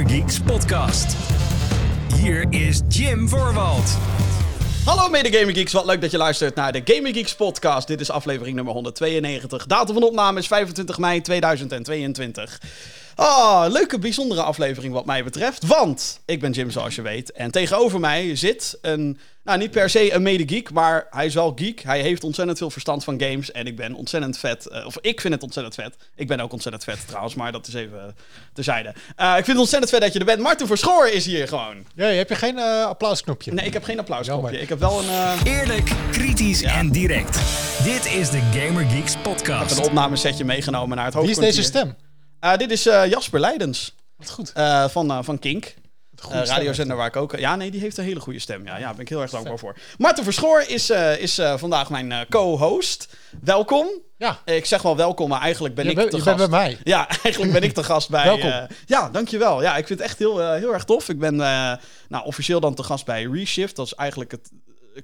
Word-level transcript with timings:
Gamer 0.00 0.14
Geeks 0.14 0.40
podcast. 0.40 1.16
Hier 2.16 2.46
is 2.50 2.80
Jim 2.88 3.28
Voorwald. 3.28 3.96
Hallo 4.84 5.08
mede 5.08 5.32
Gaming 5.32 5.56
Geeks, 5.56 5.72
wat 5.72 5.84
leuk 5.84 6.00
dat 6.00 6.10
je 6.10 6.16
luistert 6.16 6.54
naar 6.54 6.72
de 6.72 6.80
Gaming 6.84 7.16
Geeks 7.16 7.34
podcast. 7.34 7.86
Dit 7.86 8.00
is 8.00 8.10
aflevering 8.10 8.54
nummer 8.56 8.72
192. 8.72 9.66
Datum 9.66 9.94
van 9.94 10.02
opname 10.02 10.38
is 10.38 10.46
25 10.46 10.98
mei 10.98 11.20
2022. 11.20 12.60
Ah, 13.14 13.64
leuke, 13.68 13.98
bijzondere 13.98 14.42
aflevering 14.42 14.92
wat 14.92 15.06
mij 15.06 15.24
betreft. 15.24 15.66
Want 15.66 16.20
ik 16.26 16.40
ben 16.40 16.50
Jim, 16.50 16.70
zoals 16.70 16.94
je 16.94 17.02
weet. 17.02 17.32
En 17.32 17.50
tegenover 17.50 18.00
mij 18.00 18.36
zit 18.36 18.78
een, 18.82 19.18
nou 19.50 19.62
niet 19.62 19.70
per 19.70 19.90
se 19.90 20.12
een 20.12 20.22
mede-geek, 20.22 20.70
maar 20.72 21.06
hij 21.10 21.26
is 21.26 21.34
wel 21.34 21.52
geek. 21.56 21.82
Hij 21.82 22.00
heeft 22.00 22.24
ontzettend 22.24 22.58
veel 22.58 22.70
verstand 22.70 23.04
van 23.04 23.20
games. 23.20 23.52
En 23.52 23.66
ik 23.66 23.76
ben 23.76 23.94
ontzettend 23.94 24.38
vet, 24.38 24.66
eh, 24.66 24.86
of 24.86 24.98
ik 25.00 25.20
vind 25.20 25.34
het 25.34 25.42
ontzettend 25.42 25.74
vet. 25.74 25.96
Ik 26.16 26.26
ben 26.28 26.40
ook 26.40 26.52
ontzettend 26.52 26.84
vet 26.84 27.06
trouwens, 27.06 27.34
maar 27.34 27.52
dat 27.52 27.66
is 27.66 27.74
even 27.74 28.16
terzijde. 28.52 28.88
Eh 29.16 29.28
ik 29.28 29.34
vind 29.34 29.46
het 29.46 29.56
ontzettend 29.58 29.90
vet 29.92 30.00
dat 30.00 30.12
je 30.12 30.18
er 30.18 30.24
bent. 30.24 30.40
Martin 30.40 30.66
Verschoor 30.66 31.08
is 31.08 31.26
hier 31.26 31.48
gewoon. 31.48 31.84
Ja, 31.94 32.06
heb 32.06 32.28
je 32.28 32.34
geen 32.34 32.58
eh, 32.58 32.84
applausknopje? 32.84 33.52
Nee, 33.52 33.66
ik 33.66 33.72
heb 33.72 33.84
geen 33.84 33.98
applausknopje. 33.98 34.42
Jammer. 34.42 34.60
Ik 34.62 34.68
heb 34.68 34.78
wel 34.78 34.98
een... 35.00 35.08
eh, 35.08 35.40
Eerlijk, 35.44 35.90
kritisch 36.10 36.62
en 36.62 36.90
direct. 36.90 37.38
Dit 37.84 38.06
is 38.14 38.30
de 38.30 38.40
Gamer 38.54 38.84
Geeks 38.84 39.16
podcast. 39.16 39.78
een 39.78 39.84
opnamesetje 39.84 40.44
meegenomen 40.44 40.96
naar 40.96 41.04
het 41.04 41.14
Wie 41.14 41.22
is 41.22 41.28
hoofdkwartier. 41.28 41.62
deze 41.62 41.78
stem? 41.78 41.96
Eh, 42.40 42.56
dit 42.56 42.70
is 42.70 42.86
eh, 42.86 43.06
Jasper 43.10 43.40
Leidens 43.40 43.94
Wat 44.16 44.30
goed. 44.30 44.52
eh, 44.54 44.88
van, 44.88 45.10
eh, 45.10 45.18
van 45.22 45.38
Kink. 45.38 45.74
Eh, 46.22 46.28
stem 46.28 46.56
radiozender 46.56 46.96
waar 46.96 47.06
ik 47.06 47.16
ook... 47.16 47.38
Ja, 47.38 47.56
nee, 47.56 47.70
die 47.70 47.80
heeft 47.80 47.96
een 47.98 48.04
hele 48.04 48.20
goede 48.20 48.38
stem. 48.38 48.64
Ja, 48.66 48.76
ja 48.76 48.84
daar 48.84 48.92
ben 48.92 49.00
ik 49.00 49.08
heel 49.08 49.20
erg 49.22 49.30
dankbaar 49.30 49.58
voor. 49.58 49.76
Marten 49.98 50.24
Verschoor 50.24 50.64
is, 50.66 50.90
eh, 50.90 51.18
is 51.18 51.38
eh, 51.38 51.56
vandaag 51.56 51.90
mijn 51.90 52.12
eh, 52.12 52.18
co-host. 52.28 53.08
Welkom. 53.40 53.86
Ja, 54.16 54.38
Ik 54.44 54.64
zeg 54.66 54.82
wel 54.82 54.96
welkom, 54.96 55.28
maar 55.28 55.40
eigenlijk 55.40 55.74
ben 55.74 55.84
je, 55.84 55.90
ik 55.90 55.96
bent- 55.96 56.10
de 56.10 56.16
je 56.16 56.22
gast. 56.22 56.36
bent 56.36 56.50
bij 56.50 56.58
mij. 56.60 56.78
Ja, 56.84 57.08
eigenlijk 57.22 57.52
ben 57.52 57.62
ik 57.62 57.74
de 57.74 57.82
gast 57.84 58.10
bij... 58.10 58.24
Welkom. 58.24 58.50
eh, 58.50 58.62
ja, 58.86 59.10
dankjewel. 59.10 59.62
Ja, 59.62 59.76
ik 59.76 59.86
vind 59.86 59.98
het 59.98 60.08
echt 60.08 60.18
heel, 60.18 60.52
heel 60.52 60.72
erg 60.72 60.84
tof. 60.84 61.08
Ik 61.08 61.18
ben 61.18 61.40
eh, 61.40 61.72
nou, 62.08 62.24
officieel 62.24 62.60
dan 62.60 62.74
te 62.74 62.82
gast 62.82 63.04
bij 63.04 63.24
Reshift. 63.32 63.76
Dat 63.76 63.86
is 63.86 63.94
eigenlijk 63.94 64.30
het... 64.30 64.50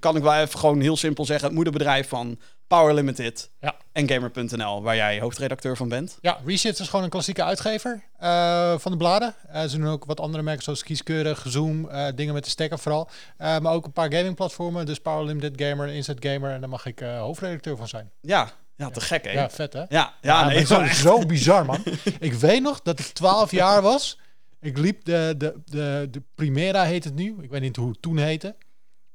Kan 0.01 0.17
ik 0.17 0.23
wel 0.23 0.35
even 0.35 0.59
gewoon 0.59 0.81
heel 0.81 0.97
simpel 0.97 1.25
zeggen. 1.25 1.47
Het 1.47 1.55
moederbedrijf 1.55 2.09
van 2.09 2.39
Power 2.67 2.95
Limited 2.95 3.51
Ja. 3.61 3.75
en 3.93 4.09
Gamer.nl. 4.09 4.83
Waar 4.83 4.97
jij 4.97 5.21
hoofdredacteur 5.21 5.77
van 5.77 5.89
bent. 5.89 6.19
Ja, 6.21 6.39
Reshift 6.45 6.79
is 6.81 6.89
gewoon 6.89 7.05
een 7.05 7.11
klassieke 7.11 7.43
uitgever 7.45 8.03
eh, 8.19 8.79
van 8.79 8.93
de 8.93 8.99
bladen. 8.99 9.35
Eh, 9.49 9.63
ze 9.65 9.79
doen 9.79 9.89
ook 9.89 10.05
wat 10.05 10.21
andere 10.21 10.43
merken 10.43 10.63
zoals 10.63 10.83
Kieskeurig, 10.83 11.45
Zoom, 11.49 11.89
eh, 11.89 12.07
dingen 12.15 12.35
met 12.35 12.45
de 12.45 12.51
stekker 12.51 12.79
vooral. 12.79 13.09
Eh, 13.37 13.59
maar 13.59 13.73
ook 13.73 13.85
een 13.85 13.93
paar 13.93 14.13
gamingplatformen, 14.13 14.87
dus 14.87 14.99
Power 14.99 15.25
Limited 15.25 15.53
Gamer, 15.63 15.89
Inside 15.89 16.29
Gamer. 16.29 16.51
En 16.51 16.61
daar 16.61 16.69
mag 16.69 16.87
ik 16.87 17.01
eh, 17.01 17.19
hoofdredacteur 17.19 17.77
van 17.77 17.89
zijn. 17.89 18.11
Ja, 18.21 18.51
ja 18.77 18.91
te 18.91 19.01
gek 19.01 19.25
hè? 19.25 19.31
Ja, 19.31 19.51
vet 19.51 19.73
hè? 19.73 19.85
Ja, 19.89 20.15
ja, 20.23 20.47
nee, 20.47 20.67
zo, 20.67 20.81
echt. 20.81 20.97
zo 20.97 21.27
bizar, 21.27 21.65
man. 21.65 21.83
ik 22.21 22.33
weet 22.33 22.63
nog 22.63 22.83
dat 22.83 22.99
ik 22.99 23.07
12 23.07 23.51
jaar 23.51 23.83
was. 23.83 24.19
Ik 24.61 24.79
liep 24.79 25.05
de, 25.05 25.35
de, 25.39 25.55
de, 25.65 26.09
de 26.11 26.23
Primera 26.35 26.85
heet 26.85 27.05
het 27.05 27.15
nu. 27.15 27.37
Ik 27.41 27.51
weet 27.51 27.61
niet 27.61 27.77
hoe 27.77 27.89
het 27.89 28.03
toen 28.03 28.17
heette. 28.19 28.57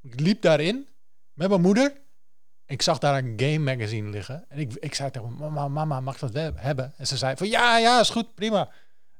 Ik 0.01 0.19
liep 0.19 0.41
daarin 0.41 0.87
met 1.33 1.49
mijn 1.49 1.61
moeder. 1.61 1.93
Ik 2.65 2.81
zag 2.81 2.97
daar 2.97 3.17
een 3.17 3.33
game 3.37 3.75
magazine 3.75 4.09
liggen. 4.09 4.45
En 4.49 4.59
ik, 4.59 4.73
ik 4.73 4.93
zei 4.93 5.11
tegen 5.11 5.33
mama, 5.33 5.67
mama, 5.67 5.99
mag 5.99 6.21
ik 6.21 6.33
dat 6.33 6.53
hebben? 6.55 6.93
En 6.97 7.07
ze 7.07 7.17
zei 7.17 7.35
van, 7.35 7.47
ja, 7.47 7.77
ja, 7.77 7.99
is 7.99 8.09
goed, 8.09 8.35
prima. 8.35 8.69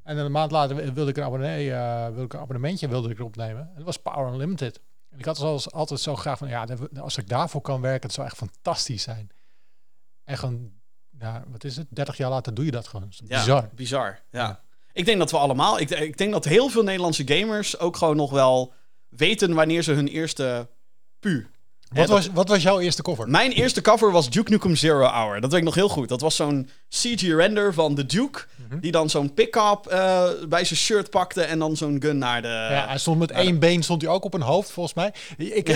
En 0.04 0.18
een 0.18 0.32
maand 0.32 0.52
later 0.52 0.94
wilde 0.94 1.10
ik 1.10 1.18
een, 1.18 1.24
abonnee, 1.24 1.74
eh, 1.74 2.06
wilde 2.06 2.24
ik 2.24 2.34
een 2.34 2.40
abonnementje 2.40 2.88
wilde 2.88 3.10
ik 3.10 3.20
erop 3.20 3.36
nemen. 3.36 3.62
En 3.62 3.76
dat 3.76 3.84
was 3.84 3.98
Power 3.98 4.34
Unlimited. 4.34 4.80
En 5.10 5.20
ik 5.20 5.26
had 5.26 5.38
zoals 5.38 5.72
altijd 5.72 6.00
zo 6.00 6.16
graag 6.16 6.38
van, 6.38 6.48
ja, 6.48 6.68
als 7.00 7.18
ik 7.18 7.30
daarvoor 7.30 7.62
kan 7.62 7.82
werken, 7.82 8.02
het 8.02 8.14
zou 8.14 8.28
echt 8.28 8.38
fantastisch 8.38 9.04
zijn. 9.04 9.30
En 10.24 10.38
gewoon, 10.38 10.72
ja, 11.20 11.44
wat 11.48 11.64
is 11.64 11.76
het? 11.76 11.88
30 11.90 12.18
jaar 12.18 12.30
later 12.30 12.54
doe 12.54 12.66
je 12.66 12.72
dat 12.72 12.88
gewoon. 12.88 13.10
Dat 13.10 13.22
Ja, 13.28 13.40
bizar. 13.40 13.70
Bizar, 13.76 14.20
ja. 14.30 14.62
Ik 14.94 15.06
denk 15.06 15.20
dat 15.20 15.32
we 15.32 15.38
allemaal... 15.38 15.80
Ik, 15.80 15.90
ik 15.90 16.18
denk 16.18 16.32
dat 16.32 16.46
heel 16.46 16.70
veel 16.70 16.84
Nederlandse 16.84 17.28
gamers 17.28 17.80
ook 17.80 17.98
gewoon 17.98 18.16
nog 18.16 18.32
wel 18.32 18.74
weten 19.18 19.54
wanneer 19.54 19.84
ze 19.84 19.92
hun 19.92 20.08
eerste 20.08 20.68
pu... 21.20 21.48
Wat 21.92 22.10
was, 22.10 22.30
wat 22.34 22.48
was 22.50 22.62
jouw 22.64 22.80
eerste 22.80 23.02
cover? 23.02 23.30
Mijn 23.30 23.52
eerste 23.52 23.82
cover 23.82 24.12
was 24.12 24.30
Duke 24.30 24.52
Nukem 24.52 24.76
Zero 24.76 25.06
Hour. 25.06 25.42
Dat 25.42 25.50
weet 25.52 25.60
ik 25.60 25.66
nog 25.66 25.76
heel 25.76 25.90
goed. 25.90 26.10
Dat 26.10 26.22
was 26.22 26.36
zo'n 26.36 26.70
CG-render 26.90 27.74
van 27.74 27.96
de 27.96 28.06
Duke... 28.06 28.40
Mhm. 28.70 28.80
die 28.80 28.92
dan 28.92 29.10
zo'n 29.10 29.34
pick-up 29.34 29.86
eh, 29.88 30.24
bij 30.50 30.64
zijn 30.66 30.80
shirt 30.80 31.10
pakte... 31.10 31.42
en 31.42 31.60
dan 31.60 31.78
zo'n 31.78 31.98
gun 32.02 32.18
naar 32.18 32.42
de... 32.42 32.48
ja, 32.48 32.88
hij 32.88 32.98
stond 32.98 33.20
met 33.20 33.32
één 33.32 33.60
been, 33.60 33.84
stond 33.84 34.02
hij 34.02 34.12
ook 34.12 34.24
op 34.24 34.34
een 34.34 34.42
hoofd, 34.42 34.72
volgens 34.72 34.96
mij. 34.96 35.14
Ik, 35.38 35.68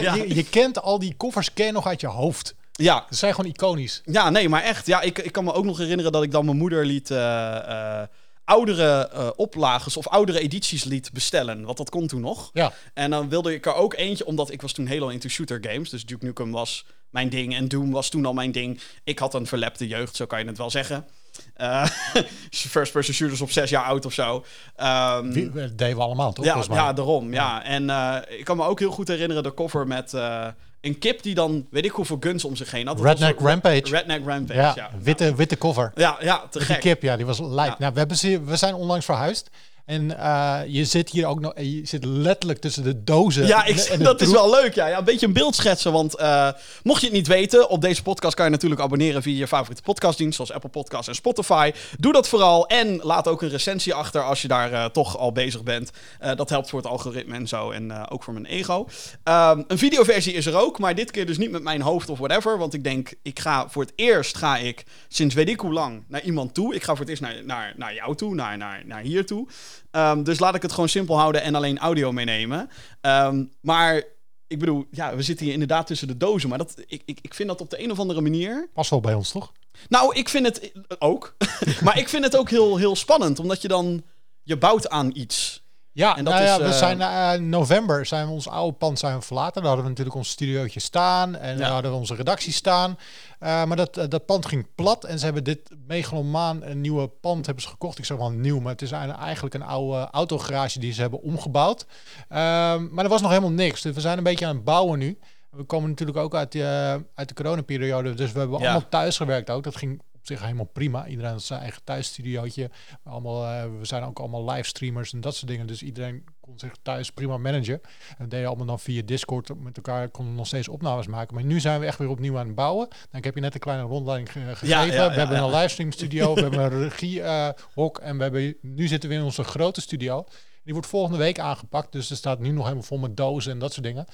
Ja. 0.00 0.14
je, 0.14 0.34
je 0.34 0.44
kent 0.44 0.82
al 0.82 0.98
die 0.98 1.14
covers 1.16 1.52
ken 1.52 1.72
nog 1.72 1.86
uit 1.86 2.00
je 2.00 2.06
hoofd. 2.06 2.54
ja, 2.72 3.06
Ze 3.10 3.16
zijn 3.16 3.34
gewoon 3.34 3.50
iconisch. 3.50 4.00
Ja, 4.04 4.30
nee, 4.30 4.48
maar 4.48 4.62
echt. 4.62 4.86
Ja, 4.86 5.00
ik, 5.00 5.18
ik 5.18 5.32
kan 5.32 5.44
me 5.44 5.52
ook 5.52 5.64
nog 5.64 5.78
herinneren 5.78 6.12
dat 6.12 6.22
ik 6.22 6.30
dan 6.30 6.44
mijn 6.44 6.56
moeder 6.56 6.86
liet 6.86 7.10
eh, 7.10 7.56
eh, 7.56 8.08
oudere 8.44 9.08
eh 9.08 9.28
oplages 9.36 9.96
of 9.96 10.08
oudere 10.08 10.40
edities 10.40 10.84
liet 10.84 11.10
bestellen. 11.12 11.64
Want 11.64 11.76
dat 11.76 11.90
kon 11.90 12.06
toen 12.06 12.20
nog. 12.20 12.50
Ja, 12.52 12.72
En 12.94 13.10
dan 13.10 13.28
wilde 13.28 13.54
ik 13.54 13.66
er 13.66 13.74
ook 13.74 13.94
eentje, 13.94 14.26
omdat 14.26 14.50
ik 14.50 14.62
was 14.62 14.72
toen 14.72 14.86
helemaal 14.86 15.10
into 15.10 15.28
shooter 15.28 15.58
games. 15.60 15.90
Dus 15.90 16.04
Duke 16.06 16.24
Nukem 16.24 16.50
was 16.52 16.84
mijn 17.10 17.28
ding 17.28 17.54
en 17.54 17.68
Doom 17.68 17.90
was 17.90 18.08
toen 18.08 18.26
al 18.26 18.32
mijn 18.32 18.52
ding. 18.52 18.80
Ik 19.04 19.18
had 19.18 19.34
een 19.34 19.46
verlepte 19.46 19.86
jeugd, 19.88 20.16
zo 20.16 20.26
kan 20.26 20.38
je 20.38 20.46
het 20.46 20.58
wel 20.58 20.70
zeggen. 20.70 21.06
Eh, 21.54 21.86
first 22.50 22.92
person 22.92 23.14
shooters 23.14 23.40
op 23.40 23.50
zes 23.50 23.70
jaar 23.70 23.84
oud 23.84 24.06
of 24.06 24.12
zo. 24.12 24.44
Ehm, 24.76 25.30
Wie- 25.32 25.50
dat 25.50 25.78
deden 25.78 25.96
we 25.96 26.02
allemaal, 26.02 26.32
toch? 26.32 26.44
ja, 26.44 26.62
ja, 26.70 26.92
daarom. 26.92 27.32
Ja. 27.32 27.64
En 27.64 27.90
eh, 27.90 28.38
ik 28.38 28.44
kan 28.44 28.56
me 28.56 28.64
ook 28.64 28.78
heel 28.78 28.90
goed 28.90 29.08
herinneren 29.08 29.42
de 29.42 29.54
cover 29.54 29.86
met 29.86 30.14
eh, 30.14 30.46
een 30.82 30.98
kip 30.98 31.22
die 31.22 31.34
dan, 31.34 31.66
weet 31.70 31.84
ik 31.84 31.90
hoeveel 31.90 32.16
guns 32.20 32.44
om 32.44 32.56
zich 32.56 32.70
heen 32.70 32.86
had. 32.86 33.00
Redneck 33.00 33.40
Rampage. 33.40 33.82
Redneck 33.84 34.26
Rampage, 34.26 34.58
ja, 34.60 34.72
ja. 34.76 34.90
witte, 35.02 35.34
witte 35.34 35.58
cover. 35.58 35.92
Ja, 35.94 36.16
ja, 36.20 36.46
te 36.50 36.58
Die 36.58 36.66
gek. 36.66 36.80
kip, 36.80 37.02
ja, 37.02 37.16
die 37.16 37.26
was 37.26 37.38
lijp. 37.40 37.70
Ja. 37.70 37.76
Nou, 37.78 37.92
we, 37.92 37.98
hebben 37.98 38.16
ze, 38.16 38.40
we 38.42 38.56
zijn 38.56 38.74
onlangs 38.74 39.04
verhuisd. 39.04 39.50
En 39.84 40.18
eh, 40.18 40.60
je 40.66 40.84
zit 40.84 41.10
hier 41.10 41.26
ook 41.26 41.40
nog, 41.40 41.52
je 41.56 41.80
zit 41.84 42.04
letterlijk 42.04 42.60
tussen 42.60 42.82
de 42.82 43.04
dozen. 43.04 43.46
Ja, 43.46 43.64
ik, 43.64 43.76
en 43.76 44.02
dat 44.02 44.20
is 44.20 44.30
wel 44.30 44.50
leuk. 44.50 44.74
Ja. 44.74 44.86
ja, 44.86 44.98
een 44.98 45.04
beetje 45.04 45.26
een 45.26 45.32
beeld 45.32 45.54
schetsen. 45.54 45.92
Want 45.92 46.16
eh, 46.16 46.48
mocht 46.82 47.00
je 47.00 47.06
het 47.06 47.16
niet 47.16 47.26
weten, 47.26 47.68
op 47.68 47.80
deze 47.80 48.02
podcast 48.02 48.34
kan 48.34 48.44
je 48.44 48.50
natuurlijk 48.50 48.80
abonneren 48.80 49.22
via 49.22 49.38
je 49.38 49.46
favoriete 49.46 49.82
podcastdienst, 49.82 50.34
zoals 50.34 50.52
Apple 50.52 50.70
Podcasts 50.70 51.08
en 51.08 51.14
Spotify. 51.14 51.72
Doe 51.98 52.12
dat 52.12 52.28
vooral. 52.28 52.66
En 52.66 52.96
laat 53.02 53.28
ook 53.28 53.42
een 53.42 53.48
recensie 53.48 53.94
achter 53.94 54.22
als 54.22 54.42
je 54.42 54.48
daar 54.48 54.72
eh, 54.72 54.84
toch 54.84 55.18
al 55.18 55.32
bezig 55.32 55.62
bent. 55.62 55.90
Eh, 56.18 56.36
dat 56.36 56.50
helpt 56.50 56.70
voor 56.70 56.78
het 56.78 56.88
algoritme 56.88 57.34
en 57.34 57.48
zo. 57.48 57.70
En 57.70 57.90
eh, 57.90 58.02
ook 58.08 58.22
voor 58.22 58.32
mijn 58.32 58.46
ego. 58.46 58.88
Ehm, 59.22 59.62
een 59.66 59.78
videoversie 59.78 60.32
is 60.32 60.46
er 60.46 60.56
ook, 60.56 60.78
maar 60.78 60.94
dit 60.94 61.10
keer 61.10 61.26
dus 61.26 61.38
niet 61.38 61.50
met 61.50 61.62
mijn 61.62 61.80
hoofd 61.80 62.08
of 62.08 62.18
whatever. 62.18 62.58
Want 62.58 62.74
ik 62.74 62.84
denk, 62.84 63.12
ik 63.22 63.38
ga 63.38 63.68
voor 63.68 63.82
het 63.82 63.92
eerst 63.96 64.36
ga 64.36 64.56
ik 64.56 64.84
sinds 65.08 65.34
weet 65.34 65.48
ik 65.48 65.60
hoe 65.60 65.72
lang 65.72 66.04
naar 66.08 66.22
iemand 66.22 66.54
toe. 66.54 66.74
Ik 66.74 66.82
ga 66.82 66.90
voor 66.90 67.00
het 67.00 67.08
eerst 67.08 67.22
naar, 67.22 67.44
naar, 67.44 67.72
naar 67.76 67.94
jou 67.94 68.14
toe, 68.14 68.34
naar, 68.34 68.56
naar, 68.56 68.82
naar 68.86 69.00
hier 69.00 69.26
toe. 69.26 69.48
Ehm, 69.90 70.22
dus 70.22 70.38
laat 70.38 70.54
ik 70.54 70.62
het 70.62 70.72
gewoon 70.72 70.88
simpel 70.88 71.18
houden 71.18 71.42
en 71.42 71.54
alleen 71.54 71.78
audio 71.78 72.12
meenemen. 72.12 72.70
Ehm, 73.00 73.44
maar 73.60 74.02
ik 74.46 74.58
bedoel, 74.58 74.86
ja, 74.90 75.16
we 75.16 75.22
zitten 75.22 75.44
hier 75.44 75.54
inderdaad 75.54 75.86
tussen 75.86 76.08
de 76.08 76.16
dozen. 76.16 76.48
Maar 76.48 76.58
dat, 76.58 76.74
ik, 76.86 77.02
ik, 77.04 77.18
ik 77.22 77.34
vind 77.34 77.48
dat 77.48 77.60
op 77.60 77.70
de 77.70 77.82
een 77.82 77.90
of 77.90 77.98
andere 77.98 78.20
manier. 78.20 78.68
Past 78.72 78.90
wel 78.90 79.00
bij 79.00 79.14
ons, 79.14 79.30
toch? 79.30 79.52
Nou, 79.88 80.14
ik 80.14 80.28
vind 80.28 80.46
het 80.46 80.72
ook. 80.98 81.36
maar 81.84 81.98
ik 81.98 82.08
vind 82.08 82.24
het 82.24 82.36
ook 82.36 82.50
heel, 82.50 82.76
heel 82.76 82.96
spannend, 82.96 83.38
omdat 83.38 83.62
je 83.62 83.68
dan. 83.68 84.02
Je 84.44 84.56
bouwt 84.56 84.88
aan 84.88 85.10
iets. 85.14 85.61
Ja, 85.94 86.16
En 86.16 86.24
dat 86.24 86.34
nou 86.34 86.46
ja, 86.46 86.52
is, 86.54 86.58
we 86.60 86.64
eh, 86.86 86.96
zijn 86.98 87.34
in 87.40 87.48
november 87.48 88.06
zijn 88.06 88.26
we 88.26 88.32
ons 88.32 88.48
oude 88.48 88.76
pand 88.76 88.98
zijn 88.98 89.16
we 89.18 89.22
verlaten. 89.22 89.54
Daar 89.54 89.64
hadden 89.64 89.82
we 89.82 89.88
natuurlijk 89.90 90.16
ons 90.16 90.28
studiootje 90.28 90.80
staan 90.80 91.36
en 91.36 91.52
Ja. 91.52 91.58
daar 91.58 91.70
hadden 91.72 91.90
we 91.90 91.96
onze 91.96 92.14
redactie 92.14 92.52
staan. 92.52 92.98
Eh, 93.38 93.64
maar 93.64 93.76
dat, 93.76 93.94
dat 94.08 94.26
pand 94.26 94.46
ging 94.46 94.66
plat 94.74 95.04
en 95.04 95.18
ze 95.18 95.24
hebben 95.24 95.44
dit 95.44 95.70
megalomaan 95.86 96.62
een 96.62 96.80
nieuwe 96.80 97.08
pand 97.08 97.46
hebben 97.46 97.64
ze 97.64 97.70
gekocht. 97.70 97.98
Ik 97.98 98.04
zeg 98.04 98.16
wel 98.16 98.30
nieuw, 98.30 98.60
maar 98.60 98.72
het 98.72 98.82
is 98.82 98.90
eigenlijk 98.90 99.54
een 99.54 99.62
oude 99.62 100.08
autogarage 100.10 100.78
die 100.78 100.92
ze 100.92 101.00
hebben 101.00 101.22
omgebouwd. 101.22 101.86
Ehm, 102.28 102.88
maar 102.90 103.04
er 103.04 103.10
was 103.10 103.20
nog 103.20 103.30
helemaal 103.30 103.50
niks. 103.50 103.82
Dus 103.82 103.94
we 103.94 104.00
zijn 104.00 104.18
een 104.18 104.24
beetje 104.24 104.46
aan 104.46 104.54
het 104.54 104.64
bouwen 104.64 104.98
nu. 104.98 105.18
We 105.50 105.62
komen 105.64 105.88
natuurlijk 105.88 106.18
ook 106.18 106.34
uit, 106.34 106.54
eh, 106.54 106.90
uit 107.14 107.28
de 107.28 107.34
coronaperiode, 107.34 108.14
dus 108.14 108.32
we 108.32 108.38
hebben 108.38 108.58
Ja. 108.58 108.64
allemaal 108.64 108.88
thuis 108.88 109.16
gewerkt 109.16 109.50
ook. 109.50 109.62
Dat 109.64 109.76
ging 109.76 110.02
op 110.22 110.28
zich 110.28 110.40
helemaal 110.40 110.64
prima. 110.72 111.06
Iedereen 111.06 111.30
had 111.32 111.42
zijn 111.42 111.60
eigen 111.60 111.84
thuisstudiootje. 111.84 112.70
Allemaal, 113.04 113.44
eh, 113.44 113.64
we 113.78 113.84
zijn 113.84 114.02
ook 114.02 114.18
allemaal 114.18 114.50
livestreamers 114.50 115.12
en 115.12 115.20
dat 115.20 115.34
soort 115.34 115.50
dingen. 115.50 115.66
Dus 115.66 115.82
iedereen 115.82 116.24
kon 116.40 116.58
zich 116.58 116.72
thuis 116.82 117.10
prima 117.10 117.36
managen. 117.38 117.80
En 118.18 118.28
deden 118.28 118.46
allemaal 118.46 118.66
dan 118.66 118.80
via 118.80 119.02
Discord 119.04 119.60
met 119.62 119.76
elkaar, 119.76 120.08
konden 120.08 120.34
nog 120.34 120.46
steeds 120.46 120.68
opnames 120.68 121.06
maken. 121.06 121.34
Maar 121.34 121.44
nu 121.44 121.60
zijn 121.60 121.80
we 121.80 121.86
echt 121.86 121.98
weer 121.98 122.08
opnieuw 122.08 122.38
aan 122.38 122.46
het 122.46 122.54
bouwen. 122.54 122.88
Ik 123.12 123.24
heb 123.24 123.34
je 123.34 123.40
net 123.40 123.54
een 123.54 123.60
kleine 123.60 123.84
rondleiding 123.84 124.32
ge- 124.32 124.40
gegeven. 124.40 124.68
ja, 124.68 124.86
we 124.86 124.92
ja, 124.92 125.10
hebben 125.10 125.38
een 125.38 125.50
livestream 125.50 125.92
studio, 125.92 126.34
we 126.34 126.40
hebben 126.40 126.60
een 126.60 126.88
regiehok 126.88 127.98
en 127.98 128.16
we 128.16 128.22
hebben, 128.22 128.56
nu 128.60 128.86
zitten 128.86 129.08
we 129.08 129.14
in 129.14 129.22
onze 129.22 129.44
grote 129.44 129.80
studio. 129.80 130.24
Die 130.64 130.72
wordt 130.72 130.88
volgende 130.88 131.18
week 131.18 131.38
aangepakt, 131.38 131.92
dus 131.92 132.10
er 132.10 132.16
staat 132.16 132.38
nu 132.38 132.50
nog 132.50 132.62
helemaal 132.62 132.84
vol 132.84 132.98
met 132.98 133.16
dozen 133.16 133.52
en 133.52 133.58
dat 133.58 133.72
soort 133.72 133.86
dingen. 133.86 134.06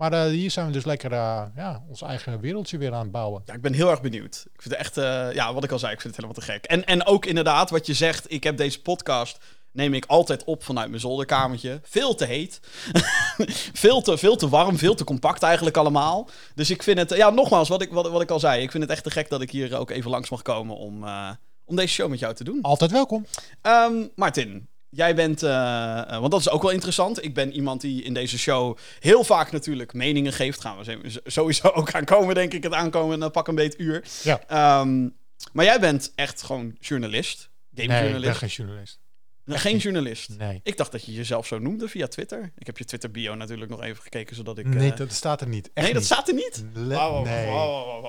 Maar 0.00 0.12
eh, 0.12 0.30
hier 0.30 0.50
zijn 0.50 0.66
we 0.66 0.72
dus 0.72 0.84
lekker 0.84 1.12
eh, 1.12 1.42
ja, 1.56 1.84
ons 1.88 2.02
eigen 2.02 2.40
wereldje 2.40 2.78
weer 2.78 2.92
aan 2.92 3.02
het 3.02 3.10
bouwen. 3.10 3.42
Ja, 3.44 3.54
ik 3.54 3.60
ben 3.60 3.72
heel 3.72 3.90
erg 3.90 4.00
benieuwd. 4.00 4.46
Ik 4.54 4.62
vind 4.62 4.74
het 4.74 4.84
echt, 4.84 4.96
eh, 4.96 5.32
ja, 5.32 5.54
wat 5.54 5.64
ik 5.64 5.70
al 5.70 5.78
zei, 5.78 5.92
ik 5.92 6.00
vind 6.00 6.16
het 6.16 6.24
helemaal 6.24 6.46
te 6.46 6.52
gek. 6.52 6.64
En, 6.64 6.84
en 6.84 7.06
ook 7.06 7.26
inderdaad, 7.26 7.70
wat 7.70 7.86
je 7.86 7.94
zegt, 7.94 8.32
ik 8.32 8.44
heb 8.44 8.56
deze 8.56 8.82
podcast, 8.82 9.38
neem 9.72 9.94
ik 9.94 10.04
altijd 10.06 10.44
op 10.44 10.64
vanuit 10.64 10.88
mijn 10.88 11.00
zolderkamertje. 11.00 11.80
Veel 11.82 12.14
te 12.14 12.24
heet. 12.24 12.60
veel, 13.84 14.02
te, 14.02 14.18
veel 14.18 14.36
te 14.36 14.48
warm, 14.48 14.78
veel 14.78 14.94
te 14.94 15.04
compact 15.04 15.42
eigenlijk 15.42 15.76
allemaal. 15.76 16.28
Dus 16.54 16.70
ik 16.70 16.82
vind 16.82 16.98
het, 16.98 17.16
ja, 17.16 17.30
nogmaals, 17.30 17.68
wat 17.68 17.82
ik, 17.82 17.90
wat, 17.90 18.10
wat 18.10 18.22
ik 18.22 18.30
al 18.30 18.40
zei, 18.40 18.62
ik 18.62 18.70
vind 18.70 18.82
het 18.82 18.92
echt 18.92 19.04
te 19.04 19.10
gek 19.10 19.28
dat 19.28 19.40
ik 19.40 19.50
hier 19.50 19.78
ook 19.78 19.90
even 19.90 20.10
langs 20.10 20.30
mag 20.30 20.42
komen 20.42 20.76
om, 20.76 21.04
om 21.64 21.76
deze 21.76 21.94
show 21.94 22.08
met 22.08 22.18
jou 22.18 22.34
te 22.34 22.44
doen. 22.44 22.58
Altijd 22.62 22.90
welkom. 22.90 23.26
Ehm, 23.62 24.06
Martin, 24.14 24.68
jij 24.90 25.14
bent, 25.14 25.42
eh, 25.42 25.98
eh, 25.98 26.18
want 26.18 26.30
dat 26.30 26.40
is 26.40 26.50
ook 26.50 26.62
wel 26.62 26.70
interessant. 26.70 27.24
Ik 27.24 27.34
ben 27.34 27.52
iemand 27.52 27.80
die 27.80 28.02
in 28.02 28.14
deze 28.14 28.38
show 28.38 28.76
heel 29.00 29.24
vaak 29.24 29.52
natuurlijk 29.52 29.92
meningen 29.92 30.32
geeft. 30.32 30.60
Gaan 30.60 30.78
we 30.78 31.20
sowieso 31.24 31.68
ook 31.78 31.92
aankomen, 31.92 32.34
denk 32.34 32.52
ik, 32.52 32.62
het 32.62 32.72
aankomen 32.72 33.30
pak 33.30 33.48
een 33.48 33.54
beet 33.54 33.78
uur. 33.78 34.04
Ja. 34.22 34.40
Ehm, 34.46 35.08
maar 35.52 35.64
jij 35.64 35.80
bent 35.80 36.12
echt 36.14 36.42
gewoon 36.42 36.76
journalist. 36.80 37.50
Nee, 37.70 37.84
ik 37.84 37.90
ben 37.90 37.96
Gamejournalist. 37.96 38.38
geen 38.38 38.48
journalist. 38.48 38.98
Geen 39.58 39.76
journalist. 39.76 40.28
Nee. 40.38 40.60
Ik 40.62 40.76
dacht 40.76 40.92
dat 40.92 41.04
je 41.04 41.12
jezelf 41.12 41.46
zo 41.46 41.58
noemde 41.58 41.88
via 41.88 42.06
Twitter. 42.06 42.52
Ik 42.58 42.66
heb 42.66 42.78
je 42.78 42.84
Twitter 42.84 43.10
bio 43.10 43.34
natuurlijk 43.34 43.70
nog 43.70 43.82
even 43.82 44.02
gekeken, 44.02 44.36
zodat 44.36 44.58
ik... 44.58 44.66
Nee, 44.66 44.90
eh, 44.90 44.96
dat 44.96 45.12
staat 45.12 45.40
er 45.40 45.48
niet. 45.48 45.70
Echt 45.74 45.74
nee, 45.74 45.86
dat 45.86 46.02
niet. 46.02 46.04
staat 46.04 46.28
er 46.28 46.34
niet. 46.34 46.64
Le- 46.74 46.94
wauw, 46.94 47.24
nee. 47.24 47.46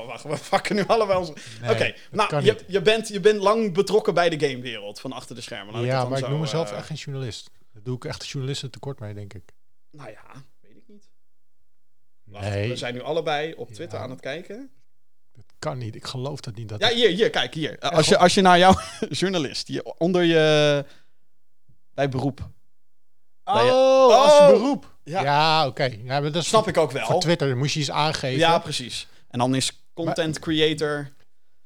wacht, 0.05 0.23
we 0.23 0.37
pakken 0.49 0.75
nu 0.75 0.83
allebei. 0.87 1.19
Nee, 1.61 1.71
Oké, 1.71 1.93
nou, 2.11 2.43
je, 2.43 2.57
je, 2.67 2.81
bent, 2.81 3.07
je 3.07 3.19
bent 3.19 3.39
lang 3.41 3.73
betrokken 3.73 4.13
bij 4.13 4.29
de 4.29 4.47
gamewereld, 4.47 4.99
van 4.99 5.11
achter 5.11 5.35
de 5.35 5.41
schermen. 5.41 5.73
Laat 5.73 5.83
ik 5.83 5.89
Ja, 5.89 5.99
dan 5.99 6.09
maar 6.09 6.17
ik 6.17 6.23
zo, 6.25 6.29
noem 6.31 6.39
mezelf 6.39 6.71
eh, 6.71 6.77
echt 6.77 6.85
geen 6.87 6.97
journalist. 6.97 7.49
Dat 7.73 7.85
doe 7.85 7.95
ik 7.95 8.05
echt 8.05 8.27
journalisten 8.27 8.71
tekort 8.71 8.99
mee, 8.99 9.13
denk 9.13 9.33
ik. 9.33 9.43
Nou 9.91 10.09
ja, 10.09 10.43
weet 10.61 10.75
ik 10.77 10.83
niet. 10.87 11.09
Wacht, 12.23 12.49
Nee, 12.49 12.69
We 12.69 12.75
zijn 12.75 12.93
nu 12.93 13.01
allebei 13.01 13.53
op 13.53 13.71
Twitter 13.71 13.97
Ja. 13.97 14.03
aan 14.03 14.09
het 14.09 14.19
kijken. 14.19 14.69
dat 15.33 15.45
kan 15.59 15.77
niet. 15.77 15.95
Ik 15.95 16.05
geloof 16.05 16.39
dat 16.39 16.55
niet. 16.55 16.69
Dat 16.69 16.79
Ja, 16.81 16.89
hier, 16.89 17.09
hier, 17.09 17.29
kijk, 17.29 17.53
hier. 17.53 17.79
Als 17.79 18.07
je, 18.07 18.17
als 18.17 18.33
je 18.33 18.41
naar 18.41 18.57
jouw 18.57 18.73
journalist, 19.19 19.67
hier 19.67 19.83
onder 19.83 20.23
je... 20.23 20.85
Bij 21.93 22.09
beroep. 22.09 22.49
bij 23.43 23.65
je- 23.65 23.71
Oh, 23.71 24.15
als 24.23 24.39
Oh! 24.39 24.47
beroep. 24.47 24.95
Ja. 25.03 25.21
Ja, 25.21 25.67
oké. 25.67 25.83
Ja, 25.83 26.19
maar 26.19 26.31
dat 26.31 26.41
is 26.41 26.47
Snap 26.47 26.67
ik 26.67 26.77
ook 26.77 26.91
wel. 26.91 27.05
Voor 27.05 27.19
Twitter 27.19 27.47
dan 27.49 27.57
moest 27.57 27.73
je 27.73 27.79
iets 27.79 27.91
aangeven. 27.91 28.39
Ja, 28.39 28.59
precies. 28.59 29.07
En 29.29 29.39
dan 29.39 29.55
is 29.55 29.83
content 29.93 30.39
creator... 30.39 31.09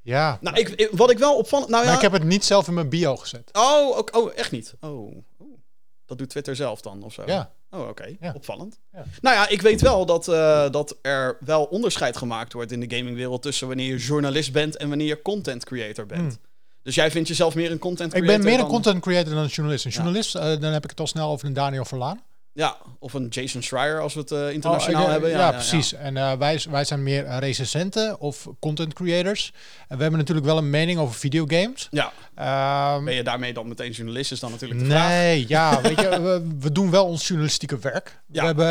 Ja. 0.01 0.37
Nou, 0.41 0.57
ik, 0.57 0.69
ik- 0.69 0.89
wat 0.91 1.11
ik 1.11 1.17
wel 1.17 1.37
opvallend... 1.37 1.69
Nou 1.69 1.81
Maar 1.83 1.91
ja, 1.91 1.97
ik 1.97 2.03
heb 2.03 2.11
het 2.11 2.23
niet 2.23 2.45
zelf 2.45 2.67
in 2.67 2.73
mijn 2.73 2.89
bio 2.89 3.15
gezet. 3.15 3.49
Oh, 3.53 3.97
ook, 3.97 4.15
oh, 4.15 4.31
echt 4.35 4.51
niet. 4.51 4.73
Oh, 4.79 5.15
oh. 5.37 5.57
Dat 6.05 6.17
doet 6.17 6.29
Twitter 6.29 6.55
zelf 6.55 6.81
dan, 6.81 7.03
of 7.03 7.13
zo? 7.13 7.23
Ja. 7.25 7.51
Oh, 7.69 7.87
oké. 7.87 8.15
Ja. 8.19 8.31
Opvallend. 8.35 8.79
Ja. 8.91 9.03
Nou 9.21 9.35
ja, 9.35 9.47
ik 9.47 9.61
weet 9.61 9.81
wel 9.81 10.05
dat, 10.05 10.27
eh, 10.27 10.69
dat 10.69 10.97
er 11.01 11.37
wel 11.39 11.63
onderscheid 11.63 12.17
gemaakt 12.17 12.53
wordt 12.53 12.71
in 12.71 12.79
de 12.79 12.95
gamingwereld 12.95 13.41
tussen 13.41 13.67
wanneer 13.67 13.87
je 13.87 13.97
journalist 13.97 14.51
bent 14.51 14.77
en 14.77 14.89
wanneer 14.89 15.07
je 15.07 15.21
content 15.21 15.65
creator 15.65 16.05
bent. 16.05 16.21
Hmm. 16.33 16.41
Dus 16.85 16.95
jij 16.95 17.11
vindt 17.11 17.27
jezelf 17.27 17.55
meer 17.55 17.71
een 17.71 17.79
content 17.79 18.13
Ik 18.13 18.19
creator 18.21 18.35
ben 18.37 18.45
meer 18.45 18.53
een 18.53 18.59
dan- 18.65 18.69
content 18.73 19.01
creator 19.01 19.33
dan 19.33 19.43
een 19.43 19.49
journalist. 19.49 19.85
Een 19.85 19.91
journalist, 19.91 20.35
eh, 20.35 20.41
dan 20.43 20.71
heb 20.71 20.83
ik 20.83 20.89
het 20.89 20.99
al 20.99 21.07
snel 21.07 21.29
over 21.31 21.47
een 21.47 21.53
Daniel 21.53 21.85
Verlaan. 21.85 22.21
Ja, 22.55 22.77
of 22.99 23.13
een 23.13 23.27
Jason 23.27 23.61
Schreier 23.61 24.01
als 24.01 24.13
we 24.13 24.19
het 24.19 24.31
eh, 24.31 24.39
Oh, 24.39 24.51
internationaal 24.51 25.05
ik, 25.05 25.09
hebben. 25.09 25.29
Ja, 25.29 25.51
precies. 25.51 25.93
En 25.93 26.17
eh, 26.17 26.33
wij, 26.33 26.61
wij 26.69 26.83
zijn 26.83 27.03
meer 27.03 27.25
eh, 27.25 27.37
recensenten 27.37 28.19
of 28.19 28.47
content 28.59 28.93
creators. 28.93 29.51
En 29.87 29.95
we 29.95 30.01
hebben 30.01 30.19
natuurlijk 30.19 30.45
wel 30.47 30.57
een 30.57 30.69
mening 30.69 30.99
over 30.99 31.15
videogames. 31.15 31.87
Ja, 31.91 32.11
Ehm, 32.35 33.03
ben 33.03 33.13
je 33.13 33.23
daarmee 33.23 33.53
dan 33.53 33.67
meteen 33.67 33.91
journalist 33.91 34.31
is 34.31 34.39
dan 34.39 34.51
natuurlijk 34.51 34.79
de 34.79 34.85
vraag. 34.85 35.07
nee, 35.09 35.45
ja, 35.47 35.81
weet 35.81 35.99
je, 35.99 36.21
we, 36.21 36.55
we 36.59 36.71
doen 36.71 36.91
wel 36.91 37.05
ons 37.05 37.27
journalistieke 37.27 37.79
werk. 37.79 38.19
We 38.27 38.41
hebben, 38.41 38.65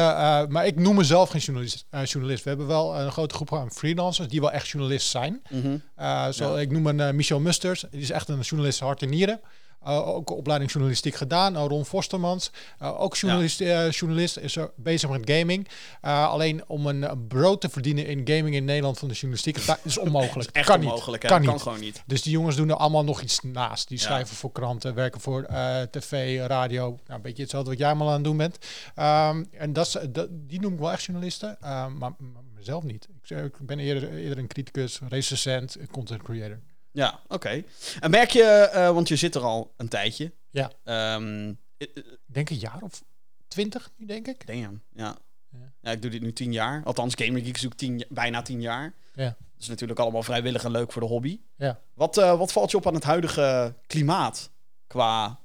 maar 0.52 0.66
ik 0.66 0.76
noem 0.78 0.96
mezelf 0.96 1.30
geen 1.30 1.40
journalist, 1.40 1.86
journalist. 2.04 2.42
We 2.44 2.48
hebben 2.48 2.66
wel 2.66 3.00
een 3.00 3.12
grote 3.12 3.34
groep 3.34 3.54
aan 3.54 3.72
freelancers 3.72 4.28
die 4.28 4.40
wel 4.40 4.52
echt 4.52 4.68
journalist 4.68 5.08
zijn. 5.08 5.42
Mhm. 5.50 6.32
Zo. 6.32 6.56
Ik 6.56 6.70
noem 6.70 6.86
een 6.86 7.16
Michel 7.16 7.40
Musters. 7.40 7.84
Die 7.90 8.00
is 8.00 8.10
echt 8.10 8.28
een 8.28 8.40
journalist 8.40 8.80
hart 8.80 9.02
en 9.02 9.08
nieren. 9.08 9.40
Eh, 9.84 10.08
ook 10.08 10.30
opleiding 10.30 10.70
journalistiek 10.72 11.14
gedaan. 11.14 11.54
Uh, 11.56 11.64
Ron 11.68 11.84
Forstermans, 11.84 12.50
eh, 12.78 13.00
ook 13.00 13.16
journalist, 13.16 13.60
eh, 13.60 13.90
journalist, 13.90 14.36
is 14.38 14.56
er 14.56 14.70
bezig 14.76 15.10
met 15.10 15.30
gaming. 15.30 15.68
Eh, 16.00 16.28
alleen 16.28 16.62
om 16.66 16.86
een, 16.86 17.10
een 17.10 17.26
brood 17.26 17.60
te 17.60 17.68
verdienen 17.68 18.06
in 18.06 18.20
gaming 18.24 18.54
in 18.54 18.64
Nederland 18.64 18.98
van 18.98 19.08
de 19.08 19.14
journalistiek, 19.14 19.66
dat 19.66 19.78
is 19.82 19.98
onmogelijk. 20.06 20.50
Echt 20.50 20.66
kan 20.66 20.78
onmogelijk, 20.80 21.22
niet. 21.22 21.32
Kan 21.32 21.42
kan 21.42 21.52
niet. 21.52 21.62
gewoon 21.62 21.80
niet. 21.80 22.02
Dus 22.06 22.22
die 22.22 22.32
jongens 22.32 22.56
doen 22.56 22.68
er 22.68 22.76
allemaal 22.76 23.04
nog 23.04 23.20
iets 23.20 23.40
naast. 23.42 23.88
Die 23.88 23.98
Ja. 23.98 24.04
schrijven 24.04 24.36
voor 24.36 24.52
kranten, 24.52 24.94
werken 24.94 25.20
voor 25.20 25.42
eh, 25.42 25.82
tv, 25.82 26.40
radio. 26.46 26.82
Nou, 26.88 26.98
een 27.06 27.22
beetje 27.22 27.42
hetzelfde 27.42 27.70
wat 27.70 27.78
jij 27.78 27.88
allemaal 27.88 28.08
aan 28.08 28.14
het 28.14 28.24
doen 28.24 28.36
bent. 28.36 28.58
Ehm, 28.94 29.44
en 29.50 29.72
dat, 29.72 29.86
is- 29.86 29.98
dat, 30.10 30.28
die 30.30 30.60
noem 30.60 30.72
ik 30.72 30.78
wel 30.78 30.92
echt 30.92 31.02
journalisten, 31.04 31.56
maar, 31.60 31.90
maar 31.98 32.12
mezelf 32.54 32.82
niet. 32.82 33.08
Ik, 33.22 33.30
ik 33.36 33.58
ben 33.66 33.78
eerder, 33.78 34.14
eerder 34.14 34.38
een 34.38 34.46
criticus, 34.46 35.00
recensent, 35.08 35.76
content 35.90 36.22
creator. 36.22 36.58
Ja, 36.94 37.20
oké. 37.28 37.64
En 38.00 38.10
merk 38.10 38.30
je, 38.30 38.42
eh, 38.44 38.90
want 38.90 39.08
je 39.08 39.16
zit 39.16 39.34
er 39.34 39.42
al 39.42 39.74
een 39.76 39.88
tijdje. 39.88 40.32
Ja. 40.50 40.70
Ehm, 40.84 41.52
eh, 41.76 41.88
eh, 41.94 41.96
Ik 41.96 42.18
denk 42.34 42.50
een 42.50 42.56
jaar 42.58 42.78
of 42.82 43.02
twintig 43.48 43.90
nu, 43.96 44.06
denk 44.06 44.26
ik. 44.26 44.46
Damn, 44.46 44.82
ja. 44.92 45.16
Ja. 45.50 45.72
ja. 45.80 45.90
ik 45.90 46.02
doe 46.02 46.10
dit 46.10 46.22
nu 46.22 46.32
tien 46.32 46.52
jaar. 46.52 46.82
Althans, 46.84 47.14
Gamer 47.16 47.42
Geek 47.42 47.56
zoekt 47.56 47.78
tien, 47.78 48.04
bijna 48.08 48.42
tien 48.42 48.60
jaar. 48.60 48.94
Ja. 49.14 49.24
Dat 49.24 49.62
is 49.62 49.68
natuurlijk 49.68 49.98
allemaal 50.00 50.22
vrijwillig 50.22 50.64
en 50.64 50.70
leuk 50.70 50.92
voor 50.92 51.02
de 51.02 51.08
hobby. 51.08 51.40
Ja. 51.56 51.80
Wat, 51.94 52.14
wat 52.14 52.52
valt 52.52 52.70
je 52.70 52.76
op 52.76 52.86
aan 52.86 52.94
het 52.94 53.04
huidige 53.04 53.74
klimaat 53.86 54.50
qua 54.86 55.40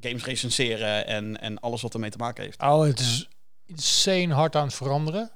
games 0.00 0.24
recenseren 0.24 1.06
en, 1.06 1.40
en 1.40 1.58
alles 1.60 1.82
wat 1.82 1.94
ermee 1.94 2.10
te 2.10 2.18
maken 2.18 2.44
heeft? 2.44 2.62
Oh, 2.62 2.82
het 2.82 3.00
is 3.00 3.28
insane 3.64 4.34
hard 4.34 4.56
aan 4.56 4.66
het 4.66 4.74
veranderen. 4.74 5.30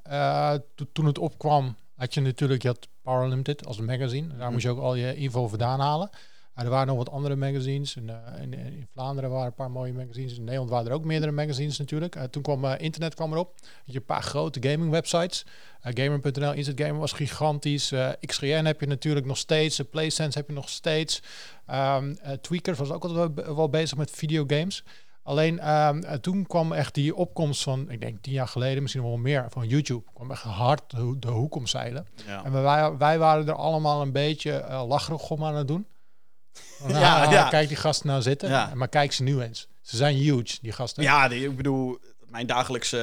To- 0.74 0.86
toen 0.92 1.06
het 1.06 1.18
opkwam, 1.18 1.76
had 1.94 2.14
je 2.14 2.20
natuurlijk 2.20 2.62
je 2.62 2.68
had 2.68 2.88
Power 3.10 3.28
Limited 3.28 3.66
als 3.66 3.78
een 3.78 3.84
magazine. 3.84 4.28
Daar 4.28 4.38
Mhm. 4.38 4.52
moest 4.52 4.64
je 4.64 4.70
ook 4.70 4.78
al 4.80 4.94
je 4.94 5.14
info 5.14 5.48
vandaan 5.48 5.80
halen. 5.80 6.10
Er 6.54 6.68
waren 6.68 6.86
nog 6.86 6.96
wat 6.96 7.10
andere 7.10 7.36
magazines. 7.36 7.96
In, 7.96 8.10
eh, 8.10 8.42
in, 8.42 8.54
in 8.54 8.86
Vlaanderen 8.92 9.30
waren 9.30 9.46
een 9.46 9.54
paar 9.54 9.70
mooie 9.70 9.92
magazines. 9.92 10.36
In 10.36 10.44
Nederland 10.44 10.70
waren 10.70 10.86
er 10.86 10.92
ook 10.92 11.04
meerdere 11.04 11.32
magazines 11.32 11.78
natuurlijk. 11.78 12.16
Eh, 12.16 12.22
toen 12.22 12.42
kwam 12.42 12.64
eh, 12.64 12.74
internet 12.78 13.14
kwam 13.14 13.32
erop. 13.32 13.54
Had 13.60 13.68
je 13.84 13.98
een 13.98 14.04
paar 14.04 14.22
grote 14.22 14.68
gaming 14.68 14.90
websites. 14.90 15.44
Gamer.nl, 15.82 16.52
Instant 16.52 16.80
Gamer 16.80 16.98
was 17.00 17.12
gigantisch. 17.12 17.92
XGN 18.26 18.64
heb 18.64 18.80
je 18.80 18.86
natuurlijk 18.86 19.26
nog 19.26 19.36
steeds. 19.36 19.80
PlaySense 19.80 20.38
heb 20.38 20.48
je 20.48 20.54
nog 20.54 20.68
steeds. 20.68 21.22
Ehm 21.66 22.14
eh, 22.22 22.32
Tweakers 22.32 22.78
was 22.78 22.90
ook 22.90 23.04
altijd 23.04 23.34
wel, 23.34 23.54
wel 23.56 23.68
bezig 23.70 23.96
met 23.98 24.10
videogames. 24.10 24.84
Alleen 25.22 25.58
ehm, 25.58 26.02
eh, 26.02 26.14
toen 26.14 26.46
kwam 26.46 26.72
echt 26.72 26.94
die 26.94 27.14
opkomst 27.14 27.62
van, 27.62 27.90
ik 27.90 28.00
denk 28.00 28.22
tien 28.22 28.32
jaar 28.32 28.48
geleden, 28.48 28.82
misschien 28.82 29.02
wel 29.04 29.16
meer, 29.16 29.46
van 29.50 29.66
YouTube. 29.66 30.10
kwam 30.14 30.30
echt 30.30 30.42
hard 30.42 30.90
de, 30.90 30.96
ho- 30.96 31.18
de 31.18 31.28
hoek 31.28 31.54
omzeilen. 31.54 32.06
Ja. 32.26 32.44
En 32.44 32.62
wij, 32.62 32.96
wij 32.96 33.18
waren 33.18 33.48
er 33.48 33.54
allemaal 33.54 34.02
een 34.02 34.12
beetje 34.12 34.52
eh 34.52 34.86
lacherig 34.86 35.30
om 35.30 35.44
aan 35.44 35.54
het 35.54 35.68
doen. 35.68 35.86
Ja, 36.88 37.24
ah, 37.24 37.32
ja. 37.32 37.48
Kijk 37.48 37.68
die 37.68 37.76
gasten 37.76 38.06
nou 38.06 38.22
zitten. 38.22 38.48
Ja. 38.48 38.70
Maar 38.74 38.88
kijk 38.88 39.12
ze 39.12 39.22
nu 39.22 39.40
eens. 39.42 39.68
Ze 39.82 39.96
zijn 39.96 40.14
huge, 40.16 40.58
die 40.62 40.72
gasten. 40.72 41.02
Ja, 41.02 41.28
die, 41.28 41.48
ik 41.48 41.56
bedoel, 41.56 41.98
mijn 42.26 42.46
dagelijkse 42.46 42.98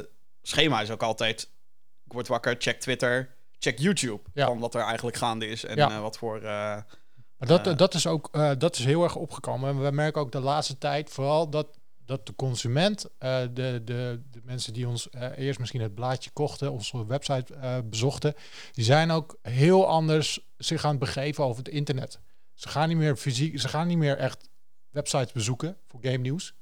eh, 0.00 0.04
schema 0.42 0.80
is 0.80 0.90
ook 0.90 1.02
altijd... 1.02 1.50
Ik 2.04 2.12
word 2.12 2.28
wakker, 2.28 2.54
check 2.58 2.80
Twitter, 2.80 3.34
check 3.58 3.78
YouTube. 3.78 4.20
Van 4.46 4.58
wat 4.58 4.74
er 4.74 4.80
eigenlijk 4.82 5.16
gaande 5.16 5.46
is 5.48 5.64
en 5.64 5.76
wat 6.00 6.18
voor... 6.18 6.40
Maar 7.48 7.62
dat, 7.62 7.78
dat 7.78 7.94
is 7.94 8.06
ook 8.06 8.28
eh, 8.32 8.50
dat 8.58 8.78
is 8.78 8.84
heel 8.84 9.02
erg 9.02 9.16
opgekomen. 9.16 9.70
En 9.70 9.82
we 9.82 9.90
merken 9.90 10.20
ook 10.20 10.32
de 10.32 10.40
laatste 10.40 10.78
tijd 10.78 11.10
vooral 11.10 11.50
dat, 11.50 11.66
dat 12.04 12.26
de 12.26 12.34
consument, 12.34 13.06
eh, 13.18 13.40
de, 13.40 13.82
de, 13.84 14.20
de 14.30 14.40
mensen 14.44 14.72
die 14.72 14.88
ons 14.88 15.10
eh, 15.10 15.28
eerst 15.36 15.58
misschien 15.58 15.80
het 15.80 15.94
blaadje 15.94 16.30
kochten, 16.30 16.72
onze 16.72 17.06
website 17.06 17.82
bezochten, 17.84 18.34
die 18.72 18.84
zijn 18.84 19.10
ook 19.10 19.38
heel 19.42 19.88
anders 19.88 20.40
zich 20.56 20.84
aan 20.84 20.90
het 20.90 20.98
begeven 20.98 21.44
over 21.44 21.64
het 21.64 21.72
internet. 21.72 22.20
Ze 22.54 22.68
gaan 22.68 22.88
niet 22.88 22.96
meer 22.96 23.16
fysiek, 23.16 23.60
ze 23.60 23.68
gaan 23.68 23.86
niet 23.86 23.98
meer 23.98 24.16
echt 24.16 24.48
websites 24.90 25.32
bezoeken 25.32 25.76
voor 25.86 26.00
game 26.02 26.16
nieuws. 26.16 26.54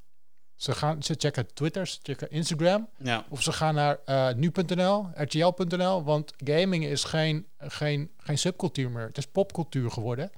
Ze, 0.55 0.73
gaan, 0.73 1.03
ze 1.03 1.15
checken 1.19 1.55
Twitter, 1.55 1.87
ze 1.87 1.99
checken 2.03 2.31
Instagram. 2.31 2.89
ja. 2.99 3.25
Of 3.29 3.43
ze 3.43 3.53
gaan 3.53 3.75
naar 3.75 3.99
nu.nl, 4.37 5.07
rtl.nl, 5.15 6.05
want 6.05 6.33
gaming 6.37 6.85
is 6.85 7.05
geen, 7.05 7.47
geen, 7.59 8.11
geen 8.17 8.39
subcultuur 8.39 8.91
meer. 8.91 9.07
Het 9.07 9.19
is 9.19 9.27
popcultuur 9.27 9.91
geworden. 9.91 10.31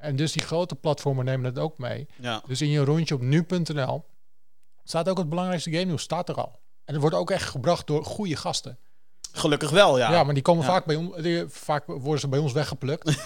En 0.00 0.16
dus 0.16 0.32
die 0.32 0.42
grote 0.42 0.74
platformen 0.74 1.24
nemen 1.24 1.54
dat 1.54 1.64
ook 1.64 1.78
mee. 1.78 2.06
ja. 2.16 2.42
Dus 2.46 2.60
in 2.60 2.68
je 2.70 2.84
rondje 2.84 3.14
op 3.14 3.20
nu.nl 3.20 4.04
staat 4.84 5.08
ook 5.08 5.18
het 5.18 5.28
belangrijkste 5.28 5.70
game 5.70 5.84
nieuws, 5.84 6.02
staat 6.02 6.28
er 6.28 6.34
al. 6.34 6.58
En 6.84 6.92
het 6.92 7.00
wordt 7.02 7.16
ook 7.16 7.30
echt 7.30 7.48
gebracht 7.48 7.86
door 7.86 8.04
goede 8.04 8.36
gasten. 8.36 8.78
Gelukkig 9.32 9.70
wel, 9.70 9.98
ja. 9.98 10.10
Ja, 10.12 10.24
maar 10.24 10.34
die 10.34 10.42
komen 10.42 10.64
Ja. 10.64 10.70
vaak 10.70 10.84
bij 10.84 10.96
ons, 10.96 11.16
die, 11.22 11.44
vaak 11.48 11.86
worden 11.86 12.20
ze 12.20 12.28
bij 12.28 12.38
ons 12.38 12.52
weggeplukt. 12.52 13.04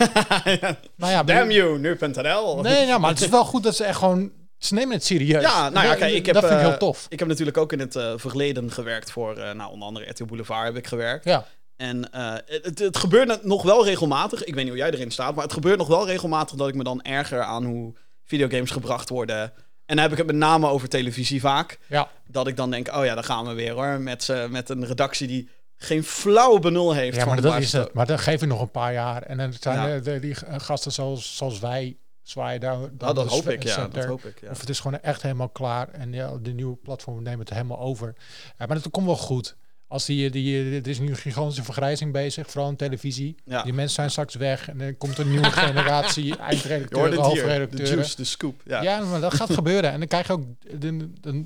nou 0.97 1.13
ja, 1.13 1.23
Damn 1.23 1.47
bij- 1.47 1.51
you, 1.57 1.79
nu.nl. 1.79 2.61
Nee, 2.63 2.87
ja, 2.87 2.99
maar 2.99 3.11
het 3.11 3.21
is 3.21 3.29
wel 3.29 3.45
goed 3.45 3.63
dat 3.63 3.77
ze 3.77 3.85
echt 3.85 3.99
gewoon, 3.99 4.33
ze 4.59 4.75
nemen 4.75 4.95
het 4.95 5.05
serieus. 5.05 5.43
Ja, 5.43 5.69
nou 5.69 5.87
ja, 5.87 5.95
kijk, 5.95 6.15
ik 6.15 6.27
heb, 6.27 6.35
dat 6.35 6.45
vind 6.45 6.55
ik 6.57 6.63
eh, 6.65 6.69
heel 6.69 6.79
tof. 6.79 7.07
Ik 7.09 7.19
heb 7.19 7.29
natuurlijk 7.29 7.57
ook 7.57 7.73
in 7.73 7.79
het 7.81 7.97
eh, 7.97 8.13
verleden 8.17 8.71
gewerkt 8.71 9.11
voor, 9.11 9.37
eh, 9.37 9.55
nou, 9.55 9.73
onder 9.73 9.89
andere 9.89 10.09
RTL 10.11 10.25
Boulevard 10.25 10.65
heb 10.67 10.77
ik 10.77 10.87
gewerkt. 10.87 11.25
Ja, 11.25 11.47
En 11.77 12.13
eh, 12.13 12.35
het, 12.47 12.79
het 12.79 12.97
gebeurt 12.97 13.45
nog 13.45 13.63
wel 13.63 13.85
regelmatig. 13.85 14.45
Ik 14.45 14.55
weet 14.55 14.63
niet 14.65 14.73
hoe 14.73 14.83
jij 14.83 14.91
erin 14.91 15.11
staat, 15.11 15.35
maar 15.35 15.45
het 15.45 15.53
gebeurt 15.53 15.79
nog 15.79 15.89
wel 15.89 16.07
regelmatig 16.07 16.57
dat 16.57 16.69
ik 16.69 16.75
me 16.75 16.85
dan 16.85 17.03
erger 17.03 17.43
aan 17.43 17.65
hoe 17.65 17.95
videogames 18.25 18.71
gebracht 18.71 19.09
worden. 19.09 19.41
En 19.87 19.97
dan 19.97 19.99
heb 19.99 20.11
ik 20.13 20.19
het 20.19 20.27
met 20.27 20.37
name 20.37 20.69
over 20.69 20.89
televisie 20.89 21.41
vaak. 21.41 21.79
ja. 21.89 22.09
Dat 22.27 22.47
ik 22.47 22.57
dan 22.57 22.71
denk, 22.71 22.89
oh 22.95 23.05
ja, 23.05 23.15
daar 23.15 23.25
gaan 23.25 23.47
we 23.47 23.53
weer 23.53 23.73
hoor. 23.73 24.01
Met, 24.01 24.23
z'n- 24.23 24.47
met 24.51 24.69
een 24.69 24.87
redactie 24.87 25.27
die 25.27 25.49
geen 25.77 26.05
flauw 26.05 26.59
benul 26.59 26.93
heeft. 26.93 27.17
Ja, 27.17 27.25
maar 27.25 27.41
dat 27.41 27.57
is 27.59 27.73
het. 27.73 27.93
Maar 27.95 28.07
dan 28.07 28.19
geef 28.19 28.41
je 28.41 28.47
nog 28.47 28.61
een 28.61 28.71
paar 28.71 28.93
jaar. 28.93 29.23
En 29.23 29.37
dan 29.39 29.53
zijn 29.61 29.89
Ja. 29.89 29.95
de, 29.95 30.01
de- 30.01 30.21
die 30.21 30.35
gasten 30.57 30.93
zoals, 30.93 31.37
zoals 31.37 31.59
wij 31.59 31.97
zwaaien 32.23 32.61
daar. 32.61 32.77
Dan 32.79 32.91
Nou, 32.99 33.15
dat 33.15 33.27
hoop 33.29 33.49
ik, 33.49 33.63
ja. 33.63 33.89
Dat 33.89 34.05
hoop 34.05 34.25
ik, 34.25 34.41
ja. 34.41 34.51
Of 34.51 34.61
het 34.61 34.69
is 34.69 34.81
gewoon 34.81 35.01
echt 35.01 35.23
helemaal 35.23 35.49
klaar. 35.49 35.89
En 35.89 36.13
ja, 36.13 36.33
de 36.43 36.53
nieuwe 36.53 36.77
platformen 36.77 37.23
nemen 37.23 37.39
het 37.41 37.51
helemaal 37.51 37.79
over. 37.79 38.15
Ja, 38.59 38.67
maar 38.67 38.81
dat 38.83 38.91
komt 38.91 39.07
wel 39.07 39.17
goed. 39.17 39.57
Als 39.95 40.05
die, 40.05 40.31
die, 40.31 40.75
er 40.81 40.89
is 40.89 40.99
nu 40.99 41.09
een 41.09 41.17
gigantische 41.17 41.63
vergrijzing 41.63 42.13
bezig, 42.13 42.51
vooral 42.51 42.71
in 42.71 42.77
televisie. 42.77 43.35
Ja. 43.45 43.63
Die 43.63 43.73
mensen 43.73 43.95
zijn 43.95 44.11
straks 44.11 44.35
weg 44.35 44.69
en 44.69 44.81
er 44.81 44.95
komt 44.95 45.19
een 45.19 45.31
nieuwe 45.31 45.51
generatie 45.51 46.37
eindredacteuren, 46.51 47.11
de 47.11 47.17
hoofdredacteuren. 47.17 47.95
juice, 47.95 48.17
de 48.17 48.25
scoop. 48.25 48.61
Ja. 48.65 48.83
Ja. 48.83 49.01
maar 49.05 49.21
dat 49.21 49.35
gaat 49.35 49.53
gebeuren. 49.61 49.91
En 49.93 49.99
dan 49.99 50.09
krijg 50.09 50.27
je 50.27 50.33
ook... 50.33 50.45
De, 50.79 51.21
de- 51.21 51.45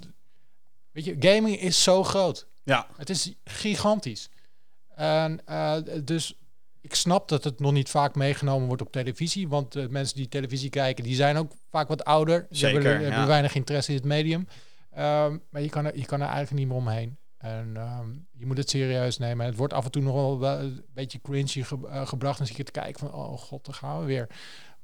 weet 0.93 1.05
je, 1.05 1.17
gaming 1.19 1.61
is 1.61 1.83
zo 1.83 2.05
groot. 2.05 2.47
ja. 2.65 2.87
Het 2.97 3.11
is 3.11 3.33
gigantisch. 3.45 4.31
En 4.95 5.41
eh, 5.45 5.77
dus 6.05 6.35
ik 6.81 6.95
snap 6.95 7.29
dat 7.29 7.45
het 7.45 7.61
nog 7.61 7.73
niet 7.73 7.89
vaak 7.89 8.15
meegenomen 8.15 8.67
wordt 8.67 8.83
op 8.83 8.93
televisie. 8.93 9.49
Want 9.49 9.73
de 9.73 9.87
mensen 9.91 10.17
die 10.17 10.29
televisie 10.29 10.71
kijken, 10.71 11.05
die 11.05 11.15
zijn 11.15 11.37
ook 11.37 11.53
vaak 11.71 11.89
wat 11.89 12.05
ouder. 12.05 12.47
Ze 12.51 12.57
Zeker, 12.59 12.83
hebben, 12.83 13.01
ja. 13.03 13.09
hebben 13.09 13.27
weinig 13.27 13.55
interesse 13.55 13.91
in 13.91 13.97
het 13.97 14.07
medium. 14.07 14.49
Ehm, 14.91 15.37
maar 15.51 15.63
je 15.63 15.69
kan, 15.69 15.85
er, 15.85 15.99
je 15.99 16.07
kan 16.07 16.21
er 16.21 16.27
eigenlijk 16.29 16.59
niet 16.59 16.69
meer 16.69 16.77
omheen. 16.77 17.18
En 17.39 17.73
ehm, 17.77 18.07
je 18.33 18.47
moet 18.47 18.57
het 18.57 18.71
serieus 18.71 19.19
nemen. 19.19 19.47
Het 19.47 19.57
wordt 19.57 19.73
af 19.73 19.85
en 19.85 19.91
toe 19.91 20.03
nog 20.03 20.39
wel, 20.39 20.59
een 20.59 20.85
beetje 20.95 21.21
cringy 21.23 21.63
ge- 21.63 21.89
eh, 21.91 22.07
gebracht. 22.07 22.39
Dan 22.39 22.47
zie 22.47 22.57
je 22.57 22.65
te 22.65 22.71
kijken 22.73 22.99
van, 23.01 23.13
oh 23.13 23.39
god, 23.39 23.65
daar 23.67 23.75
gaan 23.75 24.01
we 24.01 24.05
weer. 24.07 24.27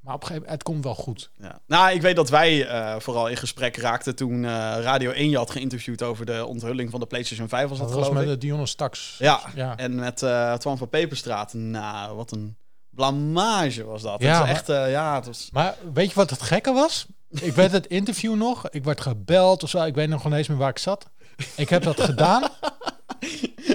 Maar 0.01 0.15
op 0.15 0.21
een 0.21 0.27
gegeven 0.27 0.43
moment, 0.49 0.51
het 0.51 0.63
komt 0.63 0.85
wel 0.85 0.95
goed. 0.95 1.31
Ja. 1.39 1.61
Nou, 1.67 1.95
ik 1.95 2.03
weet 2.03 2.17
dat 2.17 2.29
wij 2.31 2.67
eh, 2.69 2.99
vooral 3.01 3.29
in 3.29 3.37
gesprek 3.37 3.77
raakten 3.77 4.17
toen 4.17 4.45
eh, 4.45 4.51
Radio 4.81 5.11
1 5.11 5.31
je 5.31 5.37
had 5.37 5.51
geïnterviewd 5.51 6.03
over 6.03 6.27
de 6.27 6.47
onthulling 6.47 6.91
van 6.91 7.01
de 7.01 7.07
PlayStation 7.07 7.49
5, 7.49 7.69
was 7.69 7.79
dat, 7.79 7.89
Dat 7.89 7.99
was 7.99 8.11
met 8.11 8.27
de 8.27 8.39
Dionne 8.39 8.67
Stax. 8.67 9.17
Ja, 9.19 9.41
ja. 9.55 9.77
en 9.77 9.95
met 9.95 10.17
Twan 10.61 10.79
van 10.79 10.89
Peperstraat. 10.89 11.53
Nou, 11.55 12.17
wat 12.17 12.31
een 12.33 12.57
blamage 12.91 13.85
was 13.85 14.03
dat. 14.03 14.21
Ja, 14.23 14.31
was 14.31 14.39
maar- 14.39 14.49
echt, 14.49 14.69
eh, 14.69 14.91
ja, 14.91 15.15
het 15.15 15.27
was... 15.27 15.49
Maar 15.53 15.75
weet 15.93 16.09
je 16.09 16.15
wat 16.15 16.31
het 16.31 16.43
gekke 16.43 16.73
was? 16.73 17.07
Ik 17.31 17.53
werd 17.53 17.73
het 17.73 17.87
interview 17.87 18.35
nog. 18.35 18.69
Ik 18.71 18.85
werd 18.85 19.01
gebeld 19.01 19.63
of 19.63 19.71
zo. 19.71 19.83
Ik 19.85 19.95
weet 19.95 20.09
nog 20.09 20.25
niet 20.25 20.33
eens 20.33 20.49
meer 20.49 20.57
waar 20.59 20.71
ik 20.71 20.79
zat. 20.79 21.11
Ik 21.57 21.69
heb 21.69 21.83
dat 21.83 22.01
gedaan. 22.01 22.43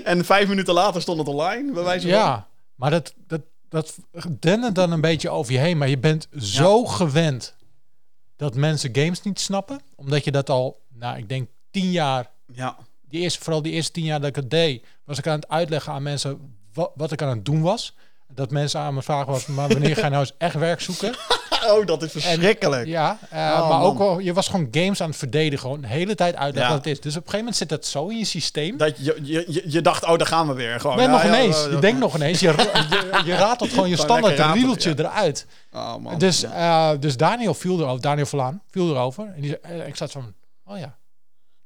En 0.04 0.25
vijf 0.25 0.48
minuten 0.48 0.74
later 0.74 1.01
stond 1.01 1.18
het 1.20 1.28
online, 1.28 1.72
bij 1.72 1.84
wijze 1.84 2.08
van... 2.08 2.18
Ja, 2.18 2.48
maar 2.75 2.92
dat, 2.92 3.13
dat, 3.28 3.42
dat 3.70 3.98
dende 4.39 4.72
dan 4.72 4.92
een 4.92 5.01
beetje 5.01 5.30
over 5.30 5.54
je 5.54 5.60
heen. 5.60 5.78
Maar 5.78 5.89
je 5.89 5.98
bent 5.98 6.28
zo 6.39 6.86
gewend 6.86 7.56
dat 8.36 8.56
mensen 8.56 8.96
games 8.96 9.22
niet 9.22 9.39
snappen. 9.39 9.82
Omdat 9.96 10.24
je 10.24 10.32
dat 10.32 10.50
al, 10.50 10.80
nou, 10.94 11.18
ik 11.18 11.30
denk 11.30 11.50
tien 11.72 11.92
jaar... 11.92 12.30
Ja, 12.54 12.78
Die 13.08 13.22
eerste, 13.22 13.44
vooral 13.44 13.62
die 13.62 13.74
eerste 13.74 13.92
tien 13.92 14.04
jaar 14.04 14.20
dat 14.20 14.30
ik 14.30 14.36
het 14.36 14.50
deed... 14.50 14.86
was 15.04 15.18
ik 15.18 15.28
aan 15.28 15.36
het 15.39 15.50
uitleggen 15.50 15.94
aan 15.94 16.04
mensen 16.04 16.56
wat, 16.74 16.92
wat 16.96 17.12
ik 17.12 17.22
aan 17.22 17.30
het 17.30 17.46
doen 17.46 17.62
was. 17.62 17.96
Dat 18.28 18.51
mensen 18.51 18.80
aan 18.80 18.94
me 18.94 19.01
vragen 19.01 19.32
was... 19.32 19.46
maar 19.46 19.68
wanneer 19.68 19.96
ga 19.96 20.04
je 20.04 20.10
nou 20.10 20.22
eens 20.22 20.34
echt 20.38 20.56
werk 20.56 20.82
zoeken? 20.82 21.16
oh, 21.72 21.86
dat 21.86 22.01
is 22.04 22.12
verschrikkelijk. 22.12 22.88
Ja, 22.88 23.18
eh, 23.30 23.38
Oh, 23.39 23.70
maar 23.70 23.80
man. 23.80 23.82
ook 23.82 23.98
wel, 23.98 24.20
je 24.20 24.34
was 24.34 24.48
gewoon 24.48 24.68
games 24.72 25.01
aan 25.01 25.10
het 25.10 25.18
verdedigen. 25.18 25.60
Gewoon 25.60 25.82
de 25.82 25.88
hele 25.88 26.16
tijd 26.16 26.36
uitleggen 26.36 26.72
Ja. 26.74 26.78
wat 26.78 26.86
het 26.86 26.94
is. 26.94 27.01
Dus 27.01 27.16
op 27.16 27.24
een 27.25 27.30
gegeven 27.30 27.38
moment 27.39 27.56
zit 27.56 27.70
dat 27.70 27.86
zo 27.86 28.08
in 28.08 28.18
je 28.18 28.25
systeem. 28.25 28.78
Dat 28.78 28.98
je, 28.98 29.18
je, 29.22 29.46
je, 29.48 29.63
je 29.66 29.82
dacht, 29.82 30.04
oh, 30.06 30.18
daar 30.18 30.28
gaan 30.28 30.48
we 30.48 30.54
weer. 30.54 30.80
Gewoon, 30.80 30.96
nee, 30.98 31.06
ja, 31.06 31.12
nog 31.12 31.24
ineens. 31.24 31.63
je 31.72 31.80
denkt 31.80 32.00
nog 32.00 32.16
ineens. 32.16 32.39
Je, 32.39 32.48
je, 32.89 33.22
je 33.25 33.36
ratelt 33.36 33.70
gewoon 33.70 33.89
je 33.89 33.98
standaard 33.98 34.54
riedeltje 34.54 34.94
eruit. 34.98 35.46
Oh, 35.74 35.96
man. 35.96 36.18
Dus, 36.18 36.44
eh, 36.44 36.92
dus 37.00 37.18
Daniel 37.18 37.54
viel 37.54 37.80
erover. 37.80 38.01
Daniel 38.01 38.25
Verlaan 38.25 38.62
viel 38.72 38.89
erover. 38.89 39.32
En 39.36 39.42
die, 39.42 39.60
eh, 39.60 39.88
ik 39.88 39.96
zat 39.96 40.12
van, 40.12 40.34
oh 40.66 40.78
ja. 40.78 40.98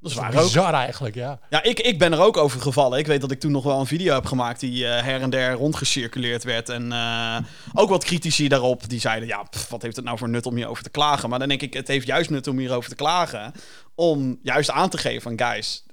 Dat 0.04 0.12
is 0.12 0.54
waar 0.54 0.68
ook. 0.68 0.74
eigenlijk, 0.74 1.14
ja. 1.14 1.38
Ja, 1.50 1.62
ik, 1.62 1.80
ik 1.80 1.98
ben 1.98 2.12
er 2.12 2.20
ook 2.20 2.36
over 2.36 2.60
gevallen. 2.60 2.98
Ik 2.98 3.06
weet 3.06 3.20
dat 3.20 3.30
ik 3.30 3.40
toen 3.40 3.52
nog 3.52 3.64
wel 3.64 3.80
een 3.80 3.86
video 3.86 4.14
heb 4.14 4.26
gemaakt 4.26 4.60
die 4.60 4.86
eh, 4.86 5.02
her 5.02 5.20
en 5.20 5.30
der 5.30 5.52
rondgecirculeerd 5.52 6.44
werd. 6.44 6.68
En 6.68 6.92
eh, 6.92 7.36
ook 7.74 7.88
wat 7.88 8.04
critici 8.04 8.48
daarop 8.48 8.88
die 8.88 9.00
zeiden, 9.00 9.28
ja, 9.28 9.42
pff, 9.42 9.68
wat 9.68 9.82
heeft 9.82 9.96
het 9.96 10.04
nou 10.04 10.18
voor 10.18 10.28
nut 10.28 10.46
om 10.46 10.56
hierover 10.56 10.82
te 10.82 10.90
klagen? 10.90 11.28
Maar 11.28 11.38
dan 11.38 11.48
denk 11.48 11.62
ik, 11.62 11.74
het 11.74 11.88
heeft 11.88 12.06
juist 12.06 12.30
nut 12.30 12.46
om 12.46 12.58
hierover 12.58 12.90
te 12.90 12.96
klagen. 12.96 13.52
Om 13.94 14.38
juist 14.42 14.70
aan 14.70 14.88
te 14.88 14.98
geven 14.98 15.22
van, 15.22 15.38
guys, 15.38 15.84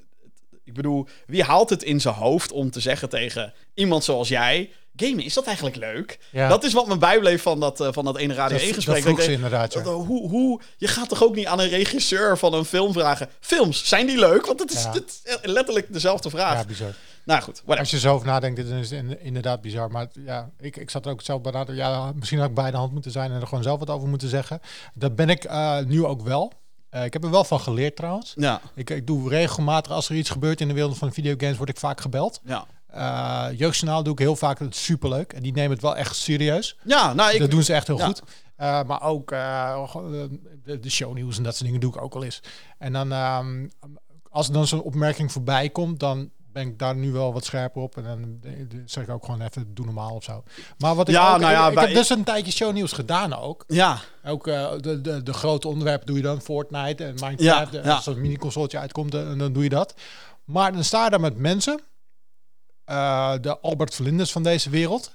ik 0.63 0.73
bedoel, 0.73 1.07
wie 1.25 1.43
haalt 1.43 1.69
het 1.69 1.83
in 1.83 2.01
zijn 2.01 2.15
hoofd 2.15 2.51
om 2.51 2.71
te 2.71 2.79
zeggen 2.79 3.09
tegen 3.09 3.53
iemand 3.73 4.03
zoals 4.03 4.27
jij... 4.27 4.69
Gamen, 4.95 5.23
is 5.23 5.33
dat 5.33 5.45
eigenlijk 5.45 5.75
leuk? 5.75 6.19
Ja. 6.31 6.47
Dat 6.47 6.63
is 6.63 6.73
wat 6.73 6.87
me 6.87 6.97
bijbleef 6.97 7.41
van 7.41 7.59
dat, 7.59 7.79
eh, 7.79 7.87
van 7.91 8.05
dat 8.05 8.17
ene 8.17 8.33
Radio 8.33 8.57
Dat, 8.57 8.65
1 8.65 8.75
dat 8.75 8.83
gesprek. 8.83 9.03
ze 9.03 9.13
denk, 9.15 9.29
inderdaad, 9.29 9.73
ja. 9.73 9.81
dat- 9.81 10.05
hoe, 10.05 10.29
hoe, 10.29 10.61
je 10.77 10.87
gaat 10.87 11.09
toch 11.09 11.23
ook 11.23 11.35
niet 11.35 11.45
aan 11.45 11.59
een 11.59 11.69
regisseur 11.69 12.37
van 12.37 12.53
een 12.53 12.65
film 12.65 12.93
vragen... 12.93 13.29
Films, 13.39 13.87
zijn 13.87 14.05
die 14.07 14.19
leuk? 14.19 14.45
Want 14.45 14.59
het 14.59 14.71
is, 14.71 14.83
Ja. 14.83 14.91
het 14.93 15.21
letterlijk 15.43 15.93
dezelfde 15.93 16.29
vraag. 16.29 16.53
Ja, 16.53 16.65
bizar. 16.65 16.93
Nou 17.25 17.41
goed, 17.41 17.55
whatever. 17.55 17.79
Als 17.79 17.91
je 17.91 17.99
zo 17.99 18.13
over 18.13 18.27
nadenkt, 18.27 18.55
dit 18.55 18.67
is 18.69 18.91
in- 18.91 19.23
inderdaad 19.23 19.61
bizar. 19.61 19.91
Maar 19.91 20.07
ja, 20.25 20.49
ik, 20.59 20.77
ik 20.77 20.89
zat 20.89 21.05
er 21.05 21.11
ook 21.11 21.21
zelf 21.21 21.41
bij 21.41 21.51
na 21.51 21.65
Ja, 21.71 22.11
misschien 22.15 22.39
had 22.39 22.49
ik 22.49 22.55
bij 22.55 22.71
de 22.71 22.77
hand 22.77 22.91
moeten 22.91 23.11
zijn 23.11 23.31
en 23.31 23.41
er 23.41 23.47
gewoon 23.47 23.63
zelf 23.63 23.79
wat 23.79 23.89
over 23.89 24.07
moeten 24.07 24.29
zeggen. 24.29 24.59
Dat 24.93 25.15
ben 25.15 25.29
ik 25.29 25.43
eh, 25.43 25.79
nu 25.79 26.05
ook 26.05 26.21
wel. 26.21 26.53
Eh, 26.89 27.05
ik 27.05 27.13
heb 27.13 27.23
er 27.23 27.29
wel 27.31 27.43
van 27.43 27.59
geleerd 27.59 27.95
trouwens. 27.95 28.33
Ja, 28.35 28.61
Ik, 28.75 28.89
ik 28.89 29.07
doe 29.07 29.29
regelmatig, 29.29 29.91
als 29.91 30.09
er 30.09 30.15
iets 30.15 30.29
gebeurt 30.29 30.61
in 30.61 30.67
de 30.67 30.73
wereld 30.73 30.97
van 30.97 31.13
videogames, 31.13 31.57
word 31.57 31.69
ik 31.69 31.77
vaak 31.77 32.01
gebeld. 32.01 32.39
ja. 32.45 32.65
Eh 32.91 33.47
Jeugdjournaal 33.55 34.03
doe 34.03 34.13
ik 34.13 34.19
heel 34.19 34.35
vaak, 34.35 34.59
dat 34.59 34.73
is 34.73 34.83
superleuk. 34.83 35.33
En 35.33 35.43
die 35.43 35.53
nemen 35.53 35.71
het 35.71 35.81
wel 35.81 35.95
echt 35.95 36.15
serieus. 36.15 36.77
Ja, 36.83 37.13
nou, 37.13 37.33
ik... 37.33 37.39
dat 37.39 37.51
doen 37.51 37.63
ze 37.63 37.73
echt 37.73 37.87
heel 37.87 37.97
ja. 37.97 38.05
goed. 38.05 38.21
Eh, 38.61 38.83
maar 38.83 39.03
ook 39.03 39.31
eh, 39.31 39.83
de, 40.63 40.89
shownieuws 40.89 41.37
en 41.37 41.43
dat 41.43 41.53
soort 41.53 41.65
dingen 41.65 41.79
doe 41.79 41.93
ik 41.93 42.01
ook 42.01 42.15
al 42.15 42.23
eens. 42.23 42.41
En 42.77 42.93
dan, 42.93 43.11
ehm, 43.11 43.67
als 44.29 44.47
er 44.47 44.53
dan 44.53 44.67
zo'n 44.67 44.81
opmerking 44.81 45.31
voorbij 45.31 45.69
komt, 45.69 45.99
dan 45.99 46.29
ben 46.51 46.67
ik 46.67 46.79
daar 46.79 46.95
nu 46.95 47.11
wel 47.11 47.33
wat 47.33 47.45
scherper 47.45 47.81
op. 47.81 47.97
En 47.97 48.03
dan 48.03 48.39
zeg 48.85 49.03
ik 49.03 49.09
ook 49.09 49.25
gewoon 49.25 49.41
even, 49.41 49.73
doe 49.73 49.85
normaal 49.85 50.15
of 50.15 50.23
zo. 50.23 50.43
Maar 50.77 50.95
wat 50.95 51.07
ik 51.07 51.13
Ja, 51.13 51.33
ook, 51.33 51.39
nou 51.39 51.51
ja, 51.51 51.69
ik, 51.69 51.79
heb 51.79 51.93
dus 51.93 52.09
een 52.09 52.23
tijdje 52.23 52.51
shownieuws 52.51 52.91
gedaan 52.91 53.33
ook. 53.33 53.63
Ja, 53.67 53.99
Ook 54.25 54.45
de, 54.45 54.99
de, 55.01 55.23
de 55.23 55.33
grote 55.33 55.67
onderwerpen 55.67 56.07
doe 56.07 56.15
je 56.15 56.21
dan, 56.21 56.41
Fortnite 56.41 57.03
en 57.03 57.13
Minecraft. 57.13 57.71
Ja, 57.71 57.79
En 57.79 57.85
ja. 57.85 57.95
Als 57.95 58.07
er 58.07 58.13
een 58.13 58.21
mini-consoletje 58.21 58.79
uitkomt, 58.79 59.11
dan, 59.11 59.37
dan 59.37 59.53
doe 59.53 59.63
je 59.63 59.69
dat. 59.69 59.93
Maar 60.43 60.73
dan 60.73 60.83
sta 60.83 61.03
je 61.03 61.09
daar 61.09 61.19
met 61.19 61.37
mensen, 61.37 61.81
eh, 62.91 63.33
de 63.41 63.59
Albert 63.59 63.95
Verlinders 63.95 64.31
van 64.31 64.43
deze 64.43 64.69
wereld. 64.69 65.11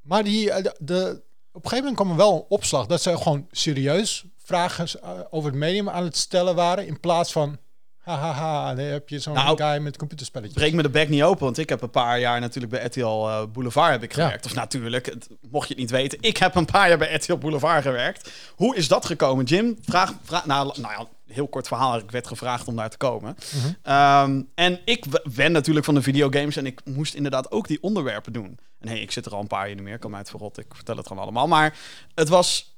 maar 0.00 0.24
die, 0.24 0.50
eh, 0.50 0.62
de, 0.62 0.74
de- 0.78 1.22
op 1.52 1.64
een 1.64 1.70
gegeven 1.70 1.78
moment 1.78 1.96
kwam 1.96 2.10
er 2.10 2.16
wel 2.16 2.34
een 2.34 2.44
opslag 2.56 2.86
dat 2.86 3.02
ze 3.02 3.16
gewoon 3.16 3.46
serieus 3.50 4.24
vragen 4.44 4.86
eh, 5.02 5.10
over 5.30 5.50
het 5.50 5.58
medium 5.58 5.88
aan 5.90 6.04
het 6.04 6.16
stellen 6.16 6.54
waren, 6.54 6.86
in 6.86 7.00
plaats 7.00 7.32
van, 7.32 7.58
hahaha, 7.98 8.74
dan 8.74 8.84
heb 8.84 9.08
je 9.08 9.18
zo'n 9.18 9.34
Nou, 9.34 9.56
guy 9.62 9.78
met 9.82 9.96
computerspelletjes. 9.96 10.54
breek 10.56 10.72
me 10.72 10.82
de 10.82 10.90
bek 10.90 11.08
niet 11.08 11.22
open, 11.22 11.44
want 11.44 11.58
ik 11.58 11.68
heb 11.68 11.82
een 11.82 11.90
paar 11.90 12.20
jaar 12.20 12.40
natuurlijk 12.40 12.72
bij 12.72 12.84
RTL 12.84 13.46
Boulevard 13.52 13.90
heb 13.90 14.02
ik 14.02 14.14
Ja. 14.14 14.22
gewerkt. 14.24 14.44
Of 14.44 14.54
natuurlijk, 14.54 15.06
het- 15.06 15.28
mocht 15.50 15.68
je 15.68 15.74
het 15.74 15.82
niet 15.82 15.90
weten, 15.90 16.18
ik 16.20 16.36
heb 16.36 16.54
een 16.54 16.64
paar 16.64 16.88
jaar 16.88 16.98
bij 16.98 17.14
RTL 17.14 17.36
Boulevard 17.36 17.82
gewerkt. 17.82 18.30
Hoe 18.56 18.76
is 18.76 18.88
dat 18.88 19.06
gekomen, 19.06 19.44
Jim? 19.44 19.78
Vraag, 19.82 20.12
vraag 20.22 20.46
nou, 20.46 20.80
nou 20.80 20.92
ja, 20.92 21.06
heel 21.32 21.48
kort 21.48 21.68
verhaal. 21.68 21.96
Ik 21.96 22.10
werd 22.10 22.26
gevraagd 22.26 22.68
om 22.68 22.76
daar 22.76 22.90
te 22.90 22.96
komen. 22.96 23.36
Mhm. 23.54 23.72
Ehm, 23.82 24.42
en 24.54 24.80
ik 24.84 25.04
wen 25.34 25.52
natuurlijk 25.52 25.84
van 25.84 25.94
de 25.94 26.02
videogames 26.02 26.56
en 26.56 26.66
ik 26.66 26.80
moest 26.84 27.14
inderdaad 27.14 27.50
ook 27.50 27.68
die 27.68 27.82
onderwerpen 27.82 28.32
doen. 28.32 28.58
En 28.78 28.88
hey, 28.88 29.00
ik 29.00 29.10
zit 29.10 29.26
er 29.26 29.32
al 29.32 29.40
een 29.40 29.46
paar 29.46 29.66
jaar 29.66 29.74
niet 29.74 29.84
meer, 29.84 29.98
kan 29.98 30.10
mij 30.10 30.20
het 30.20 30.30
verrot, 30.30 30.58
ik 30.58 30.74
vertel 30.74 30.96
het 30.96 31.06
gewoon 31.06 31.22
allemaal. 31.22 31.48
Maar 31.48 31.78
het 32.14 32.28
was, 32.28 32.76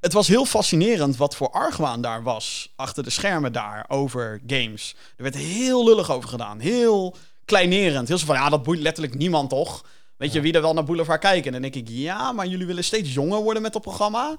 het 0.00 0.12
was 0.12 0.28
heel 0.28 0.44
fascinerend 0.44 1.16
wat 1.16 1.36
voor 1.36 1.50
argwaan 1.50 2.02
daar 2.02 2.22
was 2.22 2.72
achter 2.76 3.02
de 3.02 3.10
schermen 3.10 3.52
daar 3.52 3.84
over 3.88 4.40
games. 4.46 4.94
Er 5.16 5.22
werd 5.22 5.36
heel 5.36 5.84
lullig 5.84 6.10
over 6.10 6.28
gedaan, 6.28 6.60
heel 6.60 7.16
kleinerend. 7.44 8.08
Heel 8.08 8.18
zo 8.18 8.26
van, 8.26 8.34
ja, 8.34 8.48
dat 8.48 8.62
boeit 8.62 8.80
letterlijk 8.80 9.14
niemand 9.14 9.50
toch? 9.50 9.84
Weet 10.22 10.32
je, 10.32 10.40
wie 10.40 10.52
er 10.52 10.62
wel 10.62 10.74
naar 10.74 10.84
Boulevard 10.84 11.20
kijken? 11.20 11.46
En 11.46 11.52
dan 11.52 11.70
denk 11.70 11.88
ik, 11.88 11.94
ja, 11.94 12.32
maar 12.32 12.46
jullie 12.46 12.66
willen 12.66 12.84
steeds 12.84 13.14
jonger 13.14 13.42
worden 13.42 13.62
met 13.62 13.72
dat 13.72 13.82
programma. 13.82 14.36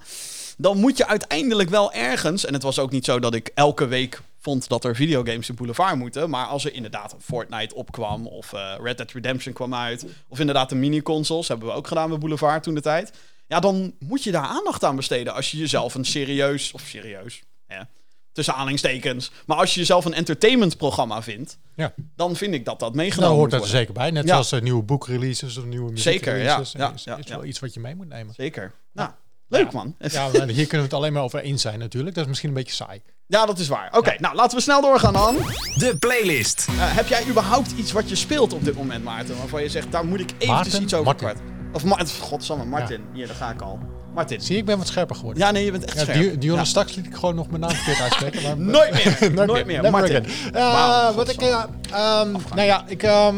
Dan 0.57 0.77
moet 0.77 0.97
je 0.97 1.07
uiteindelijk 1.07 1.69
wel 1.69 1.93
ergens... 1.93 2.45
En 2.45 2.53
het 2.53 2.63
was 2.63 2.79
ook 2.79 2.91
niet 2.91 3.05
zo 3.05 3.19
dat 3.19 3.33
ik 3.33 3.51
elke 3.53 3.85
week 3.85 4.21
vond 4.39 4.67
dat 4.67 4.83
er 4.83 4.95
videogames 4.95 5.49
in 5.49 5.55
Boulevard 5.55 5.95
moeten. 5.95 6.29
Maar 6.29 6.45
als 6.45 6.65
er 6.65 6.73
inderdaad 6.73 7.13
een 7.13 7.21
Fortnite 7.21 7.75
opkwam... 7.75 8.27
of 8.27 8.53
eh, 8.53 8.75
Red 8.81 8.97
Dead 8.97 9.11
Redemption 9.11 9.53
kwam 9.53 9.73
uit... 9.73 10.05
of 10.27 10.39
inderdaad 10.39 10.69
de 10.69 10.75
mini-consoles, 10.75 11.47
hebben 11.47 11.67
we 11.67 11.73
ook 11.73 11.87
gedaan 11.87 12.09
bij 12.09 12.17
Boulevard 12.17 12.63
toen 12.63 12.75
de 12.75 12.81
tijd. 12.81 13.13
Ja, 13.47 13.59
dan 13.59 13.93
moet 13.99 14.23
je 14.23 14.31
daar 14.31 14.45
aandacht 14.45 14.83
aan 14.83 14.95
besteden... 14.95 15.33
als 15.33 15.51
je 15.51 15.57
jezelf 15.57 15.95
een 15.95 16.05
serieus... 16.05 16.71
of 16.71 16.81
serieus, 16.81 17.41
ja, 17.67 17.89
tussen 18.33 18.53
aanhalingstekens... 18.53 19.31
maar 19.45 19.57
als 19.57 19.73
je 19.73 19.79
jezelf 19.79 20.05
een 20.05 20.13
entertainmentprogramma 20.13 21.21
vindt... 21.21 21.57
Ja. 21.75 21.93
dan 22.15 22.35
vind 22.35 22.53
ik 22.53 22.65
dat 22.65 22.79
dat 22.79 22.93
meegenomen 22.95 23.27
Nou, 23.29 23.39
hoort 23.39 23.51
moet 23.51 23.59
dat 23.61 23.69
er 23.69 23.75
zeker 23.77 23.93
bij. 23.93 24.11
Net 24.11 24.23
Ja. 24.23 24.29
zoals 24.31 24.51
uh, 24.53 24.61
nieuwe 24.61 24.83
boekreleases 24.83 25.57
of 25.57 25.65
nieuwe 25.65 25.97
Zeker, 25.97 26.37
ja, 26.37 26.57
muziekreleases. 26.57 26.71
ja, 26.71 26.93
is, 26.93 27.03
ja, 27.03 27.17
is 27.17 27.27
ja. 27.27 27.35
wel 27.35 27.45
iets 27.45 27.59
wat 27.59 27.73
je 27.73 27.79
mee 27.79 27.95
moet 27.95 28.07
nemen. 28.09 28.33
Zeker. 28.33 28.71
Nou, 28.93 29.09
leuk 29.47 29.71
man. 29.71 29.95
Ja, 30.11 30.29
maar 30.33 30.47
hier 30.47 30.67
kunnen 30.67 30.69
we 30.69 30.77
het 30.83 30.93
alleen 30.93 31.13
maar 31.13 31.23
over 31.23 31.39
eens 31.39 31.61
zijn 31.61 31.79
natuurlijk. 31.79 32.13
Dat 32.15 32.23
is 32.23 32.29
misschien 32.29 32.49
een 32.49 32.55
beetje 32.55 32.73
saai. 32.75 33.01
Ja, 33.27 33.45
dat 33.45 33.59
is 33.59 33.67
waar. 33.67 33.97
Oké, 33.97 34.15
nou 34.19 34.35
laten 34.35 34.57
we 34.57 34.63
snel 34.63 34.81
doorgaan 34.81 35.13
dan. 35.13 35.35
De 35.75 35.95
playlist. 35.99 36.67
Eh, 36.69 36.75
heb 36.77 37.07
jij 37.07 37.27
überhaupt 37.27 37.71
iets 37.71 37.91
wat 37.91 38.09
je 38.09 38.15
speelt 38.15 38.53
op 38.53 38.63
dit 38.65 38.75
moment, 38.75 39.03
Maarten? 39.03 39.37
Waarvan 39.37 39.61
je 39.61 39.69
zegt, 39.69 39.91
daar 39.91 40.05
moet 40.05 40.19
ik 40.19 40.29
eventjes 40.31 40.47
Maarten? 40.49 40.81
iets 40.81 40.93
over 40.93 41.05
Martin. 41.05 41.27
kwijt. 41.27 41.41
Of 41.73 41.83
Ma 41.83 42.05
Godsamme, 42.21 42.65
Martin. 42.65 43.01
Hier, 43.13 43.27
daar 43.27 43.35
ga 43.35 43.51
ik 43.51 43.61
al. 43.61 43.79
Martin. 44.13 44.41
Zie 44.41 44.57
ik 44.57 44.65
ben 44.65 44.77
wat 44.77 44.87
scherper 44.87 45.15
geworden. 45.15 45.43
Ja, 45.43 45.51
nee, 45.51 45.65
je 45.65 45.71
bent 45.71 45.85
echt 45.85 45.95
Ja, 45.97 46.01
scherp. 46.03 46.17
Di- 46.31 46.37
Dionne 46.37 46.61
Ja. 46.61 46.67
straks 46.67 46.95
liet 46.95 47.05
ik 47.05 47.15
gewoon 47.15 47.35
nog 47.35 47.47
mijn 47.49 47.61
naam 47.61 47.71
verkeerd 47.71 47.99
uitspreken. 48.01 48.41
Maar 48.43 48.57
Nooit 48.79 48.91
meer. 49.31 49.45
Nooit 49.47 49.65
meer. 49.65 49.75
Never 49.81 49.91
Martin. 49.91 50.25
Eh, 50.53 51.15
wat 51.15 51.29
ik, 51.29 51.41
eh, 51.41 51.63
ehm, 51.91 52.31
nou 52.31 52.61
ja, 52.61 52.83
ik, 52.87 53.03
ehm, 53.03 53.35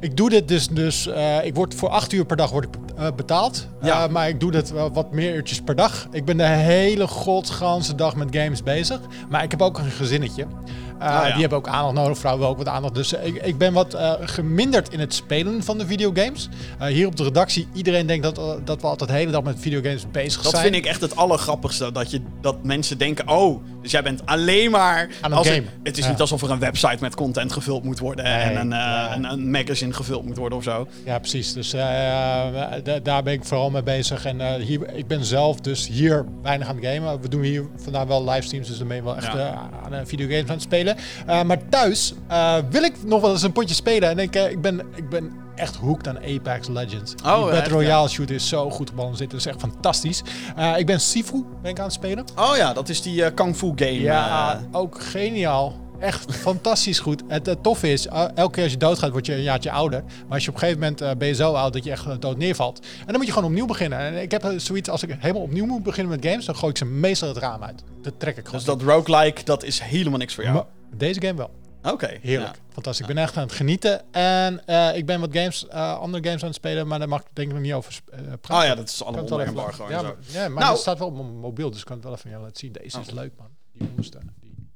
ik 0.00 0.16
doe 0.16 0.30
dit 0.30 0.48
dus, 0.48 0.68
dus 0.68 1.06
eh, 1.06 1.44
ik 1.44 1.54
word 1.54 1.74
voor 1.74 1.88
acht 1.88 2.12
uur 2.12 2.24
per 2.24 2.36
dag 2.36 2.50
word 2.50 2.64
ik 2.64 2.70
betaald. 3.16 3.68
Ja. 3.82 4.06
Maar 4.06 4.28
ik 4.28 4.40
doe 4.40 4.50
dit 4.50 4.70
wel 4.70 4.92
wat 4.92 5.12
meer 5.12 5.34
uurtjes 5.34 5.60
per 5.60 5.74
dag. 5.76 6.06
Ik 6.10 6.24
ben 6.24 6.36
de 6.36 6.46
hele 6.46 7.06
godganse 7.06 7.94
dag 7.94 8.16
met 8.16 8.28
games 8.30 8.62
bezig. 8.62 9.00
Maar 9.28 9.42
ik 9.42 9.50
heb 9.50 9.62
ook 9.62 9.78
een 9.78 9.90
gezinnetje. 9.90 10.46
Uh, 11.02 11.04
ja. 11.04 11.24
Die 11.32 11.40
hebben 11.40 11.58
ook 11.58 11.68
aandacht 11.68 11.94
nodig, 11.94 12.18
vrouwen 12.18 12.48
ook 12.48 12.58
wat 12.58 12.68
aandacht. 12.68 12.94
Dus 12.94 13.14
eh, 13.14 13.26
ik, 13.26 13.34
ik 13.42 13.58
ben 13.58 13.72
wat 13.72 13.94
eh, 13.94 14.12
geminderd 14.20 14.92
in 14.92 15.00
het 15.00 15.14
spelen 15.14 15.62
van 15.62 15.78
de 15.78 15.86
videogames. 15.86 16.48
Eh, 16.78 16.86
hier 16.88 17.06
op 17.06 17.16
de 17.16 17.22
redactie, 17.24 17.68
iedereen 17.72 18.06
denkt 18.06 18.22
dat, 18.22 18.38
eh, 18.38 18.50
dat 18.64 18.80
we 18.80 18.86
altijd 18.86 19.10
de 19.10 19.16
hele 19.16 19.30
dag 19.30 19.42
met 19.42 19.56
videogames 19.60 20.10
bezig 20.10 20.42
Dat 20.42 20.50
zijn. 20.50 20.62
vind 20.62 20.74
ik 20.74 20.86
echt 20.86 21.00
het 21.00 21.16
allergrappigste. 21.16 21.92
Dat, 21.92 22.10
je, 22.10 22.20
dat 22.40 22.64
mensen 22.64 22.98
denken, 22.98 23.28
oh, 23.28 23.62
dus 23.82 23.90
jij 23.90 24.02
bent 24.02 24.22
alleen 24.26 24.70
maar... 24.70 25.08
Aan 25.20 25.30
het 25.30 25.38
als 25.38 25.48
gamen. 25.48 25.68
het 25.82 25.98
is 25.98 26.04
Ja. 26.04 26.10
niet 26.10 26.20
alsof 26.20 26.42
er 26.42 26.50
een 26.50 26.58
website 26.58 26.96
met 27.00 27.14
content 27.14 27.52
gevuld 27.52 27.84
moet 27.84 27.98
worden. 27.98 28.24
en 28.24 28.56
een, 28.56 28.72
eh, 28.72 28.78
ja. 28.78 29.14
een, 29.16 29.24
een 29.24 29.50
magazine 29.50 29.92
gevuld 29.92 30.24
moet 30.24 30.36
worden 30.36 30.58
of 30.58 30.64
zo. 30.64 30.86
Ja, 31.04 31.18
precies. 31.18 31.52
Dus 31.52 31.72
eh, 31.72 31.80
da- 32.84 32.98
daar 33.02 33.22
ben 33.22 33.32
ik 33.32 33.44
vooral 33.44 33.70
mee 33.70 33.82
bezig. 33.82 34.24
En 34.24 34.40
eh, 34.40 34.54
hier, 34.64 34.94
ik 34.94 35.06
ben 35.06 35.24
zelf 35.24 35.60
dus 35.60 35.86
hier 35.88 36.26
weinig 36.42 36.68
aan 36.68 36.76
het 36.76 36.84
gamen. 36.86 37.20
We 37.20 37.28
doen 37.28 37.42
hier 37.42 37.66
vandaag 37.76 38.04
wel 38.06 38.24
livestreams, 38.30 38.68
dus 38.68 38.78
dan 38.78 38.88
ben 38.88 38.96
je 38.96 39.02
wel 39.02 39.16
echt 39.16 39.32
Ja. 39.32 39.68
eh, 39.90 39.92
aan 39.98 40.06
videogames 40.06 40.42
aan 40.48 40.54
het 40.54 40.62
spelen. 40.62 40.87
Eh, 41.26 41.42
maar 41.42 41.68
thuis 41.68 42.14
eh, 42.28 42.56
wil 42.70 42.82
ik 42.82 42.92
nog 43.04 43.20
wel 43.20 43.30
eens 43.30 43.42
een 43.42 43.52
potje 43.52 43.74
spelen. 43.74 44.08
En 44.08 44.18
ik, 44.18 44.34
eh, 44.34 44.50
ik, 44.50 44.60
ben, 44.60 44.80
ik 44.94 45.08
ben 45.08 45.32
echt 45.54 45.76
hooked 45.76 46.08
aan 46.08 46.18
Apex 46.18 46.68
Legends. 46.68 47.14
Oh, 47.24 47.42
Die 47.42 47.50
Battle 47.50 47.72
Royale 47.72 48.08
shooter 48.08 48.34
is 48.34 48.48
zo 48.48 48.70
goed 48.70 48.88
gebalanceerd. 48.88 49.30
Dat 49.30 49.40
is 49.40 49.46
echt 49.46 49.60
fantastisch. 49.60 50.22
Ik 50.76 50.86
ben 50.86 51.00
Sifu 51.00 51.44
ben 51.62 51.70
ik 51.70 51.78
aan 51.78 51.84
het 51.84 51.94
spelen. 51.94 52.24
Oh 52.36 52.56
ja, 52.56 52.72
dat 52.72 52.88
is 52.88 53.02
die 53.02 53.34
Kung 53.34 53.56
Fu 53.56 53.72
game. 53.76 54.00
Ja, 54.00 54.60
ook 54.72 55.02
geniaal. 55.02 55.86
Echt 55.98 56.36
fantastisch 56.46 56.98
goed. 56.98 57.22
Het, 57.28 57.46
het 57.46 57.62
toffe 57.62 57.92
is, 57.92 58.06
elke 58.06 58.50
keer 58.50 58.62
als 58.62 58.72
je 58.72 58.78
doodgaat, 58.78 59.10
word 59.10 59.26
je 59.26 59.34
een 59.34 59.42
jaartje 59.42 59.70
ouder. 59.70 60.02
Maar 60.04 60.34
als 60.34 60.44
je 60.44 60.48
op 60.48 60.54
een 60.54 60.60
gegeven 60.60 60.80
moment 60.80 61.00
eh, 61.00 61.10
ben 61.18 61.28
je 61.28 61.34
zo 61.34 61.52
oud 61.52 61.72
dat 61.72 61.84
je 61.84 61.90
echt 61.90 62.20
dood 62.20 62.36
neervalt. 62.36 62.78
En 63.00 63.06
dan 63.06 63.16
moet 63.16 63.26
je 63.26 63.32
gewoon 63.32 63.48
opnieuw 63.48 63.66
beginnen. 63.66 63.98
En 63.98 64.22
ik 64.22 64.30
heb 64.30 64.52
zoiets, 64.56 64.88
als 64.88 65.02
ik 65.02 65.16
helemaal 65.18 65.42
opnieuw 65.42 65.66
moet 65.66 65.82
beginnen 65.82 66.12
met 66.12 66.30
games, 66.30 66.44
dan 66.44 66.56
gooi 66.56 66.70
ik 66.70 66.78
ze 66.78 66.84
meestal 66.84 67.28
het 67.28 67.36
raam 67.36 67.62
uit. 67.62 67.82
Dat 68.02 68.14
trek 68.18 68.36
ik 68.36 68.44
gewoon. 68.44 68.60
dus 68.64 68.68
dat 68.68 68.82
roguelike, 68.82 69.44
dat 69.44 69.64
is 69.64 69.80
helemaal 69.80 70.18
niks 70.18 70.34
voor 70.34 70.44
jou. 70.44 70.54
Maar 70.54 70.64
deze 70.94 71.20
game 71.20 71.34
wel. 71.36 71.50
Oké. 71.82 72.18
Heerlijk. 72.20 72.54
ja. 72.56 72.62
Fantastisch. 72.72 73.06
Ik 73.08 73.14
ben 73.14 73.22
echt 73.22 73.36
aan 73.36 73.42
het 73.42 73.52
genieten. 73.52 74.12
En 74.12 74.66
eh, 74.66 74.96
ik 74.96 75.06
ben 75.06 75.20
wat 75.20 75.28
games, 75.32 75.68
eh, 75.68 75.98
andere 75.98 76.24
games 76.24 76.40
aan 76.40 76.46
het 76.48 76.56
spelen, 76.56 76.86
maar 76.86 76.98
daar 76.98 77.08
mag 77.08 77.20
ik 77.20 77.26
denk 77.32 77.48
ik 77.48 77.54
nog 77.54 77.62
niet 77.62 77.72
over 77.72 78.00
eh, 78.10 78.18
praten. 78.40 78.56
Oh 78.56 78.62
ja, 78.64 78.74
dat 78.74 78.88
is 78.88 79.02
allemaal 79.04 79.22
onder 79.22 79.40
embargo 79.40 79.88
ja, 79.90 80.02
maar, 80.02 80.14
ja, 80.20 80.48
maar 80.48 80.58
Nou- 80.62 80.72
het 80.72 80.80
staat 80.80 80.98
wel 80.98 81.08
op 81.08 81.14
mijn 81.14 81.38
mobiel, 81.38 81.70
dus 81.70 81.78
ik 81.80 81.84
kan 81.84 81.94
het 81.96 82.04
wel 82.04 82.14
even 82.14 82.30
jou 82.30 82.42
laten 82.42 82.56
zien. 82.56 82.72
Deze 82.72 83.00
is 83.00 83.08
Oh. 83.08 83.14
leuk, 83.14 83.32
man. 83.38 83.48
Die 83.72 83.88
onderste. 83.88 84.18
Die. 84.40 84.70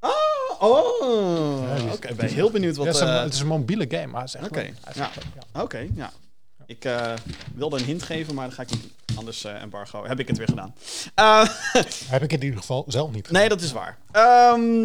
Oh, 0.00 0.10
oh. 0.58 1.64
Ja, 1.76 1.92
oké. 1.92 2.08
Ik 2.08 2.16
ben 2.16 2.28
heel 2.28 2.50
benieuwd 2.50 2.76
wat... 2.76 2.84
Ja, 2.86 2.92
het, 2.92 3.00
is 3.02 3.08
een, 3.08 3.22
het 3.22 3.32
is 3.34 3.40
een 3.40 3.46
mobiele 3.46 3.86
game, 3.88 4.06
maar 4.06 4.20
het 4.20 4.28
is 4.28 4.40
echt 4.40 4.46
Oké, 4.46 4.70
ja. 4.94 5.10
Oké, 5.62 5.86
ja. 5.94 6.10
Ik 6.70 6.84
eh, 6.84 7.12
wilde 7.54 7.78
een 7.78 7.84
hint 7.84 8.02
geven, 8.02 8.34
maar 8.34 8.44
dat 8.46 8.54
ga 8.54 8.62
ik 8.62 8.70
niet. 8.70 8.88
Anders 9.16 9.44
eh, 9.44 9.62
embargo. 9.62 10.06
Heb 10.06 10.18
ik 10.20 10.28
het 10.28 10.38
weer 10.38 10.48
gedaan. 10.48 10.74
Eh, 11.14 11.48
Heb 12.14 12.22
ik 12.22 12.32
in 12.32 12.42
ieder 12.42 12.58
geval 12.58 12.84
zelf 12.88 13.12
niet 13.12 13.30
nee, 13.30 13.48
dat 13.48 13.60
is 13.60 13.72
waar. 13.72 13.98
Ehm, 14.12 14.80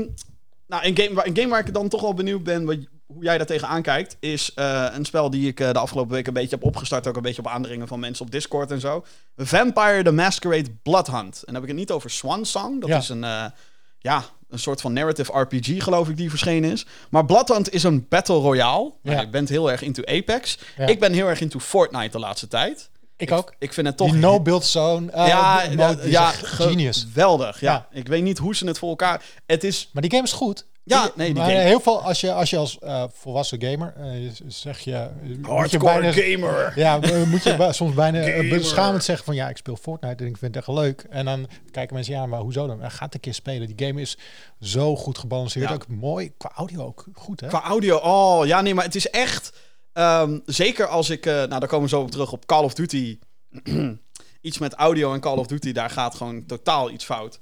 nou, 0.68 0.86
een 0.86 0.98
game, 0.98 1.13
waar, 1.13 1.25
een 1.25 1.38
game 1.38 1.48
waar 1.50 1.68
ik 1.68 1.74
dan 1.74 1.89
toch 1.89 2.01
wel 2.01 2.13
benieuwd 2.13 2.44
ben 2.44 2.65
wat, 2.65 2.77
hoe 3.06 3.24
jij 3.24 3.38
daar 3.38 3.46
tegenaan 3.46 3.82
kijkt, 3.82 4.18
is 4.20 4.51
een 4.56 5.06
spel 5.06 5.30
die 5.30 5.48
ik 5.48 5.58
de 5.58 5.74
afgelopen 5.80 6.13
week 6.13 6.27
een 6.27 6.34
beetje 6.34 6.56
heb 6.56 6.63
opgestart. 6.63 7.08
Ook 7.08 7.15
een 7.15 7.22
beetje 7.22 7.42
op 7.42 7.48
aandringen 7.48 7.88
van 7.88 8.00
mensen 8.00 8.25
op 8.25 8.32
Discord 8.32 8.72
en 8.72 8.80
zo. 8.80 9.06
Vampire 9.38 10.04
the 10.04 10.12
Masquerade 10.12 10.70
Bloodhunt. 10.84 11.36
En 11.38 11.44
dan 11.46 11.54
heb 11.54 11.63
ik 11.63 11.70
het 11.70 11.77
niet 11.77 11.92
over 11.92 12.10
Swan 12.10 12.46
Song. 12.46 12.80
Dat 12.80 12.89
Ja. 12.89 12.98
is 12.98 13.10
een, 13.10 13.51
ja, 14.00 14.24
een 14.56 14.62
soort 14.62 14.82
van 14.82 14.94
narrative 14.94 15.40
RPG, 15.40 15.84
geloof 15.84 16.10
ik, 16.10 16.18
die 16.18 16.30
verschenen 16.30 16.72
is. 16.72 16.86
Maar 17.10 17.26
Bloodhunt 17.26 17.74
is 17.74 17.84
een 17.84 18.06
battle 18.10 18.36
royale. 18.40 18.92
Nou, 19.04 19.16
Ja. 19.16 19.22
je 19.22 19.30
bent 19.30 19.50
heel 19.50 19.72
erg 19.72 19.82
into 19.82 20.04
Apex. 20.06 20.58
Ja. 20.78 20.88
Ik 20.88 21.00
ben 21.00 21.14
heel 21.14 21.28
erg 21.28 21.42
into 21.42 21.60
Fortnite 21.60 22.10
de 22.12 22.20
laatste 22.20 22.48
tijd. 22.48 22.90
Ik 23.18 23.32
ook. 23.32 23.54
Ik 23.60 23.74
vind 23.74 23.88
het 23.88 23.98
toch... 23.98 24.12
Die 24.12 24.20
no-build 24.20 24.66
zone. 24.66 25.12
eh, 25.12 25.28
ja, 25.28 25.64
mode, 25.76 26.02
ja, 26.02 26.10
ja, 26.10 26.30
genius. 26.32 27.06
Geweldig, 27.12 27.60
ja. 27.60 27.72
Ja. 27.92 28.00
Ik 28.00 28.08
weet 28.08 28.24
niet 28.24 28.38
hoe 28.38 28.56
ze 28.56 28.68
het 28.68 28.78
voor 28.80 28.90
elkaar... 28.90 29.22
Het 29.46 29.64
is... 29.64 29.90
Maar 29.94 30.02
die 30.02 30.12
game 30.12 30.24
is 30.24 30.32
goed. 30.34 30.66
Ja, 30.88 31.12
nee, 31.15 31.27
die 31.27 31.36
maar 31.36 31.50
game- 31.50 31.60
heel 31.62 31.80
veel, 31.80 32.01
als 32.01 32.22
je 32.22 32.34
als, 32.34 32.50
je 32.50 32.58
als 32.58 32.80
eh, 32.80 33.04
volwassen 33.13 33.62
gamer, 33.62 33.94
eh, 33.98 34.30
zeg 34.48 34.80
je... 34.80 35.10
Hardcore 35.42 36.00
bijna, 36.00 36.12
gamer. 36.12 36.74
Ja, 36.75 37.01
eh, 37.01 37.24
moet 37.24 37.44
je 37.44 37.68
soms 37.72 37.94
bijna 37.94 38.20
eh, 38.20 38.36
Gamer. 38.36 38.58
beschamend 38.58 39.04
zeggen 39.04 39.25
van 39.25 39.36
ja, 39.36 39.50
ik 39.50 39.58
speel 39.58 39.75
Fortnite 39.75 40.24
en 40.24 40.30
ik 40.30 40.38
vind 40.38 40.56
het 40.56 40.68
echt 40.68 40.77
leuk. 40.77 41.06
En 41.10 41.25
dan 41.25 41.48
kijken 41.72 41.96
mensen, 41.96 42.13
ja, 42.13 42.25
maar 42.25 42.39
hoezo 42.39 42.68
dan? 42.68 42.77
Ja, 42.80 42.89
Ga 42.89 43.06
het 43.06 43.13
een 43.13 43.20
keer 43.20 43.34
spelen. 43.34 43.68
Die 43.75 43.88
game 43.88 44.01
is 44.01 44.18
zo 44.60 44.96
goed 44.96 45.18
gebalanceerd. 45.18 45.70
Ja. 45.70 45.74
Ook 45.75 45.88
mooi, 45.88 46.31
qua 46.38 46.51
audio 46.55 46.86
ook 46.86 47.05
goed, 47.14 47.40
hè? 47.42 47.48
Qua 47.48 47.64
audio, 47.64 47.98
oh 47.98 48.46
ja, 48.46 48.62
nee, 48.62 48.74
maar 48.74 48.86
het 48.86 48.96
is 48.96 49.10
echt. 49.10 49.51
ehm, 49.94 50.40
zeker 50.46 50.88
als 50.88 51.10
ik, 51.10 51.25
eh, 51.25 51.33
nou, 51.33 51.48
daar 51.60 51.68
komen 51.68 51.83
we 51.90 51.96
zo 51.96 52.01
op 52.01 52.12
terug 52.12 52.31
op 52.31 52.46
Call 52.46 52.64
of 52.64 52.74
Duty. 52.74 53.20
iets 54.42 54.57
met 54.57 54.74
audio 54.74 55.14
en 55.14 55.20
Call 55.20 55.38
of 55.38 55.48
Duty, 55.48 55.72
daar 55.72 55.90
gaat 55.90 56.16
gewoon 56.16 56.46
totaal 56.46 56.90
iets 56.92 57.05
fout. 57.05 57.40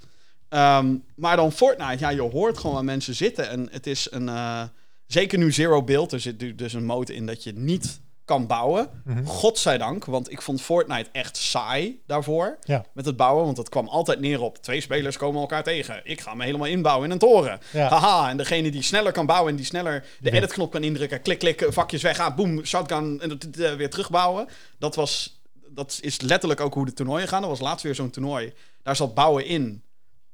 Ehm, 0.53 0.95
maar 1.15 1.35
dan 1.35 1.51
Fortnite, 1.51 1.99
ja, 1.99 2.09
je 2.09 2.21
hoort 2.21 2.57
gewoon 2.57 2.75
waar 2.75 2.83
mensen 2.83 3.15
zitten. 3.15 3.49
En 3.49 3.67
het 3.71 3.87
is 3.87 4.07
een. 4.11 4.29
eh, 4.29 4.63
zeker 5.07 5.37
nu 5.37 5.51
Zero 5.51 5.83
Build, 5.83 6.11
er 6.11 6.19
zit 6.19 6.57
dus 6.57 6.73
een 6.73 6.85
mode 6.85 7.15
in 7.15 7.25
dat 7.25 7.43
je 7.43 7.53
niet 7.53 8.01
kan 8.25 8.47
bouwen. 8.47 8.89
Mhm. 9.05 9.25
Godzijdank, 9.25 10.05
want 10.05 10.31
ik 10.31 10.41
vond 10.41 10.61
Fortnite 10.61 11.09
echt 11.11 11.37
saai 11.37 12.01
daarvoor. 12.07 12.57
Ja. 12.63 12.85
Met 12.93 13.05
het 13.05 13.17
bouwen, 13.17 13.45
want 13.45 13.57
het 13.57 13.69
kwam 13.69 13.87
altijd 13.87 14.19
neer 14.19 14.41
op 14.41 14.57
twee 14.57 14.81
spelers 14.81 15.17
komen 15.17 15.41
elkaar 15.41 15.63
tegen. 15.63 16.01
Ik 16.03 16.21
ga 16.21 16.33
me 16.33 16.43
helemaal 16.43 16.67
inbouwen 16.67 17.05
in 17.05 17.11
een 17.11 17.17
toren. 17.19 17.59
Ja. 17.71 17.87
Haha, 17.87 18.29
en 18.29 18.37
degene 18.37 18.71
die 18.71 18.81
sneller 18.81 19.11
kan 19.11 19.25
bouwen 19.25 19.49
en 19.51 19.55
die 19.55 19.65
sneller 19.65 20.05
de 20.19 20.31
editknop 20.31 20.71
kan 20.71 20.83
indrukken, 20.83 21.21
klik, 21.21 21.39
klik, 21.39 21.65
vakjes 21.69 22.01
weg, 22.01 22.19
ah, 22.19 22.35
boem, 22.35 22.65
shotgun 22.65 23.21
en 23.21 23.37
eh, 23.39 23.73
weer 23.73 23.89
terugbouwen. 23.89 24.47
Dat 24.79 24.95
was, 24.95 25.41
dat 25.69 25.97
is 26.01 26.21
letterlijk 26.21 26.59
ook 26.59 26.73
hoe 26.73 26.85
de 26.85 26.93
toernooien 26.93 27.27
gaan. 27.27 27.43
Er 27.43 27.49
was 27.49 27.59
laatst 27.59 27.83
weer 27.83 27.95
zo'n 27.95 28.09
toernooi. 28.09 28.53
Daar 28.83 28.95
zat 28.95 29.13
bouwen 29.13 29.45
in. 29.45 29.83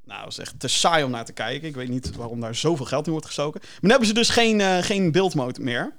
Nou, 0.10 0.24
dat 0.24 0.32
is 0.32 0.38
echt 0.38 0.60
te 0.60 0.68
saai 0.68 1.04
om 1.04 1.12
naar 1.12 1.26
te 1.26 1.34
kijken. 1.34 1.68
Ik 1.68 1.76
weet 1.76 1.90
niet 1.90 2.16
waarom 2.16 2.40
daar 2.40 2.56
zoveel 2.56 2.86
geld 2.86 3.06
in 3.06 3.12
wordt 3.12 3.28
gestoken. 3.28 3.60
Maar 3.62 3.80
nu 3.82 3.90
hebben 3.90 4.08
ze 4.08 4.14
dus 4.14 4.30
geen, 4.30 4.62
eh 4.62 4.78
geen 4.78 5.12
buildmode 5.12 5.62
meer. 5.62 5.94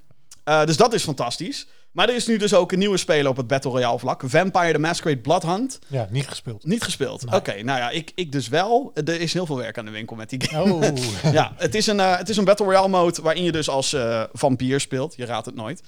Eh, 0.45 0.65
dus 0.65 0.77
dat 0.77 0.95
is 0.95 1.03
fantastisch. 1.03 1.67
Maar 1.93 2.09
er 2.09 2.15
is 2.15 2.27
nu 2.27 2.37
dus 2.37 2.55
ook 2.55 2.73
een 2.73 2.79
nieuwe 2.79 2.97
speler 2.97 3.31
op 3.31 3.37
het 3.37 3.47
Battle 3.47 3.71
Royale 3.71 3.99
vlak. 3.99 4.23
Vampire 4.27 4.73
the 4.73 4.79
Masquerade 4.79 5.21
Bloodhunt. 5.21 5.79
Ja, 5.87 6.09
niet 6.11 6.29
gespeeld. 6.29 6.65
Niet 6.65 6.83
gespeeld. 6.83 7.25
Nee. 7.25 7.41
Oké, 7.41 7.63
nou 7.63 7.79
ja, 7.79 7.91
ik, 7.91 8.13
ik 8.15 8.33
dus 8.33 8.49
wel. 8.49 8.91
Er 8.95 9.21
is 9.21 9.33
heel 9.33 9.47
veel 9.47 9.57
werk 9.57 9.79
aan 9.79 9.85
de 9.85 9.91
winkel 9.91 10.17
met 10.17 10.31
die 10.31 10.43
game. 10.43 10.73
Oh, 10.73 11.33
ja, 11.33 11.53
het 11.57 11.75
is, 11.75 11.87
een, 11.87 12.01
eh, 12.01 12.17
het 12.17 12.29
is 12.29 12.37
een 12.37 12.45
Battle 12.45 12.67
Royale 12.67 12.89
mode 12.89 13.23
waarin 13.23 13.43
je 13.43 13.53
dus 13.53 13.69
als 13.69 13.97
vampier 14.33 14.81
speelt. 14.81 15.17
Je 15.17 15.25
raadt 15.25 15.47
het 15.47 15.55
nooit. 15.55 15.83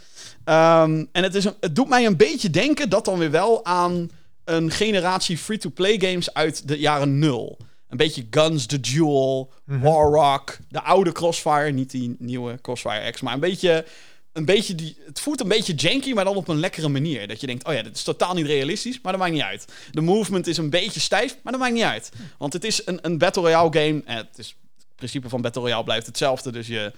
Ehm, 0.44 1.04
en 1.12 1.22
het, 1.22 1.34
is 1.34 1.44
een, 1.44 1.54
het 1.60 1.74
doet 1.74 1.88
mij 1.88 2.06
een 2.06 2.16
beetje 2.16 2.50
denken 2.50 2.88
dat 2.88 3.04
dan 3.04 3.18
weer 3.18 3.30
wel 3.30 3.64
aan 3.64 4.10
een 4.44 4.70
generatie 4.70 5.38
free-to-play 5.38 6.00
games 6.00 6.34
uit 6.34 6.68
de 6.68 6.78
jaren 6.78 7.18
nul. 7.18 7.58
Een 7.92 7.98
beetje 7.98 8.26
Guns, 8.30 8.66
The 8.66 8.80
Duel, 8.80 9.52
Warrock, 9.64 10.58
de 10.68 10.82
oude 10.82 11.12
Crossfire. 11.12 11.70
Niet 11.70 11.90
die 11.90 12.16
nieuwe 12.18 12.60
Crossfire 12.60 13.10
X, 13.10 13.20
maar 13.20 13.34
een 13.34 13.40
beetje... 13.40 13.84
Een 14.32 14.44
beetje 14.44 14.74
die, 14.74 14.96
het 15.06 15.20
voelt 15.20 15.40
een 15.40 15.48
beetje 15.48 15.74
janky, 15.74 16.12
maar 16.12 16.24
dan 16.24 16.36
op 16.36 16.48
een 16.48 16.58
lekkere 16.60 16.88
manier. 16.88 17.28
Dat 17.28 17.40
je 17.40 17.46
denkt, 17.46 17.64
oh 17.64 17.72
ja, 17.72 17.82
dit 17.82 17.96
is 17.96 18.02
totaal 18.02 18.34
niet 18.34 18.46
realistisch, 18.46 19.00
maar 19.00 19.12
dat 19.12 19.20
maakt 19.20 19.32
niet 19.32 19.42
uit. 19.42 19.66
De 19.90 20.00
movement 20.00 20.46
is 20.46 20.56
een 20.56 20.70
beetje 20.70 21.00
stijf, 21.00 21.36
maar 21.42 21.52
dat 21.52 21.60
maakt 21.60 21.74
niet 21.74 21.82
uit. 21.82 22.10
Want 22.38 22.52
het 22.52 22.64
is 22.64 22.86
een, 22.86 22.98
een 23.02 23.18
Battle 23.18 23.42
Royale 23.42 23.72
game. 23.72 24.02
En 24.04 24.16
het, 24.16 24.38
is, 24.38 24.56
het 24.76 24.96
principe 24.96 25.28
van 25.28 25.40
Battle 25.40 25.62
Royale 25.62 25.84
blijft 25.84 26.06
hetzelfde. 26.06 26.52
Dus 26.52 26.66
je 26.66 26.92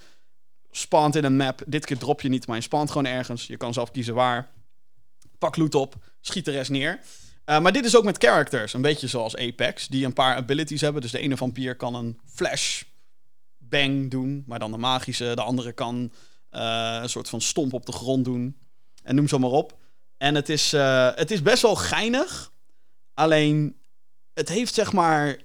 spant 0.71 1.15
in 1.15 1.23
een 1.23 1.35
map. 1.35 1.61
Dit 1.65 1.85
keer 1.85 1.97
drop 1.97 2.21
je 2.21 2.29
niet, 2.29 2.47
maar 2.47 2.55
je 2.55 2.61
spant 2.61 2.91
gewoon 2.91 3.05
ergens. 3.05 3.47
Je 3.47 3.57
kan 3.57 3.73
zelf 3.73 3.91
kiezen 3.91 4.13
waar. 4.13 4.49
Pak 5.37 5.55
loot 5.55 5.75
op, 5.75 5.95
schiet 6.21 6.45
de 6.45 6.51
rest 6.51 6.69
neer. 6.69 6.99
Uh, 7.45 7.59
maar 7.59 7.71
dit 7.71 7.85
is 7.85 7.95
ook 7.95 8.03
met 8.03 8.23
characters. 8.23 8.73
Een 8.73 8.81
beetje 8.81 9.07
zoals 9.07 9.35
Apex, 9.35 9.87
die 9.87 10.05
een 10.05 10.13
paar 10.13 10.35
abilities 10.35 10.81
hebben. 10.81 11.01
Dus 11.01 11.11
de 11.11 11.19
ene 11.19 11.37
vampier 11.37 11.75
kan 11.75 11.95
een 11.95 12.19
flash 12.25 12.83
bang 13.57 14.11
doen, 14.11 14.43
maar 14.47 14.59
dan 14.59 14.71
de 14.71 14.77
magische. 14.77 15.31
De 15.35 15.41
andere 15.41 15.71
kan 15.71 16.11
uh, 16.51 16.99
een 17.01 17.09
soort 17.09 17.29
van 17.29 17.41
stomp 17.41 17.73
op 17.73 17.85
de 17.85 17.91
grond 17.91 18.25
doen. 18.25 18.57
En 19.03 19.15
noem 19.15 19.27
zo 19.27 19.39
maar 19.39 19.49
op. 19.49 19.77
En 20.17 20.35
het 20.35 20.49
is, 20.49 20.73
uh, 20.73 21.15
het 21.15 21.31
is 21.31 21.41
best 21.41 21.61
wel 21.61 21.75
geinig. 21.75 22.51
Alleen, 23.13 23.77
het 24.33 24.49
heeft 24.49 24.73
zeg 24.73 24.93
maar... 24.93 25.37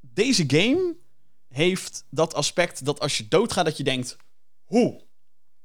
Deze 0.00 0.44
game 0.46 0.96
heeft 1.48 2.04
dat 2.10 2.34
aspect 2.34 2.84
dat 2.84 3.00
als 3.00 3.18
je 3.18 3.28
doodgaat, 3.28 3.64
dat 3.64 3.76
je 3.76 3.84
denkt... 3.84 4.16
Hoe? 4.64 5.00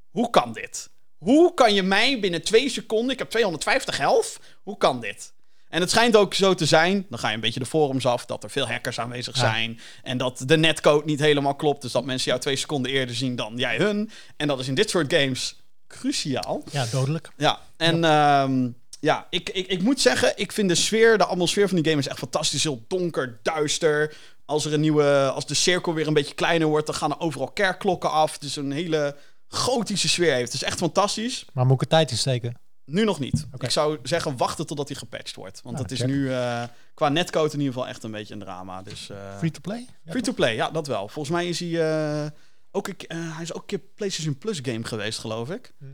Hoe 0.10 0.30
kan 0.30 0.54
dit? 0.54 0.90
Hoe 1.18 1.54
kan 1.54 1.74
je 1.74 1.84
mij 1.84 2.20
binnen 2.20 2.44
twee 2.44 2.70
seconden... 2.70 3.12
Ik 3.12 3.20
heb 3.20 3.30
250 3.30 3.98
health. 3.98 4.40
Hoe 4.64 4.78
kan 4.78 5.02
dit? 5.02 5.34
En 5.74 5.82
het 5.82 5.90
schijnt 5.90 6.16
ook 6.16 6.34
zo 6.34 6.54
te 6.54 6.66
zijn, 6.66 7.06
dan 7.10 7.20
ga 7.20 7.28
je 7.28 7.36
een 7.36 7.40
beetje 7.40 7.60
de 7.60 7.66
forums 7.66 8.06
af, 8.06 8.26
dat 8.26 8.44
er 8.44 8.50
veel 8.50 8.68
hackers 8.68 9.00
aanwezig 9.00 9.38
zijn. 9.38 9.72
Ja. 9.72 9.82
En 10.04 10.18
dat 10.18 10.44
de 10.46 10.58
netcode 10.58 11.06
niet 11.06 11.20
helemaal 11.20 11.56
klopt. 11.56 11.82
Dus 11.82 11.92
dat 11.92 12.06
mensen 12.06 12.28
jou 12.28 12.40
twee 12.40 12.56
seconden 12.56 12.92
eerder 12.92 13.16
zien 13.16 13.36
dan 13.36 13.54
jij 13.56 13.78
hun. 13.78 14.10
En 14.38 14.48
dat 14.48 14.60
is 14.60 14.68
in 14.68 14.76
dit 14.76 14.90
soort 14.90 15.14
games 15.14 15.56
cruciaal. 15.88 16.64
Ja, 16.72 16.86
dodelijk. 16.92 17.32
Ja, 17.38 17.60
en 17.78 18.00
ja, 18.00 18.44
um, 18.44 18.76
ja 19.00 19.28
ik, 19.30 19.50
ik, 19.50 19.68
ik 19.68 19.82
moet 19.82 20.02
zeggen, 20.02 20.34
ik 20.36 20.52
vind 20.52 20.70
de 20.70 20.76
sfeer, 20.76 21.18
de 21.18 21.26
atmosfeer 21.26 21.68
van 21.68 21.78
die 21.78 21.86
game 21.86 22.00
is 22.00 22.08
echt 22.08 22.20
fantastisch. 22.20 22.64
Heel 22.64 22.86
donker, 22.88 23.40
duister. 23.42 24.16
Als 24.46 24.66
er 24.66 24.74
een 24.74 24.82
nieuwe, 24.82 25.32
als 25.34 25.46
de 25.46 25.54
cirkel 25.54 25.94
weer 25.94 26.08
een 26.08 26.14
beetje 26.14 26.36
kleiner 26.36 26.68
wordt, 26.68 26.86
dan 26.86 26.96
gaan 26.96 27.12
er 27.12 27.20
overal 27.20 27.52
kerkklokken 27.52 28.12
af. 28.12 28.38
Dus 28.38 28.56
een 28.56 28.72
hele 28.72 29.16
gotische 29.48 30.10
sfeer 30.10 30.34
heeft. 30.34 30.52
Het 30.52 30.62
is 30.62 30.68
echt 30.68 30.78
fantastisch. 30.78 31.46
Maar 31.54 31.66
moet 31.66 31.76
ik 31.76 31.82
er 31.82 31.88
tijd 31.88 32.12
in 32.12 32.18
steken? 32.18 32.58
Nu 32.86 33.04
nog 33.04 33.20
niet. 33.20 33.46
Ik 33.58 33.70
zou 33.70 33.98
zeggen 34.04 34.38
wachten 34.38 34.66
totdat 34.66 34.88
hij 34.88 34.98
gepatcht 34.98 35.36
wordt. 35.36 35.62
Want 35.62 35.76
Nou, 35.76 35.88
het 35.90 36.00
is 36.00 36.06
nu 36.06 36.32
eh, 36.32 36.64
qua 36.94 37.10
netcode 37.10 37.54
in 37.54 37.60
ieder 37.60 37.74
geval 37.74 37.88
echt 37.88 38.04
een 38.04 38.12
beetje 38.12 38.34
een 38.34 38.40
drama. 38.40 38.82
Dus, 38.82 39.10
eh, 39.10 39.38
Free 39.38 39.52
to 39.52 39.60
play? 39.62 39.88
Ja, 40.04 40.12
free 40.12 40.24
to 40.24 40.34
play, 40.34 40.56
ja, 40.56 40.70
dat 40.70 40.88
wel. 40.88 41.08
Volgens 41.08 41.36
mij 41.36 41.48
is 41.48 41.60
hij 41.60 41.82
eh, 42.24 42.32
ook 42.72 42.88
hij 43.08 43.42
is 43.42 43.54
ook 43.54 43.62
een 43.62 43.68
keer 43.68 43.82
PlayStation 43.96 44.38
Plus 44.38 44.60
game 44.62 44.84
geweest, 44.84 45.20
geloof 45.20 45.50
ik. 45.50 45.74
Hm. 45.78 45.86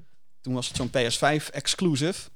Toen 0.41 0.53
was 0.53 0.67
het 0.67 0.77
zo'n 0.77 0.89
PS5 0.89 1.49
exclusive. 1.49 2.29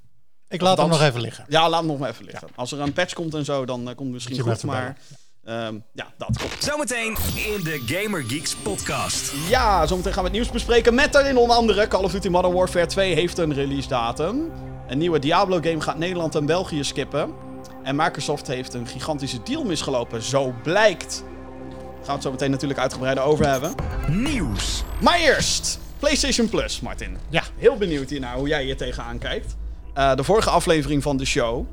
Ik 0.48 0.62
laat 0.62 0.78
hem 0.78 0.90
nog 0.90 1.02
even 1.02 1.22
liggen. 1.22 1.46
Ja, 1.48 1.70
laat 1.70 1.80
hem 1.80 1.90
nog 1.90 2.00
maar 2.00 2.10
even 2.10 2.26
liggen. 2.26 2.48
Als 2.56 2.72
er 2.72 2.80
een 2.80 2.94
patch 2.94 3.14
komt 3.14 3.34
en 3.34 3.46
zo, 3.46 3.66
dan 3.66 3.84
komt 3.84 4.00
het 4.00 4.08
misschien 4.08 4.40
goed. 4.40 4.64
Maar 4.64 4.98
ehm, 5.46 5.80
ja, 5.94 6.14
dat 6.18 6.38
komt. 6.38 6.64
Zometeen 6.64 7.18
in 7.36 7.64
de 7.64 7.84
Gamer 7.86 8.24
Geeks 8.28 8.56
podcast. 8.56 9.34
Ja, 9.50 9.88
zometeen 9.88 10.14
gaan 10.14 10.24
we 10.24 10.30
het 10.30 10.38
nieuws 10.38 10.52
bespreken 10.52 10.94
met 10.94 11.14
daarin 11.14 11.38
onder 11.38 11.56
andere 11.56 11.88
Call 11.88 12.04
of 12.04 12.12
Duty 12.12 12.28
Modern 12.28 12.54
Warfare 12.54 12.86
2 12.86 13.14
heeft 13.14 13.38
een 13.38 13.54
release 13.54 13.88
datum. 13.88 14.52
Een 14.88 14.98
nieuwe 14.98 15.20
Diablo 15.20 15.60
game 15.62 15.82
gaat 15.82 15.98
Nederland 15.98 16.36
en 16.36 16.46
België 16.46 16.84
skippen. 16.84 17.34
En 17.84 17.96
Microsoft 17.96 18.48
heeft 18.48 18.74
een 18.74 18.88
gigantische 18.88 19.44
deal 19.44 19.64
misgelopen, 19.64 20.22
zo 20.22 20.54
blijkt. 20.64 21.24
Daar 21.24 21.96
gaan 21.96 22.06
we 22.06 22.12
het 22.12 22.22
zo 22.22 22.32
meteen 22.32 22.52
natuurlijk 22.52 22.80
uitgebreid 22.80 23.20
over 23.20 23.48
hebben. 23.48 23.76
Nieuws. 24.08 24.84
Maar 25.02 25.20
eerst, 25.20 25.80
PlayStation 26.00 26.50
Plus, 26.50 26.80
Martin. 26.80 27.18
Ja. 27.30 27.44
Heel 27.58 27.78
benieuwd 27.78 28.10
hiernaar 28.10 28.36
hoe 28.36 28.48
jij 28.48 28.64
hier 28.64 28.78
tegenaan 28.78 29.18
kijkt. 29.18 29.56
Eh, 29.94 30.16
de 30.16 30.24
vorige 30.24 30.50
aflevering 30.50 31.04
van 31.04 31.18
de 31.18 31.26
show 31.26 31.66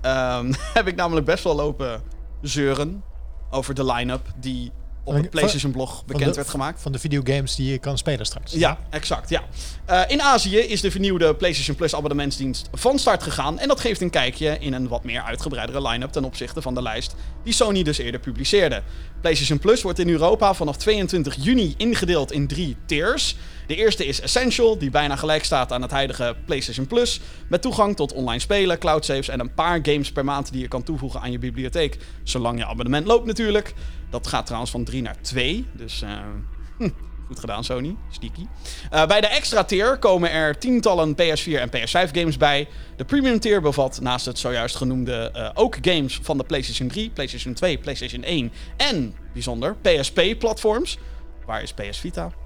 ehm, 0.00 0.52
heb 0.74 0.86
ik 0.86 0.96
namelijk 0.96 1.26
best 1.26 1.44
wel 1.44 1.54
lopen 1.54 2.02
zeuren 2.48 3.02
over 3.50 3.74
de 3.74 3.84
line-up 3.84 4.26
die 4.40 4.70
op 5.04 5.14
het 5.14 5.30
PlayStation 5.30 5.72
blog 5.72 6.04
bekend 6.04 6.28
de- 6.28 6.34
werd 6.34 6.48
gemaakt. 6.48 6.82
Van 6.82 6.92
de 6.92 6.98
videogames 6.98 7.54
die 7.54 7.70
je 7.70 7.78
kan 7.78 7.98
spelen 7.98 8.26
straks. 8.26 8.52
Ja, 8.52 8.78
exact. 8.90 9.28
Ja. 9.28 9.42
Eh, 9.84 10.00
in 10.06 10.22
Azië 10.22 10.56
is 10.58 10.80
de 10.80 10.90
vernieuwde 10.90 11.34
PlayStation 11.34 11.76
Plus 11.76 11.94
abonnementsdienst 11.94 12.68
van 12.72 12.98
start 12.98 13.22
gegaan. 13.22 13.58
En 13.58 13.68
dat 13.68 13.80
geeft 13.80 14.00
een 14.00 14.10
kijkje 14.10 14.56
in 14.58 14.72
een 14.72 14.88
wat 14.88 15.04
meer 15.04 15.22
uitgebreidere 15.22 15.88
line-up 15.88 16.12
ten 16.12 16.24
opzichte 16.24 16.62
van 16.62 16.74
de 16.74 16.82
lijst 16.82 17.14
die 17.44 17.52
Sony 17.52 17.82
dus 17.82 17.98
eerder 17.98 18.20
publiceerde. 18.20 18.82
PlayStation 19.20 19.58
Plus 19.58 19.82
wordt 19.82 19.98
in 19.98 20.08
Europa 20.08 20.54
vanaf 20.54 20.76
22 20.76 21.36
juni 21.44 21.74
ingedeeld 21.76 22.32
in 22.32 22.46
drie 22.46 22.76
tiers. 22.86 23.36
De 23.66 23.76
eerste 23.76 24.06
is 24.06 24.20
Essential, 24.20 24.78
die 24.78 24.90
bijna 24.90 25.16
gelijk 25.16 25.44
staat 25.44 25.72
aan 25.72 25.82
het 25.82 25.90
huidige 25.90 26.36
PlayStation 26.44 26.86
Plus. 26.86 27.20
Met 27.48 27.62
toegang 27.62 27.96
tot 27.96 28.12
online 28.12 28.40
spelen, 28.40 28.78
cloud 28.78 29.04
saves 29.04 29.28
en 29.28 29.40
een 29.40 29.54
paar 29.54 29.78
games 29.82 30.12
per 30.12 30.24
maand 30.24 30.52
die 30.52 30.60
je 30.60 30.68
kan 30.68 30.82
toevoegen 30.82 31.20
aan 31.20 31.32
je 31.32 31.38
bibliotheek. 31.38 31.98
Zolang 32.22 32.58
je 32.58 32.66
abonnement 32.66 33.06
loopt 33.06 33.26
natuurlijk. 33.26 33.74
Dat 34.10 34.26
gaat 34.26 34.44
trouwens 34.44 34.72
van 34.72 34.84
3 34.84 35.02
naar 35.02 35.16
2. 35.20 35.66
Dus 35.72 36.02
eh, 36.02 36.10
hm, 36.78 36.88
goed 37.26 37.38
gedaan 37.38 37.64
Sony, 37.64 37.96
sticky. 38.10 38.46
Eh, 38.90 39.06
bij 39.06 39.20
de 39.20 39.26
extra 39.26 39.64
tier 39.64 39.98
komen 39.98 40.30
er 40.30 40.58
tientallen 40.58 41.14
PS4 41.14 41.60
en 41.60 41.70
PS5 41.70 42.10
games 42.12 42.36
bij. 42.36 42.68
De 42.96 43.04
premium 43.04 43.40
tier 43.40 43.60
bevat 43.60 44.00
naast 44.00 44.26
het 44.26 44.38
zojuist 44.38 44.76
genoemde 44.76 45.30
eh, 45.32 45.50
ook 45.54 45.76
games 45.80 46.18
van 46.22 46.38
de 46.38 46.44
PlayStation 46.44 46.88
3, 46.88 47.10
PlayStation 47.10 47.54
2, 47.54 47.78
PlayStation 47.78 48.22
1 48.22 48.52
en 48.76 49.14
bijzonder 49.32 49.76
PSP-platforms. 49.82 50.98
Waar 51.46 51.62
is 51.62 51.72
PS 51.72 51.98
Vita? 51.98 52.45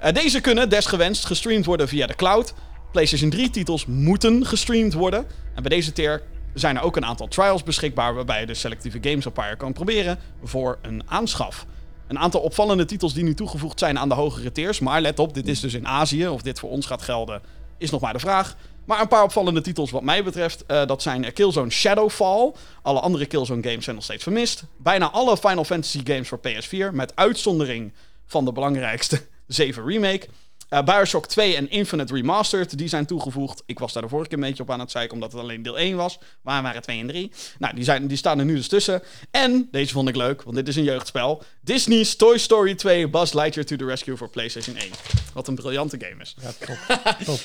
Eh, 0.00 0.12
deze 0.12 0.40
kunnen 0.40 0.68
desgewenst 0.68 1.24
gestreamd 1.24 1.64
worden 1.64 1.88
via 1.88 2.06
de 2.06 2.14
cloud. 2.14 2.54
PlayStation 2.92 3.30
3-titels 3.30 3.86
moeten 3.86 4.46
gestreamd 4.46 4.92
worden. 4.92 5.26
En 5.54 5.62
bij 5.62 5.70
deze 5.70 5.92
tier 5.92 6.22
zijn 6.54 6.76
er 6.76 6.82
ook 6.82 6.96
een 6.96 7.04
aantal 7.04 7.28
trials 7.28 7.62
beschikbaar 7.62 8.14
waarbij 8.14 8.40
je 8.40 8.46
de 8.46 8.54
selectieve 8.54 8.98
games 9.00 9.26
op 9.26 9.54
kan 9.56 9.72
proberen 9.72 10.18
voor 10.42 10.78
een 10.82 11.02
aanschaf. 11.06 11.66
Een 12.08 12.18
aantal 12.18 12.40
opvallende 12.40 12.84
titels 12.84 13.14
die 13.14 13.24
nu 13.24 13.34
toegevoegd 13.34 13.78
zijn 13.78 13.98
aan 13.98 14.08
de 14.08 14.14
hogere 14.14 14.52
tiers. 14.52 14.78
Maar 14.78 15.00
let 15.00 15.18
op, 15.18 15.34
dit 15.34 15.48
is 15.48 15.60
dus 15.60 15.74
in 15.74 15.86
Azië. 15.86 16.28
Of 16.28 16.42
dit 16.42 16.58
voor 16.58 16.70
ons 16.70 16.86
gaat 16.86 17.02
gelden, 17.02 17.42
is 17.78 17.90
nog 17.90 18.00
maar 18.00 18.12
de 18.12 18.18
vraag. 18.18 18.56
Maar 18.84 19.00
een 19.00 19.08
paar 19.08 19.22
opvallende 19.22 19.60
titels 19.60 19.90
wat 19.90 20.02
mij 20.02 20.24
betreft. 20.24 20.66
eh, 20.66 20.86
dat 20.86 21.02
zijn 21.02 21.24
eh, 21.24 21.32
Killzone 21.32 21.70
Shadowfall. 21.70 22.52
Alle 22.82 23.00
andere 23.00 23.26
Killzone 23.26 23.62
games 23.62 23.84
zijn 23.84 23.96
nog 23.96 24.04
steeds 24.04 24.22
vermist. 24.22 24.64
Bijna 24.76 25.10
alle 25.10 25.36
Final 25.36 25.64
Fantasy 25.64 26.00
games 26.04 26.28
voor 26.28 26.38
PS4. 26.38 26.92
Met 26.92 27.16
uitzondering 27.16 27.92
van 28.26 28.44
de 28.44 28.52
belangrijkste 28.52 29.20
7 29.48 29.86
Remake. 29.86 30.28
Eh, 30.68 30.82
Bioshock 30.82 31.26
2 31.26 31.56
en 31.56 31.70
Infinite 31.70 32.14
Remastered, 32.14 32.78
die 32.78 32.88
zijn 32.88 33.06
toegevoegd. 33.06 33.62
Ik 33.66 33.78
was 33.78 33.92
daar 33.92 34.02
de 34.02 34.08
vorige 34.08 34.28
keer 34.28 34.38
een 34.38 34.44
beetje 34.44 34.62
op 34.62 34.70
aan 34.70 34.80
het 34.80 34.90
zeiken, 34.90 35.14
omdat 35.14 35.32
het 35.32 35.40
alleen 35.40 35.62
deel 35.62 35.78
1 35.78 35.96
was. 35.96 36.18
Waar 36.42 36.62
waren 36.62 36.82
2 36.82 37.00
en 37.00 37.06
3? 37.06 37.32
Nou, 37.58 37.74
die, 37.74 37.84
zijn, 37.84 38.06
die 38.06 38.16
staan 38.16 38.38
er 38.38 38.44
nu 38.44 38.54
dus 38.54 38.68
tussen. 38.68 39.02
En, 39.30 39.68
deze 39.70 39.92
vond 39.92 40.08
ik 40.08 40.16
leuk, 40.16 40.42
want 40.42 40.56
dit 40.56 40.68
is 40.68 40.76
een 40.76 40.82
jeugdspel. 40.82 41.42
Disney's 41.60 42.16
Toy 42.16 42.38
Story 42.38 42.74
2 42.74 43.08
Buzz 43.08 43.32
Lightyear 43.32 43.66
to 43.66 43.76
the 43.76 43.84
Rescue 43.84 44.16
voor 44.16 44.28
PlayStation 44.28 44.76
1. 44.76 44.90
Wat 45.32 45.48
een 45.48 45.54
briljante 45.54 45.96
game 46.00 46.22
is. 46.22 46.36
Ja, 46.40 46.66
top. 46.66 47.00
top. 47.24 47.40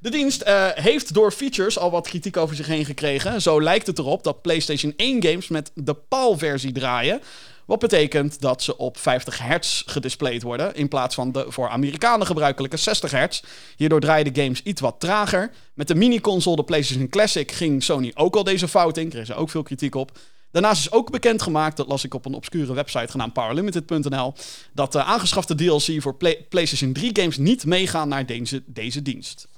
De 0.00 0.10
dienst 0.10 0.40
eh, 0.40 0.68
heeft 0.74 1.14
door 1.14 1.32
features 1.32 1.78
al 1.78 1.90
wat 1.90 2.08
kritiek 2.08 2.36
over 2.36 2.56
zich 2.56 2.66
heen 2.66 2.84
gekregen. 2.84 3.42
Zo 3.42 3.62
lijkt 3.62 3.86
het 3.86 3.98
erop 3.98 4.24
dat 4.24 4.42
PlayStation 4.42 4.94
1 4.96 5.22
games 5.22 5.48
met 5.48 5.70
de 5.74 5.94
PAL-versie 5.94 6.72
draaien. 6.72 7.20
Wat 7.66 7.78
betekent 7.78 8.40
dat 8.40 8.62
ze 8.62 8.76
op 8.76 8.98
50 8.98 9.38
hertz 9.38 9.82
gedisplayed 9.86 10.42
worden. 10.42 10.74
In 10.74 10.88
plaats 10.88 11.14
van 11.14 11.32
de 11.32 11.44
voor 11.48 11.68
Amerikanen 11.68 12.26
gebruikelijke 12.26 12.76
60 12.76 13.10
hertz. 13.10 13.42
Hierdoor 13.76 14.00
draaien 14.00 14.32
de 14.32 14.42
games 14.42 14.62
iets 14.62 14.80
wat 14.80 15.00
trager. 15.00 15.50
Met 15.74 15.88
de 15.88 15.94
mini-console, 15.94 16.56
de 16.56 16.64
PlayStation 16.64 17.08
Classic, 17.08 17.52
ging 17.52 17.82
Sony 17.82 18.12
ook 18.14 18.36
al 18.36 18.44
deze 18.44 18.68
fout 18.68 18.96
in. 18.96 19.08
Kreeg 19.08 19.26
ze 19.26 19.34
ook 19.34 19.50
veel 19.50 19.62
kritiek 19.62 19.94
op. 19.94 20.18
Daarnaast 20.50 20.80
is 20.80 20.92
ook 20.92 21.10
bekendgemaakt, 21.10 21.76
dat 21.76 21.86
las 21.86 22.04
ik 22.04 22.14
op 22.14 22.26
een 22.26 22.34
obscure 22.34 22.74
website 22.74 23.10
genaamd 23.10 23.32
powerlimited.nl, 23.32 24.34
dat 24.72 24.92
de 24.92 25.02
aangeschafte 25.02 25.54
DLC 25.54 26.02
voor 26.02 26.14
Play- 26.14 26.46
PlayStation 26.48 26.92
3 26.92 27.10
games 27.12 27.36
niet 27.36 27.64
meegaan 27.64 28.08
naar 28.08 28.26
deze, 28.26 28.62
deze 28.66 29.02
dienst. 29.02 29.48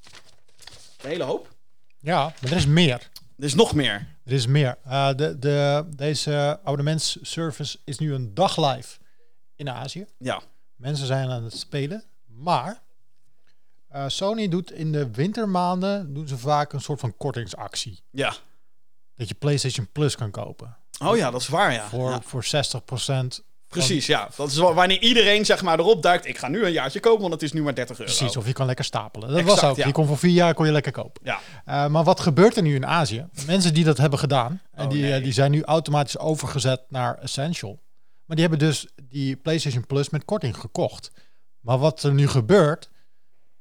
Een 1.03 1.09
hele 1.11 1.25
hoop. 1.25 1.49
Ja, 2.01 2.35
maar 2.41 2.51
er 2.51 2.57
is 2.57 2.67
meer. 2.67 3.11
Er 3.39 3.45
is 3.45 3.55
nog 3.55 3.75
meer. 3.75 4.07
Er 4.29 4.35
is 4.35 4.47
meer. 4.47 4.79
Eh, 4.85 5.15
de, 5.15 5.39
de, 5.39 5.87
deze 5.97 6.61
abonnementsservice 6.63 7.79
is 7.85 7.99
nu 7.99 8.15
een 8.15 8.35
dag 8.35 8.57
live 8.57 8.99
in 9.55 9.71
Azië. 9.71 10.07
Ja. 10.19 10.43
Mensen 10.77 11.07
zijn 11.07 11.31
aan 11.31 11.45
het 11.45 11.57
spelen. 11.57 12.05
Maar 12.27 12.83
eh, 13.89 14.05
Sony 14.09 14.49
doet 14.49 14.73
in 14.73 14.93
de 14.93 15.11
wintermaanden 15.11 16.15
doen 16.15 16.29
ze 16.29 16.39
vaak 16.39 16.73
een 16.73 16.81
soort 16.81 17.01
van 17.01 17.17
kortingsactie. 17.17 18.03
Ja. 18.11 18.35
Dat 19.15 19.29
je 19.29 19.35
PlayStation 19.35 19.89
Plus 19.93 20.17
kan 20.17 20.31
kopen. 20.31 20.77
Oh 20.99 21.17
ja, 21.17 21.31
dat 21.31 21.41
is 21.41 21.49
waar, 21.49 21.73
ja. 21.73 21.89
Voor, 21.89 22.11
Ja, 22.11 22.21
voor 22.21 22.45
60%. 22.45 23.45
Precies, 23.69 24.07
ja. 24.07 24.29
Dat 24.37 24.49
is 24.51 24.57
wa- 24.57 24.73
wanneer 24.75 25.01
iedereen 25.01 25.45
zeg 25.45 25.63
maar 25.63 25.79
erop 25.79 26.03
duikt. 26.03 26.27
Ik 26.27 26.39
ga 26.39 26.49
nu 26.49 26.65
een 26.65 26.73
jaartje 26.73 27.01
kopen, 27.01 27.21
want 27.21 27.33
het 27.33 27.43
is 27.43 27.53
nu 27.53 27.63
maar 27.63 27.75
30 27.75 27.99
euro. 27.99 28.13
Precies, 28.15 28.37
of 28.37 28.47
je 28.47 28.53
kan 28.53 28.67
lekker 28.67 28.85
stapelen. 28.85 29.29
Dat 29.29 29.39
Exact, 29.39 29.61
was 29.61 29.71
ook. 29.71 29.77
ja. 29.77 29.87
Je 29.87 29.93
kon 29.93 30.07
voor 30.07 30.19
vier 30.19 30.33
jaar 30.33 30.55
kon 30.55 30.67
je 30.67 30.73
lekker 30.73 30.93
kopen. 30.93 31.21
Ja. 31.25 31.41
Eh, 31.65 31.87
maar 31.87 32.05
wat 32.05 32.21
gebeurt 32.21 32.57
er 32.57 32.63
nu 32.63 32.75
in 32.75 32.87
Azië? 32.87 33.27
Mensen 33.47 33.75
die 33.75 33.85
dat 33.85 33.99
hebben 33.99 34.19
gedaan, 34.19 34.61
en 34.73 34.85
Oh, 34.85 34.91
die, 34.91 35.03
nee. 35.03 35.13
eh, 35.13 35.23
die 35.23 35.33
zijn 35.33 35.51
nu 35.51 35.63
automatisch 35.63 36.19
overgezet 36.19 36.81
naar 36.89 37.19
Essential. 37.19 37.81
Maar 38.25 38.37
die 38.37 38.47
hebben 38.49 38.69
dus 38.69 38.87
die 39.03 39.37
PlayStation 39.37 39.87
Plus 39.87 40.09
met 40.11 40.25
korting 40.25 40.57
gekocht. 40.57 41.11
Maar 41.61 41.79
wat 41.79 42.03
er 42.03 42.13
nu 42.13 42.29
gebeurt, 42.29 42.91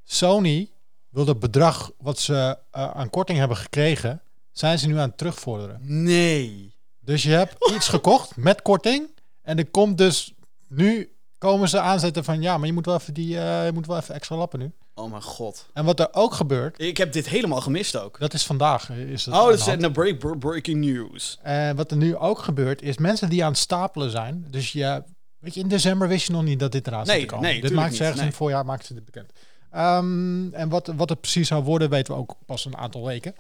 Sony 0.04 0.70
wil 1.10 1.28
het 1.28 1.40
bedrag 1.40 1.92
wat 1.98 2.20
ze 2.20 2.58
eh, 2.72 2.92
aan 2.92 3.10
korting 3.10 3.38
hebben 3.40 3.58
gekregen, 3.58 4.22
zijn 4.52 4.80
ze 4.80 4.88
nu 4.88 4.94
aan 4.98 5.08
het 5.10 5.18
terugvorderen. 5.18 5.80
Nee. 5.82 6.76
Dus 7.00 7.24
je 7.24 7.30
hebt 7.32 7.72
iets 7.76 7.88
gekocht 7.88 8.36
met 8.36 8.62
korting 8.62 9.10
en 9.48 9.58
er 9.58 9.66
komt 9.70 9.98
dus 9.98 10.34
nu 10.68 11.12
komen 11.38 11.70
ze 11.70 11.80
aanzetten 11.80 12.24
van 12.24 12.42
ja, 12.42 12.58
maar 12.58 12.68
je 12.68 12.74
moet 12.74 12.86
wel 12.86 12.96
even 12.96 13.14
die, 13.14 13.38
eh, 13.40 13.66
je 13.66 13.72
moet 13.74 13.88
wel 13.88 13.98
even 13.98 14.16
extra 14.16 14.36
lappen 14.36 14.60
nu. 14.60 14.72
Oh 14.96 15.10
mijn 15.10 15.22
god. 15.22 15.66
En 15.74 15.86
wat 15.86 16.00
er 16.00 16.08
ook 16.12 16.34
gebeurt, 16.34 16.82
Ik 16.82 16.98
heb 16.98 17.12
dit 17.12 17.28
helemaal 17.28 17.62
gemist 17.62 17.98
ook. 17.98 18.20
dat 18.20 18.34
is 18.34 18.46
vandaag. 18.46 18.90
eh, 18.90 18.98
Is 19.12 19.26
het 19.26 19.34
Oh, 19.34 19.40
dat 19.42 19.50
de 19.52 19.58
is 19.58 19.66
hand. 19.66 19.84
een 19.84 19.92
break, 19.92 20.20
br- 20.20 20.38
breaking 20.38 20.86
news. 20.86 21.40
En 21.42 21.76
wat 21.76 21.92
er 21.92 21.98
nu 21.98 22.16
ook 22.16 22.40
gebeurt, 22.40 22.82
is 22.82 22.98
mensen 22.98 23.30
die 23.30 23.44
aan 23.44 23.52
het 23.52 23.60
stapelen 23.60 24.10
zijn. 24.12 24.46
Dus 24.50 24.72
je, 24.72 25.04
weet 25.40 25.54
je, 25.54 25.60
in 25.60 25.68
december 25.68 26.08
wist 26.08 26.28
je 26.28 26.34
nog 26.34 26.44
niet 26.44 26.60
dat 26.60 26.72
dit 26.72 26.88
eraan 26.88 27.06
Nee, 27.06 27.20
te 27.20 27.26
komen. 27.26 27.44
nee, 27.50 27.62
dit 27.62 27.72
maakt 27.74 27.96
ze 27.96 28.02
ergens 28.04 28.22
in 28.22 28.28
het 28.28 28.36
voorjaar 28.36 28.66
maakt 28.66 28.86
ze 28.86 28.94
dit 28.94 29.06
bekend. 29.06 29.32
Ehm, 29.72 30.54
en 30.54 30.70
wat, 30.70 30.92
wat 30.96 31.10
het 31.10 31.22
precies 31.22 31.48
zou 31.48 31.64
worden, 31.64 31.90
weten 31.90 32.14
we 32.14 32.20
ook 32.20 32.36
pas 32.46 32.66
een 32.66 32.78
aantal 32.78 33.06
weken. 33.06 33.36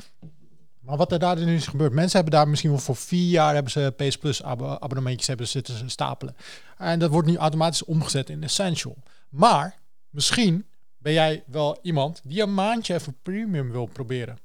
Maar 0.88 0.98
wat 0.98 1.12
er 1.12 1.20
daar 1.20 1.38
nu 1.38 1.56
is 1.56 1.68
gebeurd, 1.68 1.94
mensen 1.94 2.16
hebben 2.20 2.34
daar 2.40 2.48
misschien 2.48 2.70
wel 2.70 2.80
voor 2.80 2.96
vier 2.96 3.30
jaar 3.30 3.54
hebben 3.54 3.72
ze 3.72 3.94
PS 3.98 4.18
Plus 4.18 4.44
abo- 4.44 4.78
abonnementjes 4.80 5.28
hebben 5.28 5.48
zitten 5.48 5.78
ze 5.78 5.90
stapelen. 5.90 6.36
En 6.78 7.00
dat 7.00 7.10
wordt 7.12 7.28
nu 7.28 7.38
automatisch 7.38 7.84
omgezet 7.86 8.30
in 8.30 8.44
Essential. 8.44 8.98
Maar 9.30 9.76
misschien 10.10 10.66
ben 10.98 11.14
jij 11.14 11.44
wel 11.48 11.78
iemand 11.82 12.22
die 12.24 12.42
een 12.42 12.54
maandje 12.54 12.94
even 12.94 13.18
premium 13.22 13.72
wil 13.72 13.86
proberen. 13.86 14.38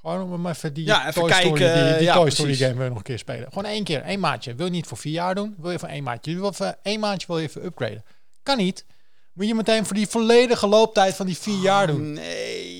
Gewoon 0.00 0.32
om 0.32 0.46
even 0.46 0.74
die 0.74 0.84
Ja, 0.84 1.08
even 1.08 1.20
Toy 1.22 1.32
Story, 1.32 1.52
kijken, 1.60 1.84
die, 1.88 1.96
die 1.96 2.06
ja, 2.06 2.14
Toy 2.14 2.30
Story 2.30 2.54
game 2.54 2.82
je 2.82 2.88
nog 2.88 2.98
een 2.98 3.02
keer 3.04 3.18
spelen. 3.18 3.48
Gewoon 3.48 3.64
één 3.64 3.84
keer, 3.84 4.02
één 4.02 4.20
maandje. 4.20 4.54
Wil 4.54 4.66
je 4.66 4.72
niet 4.72 4.86
voor 4.86 4.98
vier 4.98 5.12
jaar 5.12 5.34
doen, 5.34 5.54
wil 5.58 5.70
je 5.70 5.78
voor 5.78 5.88
één 5.88 6.02
maandje. 6.02 6.30
Je 6.30 6.36
wil 6.40 6.52
voor 6.52 6.76
één 6.82 7.00
maandje 7.00 7.26
wil 7.26 7.38
je 7.38 7.48
even 7.48 7.64
upgraden. 7.64 8.04
Kan 8.42 8.56
niet. 8.56 8.84
Moet 9.32 9.46
je 9.46 9.54
meteen 9.54 9.86
voor 9.86 9.96
die 9.96 10.06
volledige 10.08 10.66
looptijd 10.66 11.14
van 11.14 11.26
die 11.26 11.38
vier 11.38 11.58
jaar 11.60 11.86
doen. 11.86 12.12
Nee. 12.12 12.77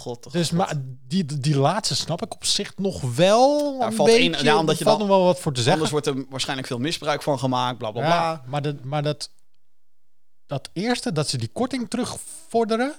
God. 0.00 0.26
oh 0.26 0.32
Dus 0.32 0.48
god. 0.48 0.56
maar 0.58 0.72
die, 1.08 1.24
die 1.40 1.56
laatste 1.58 1.96
snap 1.96 2.22
ik 2.22 2.34
op 2.34 2.44
zich 2.44 2.72
nog 2.76 3.00
wel. 3.14 3.78
Daar 3.78 3.88
een 3.88 3.94
valt 3.94 4.08
één- 4.08 4.30
beetje. 4.30 4.44
ja, 4.46 4.58
omdat 4.58 4.74
Er 4.74 4.78
je 4.78 4.84
valt 4.84 4.98
dan- 4.98 5.08
nog 5.08 5.16
wel 5.16 5.26
wat 5.26 5.40
voor 5.40 5.52
te 5.52 5.62
zeggen. 5.62 5.82
Anders 5.82 5.90
wordt 5.90 6.06
er 6.06 6.24
waarschijnlijk 6.30 6.68
veel 6.68 6.78
misbruik 6.78 7.22
van 7.22 7.38
gemaakt, 7.38 7.78
bla 7.78 7.90
bla 7.90 8.00
bla. 8.02 8.14
Ja, 8.14 8.42
maar 8.46 8.62
dat, 8.62 8.84
maar 8.84 9.02
dat, 9.02 9.30
dat 10.46 10.70
eerste, 10.72 11.12
dat 11.12 11.28
ze 11.28 11.38
die 11.38 11.50
korting 11.52 11.90
terugvorderen, 11.90 12.94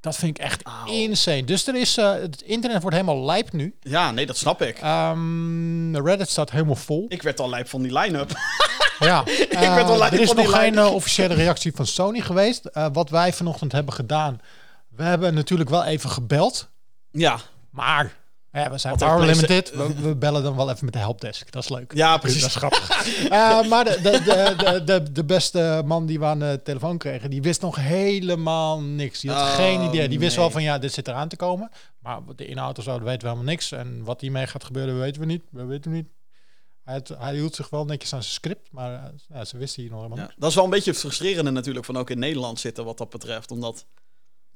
Dat 0.00 0.16
vind 0.16 0.38
ik 0.38 0.44
echt 0.44 0.62
insane. 0.86 1.44
Dus 1.44 1.66
er 1.66 1.74
is, 1.76 1.96
eh, 1.96 2.12
het 2.12 2.42
internet 2.42 2.82
wordt 2.82 2.96
helemaal 2.96 3.24
lijp 3.24 3.52
nu. 3.52 3.74
Ja, 3.80 4.10
nee, 4.10 4.26
dat 4.26 4.36
snap 4.36 4.62
ik. 4.62 4.78
Ehm 4.78 5.96
Reddit 5.96 6.28
staat 6.30 6.50
helemaal 6.50 6.74
vol. 6.74 7.04
Ik 7.08 7.22
werd 7.22 7.40
al 7.40 7.48
lijp 7.48 7.68
van 7.68 7.82
die 7.82 7.98
line-up. 7.98 8.30
Ja, 8.98 9.24
werd 9.24 9.50
Eh, 9.50 9.88
al 9.88 9.98
lijp 9.98 10.12
er 10.12 10.20
is 10.20 10.32
nog 10.32 10.50
geen 10.58 10.78
eh, 10.78 10.94
officiële 10.94 11.34
reactie 11.34 11.72
van 11.74 11.86
Sony 11.86 12.20
geweest. 12.20 12.68
Wat 12.92 13.10
wij 13.10 13.32
vanochtend 13.32 13.72
hebben 13.72 13.94
gedaan, 13.94 14.40
we 14.96 15.02
hebben 15.02 15.34
natuurlijk 15.34 15.70
wel 15.70 15.84
even 15.84 16.10
gebeld. 16.10 16.68
ja. 17.10 17.38
Maar 17.70 18.16
ja, 18.52 18.70
we 18.70 18.78
zijn 18.78 18.96
power 18.96 19.26
limited. 19.26 19.70
We, 19.74 19.94
we 20.08 20.16
bellen 20.16 20.42
dan 20.42 20.56
wel 20.56 20.70
even 20.70 20.84
met 20.84 20.94
de 20.94 21.00
helpdesk. 21.00 21.52
Dat 21.52 21.62
is 21.62 21.68
leuk. 21.68 21.92
Ja, 21.94 22.16
precies. 22.18 22.40
Dat 22.40 22.50
is 22.50 22.56
grappig. 22.56 22.90
Eh, 23.30 23.68
maar 23.68 23.84
de, 23.84 24.00
de, 24.00 24.82
de, 24.84 25.12
de, 25.12 25.24
beste 25.24 25.82
man 25.84 26.06
die 26.06 26.18
we 26.18 26.24
aan 26.24 26.38
de 26.38 26.60
telefoon 26.64 26.98
kregen, 26.98 27.30
die 27.30 27.42
wist 27.42 27.60
nog 27.60 27.76
helemaal 27.76 28.80
niks. 28.80 29.20
Die 29.20 29.30
had 29.30 29.40
Oh, 29.40 29.54
geen 29.54 29.80
idee. 29.82 30.08
Die 30.08 30.18
wist 30.18 30.36
nee. 30.36 30.44
wel 30.44 30.50
van 30.50 30.62
ja, 30.62 30.78
dit 30.78 30.92
zit 30.92 31.08
eraan 31.08 31.28
te 31.28 31.36
komen. 31.36 31.70
Maar 31.98 32.20
de 32.36 32.46
inhoud 32.46 32.78
of 32.78 32.84
zo, 32.84 32.90
dat 32.90 33.00
weten 33.00 33.20
we 33.20 33.26
helemaal 33.26 33.50
niks. 33.52 33.72
En 33.72 34.04
wat 34.04 34.20
hiermee 34.20 34.46
gaat 34.46 34.64
gebeuren, 34.64 34.98
weten 34.98 35.20
we 35.20 35.26
niet. 35.26 35.42
We 35.50 35.64
weten 35.64 35.92
niet. 35.92 36.08
Hij, 36.82 36.94
had- 36.94 37.18
hij 37.18 37.34
hield 37.34 37.54
zich 37.54 37.70
wel 37.70 37.84
netjes 37.84 38.12
aan 38.12 38.22
zijn 38.22 38.34
script, 38.34 38.68
maar 38.72 38.94
eh, 38.94 39.02
ja, 39.28 39.44
ze 39.44 39.58
wisten 39.58 39.82
hier 39.82 39.90
nog 39.90 40.00
helemaal 40.00 40.18
ja. 40.20 40.24
niks. 40.28 40.40
Dat 40.40 40.48
is 40.48 40.54
wel 40.54 40.64
een 40.64 40.70
beetje 40.70 40.94
frustrerende 40.94 41.50
natuurlijk 41.50 41.84
van 41.84 41.96
ook 41.96 42.10
in 42.10 42.18
Nederland 42.18 42.60
zitten 42.60 42.84
wat 42.84 42.98
dat 42.98 43.10
betreft. 43.10 43.50
Omdat, 43.50 43.86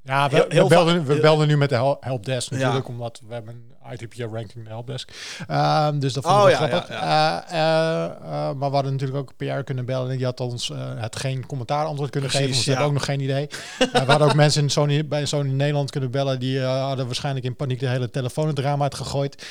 Ja, 0.03 0.29
we, 0.29 0.47
Heel- 0.49 0.63
we 0.63 0.69
belden, 0.75 1.05
we 1.05 1.21
belden 1.21 1.49
nu 1.49 1.57
met 1.57 1.69
de 1.69 1.75
hel- 1.75 1.97
helpdesk 2.01 2.51
Ja. 2.51 2.57
natuurlijk, 2.59 2.89
omdat 2.89 3.21
we 3.29 3.35
hebben 3.35 3.55
een 3.55 3.93
ITP-ranking 3.93 4.65
de 4.65 4.71
helpdesk. 4.71 5.11
Ehm, 5.47 5.99
dus 5.99 6.13
dat 6.13 6.25
vond 6.25 6.37
Oh, 6.37 6.51
ik 6.51 6.59
ja, 6.59 6.67
grappig. 6.67 6.89
ja, 6.89 7.45
Eh, 7.49 7.59
eh, 7.59 8.05
eh, 8.05 8.57
maar 8.57 8.69
we 8.69 8.75
hadden 8.75 8.93
natuurlijk 8.93 9.19
ook 9.19 9.37
PR 9.37 9.61
kunnen 9.65 9.85
bellen 9.85 10.11
en 10.11 10.17
die 10.17 10.25
had 10.27 10.41
ons 10.41 10.73
het 10.97 11.17
geen 11.17 11.47
commentaar 11.47 11.85
antwoord 11.87 12.11
kunnen 12.11 12.31
Precies, 12.31 12.47
geven. 12.47 12.57
Dus 12.65 12.67
we 12.67 12.71
hebben 12.71 12.89
ook 12.89 12.99
nog 12.99 13.05
geen 13.05 13.21
idee. 13.21 13.47
We 13.93 13.99
hadden 14.07 14.29
ook 14.29 14.35
mensen 14.35 14.63
in 14.63 14.71
Sony, 14.71 15.07
bij 15.09 15.25
Sony 15.27 15.51
Nederland 15.51 15.91
kunnen 15.91 16.11
bellen, 16.11 16.39
die 16.41 16.61
hadden 16.61 17.07
waarschijnlijk 17.07 17.45
in 17.47 17.57
paniek 17.57 17.81
de 17.81 17.89
hele 17.89 18.11
telefoon 18.11 18.47
het 18.47 18.59
raam 18.59 18.83
uitgegooid. 18.83 19.47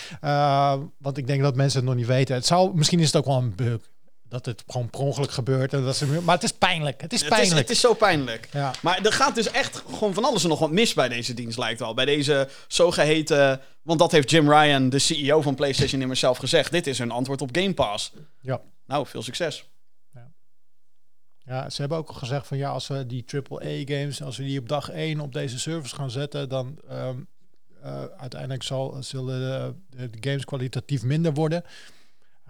Want 0.98 1.18
ik 1.18 1.28
denk 1.28 1.42
dat 1.42 1.56
mensen 1.56 1.80
het 1.80 1.88
nog 1.88 1.98
niet 1.98 2.08
weten. 2.08 2.36
Het 2.36 2.46
zou, 2.46 2.72
misschien 2.76 3.00
is 3.00 3.06
het 3.06 3.16
ook 3.16 3.26
wel 3.26 3.38
een 3.38 3.56
bug. 3.56 3.82
Dat 4.30 4.46
het 4.46 4.64
gewoon 4.68 4.90
per 4.90 5.00
ongeluk 5.00 5.32
gebeurt. 5.32 5.74
En 5.74 5.84
dat 5.84 5.96
ze, 5.96 6.06
maar 6.06 6.36
het 6.36 6.44
is 6.44 6.52
pijnlijk. 6.52 7.02
Het 7.02 7.14
is 7.14 7.22
het 7.22 7.32
is, 7.32 7.38
pijnlijk. 7.38 7.62
het 7.62 7.70
is 7.70 7.80
zo 7.80 7.94
pijnlijk. 7.94 8.50
ja. 8.52 8.74
Maar 8.82 9.06
er 9.06 9.14
gaat 9.14 9.36
dus 9.36 9.52
echt 9.52 9.84
gewoon 9.90 10.14
van 10.14 10.26
alles 10.26 10.44
en 10.44 10.50
nog 10.50 10.60
wat 10.60 10.72
mis 10.72 10.94
bij 10.94 11.10
deze 11.10 11.34
dienst, 11.34 11.58
lijkt 11.58 11.80
wel. 11.80 11.94
Bij 11.94 12.06
deze 12.06 12.50
zogeheten... 12.68 13.62
Want 13.82 14.00
dat 14.00 14.12
heeft 14.12 14.30
Jim 14.30 14.52
Ryan, 14.52 14.90
de 14.90 15.00
CEO 15.00 15.42
van 15.42 15.56
PlayStation, 15.56 16.02
immers 16.02 16.20
zelf 16.20 16.38
gezegd. 16.38 16.72
Dit 16.72 16.88
is 16.88 16.98
hun 16.98 17.12
antwoord 17.12 17.42
op 17.42 17.50
Game 17.52 17.74
Pass. 17.74 18.14
ja. 18.42 18.62
Nou, 18.86 19.08
veel 19.08 19.22
succes. 19.22 19.66
Ja, 21.50 21.70
ze 21.70 21.82
hebben 21.82 21.98
ook 21.98 22.08
al 22.08 22.14
gezegd 22.14 22.48
van 22.48 22.58
ja, 22.58 22.70
als 22.70 22.88
we 22.88 23.06
die 23.06 23.26
AAA-games, 23.50 24.22
als 24.22 24.38
we 24.38 24.44
die 24.44 24.60
op 24.60 24.70
dag 24.70 24.90
1 24.90 25.20
op 25.20 25.34
deze 25.34 25.60
service 25.60 25.96
gaan 25.96 26.12
zetten, 26.12 26.50
dan 26.50 26.80
ehm, 26.88 27.20
eh, 27.82 28.04
uiteindelijk 28.04 28.64
zal, 28.64 29.04
zullen 29.04 29.40
de, 29.90 30.10
de 30.10 30.30
games 30.30 30.46
kwalitatief 30.46 31.04
minder 31.04 31.34
worden. 31.34 31.64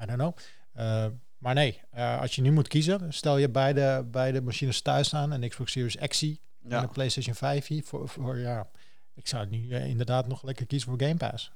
I 0.02 0.06
don't 0.06 0.18
know. 0.18 0.38
Eh, 0.74 1.06
maar 1.40 1.54
nee, 1.54 1.82
eh, 1.92 2.22
als 2.22 2.36
je 2.36 2.42
nu 2.42 2.52
moet 2.52 2.68
kiezen, 2.68 3.14
stel 3.14 3.38
je 3.38 3.50
beide, 3.50 4.08
beide 4.12 4.42
machines 4.42 4.82
thuis 4.82 5.08
staan, 5.08 5.32
een 5.32 5.50
Xbox 5.50 5.72
Series 5.72 5.96
X 6.08 6.22
en 6.22 6.38
een 6.64 6.90
PlayStation 6.90 7.36
5 7.36 7.68
hier, 7.68 7.84
voor, 7.84 8.10
voor 8.10 8.38
ja, 8.38 8.70
ik 9.16 9.28
zou 9.28 9.48
nu 9.48 9.70
eh, 9.70 9.86
inderdaad 9.86 10.28
nog 10.28 10.44
lekker 10.44 10.66
kiezen 10.66 10.90
voor 10.90 11.02
Game 11.02 11.18
Pass. 11.18 11.52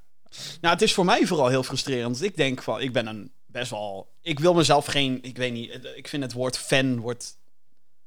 Nou, 0.62 0.74
het 0.74 0.84
is 0.84 0.94
voor 0.94 1.06
mij 1.06 1.26
vooral 1.26 1.48
heel 1.48 1.64
frustrerend. 1.64 2.18
Want 2.18 2.32
ik 2.32 2.36
denk 2.36 2.62
van, 2.62 2.82
ik 2.82 2.94
ben 2.94 3.08
een 3.08 3.32
best 3.46 3.72
wel... 3.72 4.12
Ik 4.22 4.40
wil 4.40 4.54
mezelf 4.54 4.86
geen... 4.86 5.20
Ik 5.22 5.38
weet 5.38 5.54
niet, 5.54 5.90
ik 5.96 6.08
vind 6.08 6.24
het 6.24 6.34
woord 6.34 6.58
fan 6.58 7.00
wordt 7.00 7.38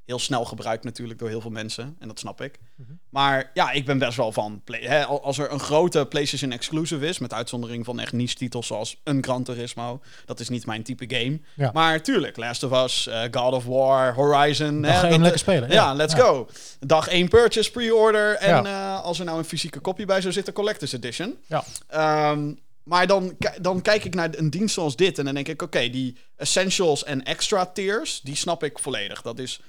heel 0.06 0.18
snel 0.18 0.44
gebruikt 0.44 0.84
natuurlijk 0.84 1.18
door 1.18 1.28
heel 1.28 1.40
veel 1.40 1.50
mensen. 1.50 1.96
En 1.98 2.08
dat 2.08 2.18
snap 2.18 2.40
ik. 2.40 2.58
Mhm. 2.74 2.90
Maar 3.10 3.50
ja, 3.54 3.70
ik 3.70 3.84
ben 3.84 3.98
best 3.98 4.16
wel 4.16 4.32
van... 4.32 4.60
Play, 4.64 4.80
hè, 4.80 5.04
al- 5.04 5.22
als 5.22 5.38
er 5.38 5.52
een 5.52 5.60
grote 5.60 6.06
PlayStation 6.08 6.52
exclusive 6.52 7.06
is... 7.06 7.18
met 7.18 7.32
uitzondering 7.32 7.84
van 7.84 8.00
echt 8.00 8.12
niche-titels 8.12 8.66
zoals 8.66 9.00
een 9.04 9.24
Gran 9.24 9.42
Turismo... 9.42 10.00
dat 10.24 10.40
is 10.40 10.48
niet 10.48 10.66
mijn 10.66 10.82
type 10.82 11.04
game. 11.16 11.40
Ja. 11.54 11.70
Maar 11.74 12.02
tuurlijk, 12.02 12.36
Last 12.36 12.62
of 12.62 12.84
Us, 12.84 13.06
eh, 13.06 13.22
God 13.30 13.52
of 13.52 13.64
War, 13.64 14.14
Horizon... 14.14 14.82
Dag 14.82 14.92
hè, 14.94 15.00
één 15.02 15.10
dat- 15.10 15.20
lekker 15.20 15.38
spelen. 15.38 15.70
Ja, 15.70 15.92
let's 15.94 16.14
go. 16.14 16.48
Dag 16.80 17.08
1 17.08 17.28
purchase, 17.28 17.70
pre-order. 17.70 18.34
En 18.34 18.66
eh, 18.66 19.02
als 19.02 19.18
er 19.18 19.24
nou 19.24 19.38
een 19.38 19.44
fysieke 19.44 19.80
kopie 19.80 20.06
bij 20.06 20.20
zou 20.20 20.32
zitten, 20.32 20.52
Collector's 20.52 20.92
Edition. 20.92 21.36
Ja. 21.46 21.64
Ehm, 21.88 22.52
maar 22.82 23.06
dan, 23.06 23.36
dan 23.60 23.82
kijk 23.82 24.04
ik 24.04 24.14
naar 24.14 24.28
een 24.34 24.50
dienst 24.50 24.74
zoals 24.74 24.96
dit 24.96 25.18
en 25.18 25.24
dan 25.24 25.34
denk 25.34 25.48
ik, 25.48 25.62
oké, 25.62 25.88
die 25.90 26.16
essentials 26.36 27.04
en 27.04 27.24
extra 27.24 27.66
tiers, 27.66 28.20
die 28.20 28.36
snap 28.36 28.62
ik 28.64 28.78
volledig. 28.78 29.22
Dat 29.22 29.38
is, 29.38 29.60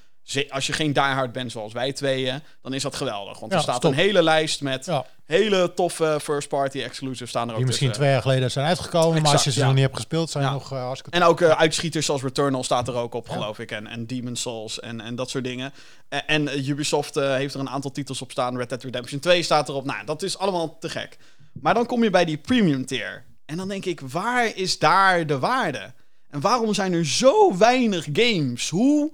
als 0.50 0.68
je 0.68 0.74
geen 0.74 0.94
diehard 0.94 1.32
bent 1.32 1.52
zoals 1.52 1.74
wij 1.74 1.94
tweeën, 1.94 2.42
dan 2.62 2.74
is 2.74 2.82
dat 2.84 2.96
geweldig. 2.96 3.40
Want 3.40 3.52
Ja, 3.52 3.58
er 3.58 3.63
staat 3.63 3.76
stop. 3.76 3.92
een 3.92 3.98
hele 3.98 4.24
lijst 4.24 4.62
met 4.62 4.86
Ja, 4.86 5.06
hele 5.26 5.72
toffe 5.76 6.18
first-party 6.22 6.82
exclusives 6.82 7.30
staan 7.30 7.44
er 7.48 7.52
ook 7.52 7.58
die 7.58 7.66
misschien 7.66 7.88
tussen. 7.88 8.04
twee 8.04 8.16
jaar 8.16 8.24
geleden 8.26 8.52
zijn 8.52 8.66
uitgekomen, 8.68 9.22
maar 9.22 9.32
als 9.32 9.44
je 9.44 9.52
ze 9.52 9.60
ja. 9.60 9.66
nog 9.66 9.74
niet 9.74 9.84
hebt 9.84 9.96
gespeeld, 9.96 10.30
zijn 10.30 10.52
nog 10.52 10.74
uh, 10.74 10.84
hartstikke 10.84 11.18
En 11.18 11.24
ook 11.26 11.42
eh, 11.42 11.50
uitschieters 11.50 12.06
zoals 12.06 12.22
Returnal 12.22 12.63
staat 12.63 12.88
er 12.88 12.96
ook 12.96 13.13
op, 13.13 13.30
geloof 13.30 13.60
ik. 13.60 13.72
En, 13.72 13.88
en 13.88 14.06
Demon's 14.06 14.42
Souls 14.42 14.80
en, 14.80 15.02
en 15.02 15.16
dat 15.16 15.30
soort 15.30 15.44
dingen. 15.44 15.74
En, 16.10 16.28
en 16.28 16.48
eh, 16.48 16.68
Ubisoft 16.68 17.18
eh, 17.18 17.34
heeft 17.34 17.54
er 17.54 17.60
een 17.60 17.70
aantal 17.70 17.92
titels 17.92 18.22
op 18.22 18.32
staan. 18.32 18.58
Red 18.58 18.70
Dead 18.70 18.84
Redemption 18.84 19.20
2 19.20 19.44
staat 19.44 19.70
erop. 19.70 19.86
Nou, 19.86 20.06
dat 20.06 20.22
is 20.24 20.38
allemaal 20.38 20.78
te 20.80 20.90
gek. 20.90 21.18
Maar 21.62 21.74
dan 21.74 21.86
kom 21.86 22.04
je 22.04 22.10
bij 22.10 22.26
die 22.26 22.38
premium 22.38 22.86
tier. 22.86 23.24
En 23.46 23.58
dan 23.58 23.68
denk 23.68 23.86
ik, 23.86 24.00
waar 24.00 24.56
is 24.56 24.80
daar 24.80 25.26
de 25.28 25.40
waarde? 25.40 25.94
En 26.30 26.42
waarom 26.42 26.74
zijn 26.74 26.94
er 26.94 27.06
zo 27.06 27.58
weinig 27.58 28.08
games? 28.13 28.70
Hoe 28.70 29.12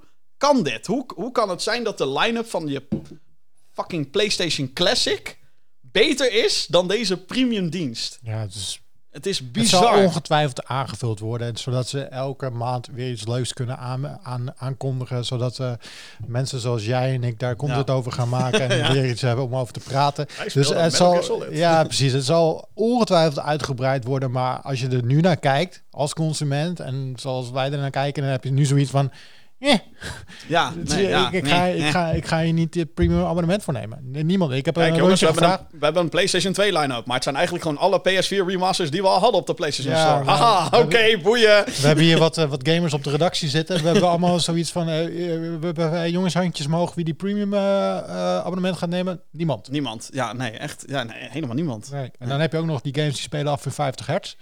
kan 0.51 0.63
dit? 0.63 0.85
Hoe, 0.87 1.05
hoe 1.15 1.31
kan 1.31 1.49
het 1.49 1.61
zijn 1.61 1.83
dat 1.83 1.97
de 1.97 2.09
line-up 2.09 2.49
van 2.49 2.67
je 2.67 2.83
fucking 3.73 4.11
PlayStation 4.11 4.73
Classic 4.73 5.37
beter 5.81 6.33
is 6.43 6.65
dan 6.69 6.87
deze 6.87 7.17
premium 7.17 7.69
dienst? 7.69 8.19
Ja, 8.23 8.37
het 8.39 8.53
is 8.55 8.81
Het 9.11 9.25
is 9.25 9.37
Het 9.37 9.51
bizar. 9.51 9.83
zal 9.93 10.03
ongetwijfeld 10.03 10.65
aangevuld 10.65 11.19
worden, 11.19 11.57
zodat 11.57 11.87
ze 11.87 12.01
elke 12.01 12.49
maand 12.49 12.87
weer 12.93 13.11
iets 13.11 13.27
leuks 13.27 13.53
kunnen 13.53 13.77
aan, 13.77 14.19
aan, 14.23 14.53
aankondigen, 14.57 15.25
zodat 15.25 15.59
eh, 15.59 15.71
mensen 16.27 16.59
zoals 16.59 16.85
jij 16.85 17.13
en 17.13 17.23
ik 17.23 17.39
daar 17.39 17.55
content 17.55 17.89
over 17.89 18.11
gaan 18.11 18.29
maken 18.39 18.69
en 18.69 18.77
Ja. 18.77 18.91
weer 18.93 19.09
iets 19.09 19.21
hebben 19.21 19.45
om 19.45 19.55
over 19.55 19.73
te 19.73 19.79
praten. 19.79 20.27
Dus 20.53 20.69
het 20.69 20.93
zal, 20.93 21.51
ja, 21.51 21.83
precies. 21.91 22.11
Het 22.13 22.25
zal 22.25 22.69
ongetwijfeld 22.73 23.39
uitgebreid 23.39 24.03
worden, 24.03 24.31
maar 24.31 24.61
als 24.61 24.79
je 24.81 24.87
er 24.87 25.03
nu 25.03 25.21
naar 25.21 25.37
kijkt 25.39 25.83
als 25.91 26.13
consument 26.13 26.79
en 26.79 27.13
zoals 27.15 27.51
wij 27.51 27.71
er 27.71 27.77
naar 27.77 27.89
kijken, 27.89 28.21
dan 28.23 28.31
heb 28.31 28.43
je 28.43 28.51
nu 28.51 28.65
zoiets 28.65 28.91
van. 28.91 29.11
Eh, 29.63 29.73
Ja, 30.47 30.73
het- 30.77 30.89
nee, 30.95 31.07
ja, 31.07 31.27
ik, 31.27 31.33
ik, 31.33 31.43
nee, 31.43 31.51
ga, 31.51 31.63
nee. 31.63 31.75
ik, 31.77 31.85
ga, 31.91 32.09
ik 32.09 32.25
ga 32.25 32.41
hier 32.41 32.53
niet 32.53 32.73
dit 32.73 32.93
premium 32.93 33.25
abonnement 33.25 33.63
voor 33.63 33.73
nemen. 33.73 34.11
Niemand. 34.25 34.51
Ik 34.51 34.65
heb 34.65 34.73
Kijk 34.75 34.91
een 34.91 34.97
jongens, 34.97 35.19
we 35.19 35.25
hebben, 35.25 35.43
een, 35.51 35.57
we 35.79 35.85
hebben 35.85 36.03
een 36.03 36.09
PlayStation 36.09 36.53
2 36.53 36.77
line-up. 36.77 37.05
Maar 37.05 37.15
het 37.15 37.23
zijn 37.23 37.35
eigenlijk 37.35 37.65
gewoon 37.65 37.79
alle 37.81 37.99
PS4 37.99 38.45
remasters 38.47 38.91
die 38.91 39.01
we 39.01 39.07
al 39.07 39.19
hadden 39.19 39.39
op 39.39 39.47
de 39.47 39.53
PlayStation 39.53 39.93
Ja, 39.95 40.01
Store. 40.09 40.23
nou, 40.25 40.37
Haha, 40.37 40.79
oké, 40.79 41.17
boeien. 41.23 41.65
We 41.65 41.87
hebben 41.87 42.03
hier 42.03 42.17
wat, 42.17 42.37
eh, 42.37 42.49
wat 42.49 42.67
gamers 42.69 42.93
op 42.93 43.03
de 43.03 43.09
redactie 43.09 43.49
zitten. 43.49 43.77
We 43.81 43.85
hebben 43.89 44.09
allemaal 44.09 44.39
zoiets 44.49 44.71
van... 44.71 44.89
eh, 44.89 45.03
eh, 45.05 45.39
we 45.59 45.65
hebben 45.65 45.93
eh, 45.93 46.07
jongens 46.09 46.33
handjes 46.33 46.65
omhoog 46.65 46.93
wie 46.93 47.05
die 47.05 47.13
premium 47.13 47.53
eh, 47.53 47.59
eh, 47.97 48.05
abonnement 48.37 48.77
gaat 48.77 48.89
nemen. 48.89 49.21
Niemand. 49.31 49.69
Niemand. 49.71 50.09
Ja, 50.11 50.33
nee, 50.33 50.51
echt. 50.51 50.83
Ja, 50.87 51.03
nee, 51.03 51.17
helemaal 51.29 51.55
niemand. 51.55 51.91
Nee. 51.91 52.11
En 52.19 52.29
dan 52.29 52.39
heb 52.39 52.51
je 52.51 52.57
ook 52.57 52.65
nog 52.65 52.81
die 52.81 52.95
games 52.95 53.13
die 53.13 53.21
spelen 53.21 53.51
af 53.51 53.65
in 53.65 53.71
50 53.71 54.05
hertz. 54.05 54.35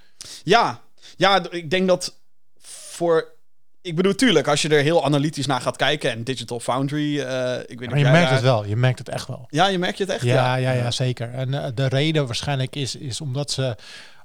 Ja, 0.44 0.80
ja, 1.18 1.42
ik 1.50 1.70
denk 1.70 1.88
dat 1.88 2.20
voor... 2.62 3.40
Ik 3.82 3.96
bedoel, 3.96 4.16
tuurlijk, 4.16 4.48
als 4.48 4.62
je 4.62 4.70
er 4.70 4.82
heel 4.84 5.06
analytisch 5.06 5.46
naar 5.46 5.62
gaat 5.62 5.76
kijken... 5.76 6.12
en 6.12 6.24
Digital 6.24 6.60
Foundry, 6.60 7.20
eh, 7.20 7.60
ik 7.60 7.68
weet 7.68 7.80
niet 7.80 7.90
Maar 7.90 7.98
je 7.98 8.04
merkt 8.06 8.22
daar- 8.24 8.32
het 8.34 8.42
wel. 8.42 8.66
Je 8.66 8.76
merkt 8.76 9.00
het 9.00 9.10
echt 9.10 9.28
wel. 9.28 9.46
Ja, 9.50 9.68
je 9.68 9.78
merkt 9.78 9.98
je 9.98 10.04
het 10.04 10.14
echt? 10.14 10.24
Ja, 10.24 10.56
ja, 10.56 10.72
ja, 10.72 10.92
zeker. 10.92 11.34
En 11.34 11.54
eh, 11.64 11.70
de 11.76 11.86
reden 11.88 12.26
waarschijnlijk 12.26 12.76
is, 12.76 12.96
is 12.96 13.22
omdat 13.22 13.52
ze 13.52 13.76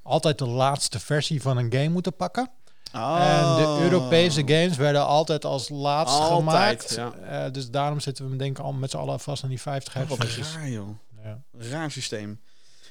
altijd 0.02 0.38
de 0.38 0.46
laatste 0.46 1.00
versie 1.00 1.42
van 1.42 1.56
een 1.56 1.72
game 1.72 1.88
moeten 1.88 2.16
pakken. 2.16 2.50
Oh. 2.94 3.18
En 3.20 3.64
de 3.76 3.82
Europese 3.82 4.40
games 4.40 4.76
werden 4.76 5.06
altijd 5.06 5.44
als 5.44 5.68
laatst 5.68 6.16
gemaakt. 6.20 6.94
ja. 6.94 7.12
Eh, 7.12 7.52
dus 7.52 7.70
daarom 7.70 8.00
zitten 8.00 8.30
we 8.30 8.36
denk 8.36 8.58
ik 8.58 8.64
al 8.64 8.72
met 8.72 8.90
z'n 8.90 8.96
allen 8.96 9.20
vast 9.20 9.42
aan 9.42 9.48
die 9.48 9.60
50 9.60 9.92
Oh, 9.92 9.98
hertz 9.98 10.16
wat 10.16 10.26
versies. 10.28 10.54
raar, 10.54 10.68
joh. 10.68 10.88
Ja. 11.24 11.38
Raar 11.70 11.90
systeem. 11.90 12.40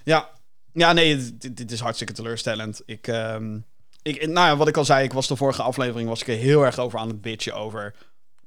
Ja, 0.04 0.30
ja 0.74 0.94
nee, 0.94 1.38
dit, 1.38 1.58
dit 1.58 1.72
is 1.72 1.80
hartstikke 1.80 2.14
teleurstellend. 2.14 2.82
Ik, 2.86 3.08
ehm, 3.08 3.58
ik, 4.08 4.28
nou 4.28 4.48
ja, 4.48 4.56
wat 4.58 4.68
ik 4.68 4.78
al 4.78 4.86
zei, 4.86 5.04
ik 5.04 5.14
was 5.14 5.28
de 5.28 5.36
vorige 5.36 5.62
aflevering 5.62 6.10
was 6.10 6.22
ik 6.22 6.28
er 6.28 6.36
heel 6.36 6.66
erg 6.66 6.80
over 6.80 7.00
aan 7.00 7.08
het 7.08 7.22
bitchen 7.22 7.54
over. 7.56 7.96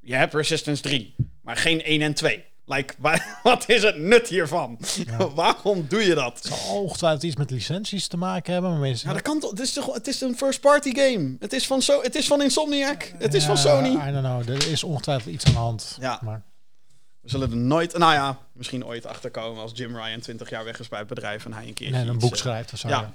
Je 0.00 0.14
hebt 0.14 0.34
Resistance 0.34 0.82
3, 0.82 1.14
maar 1.42 1.56
geen 1.56 1.82
1 1.82 2.02
en 2.02 2.14
2. 2.14 2.44
Like, 2.64 2.94
wa- 3.04 3.20
wat 3.42 3.68
is 3.68 3.82
het 3.82 3.98
nut 3.98 4.28
hiervan? 4.28 4.78
Waarom 5.34 5.86
doe 5.88 6.02
je 6.06 6.14
dat? 6.14 6.34
Het 6.42 6.44
zal 6.54 6.82
ongetwijfeld 6.82 7.22
iets 7.22 7.36
met 7.36 7.50
licenties 7.50 8.06
te 8.08 8.16
maken 8.16 8.52
hebben. 8.52 8.70
Maar 8.70 8.80
mensen, 8.80 9.08
Ja, 9.08 9.14
dat 9.14 9.22
kan 9.22 9.40
toch? 9.40 9.50
Het 9.50 9.60
is, 9.60 9.72
toch, 9.72 9.94
het 9.94 10.06
is 10.06 10.20
een 10.20 10.36
first-party 10.36 10.94
game. 10.94 11.36
Het 11.38 11.52
is, 11.52 11.66
van 11.66 11.82
so, 11.82 12.02
het 12.02 12.14
is 12.14 12.26
van 12.26 12.42
Insomniac. 12.42 13.12
Het 13.18 13.34
is 13.34 13.44
van 13.44 13.56
Sony. 13.58 13.88
I 14.08 14.12
don't 14.12 14.44
know. 14.44 14.48
Er 14.48 14.70
is 14.70 14.84
ongetwijfeld 14.84 15.34
iets 15.34 15.44
aan 15.44 15.52
de 15.52 15.58
hand. 15.58 15.96
Ja. 16.00 16.20
Maar 16.22 16.42
We 17.28 17.38
zullen 17.38 17.50
er 17.50 17.56
nooit... 17.56 17.98
Nou 17.98 18.12
ja, 18.12 18.38
misschien 18.52 18.86
ooit 18.86 19.06
achterkomen 19.06 19.62
als 19.62 19.72
Jim 19.74 19.96
Ryan 19.96 20.20
20 20.20 20.50
jaar 20.50 20.64
weg 20.64 20.80
is 20.80 20.88
bij 20.88 20.98
het 20.98 21.08
bedrijf 21.08 21.44
en 21.44 21.52
hij 21.52 21.66
een 21.66 21.74
keer 21.74 21.94
En 21.94 22.08
een 22.08 22.14
iets, 22.14 22.24
boek 22.24 22.32
eh, 22.32 22.38
schrijft 22.38 22.72
of 22.72 22.78
zo. 22.78 22.88
ja. 22.88 23.12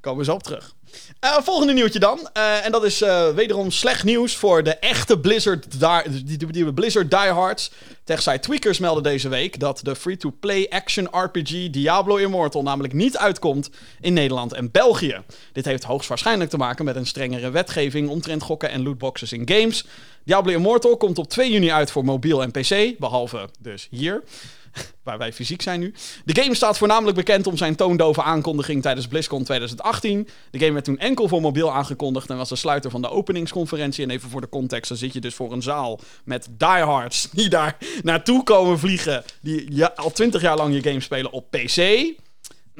Komen 0.00 0.18
we 0.18 0.24
zo 0.24 0.34
op 0.34 0.42
terug. 0.42 0.74
Eh, 1.20 1.36
volgende 1.40 1.72
nieuwtje 1.72 1.98
dan. 1.98 2.30
Eh, 2.32 2.64
en 2.64 2.72
dat 2.72 2.84
is 2.84 2.98
wederom 3.34 3.70
slecht 3.70 4.04
nieuws 4.04 4.36
voor 4.36 4.62
de 4.62 4.74
echte 4.74 5.18
Blizzard, 5.18 5.80
die, 5.80 6.24
die, 6.24 6.36
die, 6.36 6.52
die 6.52 6.72
Blizzard 6.72 7.10
diehards. 7.10 7.70
TechSite 8.04 8.38
Tweakers 8.38 8.78
meldde 8.78 9.02
deze 9.02 9.28
week 9.28 9.60
dat 9.60 9.80
de 9.82 9.96
free-to-play 9.96 10.66
action 10.68 11.08
RPG 11.10 11.70
Diablo 11.70 12.16
Immortal 12.16 12.62
namelijk 12.62 12.92
niet 12.92 13.16
uitkomt 13.16 13.70
in 14.00 14.12
Nederland 14.12 14.52
en 14.52 14.70
België. 14.70 15.22
Dit 15.52 15.64
heeft 15.64 15.84
hoogstwaarschijnlijk 15.84 16.50
te 16.50 16.56
maken 16.56 16.84
met 16.84 16.96
een 16.96 17.06
strengere 17.06 17.50
wetgeving 17.50 18.08
omtrent 18.08 18.42
gokken 18.42 18.70
en 18.70 18.82
lootboxes 18.82 19.32
in 19.32 19.48
games. 19.48 19.84
Diablo 20.28 20.52
Immortal 20.52 20.96
komt 20.96 21.18
op 21.18 21.28
2 21.28 21.50
juni 21.50 21.70
uit 21.70 21.90
voor 21.90 22.04
mobiel 22.04 22.42
en 22.42 22.50
PC, 22.50 22.98
behalve 22.98 23.48
dus 23.58 23.88
hier 23.90 24.22
waar 25.04 25.18
wij 25.18 25.32
fysiek 25.32 25.62
zijn 25.62 25.80
nu. 25.80 25.94
De 26.24 26.40
game 26.42 26.54
staat 26.54 26.78
voornamelijk 26.78 27.16
bekend 27.16 27.46
om 27.46 27.56
zijn 27.56 27.76
toondove 27.76 28.22
aankondiging 28.22 28.82
tijdens 28.82 29.08
BlizzCon 29.08 29.44
2018. 29.44 30.28
De 30.50 30.58
game 30.58 30.72
werd 30.72 30.84
toen 30.84 30.98
enkel 30.98 31.28
voor 31.28 31.40
mobiel 31.40 31.72
aangekondigd 31.72 32.30
en 32.30 32.36
was 32.36 32.48
de 32.48 32.56
sluiter 32.56 32.90
van 32.90 33.02
de 33.02 33.10
openingsconferentie. 33.10 34.04
En 34.04 34.10
even 34.10 34.30
voor 34.30 34.40
de 34.40 34.48
context, 34.48 34.88
dan 34.88 34.98
zit 34.98 35.12
je 35.12 35.20
dus 35.20 35.34
voor 35.34 35.52
een 35.52 35.62
zaal 35.62 36.00
met 36.24 36.48
diehards 36.50 37.28
die 37.32 37.48
daar 37.48 37.76
naartoe 38.02 38.42
komen 38.42 38.78
vliegen, 38.78 39.24
die 39.40 39.84
al 39.84 40.10
20 40.10 40.42
jaar 40.42 40.56
lang 40.56 40.74
je 40.74 40.82
game 40.82 41.00
spelen 41.00 41.32
op 41.32 41.50
PC. 41.50 41.76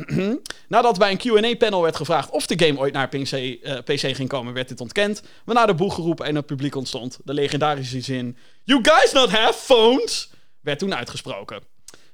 Nadat 0.68 0.98
bij 0.98 1.10
een 1.10 1.16
Q&A-panel 1.16 1.82
werd 1.82 1.96
gevraagd 1.96 2.30
of 2.30 2.46
de 2.46 2.66
game 2.66 2.78
ooit 2.78 2.92
naar 2.92 3.08
PC, 3.08 3.32
eh, 3.32 3.78
PC 3.84 4.16
ging 4.16 4.28
komen, 4.28 4.52
werd 4.52 4.68
dit 4.68 4.80
ontkend. 4.80 5.22
Waarna 5.44 5.66
de 5.66 5.74
boeg 5.74 5.94
geroepen 5.94 6.26
en 6.26 6.34
het 6.34 6.46
publiek 6.46 6.74
ontstond. 6.74 7.18
De 7.24 7.34
legendarische 7.34 8.00
zin... 8.00 8.36
You 8.64 8.80
guys 8.82 9.12
not 9.12 9.30
have 9.30 9.58
phones? 9.58 10.30
werd 10.60 10.78
toen 10.78 10.94
uitgesproken. 10.94 11.62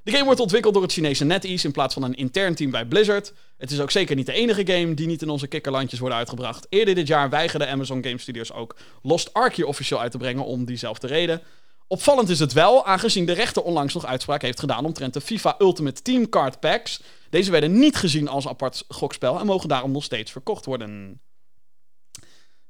De 0.03 0.11
game 0.11 0.25
wordt 0.25 0.41
ontwikkeld 0.41 0.75
door 0.75 0.83
het 0.83 0.93
Chinese 0.93 1.25
NetEase 1.25 1.67
in 1.67 1.73
plaats 1.73 1.95
van 1.95 2.03
een 2.03 2.15
intern 2.15 2.55
team 2.55 2.71
bij 2.71 2.87
Blizzard. 2.87 3.33
Het 3.59 3.71
is 3.71 3.81
ook 3.81 3.91
zeker 3.91 4.17
niet 4.17 4.27
de 4.27 4.33
enige 4.33 4.67
game 4.67 4.95
die 4.95 5.07
niet 5.07 5.23
in 5.23 5.29
onze 5.29 5.47
kikkerlandjes 5.47 6.01
wordt 6.01 6.15
uitgebracht. 6.15 6.67
Eerder 6.69 6.95
dit 6.95 7.07
jaar 7.07 7.31
weigerde 7.31 7.67
Amazon 7.67 8.05
Game 8.05 8.19
Studios 8.19 8.53
ook 8.53 8.77
Lost 9.03 9.33
Ark 9.33 9.55
hier 9.55 9.67
officieel 9.67 10.01
uit 10.01 10.11
te 10.11 10.19
brengen 10.19 10.45
om 10.45 10.65
diezelfde 10.65 11.07
reden. 11.07 11.43
Opvallend 11.87 12.29
is 12.29 12.39
het 12.39 12.53
wel, 12.53 12.87
aangezien 12.87 13.27
de 13.27 13.33
rechter 13.33 13.63
onlangs 13.63 13.95
nog 13.95 14.07
uitspraak 14.07 14.43
heeft 14.43 14.61
gedaan 14.61 14.85
omtrent 14.85 15.13
de 15.15 15.21
FIFA 15.21 15.55
Ultimate 15.59 16.03
Team 16.03 16.29
Card 16.29 16.61
Packs. 16.61 17.01
Deze 17.31 17.51
werden 17.51 17.79
niet 17.79 17.97
gezien 17.97 18.29
als 18.29 18.49
apart 18.49 18.85
gokspel 18.89 19.39
en 19.41 19.47
mogen 19.47 19.69
daarom 19.69 19.93
nog 19.93 20.05
steeds 20.05 20.31
verkocht 20.31 20.65
worden. 20.65 21.21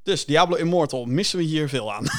Dus 0.03 0.25
Diablo 0.27 0.57
Immortal, 0.57 1.05
missen 1.05 1.39
we 1.39 1.45
hier 1.45 1.69
veel 1.69 1.93
aan. 1.95 2.05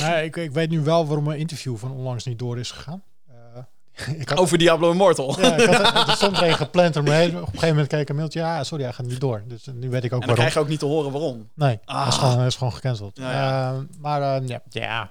Nee, 0.00 0.24
ik, 0.24 0.36
ik 0.36 0.50
weet 0.52 0.70
nu 0.70 0.80
wel 0.80 1.06
waarom 1.06 1.24
mijn 1.24 1.38
interview 1.38 1.76
van 1.76 1.90
onlangs 1.92 2.24
niet 2.24 2.38
door 2.38 2.58
is 2.58 2.70
gegaan. 2.70 3.02
Eh, 3.28 4.14
ik 4.20 4.28
had, 4.28 4.38
Over 4.38 4.58
Diablo 4.58 4.90
Immortal. 4.90 5.40
ja, 5.40 5.56
ik 5.56 5.66
had, 5.74 6.08
er 6.08 6.16
stond 6.16 6.36
gepland, 6.36 6.94
maar 6.94 7.24
op 7.26 7.32
een 7.34 7.44
gegeven 7.46 7.68
moment 7.68 7.86
kreeg 7.88 8.00
ik 8.00 8.08
een 8.08 8.16
mailtje. 8.16 8.38
Ja, 8.40 8.64
sorry, 8.64 8.84
hij 8.84 8.92
gaat 8.92 9.06
niet 9.06 9.20
door. 9.20 9.42
Dus 9.46 9.66
eh, 9.66 9.74
nu 9.74 9.90
weet 9.90 10.04
ik 10.04 10.12
ook 10.12 10.20
En 10.20 10.26
dan 10.26 10.36
waarom. 10.36 10.36
krijg 10.36 10.52
je 10.54 10.60
ook 10.60 10.68
niet 10.68 10.78
te 10.78 10.86
horen 10.86 11.12
waarom. 11.12 11.48
Nee, 11.54 11.78
Ah. 11.84 11.98
hij 12.00 12.08
is 12.08 12.14
gewoon, 12.16 12.36
hij 12.38 12.46
is 12.46 12.56
gewoon 12.56 12.72
gecanceld. 12.72 13.16
Ja, 13.16 13.32
ja. 13.32 13.72
Eh, 13.72 13.78
maar 14.00 14.22
eh, 14.42 14.48
ja, 14.48 14.62
ja, 14.68 15.10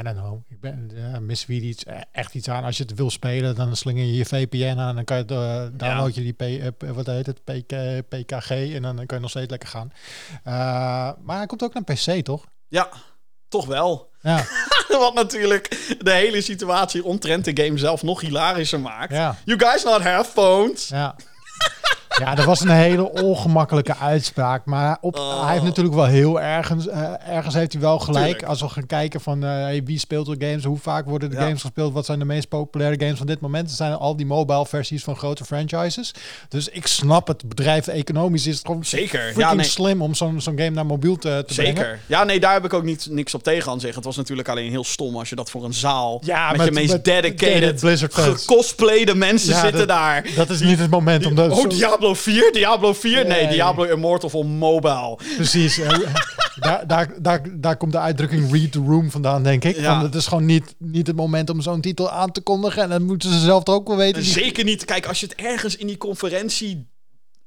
I 0.00 0.02
don't 0.02 0.16
know. 0.16 0.42
Ik 0.48 0.60
ben, 0.60 0.90
uh, 0.94 1.18
mis 1.18 1.46
wie 1.46 1.60
iets, 1.60 1.84
eh, 1.84 2.00
echt 2.12 2.34
iets 2.34 2.48
aan. 2.48 2.64
Als 2.64 2.76
je 2.76 2.82
het 2.82 2.94
wil 2.94 3.10
spelen, 3.10 3.54
dan 3.54 3.76
slinger 3.76 4.04
je 4.04 4.16
je 4.16 4.24
VPN 4.24 4.78
aan. 4.78 4.88
En 4.88 4.94
dan 4.94 5.04
kan 5.04 5.16
je, 5.16 5.24
uh, 5.24 5.78
download 5.78 6.14
je 6.14 6.20
die, 6.20 6.32
P, 6.32 6.42
eh, 6.42 6.90
wat 6.90 7.06
heet 7.06 7.26
het, 7.26 7.44
PK, 7.44 7.74
PKG. 8.08 8.50
En 8.50 8.82
dan 8.82 8.96
kan 8.96 9.16
je 9.16 9.20
nog 9.22 9.30
steeds 9.30 9.50
lekker 9.50 9.68
gaan. 9.68 9.92
Maar 11.24 11.36
hij 11.36 11.46
komt 11.46 11.62
ook 11.62 11.74
naar 11.74 11.84
PC, 11.84 12.24
toch? 12.24 12.44
Ja, 12.68 12.88
toch 13.48 13.66
wel. 13.66 14.12
Ja, 14.20 14.44
Wat 14.88 15.14
natuurlijk 15.14 15.94
de 15.98 16.12
hele 16.12 16.40
situatie 16.40 17.04
omtrent 17.04 17.44
de 17.44 17.64
game 17.64 17.78
zelf 17.78 18.02
nog 18.02 18.20
hilarischer 18.20 18.80
maakt. 18.80 19.12
ja, 19.12 19.36
You 19.44 19.58
guys 19.58 19.84
not 19.84 20.00
have 20.02 20.30
phones. 20.30 20.88
ja. 20.88 21.16
Ja, 22.18 22.34
dat 22.34 22.44
was 22.44 22.60
een 22.60 22.68
hele 22.70 23.10
ongemakkelijke 23.22 23.96
uitspraak. 23.96 24.64
Maar 24.64 24.98
op, 25.00 25.18
Oh. 25.18 25.42
hij 25.44 25.52
heeft 25.52 25.64
natuurlijk 25.64 25.94
wel 25.94 26.04
heel 26.04 26.40
ergens... 26.40 26.88
eh, 26.88 27.12
ergens 27.28 27.54
heeft 27.54 27.72
hij 27.72 27.80
wel 27.80 27.98
gelijk. 27.98 28.24
Tuurlijk. 28.24 28.42
Als 28.48 28.60
we 28.60 28.68
gaan 28.68 28.86
kijken 28.86 29.20
van 29.20 29.44
eh, 29.44 29.50
hey, 29.50 29.82
wie 29.84 29.98
speelt 29.98 30.28
er 30.28 30.36
games? 30.38 30.64
Hoe 30.64 30.78
vaak 30.78 31.06
worden 31.06 31.30
de 31.30 31.36
Ja. 31.36 31.42
games 31.42 31.60
gespeeld? 31.60 31.92
Wat 31.92 32.04
zijn 32.06 32.18
de 32.18 32.24
meest 32.24 32.48
populaire 32.48 33.00
games 33.00 33.18
van 33.18 33.26
dit 33.26 33.40
moment? 33.40 33.68
Het 33.68 33.76
zijn 33.76 33.92
al 33.94 34.16
die 34.16 34.26
mobile 34.26 34.66
versies 34.66 35.04
van 35.04 35.16
grote 35.16 35.44
franchises. 35.44 36.14
Dus 36.48 36.68
ik 36.68 36.86
snap 36.86 37.26
het 37.28 37.48
bedrijf 37.48 37.86
economisch 37.86 38.46
is 38.46 38.56
het 38.56 38.66
gewoon 38.66 38.84
Zeker. 38.84 39.32
Ja, 39.38 39.54
nee. 39.54 39.64
slim 39.66 40.02
om 40.02 40.14
zo'n 40.14 40.40
zo'n 40.40 40.58
game 40.58 40.70
naar 40.70 40.86
mobiel 40.86 41.16
te, 41.16 41.44
te 41.46 41.54
brengen. 41.54 41.76
Zeker. 41.76 41.98
Ja, 42.06 42.24
nee, 42.24 42.40
daar 42.40 42.52
heb 42.52 42.64
ik 42.64 42.72
ook 42.74 42.84
niet, 42.84 43.06
niks 43.10 43.34
op 43.34 43.42
tegen 43.42 43.70
aan 43.72 43.78
zeggen. 43.80 43.96
Het 43.96 44.06
was 44.06 44.16
natuurlijk 44.16 44.48
alleen 44.48 44.70
heel 44.70 44.84
stom 44.84 45.16
als 45.16 45.28
je 45.28 45.36
dat 45.36 45.50
voor 45.50 45.64
een 45.64 45.74
zaal... 45.74 46.20
Ja, 46.24 46.48
met, 46.48 46.56
met- 46.56 46.66
je 46.66 46.72
meest 46.72 46.92
met 46.92 47.04
dedicated, 47.04 47.80
Blizzard 47.80 48.12
fans. 48.12 48.44
gecosplayde 48.46 49.14
mensen 49.14 49.50
Ja, 49.50 49.60
zitten 49.60 49.78
dat- 49.78 49.88
daar. 49.88 50.26
Dat 50.36 50.50
is 50.50 50.60
niet 50.60 50.78
het 50.78 50.90
moment 50.90 51.26
om 51.26 51.34
dat... 51.34 51.50
Oh, 51.50 51.70
zo- 51.70 52.02
Diablo 52.04 52.22
4? 52.22 52.52
Diablo 52.52 52.92
4? 52.92 53.26
Nee, 53.26 53.42
Nee. 53.42 53.52
Diablo 53.52 53.84
Immortal 53.84 54.28
voor 54.28 54.46
mobile. 54.46 55.18
Precies. 55.36 55.78
eh, 55.78 55.98
daar, 56.60 56.86
daar, 56.86 57.08
daar, 57.18 57.40
daar 57.52 57.76
komt 57.76 57.92
de 57.92 57.98
uitdrukking 57.98 58.52
read 58.52 58.72
the 58.72 58.78
room 58.78 59.10
vandaan, 59.10 59.42
denk 59.42 59.64
ik. 59.64 59.76
Ja. 59.76 59.90
Want 59.90 60.02
het 60.02 60.14
is 60.14 60.26
gewoon 60.26 60.44
niet, 60.44 60.74
niet 60.78 61.06
het 61.06 61.16
moment 61.16 61.50
om 61.50 61.60
zo'n 61.60 61.80
titel 61.80 62.10
aan 62.10 62.32
te 62.32 62.40
kondigen. 62.40 62.82
En 62.82 62.88
dan 62.88 63.02
moeten 63.02 63.32
ze 63.32 63.38
zelf 63.38 63.62
toch 63.62 63.74
ook 63.74 63.88
wel 63.88 63.96
weten. 63.96 64.22
Zeker 64.22 64.64
niet. 64.64 64.84
Kijk, 64.84 65.06
als 65.06 65.20
je 65.20 65.26
het 65.26 65.34
ergens 65.34 65.76
in 65.76 65.86
die 65.86 65.96
conferentie 65.96 66.86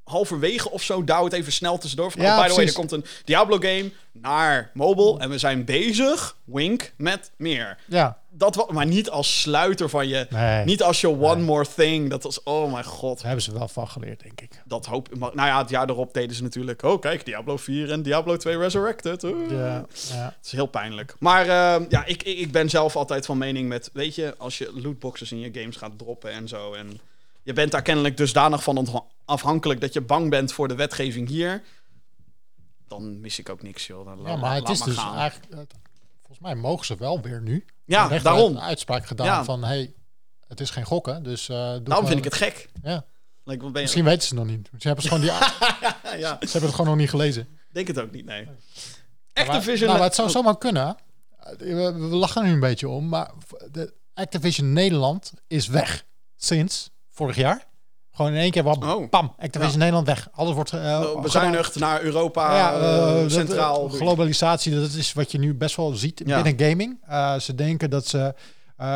halverwege 0.04 0.72
of 0.72 0.84
zo, 0.84 1.04
douw 1.04 1.24
het 1.24 1.34
even 1.34 1.52
snel 1.52 1.78
tussendoor. 1.78 2.12
Van, 2.12 2.22
Ja, 2.22 2.38
oh, 2.38 2.44
by 2.44 2.50
the 2.50 2.56
way, 2.56 2.66
er 2.66 2.74
komt 2.74 2.92
een 2.92 3.06
Diablo 3.26 3.58
game 3.58 3.92
naar 4.12 4.72
mobile 4.74 5.20
en 5.20 5.30
we 5.30 5.38
zijn 5.38 5.66
bezig, 5.66 6.38
wink, 6.44 6.94
met 6.98 7.32
meer. 7.38 7.78
Ja, 7.86 8.18
Dat 8.38 8.72
maar 8.72 8.86
niet 8.86 9.10
als 9.10 9.42
sluiter 9.42 9.90
van 9.90 10.08
je, 10.08 10.28
Nee. 10.30 10.66
niet 10.66 10.84
als 10.84 11.02
je 11.02 11.08
one 11.08 11.42
more 11.42 11.66
thing. 11.76 12.10
Dat 12.10 12.24
was, 12.24 12.44
oh 12.44 12.72
mijn 12.72 12.84
god. 12.84 13.16
daar 13.18 13.26
hebben 13.26 13.44
ze 13.44 13.54
wel 13.54 13.68
van 13.68 13.88
geleerd, 13.88 14.24
denk 14.24 14.42
ik. 14.42 14.62
Dat 14.66 14.86
hoop 14.86 15.16
maar, 15.18 15.32
Nou 15.36 15.48
ja, 15.48 15.58
het 15.58 15.70
jaar 15.70 15.90
erop 15.90 16.14
deden 16.14 16.36
ze 16.36 16.44
natuurlijk, 16.44 16.82
oh 16.84 17.02
kijk, 17.02 17.26
Diablo 17.26 17.58
4 17.58 17.92
en 17.92 18.02
Diablo 18.02 18.38
2 18.38 18.58
Resurrected. 18.58 19.24
Uh. 19.24 19.50
Ja, 19.50 19.86
ja. 19.92 20.34
Het 20.38 20.46
is 20.46 20.52
heel 20.52 20.66
pijnlijk. 20.66 21.16
Maar 21.20 21.42
eh, 21.42 21.86
ja, 21.90 22.06
ik, 22.06 22.24
ik, 22.24 22.38
ik 22.38 22.52
ben 22.52 22.70
zelf 22.70 22.96
altijd 22.96 23.26
van 23.26 23.38
mening 23.38 23.68
met, 23.68 23.90
weet 23.94 24.16
je, 24.16 24.36
als 24.38 24.58
je 24.58 24.72
lootboxes 24.74 25.32
in 25.32 25.40
je 25.40 25.50
games 25.54 25.76
gaat 25.76 25.98
droppen 25.98 26.32
en 26.32 26.48
zo. 26.48 26.74
En 26.74 27.00
je 27.44 27.54
bent 27.54 27.72
daar 27.72 27.82
kennelijk 27.82 28.18
dusdanig 28.18 28.64
van 28.64 29.06
afhankelijk 29.26 29.82
dat 29.82 29.94
je 29.94 30.02
bang 30.02 30.30
bent 30.30 30.54
voor 30.54 30.68
de 30.68 30.76
wetgeving 30.76 31.28
hier. 31.28 31.64
Dan 32.88 33.20
mis 33.22 33.40
ik 33.40 33.50
ook 33.50 33.62
niks, 33.62 33.88
joh. 33.88 34.06
Dan 34.06 34.20
ja, 34.26 34.36
maar 34.36 34.56
het 34.56 34.70
is 34.70 34.82
dus 34.82 34.98
gaan. 34.98 35.18
eigenlijk... 35.18 35.72
volgens 36.18 36.40
mij 36.40 36.56
mogen 36.56 36.86
ze 36.86 36.96
wel 36.96 37.22
weer 37.22 37.42
nu. 37.42 37.66
Ja, 37.88 38.20
daarom. 38.20 38.56
een 38.56 38.62
uitspraak 38.62 39.06
gedaan 39.06 39.26
Ja. 39.26 39.44
van... 39.44 39.64
Hey, 39.64 39.94
het 40.48 40.60
is 40.60 40.70
geen 40.70 40.84
gokken, 40.86 41.24
dus... 41.24 41.50
eh 41.50 41.72
doe 41.72 41.84
Daarom 41.84 42.08
vind 42.08 42.18
ik 42.18 42.24
het 42.24 42.34
gek. 42.34 42.70
Ja, 42.82 43.06
Like, 43.44 43.62
wat 43.62 43.72
ben 43.72 43.82
je... 43.82 43.82
misschien 43.82 44.04
weten 44.04 44.28
ze 44.28 44.36
het 44.36 44.44
nog 44.44 44.56
niet. 44.56 44.70
Ze 44.78 44.88
hebben, 44.88 45.06
het 45.06 45.14
gewoon 45.14 45.22
die, 45.22 45.32
ze 46.12 46.18
ja, 46.18 46.38
hebben 46.40 46.62
het 46.62 46.72
gewoon 46.72 46.86
nog 46.86 46.96
niet 46.96 47.10
gelezen. 47.10 47.48
denk 47.72 47.88
het 47.88 48.00
ook 48.00 48.12
niet, 48.12 48.26
nee. 48.26 48.48
Activision... 49.34 49.88
nou, 49.88 50.00
maar 50.00 50.08
het 50.08 50.16
zou 50.16 50.30
zomaar 50.30 50.58
kunnen. 50.58 50.96
We, 51.58 51.92
lachen 51.98 52.42
er 52.42 52.48
nu 52.48 52.54
een 52.54 52.60
beetje 52.60 52.90
om, 52.90 53.08
maar 53.10 53.32
de 53.72 53.94
Activision 54.14 54.74
Nederland 54.74 55.34
is 55.48 55.68
weg 55.68 56.06
sinds 56.36 56.90
vorig 57.10 57.36
jaar. 57.36 57.68
Gewoon 58.18 58.32
in 58.34 58.38
één 58.40 58.52
keer, 58.52 58.64
wat, 58.64 58.84
Oh. 58.84 59.10
pam, 59.10 59.34
Activision 59.40 59.78
Nederland 59.80 60.08
weg. 60.08 60.28
Alles 60.36 60.54
wordt 60.54 60.74
uh, 60.74 60.82
Oh, 61.16 61.22
bezuinigd 61.22 61.80
naar 61.80 62.02
Europa, 62.02 62.56
Ja, 62.58 62.74
eh, 62.74 63.08
eh, 63.16 63.22
dat- 63.22 63.32
centraal. 63.32 63.90
globalisatie, 63.90 64.76
dat 64.80 64.92
is 64.94 65.14
wat 65.14 65.32
je 65.32 65.38
nu 65.40 65.54
best 65.54 65.76
wel 65.76 65.92
ziet 65.94 66.22
Ja. 66.26 66.42
binnen 66.42 66.68
gaming. 66.70 66.98
Uh, 67.10 67.36
ze 67.40 67.56
denken 67.56 67.90
dat 67.90 68.08
ze 68.08 68.34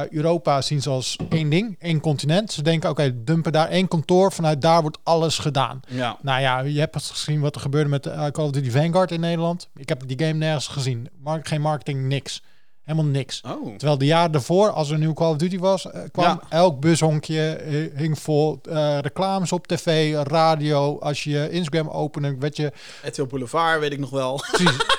Europa 0.10 0.62
zien 0.62 0.84
als 0.86 1.18
één 1.30 1.50
ding, 1.50 1.76
één 1.80 2.00
continent. 2.00 2.52
Ze 2.52 2.62
denken, 2.62 2.90
oké, 2.90 3.02
okay, 3.02 3.24
dumpen 3.24 3.52
daar 3.52 3.68
één 3.70 3.88
kantoor, 3.88 4.32
vanuit 4.32 4.62
daar 4.62 4.82
wordt 4.82 4.98
alles 5.04 5.38
gedaan. 5.38 5.80
Ja. 5.88 6.18
Nou 6.22 6.42
ja, 6.42 6.60
je 6.60 6.80
hebt 6.80 7.06
gezien 7.12 7.40
wat 7.40 7.56
er 7.56 7.62
gebeurde 7.62 7.90
met 7.90 8.04
Call 8.32 8.46
of 8.46 8.52
Duty 8.52 8.72
Vanguard 8.72 9.12
in 9.12 9.20
Nederland. 9.20 9.70
Ik 9.76 9.90
heb 9.90 10.04
die 10.08 10.20
game 10.20 10.38
nergens 10.38 10.68
gezien. 10.68 11.10
Mar 11.24 11.40
geen 11.44 11.62
marketing, 11.62 12.04
niks. 12.08 12.42
Helemaal 12.84 13.12
niks. 13.12 13.41
Oh. 13.48 13.67
Terwijl 13.78 13.98
de 13.98 14.06
jaar 14.06 14.32
daarvoor, 14.32 14.70
als 14.72 14.88
er 14.88 14.94
een 14.94 15.00
nieuw 15.00 15.13
Call 15.13 15.30
of 15.32 15.36
Duty 15.38 15.60
was, 15.60 15.86
uh, 15.86 15.91
kwam 16.12 16.26
Ja. 16.26 16.39
elk 16.50 16.80
bushonkje 16.80 17.62
uh, 17.65 17.98
hing 17.98 18.20
vol. 18.20 18.60
Uh, 18.70 19.00
reclames 19.00 19.52
op 19.52 19.67
tv, 19.67 20.15
radio. 20.24 21.00
Als 21.00 21.24
je 21.24 21.50
Instagram 21.50 21.89
opende, 21.89 22.36
werd 22.39 22.56
je... 22.58 22.72
RTL 23.04 23.24
Boulevard, 23.24 23.80
weet 23.80 23.91
ik 23.91 24.00
nog 24.00 24.10
wel. 24.10 24.41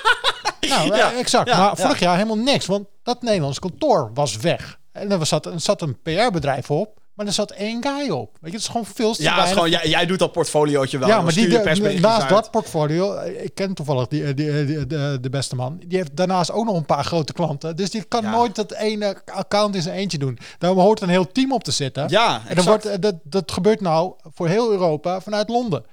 nou, 0.69 0.95
Ja. 0.95 1.13
exact. 1.13 1.49
Ja, 1.49 1.57
maar 1.57 1.77
vorig 1.77 1.99
jaar 1.99 2.15
helemaal 2.15 2.37
niks. 2.37 2.65
Want 2.65 2.85
dat 3.03 3.21
Nederlands 3.21 3.59
kantoor 3.59 4.11
was 4.13 4.37
weg. 4.37 4.79
En 4.91 5.11
er 5.11 5.25
zat, 5.25 5.45
er 5.45 5.59
zat 5.59 5.81
een 5.81 5.97
PR-bedrijf 6.01 6.71
op. 6.71 7.01
Maar 7.15 7.25
er 7.25 7.31
zat 7.33 7.51
één 7.51 7.83
guy 7.83 8.09
op. 8.09 8.29
Weet 8.41 8.51
je, 8.51 8.57
het 8.57 8.59
is 8.65 8.67
gewoon 8.67 8.85
veel 8.85 9.13
te 9.13 9.21
Ja, 9.23 9.35
het 9.35 9.45
is 9.45 9.51
gewoon, 9.51 9.69
jij, 9.69 9.87
jij 9.89 10.05
doet 10.05 10.19
dat 10.19 10.31
portfoliootje 10.31 10.97
wel. 10.97 11.07
Ja, 11.07 11.21
maar 11.21 11.33
die, 11.33 11.47
de, 11.47 11.97
naast 12.01 12.29
dat 12.29 12.51
portfolio, 12.51 13.13
eh, 13.15 13.43
ik 13.43 13.55
ken 13.55 13.73
toevallig 13.73 14.07
die, 14.07 14.33
die, 14.33 14.65
die- 14.65 14.87
de, 14.87 15.17
de 15.21 15.29
beste 15.29 15.55
man. 15.55 15.79
Die 15.87 15.97
heeft 15.97 16.15
daarnaast 16.15 16.51
ook 16.51 16.65
nog 16.65 16.75
een 16.77 16.85
paar 16.85 17.03
grote 17.05 17.33
klanten. 17.33 17.75
Dus 17.75 17.89
die 17.89 18.03
kan 18.03 18.21
Ja. 18.23 18.31
nooit 18.31 18.55
dat 18.55 18.71
ene 18.73 19.17
account 19.25 19.75
in 19.75 19.81
zijn 19.81 19.95
eentje 19.95 20.17
doen. 20.17 20.37
Daar 20.57 20.71
hoort 20.71 21.01
een 21.01 21.09
heel 21.09 21.31
team 21.31 21.51
op 21.53 21.63
te 21.63 21.71
zitten. 21.71 22.05
Ja, 22.09 22.33
en 22.35 22.39
dan 22.39 22.49
exact. 22.49 22.67
wordt, 22.67 22.85
eh, 22.85 22.95
dat, 23.01 23.15
dat 23.23 23.51
gebeurt 23.51 23.81
nou 23.81 24.13
voor 24.33 24.47
heel 24.47 24.71
Europa 24.71 25.21
vanuit 25.21 25.49
Londen. 25.49 25.83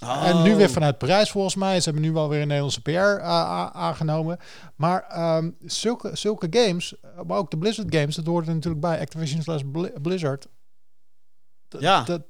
En 0.00 0.42
nu 0.42 0.54
weer 0.56 0.66
Oh. 0.66 0.72
vanuit 0.72 0.98
Parijs 0.98 1.30
volgens 1.30 1.54
mij. 1.54 1.78
Ze 1.80 1.84
hebben 1.84 2.02
nu 2.02 2.12
wel 2.12 2.28
weer 2.28 2.40
een 2.40 2.46
Nederlandse 2.46 2.80
PR 2.82 2.90
a- 3.22 3.72
aangenomen. 3.72 4.38
Maar 4.76 5.02
ehm, 5.02 5.50
zulke, 5.64 6.10
zulke 6.16 6.46
games, 6.50 7.00
eh, 7.00 7.10
maar 7.26 7.36
ook 7.38 7.50
de 7.50 7.58
Blizzard 7.58 7.94
games, 7.94 8.14
dat 8.14 8.26
hoort 8.26 8.46
er 8.48 8.54
natuurlijk 8.54 8.82
bij. 8.82 9.00
Activision 9.00 9.42
slash 9.42 9.62
Bli- 9.72 9.92
Blizzard. 10.02 10.46
Dat- 11.68 11.80
Ja. 11.80 12.02
Dat, 12.02 12.22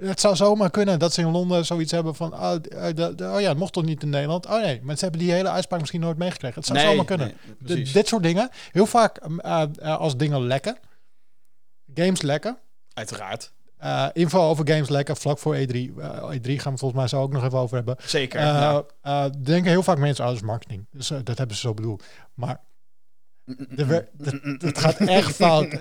het 0.00 0.20
zou 0.20 0.36
zomaar 0.36 0.70
kunnen 0.70 0.98
dat 0.98 1.12
ze 1.12 1.20
in 1.20 1.30
Londen 1.30 1.66
zoiets 1.66 1.92
hebben 1.92 2.14
van... 2.14 2.34
Oh, 2.34 2.54
eh, 2.54 2.94
de- 2.94 3.30
oh 3.34 3.40
ja, 3.40 3.48
het 3.48 3.58
mocht 3.58 3.72
toch 3.72 3.84
niet 3.84 4.02
in 4.02 4.10
Nederland? 4.10 4.46
Oh 4.46 4.60
nee, 4.60 4.80
maar 4.82 4.96
ze 4.96 5.02
hebben 5.04 5.20
die 5.22 5.32
hele 5.32 5.48
uitspraak 5.50 5.80
misschien 5.80 6.00
nooit 6.00 6.18
meegekregen. 6.18 6.56
Het 6.56 6.66
zou 6.66 6.78
Nee, 6.78 6.88
zomaar 6.88 7.04
kunnen. 7.04 7.32
nee, 7.58 7.92
dit 7.92 8.08
soort 8.08 8.22
dingen. 8.22 8.48
Heel 8.72 8.86
vaak 8.86 9.24
um, 9.24 9.40
eh, 9.40 9.62
eh, 9.78 9.96
als 9.98 10.16
dingen 10.16 10.46
lekken. 10.46 10.78
Games 11.94 12.22
lekken. 12.22 12.58
Uiteraard. 12.92 13.52
Eh, 13.84 14.06
info 14.12 14.40
over 14.48 14.68
games 14.68 14.88
lekken 14.88 15.16
vlak 15.16 15.38
voor 15.38 15.56
E3. 15.56 15.70
Eh, 15.98 16.30
E3 16.30 16.60
gaan 16.60 16.72
we 16.72 16.78
volgens 16.78 16.92
mij 16.94 17.08
zo 17.08 17.20
ook 17.20 17.32
nog 17.32 17.44
even 17.44 17.58
over 17.58 17.76
hebben. 17.76 17.96
Zeker. 18.04 18.40
Eh, 18.40 18.78
ja. 19.02 19.28
denken 19.28 19.70
heel 19.70 19.82
vaak 19.82 19.98
mensen, 19.98 20.24
oh, 20.24 20.30
dat 20.30 20.40
is 20.40 20.46
marketing. 20.46 20.86
Dus 20.90 21.08
dat 21.24 21.38
hebben 21.38 21.56
ze 21.56 21.62
zo 21.62 21.74
bedoeld. 21.74 22.04
Maar 22.34 22.60
dat 24.58 24.78
gaat 24.78 24.96
echt 24.96 25.34
fout. 25.44 25.76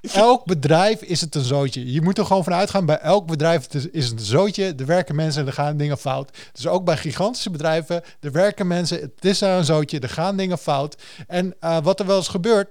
Elk 0.00 0.44
bedrijf 0.44 1.02
is 1.02 1.20
het 1.20 1.34
een 1.34 1.42
zootje. 1.44 1.92
Je 1.92 2.02
moet 2.02 2.18
er 2.18 2.26
gewoon 2.26 2.44
van 2.44 2.52
uitgaan. 2.54 2.86
Bij 2.86 2.98
elk 2.98 3.26
bedrijf 3.26 3.62
het 3.62 3.74
is- 3.74 4.04
het 4.10 4.12
een 4.20 4.26
zootje. 4.26 4.74
Er 4.76 4.86
werken 4.86 5.14
mensen 5.14 5.40
en 5.40 5.46
er 5.46 5.52
gaan 5.52 5.76
dingen 5.76 5.98
fout. 5.98 6.38
Dus 6.52 6.66
ook 6.66 6.84
bij 6.84 6.96
gigantische 6.96 7.50
bedrijven. 7.50 8.02
Er 8.20 8.32
werken 8.32 8.66
mensen. 8.66 9.00
Het 9.00 9.24
is 9.24 9.38
daar 9.38 9.58
een 9.58 9.64
zootje. 9.64 10.00
Er 10.00 10.08
gaan 10.08 10.36
dingen 10.36 10.58
fout. 10.58 11.02
En 11.26 11.56
wat 11.82 12.00
er 12.00 12.06
wel 12.06 12.16
eens 12.16 12.28
gebeurt. 12.28 12.68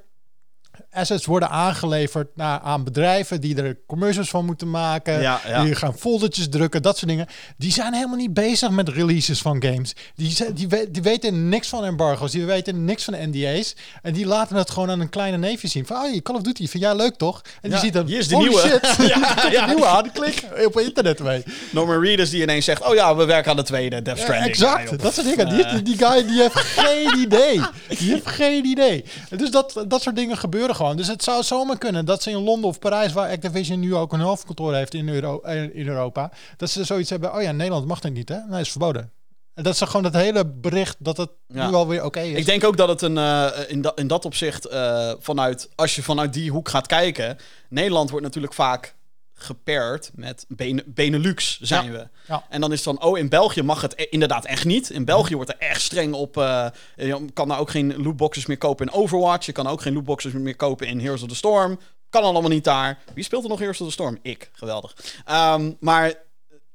Assets 0.91 1.25
worden 1.25 1.49
aangeleverd 1.49 2.27
naar, 2.35 2.59
aan 2.59 2.83
bedrijven 2.83 3.41
die 3.41 3.61
er 3.61 3.77
commercials 3.87 4.29
van 4.29 4.45
moeten 4.45 4.69
maken. 4.69 5.21
Ja, 5.21 5.41
ja. 5.47 5.63
Die 5.63 5.75
gaan 5.75 5.97
foldertjes 5.97 6.49
drukken, 6.49 6.81
dat 6.81 6.97
soort 6.97 7.09
dingen. 7.11 7.27
Die 7.57 7.71
zijn 7.71 7.93
helemaal 7.93 8.15
niet 8.17 8.33
bezig 8.33 8.69
met 8.69 8.89
releases 8.89 9.41
van 9.41 9.63
games. 9.63 9.95
Die, 10.15 10.53
die, 10.53 10.91
die 10.91 11.01
weten 11.01 11.49
niks 11.49 11.67
van 11.67 11.83
embargo's. 11.85 12.31
Die 12.31 12.45
weten 12.45 12.85
niks 12.85 13.03
van 13.03 13.13
NDA's. 13.17 13.75
En 14.01 14.13
die 14.13 14.25
laten 14.25 14.55
het 14.55 14.69
gewoon 14.69 14.89
aan 14.89 14.99
een 14.99 15.09
kleine 15.09 15.37
neefje 15.37 15.67
zien. 15.67 15.85
Van, 15.85 15.97
oh, 15.97 16.13
je 16.13 16.21
Call 16.21 16.35
of 16.35 16.41
Duty, 16.41 16.67
vind 16.67 16.83
jij 16.83 16.95
leuk 16.95 17.15
toch? 17.15 17.41
En 17.43 17.51
die 17.61 17.71
Ja, 17.71 17.77
ziet 17.79 17.93
dan, 17.93 18.05
hier 18.05 18.19
is 18.19 18.27
de 18.27 18.35
nieuwe. 18.37 18.59
shit, 18.59 18.95
Ja, 19.07 19.17
ja, 19.35 19.51
ja. 19.51 19.65
nieuwe 19.65 19.85
aan. 19.85 20.11
Klik 20.11 20.43
op 20.65 20.79
internet 20.79 21.19
mee. 21.19 21.43
Norman 21.71 22.01
Reedus 22.01 22.29
die 22.29 22.41
ineens 22.41 22.65
zegt... 22.65 22.85
Oh 22.87 22.93
ja, 22.95 23.15
we 23.15 23.25
werken 23.25 23.51
aan 23.51 23.57
de 23.57 23.63
tweede 23.63 24.01
Death 24.01 24.17
Ja, 24.17 24.23
Stranding. 24.23 24.55
Ja, 24.57 24.77
exact, 24.79 25.01
dat 25.01 25.13
soort 25.13 25.27
dingen. 25.27 25.49
Die, 25.49 25.81
die 25.81 25.97
guy 25.97 26.25
die 26.27 26.41
heeft 26.41 26.55
geen 26.55 27.17
idee. 27.19 27.61
Die 27.87 28.11
heeft 28.11 28.27
geen 28.27 28.65
idee. 28.65 29.05
Dus 29.29 29.51
dat, 29.51 29.83
dat 29.87 30.01
soort 30.01 30.15
dingen 30.15 30.37
gebeuren 30.37 30.70
gewoon. 30.75 30.97
Dus 30.97 31.07
het 31.07 31.23
zou 31.23 31.43
zomaar 31.43 31.77
kunnen 31.77 32.05
dat 32.05 32.23
ze 32.23 32.29
in 32.29 32.43
Londen 32.43 32.69
of 32.69 32.79
Parijs, 32.79 33.13
waar 33.13 33.29
Activision 33.31 33.79
nu 33.79 33.95
ook 33.95 34.13
een 34.13 34.19
hoofdkantoor 34.19 34.73
heeft 34.75 34.93
in, 34.93 35.09
Euro, 35.09 35.39
eh, 35.41 35.63
in 35.75 35.87
Europa, 35.87 36.31
dat 36.57 36.69
ze 36.69 36.83
zoiets 36.83 37.09
hebben. 37.09 37.33
Oh 37.35 37.41
ja, 37.41 37.51
Nederland 37.51 37.85
mag 37.85 37.99
dat 37.99 38.11
niet, 38.11 38.29
hè? 38.29 38.37
Nee, 38.49 38.61
is 38.61 38.69
verboden. 38.69 39.11
En 39.53 39.63
dat 39.63 39.77
ze 39.77 39.85
gewoon 39.85 40.03
dat 40.03 40.13
hele 40.13 40.45
bericht 40.45 40.95
dat 40.99 41.17
het 41.17 41.29
Ja. 41.47 41.67
nu 41.69 41.73
alweer 41.73 42.03
oké 42.05 42.19
is. 42.19 42.37
Ik 42.37 42.45
denk 42.45 42.63
ook 42.63 42.77
dat 42.77 42.87
het 42.87 43.01
een, 43.01 43.17
eh, 43.17 43.47
in, 43.67 43.81
dat 43.81 43.99
in 43.99 44.07
dat 44.07 44.25
opzicht, 44.25 44.65
eh, 44.65 45.11
vanuit, 45.19 45.69
als 45.75 45.95
je 45.95 46.03
vanuit 46.03 46.33
die 46.33 46.51
hoek 46.51 46.69
gaat 46.69 46.87
kijken, 46.87 47.37
Nederland 47.69 48.09
wordt 48.09 48.25
natuurlijk 48.25 48.53
vaak 48.53 48.95
gepaard 49.43 50.11
met 50.15 50.45
Bene- 50.47 50.83
Benelux 50.85 51.59
zijn 51.61 51.85
Ja. 51.85 51.91
we. 51.91 52.07
Ja. 52.27 52.43
En 52.49 52.61
dan 52.61 52.71
is 52.71 52.85
het 52.85 52.97
dan, 52.97 53.07
oh, 53.09 53.17
in 53.17 53.29
België 53.29 53.61
mag 53.61 53.81
het 53.81 53.93
e- 53.99 54.07
inderdaad 54.09 54.45
echt 54.45 54.65
niet. 54.65 54.89
In 54.89 55.05
België 55.05 55.35
wordt 55.35 55.49
er 55.49 55.57
echt 55.59 55.81
streng 55.81 56.13
op, 56.13 56.37
eh, 56.37 56.65
je 56.95 57.25
kan 57.33 57.47
daar 57.47 57.59
ook 57.59 57.69
geen 57.69 58.01
lootboxes 58.03 58.45
meer 58.45 58.57
kopen 58.57 58.87
in 58.87 58.93
Overwatch. 58.93 59.45
Je 59.45 59.51
kan 59.51 59.67
ook 59.67 59.81
geen 59.81 59.93
lootboxes 59.93 60.33
meer 60.33 60.55
kopen 60.55 60.87
in 60.87 60.99
Heroes 60.99 61.21
of 61.21 61.29
the 61.29 61.35
Storm. 61.35 61.79
Kan 62.09 62.23
allemaal 62.23 62.49
niet 62.49 62.63
daar. 62.63 62.99
Wie 63.13 63.23
speelt 63.23 63.43
er 63.43 63.49
nog 63.49 63.59
Heroes 63.59 63.81
of 63.81 63.87
the 63.87 63.93
Storm? 63.93 64.17
Ik. 64.21 64.49
Geweldig. 64.53 64.95
Ehm, 65.25 65.71
maar, 65.79 66.13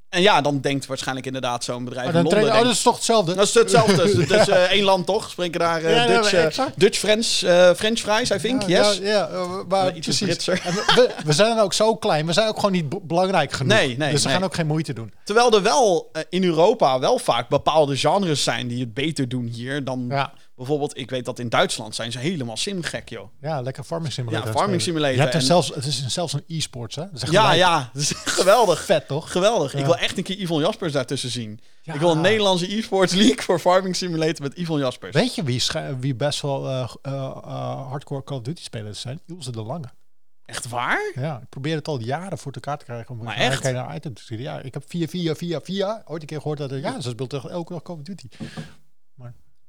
en 0.08 0.22
ja, 0.22 0.40
dan 0.40 0.60
denkt 0.60 0.86
waarschijnlijk 0.86 1.26
inderdaad 1.26 1.64
zo'n 1.64 1.84
bedrijf 1.84 2.06
Maar 2.06 2.16
in 2.16 2.22
dan 2.22 2.32
Londen... 2.32 2.58
oh, 2.58 2.62
dat 2.62 2.72
is 2.72 2.82
toch 2.82 2.94
hetzelfde? 2.94 3.34
dat 3.34 3.46
is 3.46 3.54
hetzelfde. 3.54 4.02
Het 4.20 4.30
is 4.30 4.48
eh, 4.48 4.62
één 4.62 4.84
land, 4.84 5.06
toch? 5.06 5.30
Spreken 5.30 5.60
daar 5.60 5.82
eh, 5.82 5.94
Ja, 5.96 6.02
ja, 6.02 6.06
Dutch, 6.06 6.32
exact. 6.32 6.80
Dutch 6.80 6.98
French, 6.98 7.26
French 7.76 7.98
fries, 7.98 8.30
I 8.30 8.38
think. 8.38 8.62
Ja, 8.66 8.88
yes. 8.88 8.98
Ja, 8.98 9.28
ja, 9.32 9.64
maar 9.68 9.86
Ietsje 9.86 10.00
precies. 10.00 10.26
Britser. 10.26 10.62
We, 10.94 11.10
we 11.24 11.32
zijn 11.32 11.58
ook 11.58 11.72
zo 11.72 11.96
klein. 11.96 12.26
We 12.26 12.32
zijn 12.32 12.48
ook 12.48 12.56
gewoon 12.56 12.72
niet 12.72 13.06
belangrijk 13.06 13.52
genoeg. 13.52 13.78
Nee, 13.78 13.96
nee, 13.96 14.12
dus 14.12 14.24
nee. 14.24 14.32
gaan 14.32 14.44
ook 14.44 14.54
geen 14.54 14.66
moeite 14.66 14.92
doen. 14.92 15.12
Terwijl 15.24 15.52
er 15.52 15.62
wel 15.62 16.10
in 16.28 16.44
Europa 16.44 16.98
wel 16.98 17.18
vaak 17.18 17.48
bepaalde 17.48 17.96
genres 17.96 18.42
zijn 18.42 18.68
die 18.68 18.80
het 18.80 18.94
beter 18.94 19.28
doen 19.28 19.46
hier 19.46 19.84
dan 19.84 20.06
Ja, 20.08 20.32
bijvoorbeeld. 20.56 20.98
Ik 20.98 21.10
weet 21.10 21.24
dat 21.24 21.38
in 21.38 21.48
Duitsland 21.48 21.94
zijn 21.94 22.12
ze 22.12 22.18
helemaal 22.18 22.56
simgek, 22.56 23.08
joh. 23.08 23.28
ja 23.40 23.60
lekker 23.60 23.84
farming 23.84 24.12
simulator. 24.12 24.46
Ja, 24.46 24.54
farming 24.54 24.82
simulator 24.82 25.14
Je 25.14 25.20
hebt 25.20 25.34
er 25.34 25.40
en- 25.40 25.46
zelfs, 25.46 25.68
het 25.74 25.84
is 25.86 26.06
zelfs 26.06 26.32
een 26.32 26.44
e-sports, 26.46 26.96
hè? 26.96 27.04
Dat 27.12 27.30
Ja, 27.30 27.52
ja, 27.52 27.78
dat 27.92 28.02
is 28.02 28.12
geweldig. 28.14 28.84
Vet, 28.84 29.06
toch? 29.08 29.32
Geweldig. 29.32 29.74
Ik 29.74 29.84
wil 29.84 29.96
echt 29.96 30.18
een 30.18 30.24
keer 30.24 30.40
Yvonne 30.40 30.64
Jaspers 30.64 30.92
daartussen 30.92 31.30
zien. 31.30 31.60
Ja. 31.82 31.94
Ik 31.94 32.00
wil 32.00 32.10
een 32.10 32.20
Nederlandse 32.20 32.76
e-sports 32.76 33.12
league 33.14 33.42
voor 33.42 33.58
Farming 33.58 33.96
Simulator 33.96 34.42
met 34.42 34.58
Yvonne 34.58 34.82
Jaspers. 34.82 35.14
Weet 35.14 35.34
je 35.34 35.42
wie, 35.42 35.62
wie 35.98 36.14
best 36.14 36.40
wel 36.40 36.66
eh, 36.68 36.88
eh, 37.02 37.12
eh, 37.12 37.88
hardcore 37.88 38.24
Call 38.24 38.36
of 38.36 38.42
Duty 38.42 38.62
spelers 38.62 39.00
zijn? 39.00 39.20
Ilse 39.26 39.50
de 39.52 39.62
Lange. 39.62 39.88
Echt 40.44 40.68
waar? 40.68 41.12
Ja, 41.14 41.38
ik 41.42 41.48
probeer 41.48 41.76
het 41.76 41.88
al 41.88 42.00
jaren 42.00 42.38
voor 42.38 42.52
elkaar 42.52 42.78
te 42.78 42.84
krijgen 42.84 43.18
om 43.18 43.24
Maar 43.24 43.36
echt? 43.36 43.62
naar 43.62 43.94
item 43.94 44.14
te 44.14 44.22
sturen. 44.22 44.44
Ja, 44.44 44.60
ik 44.60 44.74
heb 44.74 44.84
via, 44.86 45.06
via, 45.06 45.34
via, 45.34 45.60
via 45.60 46.02
ooit 46.04 46.20
een 46.22 46.28
keer 46.28 46.40
gehoord 46.40 46.58
dat 46.58 46.70
er, 46.70 46.78
ja, 46.78 47.00
ze 47.00 47.08
speelt 47.10 47.30
toch 47.30 47.48
elke 47.50 47.72
dag 47.72 47.82
Call 47.82 47.96
of 47.96 48.02
Duty. 48.02 48.28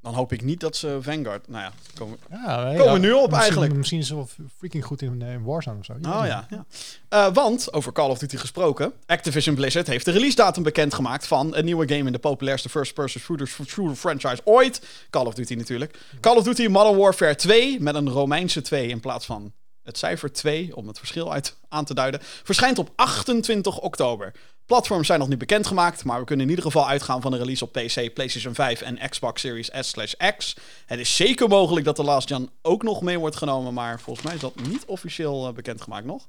Dan 0.08 0.16
hoop 0.16 0.32
ik 0.34 0.42
niet 0.44 0.60
dat 0.60 0.76
ze 0.76 0.98
Vanguard. 1.02 1.48
Nou 1.48 1.64
ja, 1.64 1.72
komen 1.98 2.18
we- 2.30 2.36
Ja, 2.46 2.64
nee, 2.64 2.78
Komen 2.78 2.94
we 2.94 3.00
nu 3.00 3.12
op 3.12 3.20
misschien- 3.22 3.40
eigenlijk. 3.42 3.74
Misschien 3.74 4.00
is 4.00 4.08
ze 4.08 4.16
wel 4.16 4.30
freaking 4.58 4.86
goed 4.86 5.02
in, 5.02 5.22
eh, 5.22 5.34
in 5.34 5.44
Warzone 5.44 5.80
of 5.80 5.86
zo. 5.86 5.94
Oh 5.94 6.00
ja. 6.26 6.48
ja. 6.50 6.66
Eh, 7.10 7.34
want, 7.34 7.74
over 7.74 7.92
Call 7.92 8.10
of 8.10 8.18
Duty 8.18 8.38
gesproken, 8.38 8.94
Activision 9.06 9.56
Blizzard 9.56 9.88
heeft 9.88 10.06
de 10.06 10.12
release 10.12 10.36
datum 10.36 10.64
bekendgemaakt 10.64 11.28
van 11.28 11.56
een 11.56 11.66
nieuwe 11.66 11.88
game 11.88 12.06
in 12.06 12.12
de 12.12 12.20
populairste 12.20 12.70
first-person 12.70 13.22
shooter, 13.22 13.48
shooter 13.48 13.96
franchise 13.96 14.42
ooit. 14.44 14.82
Call 15.10 15.26
of 15.26 15.34
Duty 15.34 15.54
natuurlijk. 15.54 16.00
Call 16.22 16.36
of 16.38 16.44
Duty 16.44 16.68
Modern 16.68 16.98
Warfare 16.98 17.36
2, 17.36 17.80
met 17.82 17.96
een 17.96 18.10
Romeinse 18.10 18.62
2 18.62 18.88
in 18.88 19.00
plaats 19.00 19.26
van 19.26 19.54
het 19.84 19.98
cijfer 19.98 20.32
2, 20.34 20.76
om 20.76 20.88
het 20.88 20.98
verschil 20.98 21.34
uit 21.34 21.56
aan 21.70 21.86
te 21.86 21.94
duiden, 21.94 22.20
verschijnt 22.44 22.80
op 22.80 22.92
28 22.96 23.80
oktober. 23.80 24.32
Platforms 24.68 25.08
zijn 25.08 25.20
nog 25.20 25.28
niet 25.28 25.38
bekendgemaakt, 25.38 26.04
maar 26.04 26.20
we 26.20 26.26
kunnen 26.26 26.46
in 26.46 26.50
ieder 26.50 26.66
geval 26.66 26.88
uitgaan 26.88 27.22
van 27.22 27.34
een 27.34 27.40
release 27.40 27.64
op 27.64 27.72
PC, 27.72 28.14
PlayStation 28.14 28.54
5 28.54 28.82
en 28.82 29.10
Xbox 29.10 29.42
Series 29.42 29.70
S/X. 29.80 30.56
Het 30.86 31.00
is 31.00 31.16
zeker 31.16 31.48
mogelijk 31.48 31.86
dat 31.86 31.96
de 31.96 32.04
Last 32.04 32.28
Gen 32.28 32.50
ook 32.62 32.84
nog 32.84 33.02
mee 33.02 33.20
wordt 33.20 33.36
genomen, 33.36 33.74
maar 33.74 34.00
volgens 34.00 34.26
mij 34.26 34.36
is 34.36 34.42
dat 34.42 34.56
niet 34.68 34.86
officieel 34.86 35.48
eh, 35.48 35.54
bekendgemaakt 35.54 36.06
nog. 36.06 36.28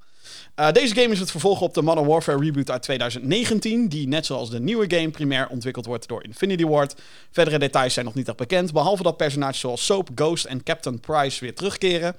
Uh, 0.57 0.73
deze 0.73 0.95
game 0.95 1.13
is 1.13 1.21
het 1.21 1.31
vervolg 1.31 1.61
op 1.61 1.75
de 1.75 1.83
Modern 1.83 2.07
Warfare 2.07 2.39
reboot 2.39 2.71
uit 2.71 2.83
2019, 2.83 3.89
die 3.89 4.09
net 4.09 4.27
zoals 4.27 4.51
de 4.51 4.61
nieuwe 4.61 4.97
game 4.97 5.11
primair 5.11 5.49
ontwikkeld 5.49 5.87
wordt 5.87 6.09
door 6.09 6.25
Infinity 6.25 6.65
Ward. 6.65 6.95
Verdere 7.31 7.59
details 7.59 7.95
zijn 7.95 8.05
nog 8.05 8.15
niet 8.15 8.29
echt 8.29 8.37
bekend, 8.37 8.73
behalve 8.73 9.03
dat 9.03 9.17
personages 9.17 9.61
zoals 9.61 9.85
Soap, 9.85 10.09
Ghost 10.15 10.45
en 10.45 10.63
Captain 10.63 11.01
Price 11.01 11.41
weer 11.41 11.55
terugkeren. 11.55 12.17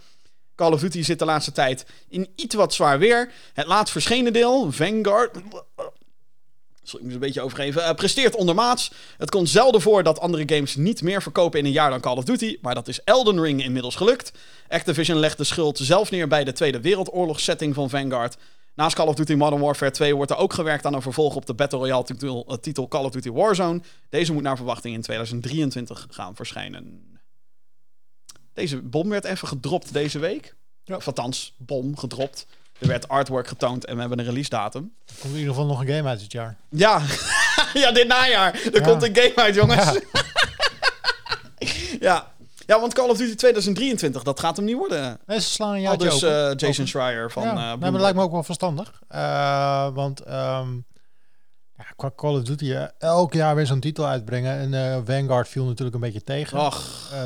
Call 0.56 0.72
of 0.72 0.80
Duty 0.80 1.04
zit 1.04 1.20
de 1.20 1.26
laatste 1.26 1.52
tijd 1.52 1.86
in 2.10 2.28
iets 2.36 2.56
wat 2.56 2.74
zwaar 2.74 3.00
weer. 3.00 3.32
Het 3.54 3.68
laatst 3.68 3.92
verschenen 3.92 4.34
deel, 4.34 4.72
Vanguard. 4.72 5.38
Ik 6.94 7.02
moet 7.02 7.14
een 7.14 7.20
beetje 7.20 7.42
overgeven. 7.42 7.84
eh, 7.84 7.94
presteert 7.94 8.36
ondermaats. 8.36 8.92
Het 9.18 9.30
komt 9.30 9.50
zelden 9.50 9.82
voor 9.82 10.04
dat 10.04 10.20
andere 10.20 10.56
games 10.56 10.76
niet 10.76 11.02
meer 11.02 11.22
verkopen 11.22 11.60
in 11.60 11.66
een 11.66 11.72
jaar 11.72 11.90
dan 11.90 12.00
Call 12.00 12.18
of 12.18 12.24
Duty. 12.24 12.58
Maar 12.62 12.76
dat 12.76 12.88
is 12.88 13.04
Elden 13.04 13.42
Ring 13.42 13.64
inmiddels 13.64 13.96
gelukt. 13.96 14.32
Activision 14.68 15.18
legt 15.18 15.38
de 15.38 15.44
schuld 15.44 15.78
zelf 15.78 16.12
neer 16.12 16.28
bij 16.28 16.44
de 16.44 16.52
Tweede 16.52 16.82
Wereldoorlog 16.82 17.40
setting 17.40 17.76
van 17.76 17.90
Vanguard. 17.90 18.38
Naast 18.76 18.96
Call 18.96 19.08
of 19.08 19.16
Duty 19.16 19.34
Modern 19.34 19.62
Warfare 19.62 19.92
2 19.92 20.16
wordt 20.16 20.32
er 20.32 20.38
ook 20.38 20.54
gewerkt 20.54 20.86
aan 20.86 20.94
een 20.94 21.02
vervolg 21.02 21.36
op 21.36 21.46
de 21.46 21.54
Battle 21.54 21.80
Royale 21.80 22.04
titel, 22.04 22.46
eh, 22.48 22.58
titel 22.58 22.88
Call 22.88 23.04
of 23.04 23.12
Duty 23.12 23.30
Warzone. 23.30 23.82
Deze 24.10 24.34
moet 24.34 24.44
naar 24.44 24.56
verwachting 24.56 24.96
in 24.96 25.02
2023 25.02 26.08
gaan 26.10 26.36
verschijnen. 26.36 27.04
Deze 28.54 28.82
bom 28.82 29.10
werd 29.10 29.26
even 29.26 29.48
gedropt 29.48 29.94
deze 29.94 30.20
week. 30.20 30.56
Ja. 30.84 30.96
Of 30.96 31.08
althans, 31.08 31.54
bom 31.58 31.98
gedropt. 31.98 32.46
Er 32.80 32.88
werd 32.88 33.08
artwork 33.08 33.48
getoond 33.48 33.86
en 33.86 33.94
we 33.94 34.00
hebben 34.00 34.20
een 34.20 34.26
release 34.26 34.50
datum. 34.50 34.94
Er 35.06 35.14
komt 35.22 35.34
in 35.34 35.40
ieder 35.40 35.54
geval 35.54 35.68
nog 35.68 35.80
een 35.82 35.88
game 35.88 36.10
uit 36.10 36.20
dit 36.20 36.32
jaar. 36.32 36.58
Ja, 36.70 37.02
ja 37.74 37.92
dit 37.92 38.08
najaar. 38.08 38.54
Er 38.54 38.76
Ja. 38.76 38.82
komt 38.88 39.04
een 39.04 39.16
game 39.16 39.36
uit, 39.36 39.56
jongens. 39.56 39.84
Ja. 39.84 40.00
Ja. 42.00 42.32
ja. 42.66 42.80
want 42.80 42.94
Call 42.94 43.10
of 43.10 43.18
Duty 43.18 43.36
2023, 43.36 44.24
dat 44.24 44.40
gaat 44.40 44.56
hem 44.56 44.66
niet 44.66 44.76
worden. 44.76 45.20
Nee, 45.26 45.40
ze 45.42 45.50
slaan 45.50 45.74
een 45.74 45.82
jaartje 45.82 46.10
dus 46.10 46.22
eh, 46.22 46.30
Jason 46.30 46.70
Open. 46.70 46.88
Schreier 46.88 47.32
van 47.32 47.44
ja, 47.44 47.50
eh 47.50 47.56
nee, 47.56 47.78
maar 47.78 47.92
dat 47.92 48.02
lijkt 48.02 48.18
me 48.18 48.24
ook 48.24 48.32
wel 48.32 48.44
verstandig. 48.44 49.02
Eh, 49.08 49.88
want 49.94 50.20
ehm, 50.24 50.76
ja, 51.78 51.84
qua 51.96 52.12
Call 52.16 52.36
of 52.36 52.44
Duty, 52.44 52.76
elk 52.98 53.34
jaar 53.34 53.56
weer 53.56 53.66
zo'n 53.66 53.80
titel 53.80 54.06
uitbrengen. 54.06 54.74
En 54.74 55.06
Vanguard 55.06 55.48
viel 55.48 55.66
natuurlijk 55.66 55.96
een 55.96 56.02
beetje 56.02 56.24
tegen. 56.24 56.58
Eh, 56.60 56.72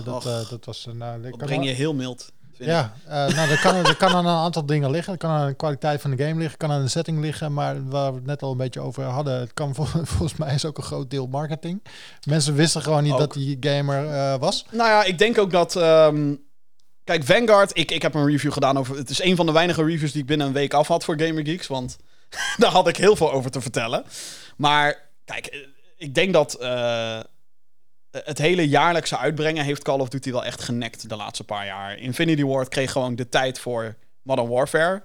dat, 0.03 0.23
dat 0.49 0.65
was 0.65 0.85
een... 0.85 0.99
dat 1.21 1.37
breng 1.37 1.65
je 1.65 1.71
heel 1.71 1.93
mild. 1.93 2.31
Ja, 2.65 2.93
eh, 3.05 3.35
nou, 3.35 3.49
dat 3.49 3.59
kan, 3.59 3.83
dat 3.83 3.97
kan 3.97 4.09
aan 4.09 4.25
een 4.25 4.35
aantal 4.35 4.65
dingen 4.65 4.91
liggen. 4.91 5.11
Het 5.11 5.21
kan 5.21 5.31
aan 5.31 5.47
de 5.47 5.53
kwaliteit 5.53 6.01
van 6.01 6.11
de 6.15 6.23
game 6.23 6.39
liggen, 6.39 6.57
kan 6.57 6.71
aan 6.71 6.81
de 6.81 6.87
setting 6.87 7.19
liggen. 7.19 7.53
Maar 7.53 7.89
waar 7.89 8.11
we 8.11 8.17
het 8.17 8.25
net 8.25 8.41
al 8.41 8.51
een 8.51 8.57
beetje 8.57 8.79
over 8.79 9.03
hadden, 9.03 9.39
het 9.39 9.53
kan 9.53 9.75
vol- 9.75 9.85
volgens 10.15 10.35
mij 10.35 10.53
is 10.53 10.65
ook 10.65 10.77
een 10.77 10.83
groot 10.83 11.09
deel 11.09 11.27
marketing. 11.27 11.83
Mensen 12.27 12.55
wisten 12.55 12.81
gewoon 12.81 13.03
niet 13.03 13.13
Ook. 13.13 13.19
dat 13.19 13.33
die 13.33 13.57
gamer 13.59 14.07
eh, 14.07 14.35
was. 14.39 14.65
Nou 14.71 14.89
ja, 14.89 15.03
ik 15.03 15.17
denk 15.17 15.37
ook 15.37 15.51
dat... 15.51 15.75
ehm, 15.75 16.35
kijk, 17.03 17.23
Vanguard, 17.23 17.77
ik, 17.77 17.91
ik 17.91 18.01
heb 18.01 18.13
een 18.13 18.27
review 18.27 18.51
gedaan 18.51 18.77
over... 18.77 18.97
Het 18.97 19.09
is 19.09 19.23
een 19.23 19.35
van 19.35 19.45
de 19.45 19.51
weinige 19.51 19.83
reviews 19.83 20.11
die 20.11 20.21
ik 20.21 20.27
binnen 20.27 20.47
een 20.47 20.53
week 20.53 20.73
af 20.73 20.87
had 20.87 21.03
voor 21.03 21.19
Gamer 21.19 21.45
Geeks. 21.45 21.67
Want 21.67 21.97
daar 22.57 22.71
had 22.71 22.87
ik 22.87 22.97
heel 22.97 23.15
veel 23.15 23.31
over 23.31 23.51
te 23.51 23.61
vertellen. 23.61 24.03
Maar 24.57 25.09
kijk, 25.25 25.45
eh, 25.45 25.59
ik 25.97 26.15
denk 26.15 26.33
dat 26.33 26.57
het 28.13 28.37
hele 28.37 28.67
jaarlijkse 28.67 29.17
uitbrengen 29.17 29.63
heeft 29.63 29.83
Call 29.83 29.99
of 29.99 30.09
Duty 30.09 30.31
wel 30.31 30.45
echt 30.45 30.61
genekt 30.61 31.09
de 31.09 31.15
laatste 31.15 31.43
paar 31.43 31.65
jaar. 31.65 31.97
Infinity 31.97 32.43
Ward 32.43 32.67
kreeg 32.67 32.91
gewoon 32.91 33.15
de 33.15 33.29
tijd 33.29 33.59
voor 33.59 33.95
Modern 34.21 34.47
Warfare. 34.47 35.03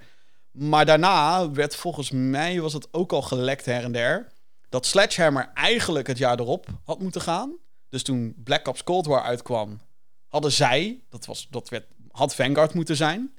Maar 0.51 0.87
daarna 0.87 1.51
werd 1.51 1.77
volgens 1.77 2.11
mij, 2.11 2.61
was 2.61 2.73
het 2.73 2.89
ook 2.91 3.13
al 3.13 3.23
gelekt 3.23 3.65
her 3.65 3.83
en 3.83 3.93
der, 3.93 4.27
dat 4.69 4.87
Sledgehammer 4.87 5.51
eigenlijk 5.55 6.07
het 6.07 6.19
jaar 6.19 6.39
erop 6.39 6.67
had 6.85 7.01
moeten 7.01 7.21
gaan. 7.21 7.57
Dus 7.89 8.03
toen 8.03 8.35
Black 8.45 8.69
Ops 8.69 8.85
Cold 8.85 9.07
War 9.07 9.23
uitkwam, 9.23 9.81
hadden 10.29 10.53
zij, 10.53 11.01
dat, 11.11 11.27
was, 11.27 11.47
dat 11.51 11.69
werd, 11.69 11.85
had 12.11 12.35
Vanguard 12.35 12.75
moeten 12.75 12.97
zijn. 12.97 13.35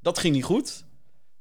Dat 0.00 0.18
ging 0.18 0.34
niet 0.34 0.44
goed. 0.44 0.84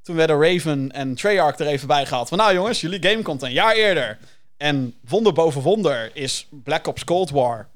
Toen 0.02 0.16
werden 0.16 0.42
Raven 0.42 0.92
en 0.92 1.16
Treyarch 1.16 1.60
er 1.60 1.68
even 1.68 1.88
bij 1.88 2.06
gehaald. 2.06 2.28
Van 2.28 2.38
nou 2.38 2.54
jongens, 2.54 2.82
jullie 2.82 3.10
game 3.10 3.22
komt 3.22 3.42
een 3.42 3.52
jaar 3.52 3.74
eerder. 3.74 4.20
En 4.62 4.94
wonder 5.08 5.34
boven 5.34 5.62
wonder 5.62 6.16
is 6.16 6.48
Black 6.64 6.88
Ops 6.88 7.04
Cold 7.04 7.30
War 7.30 7.70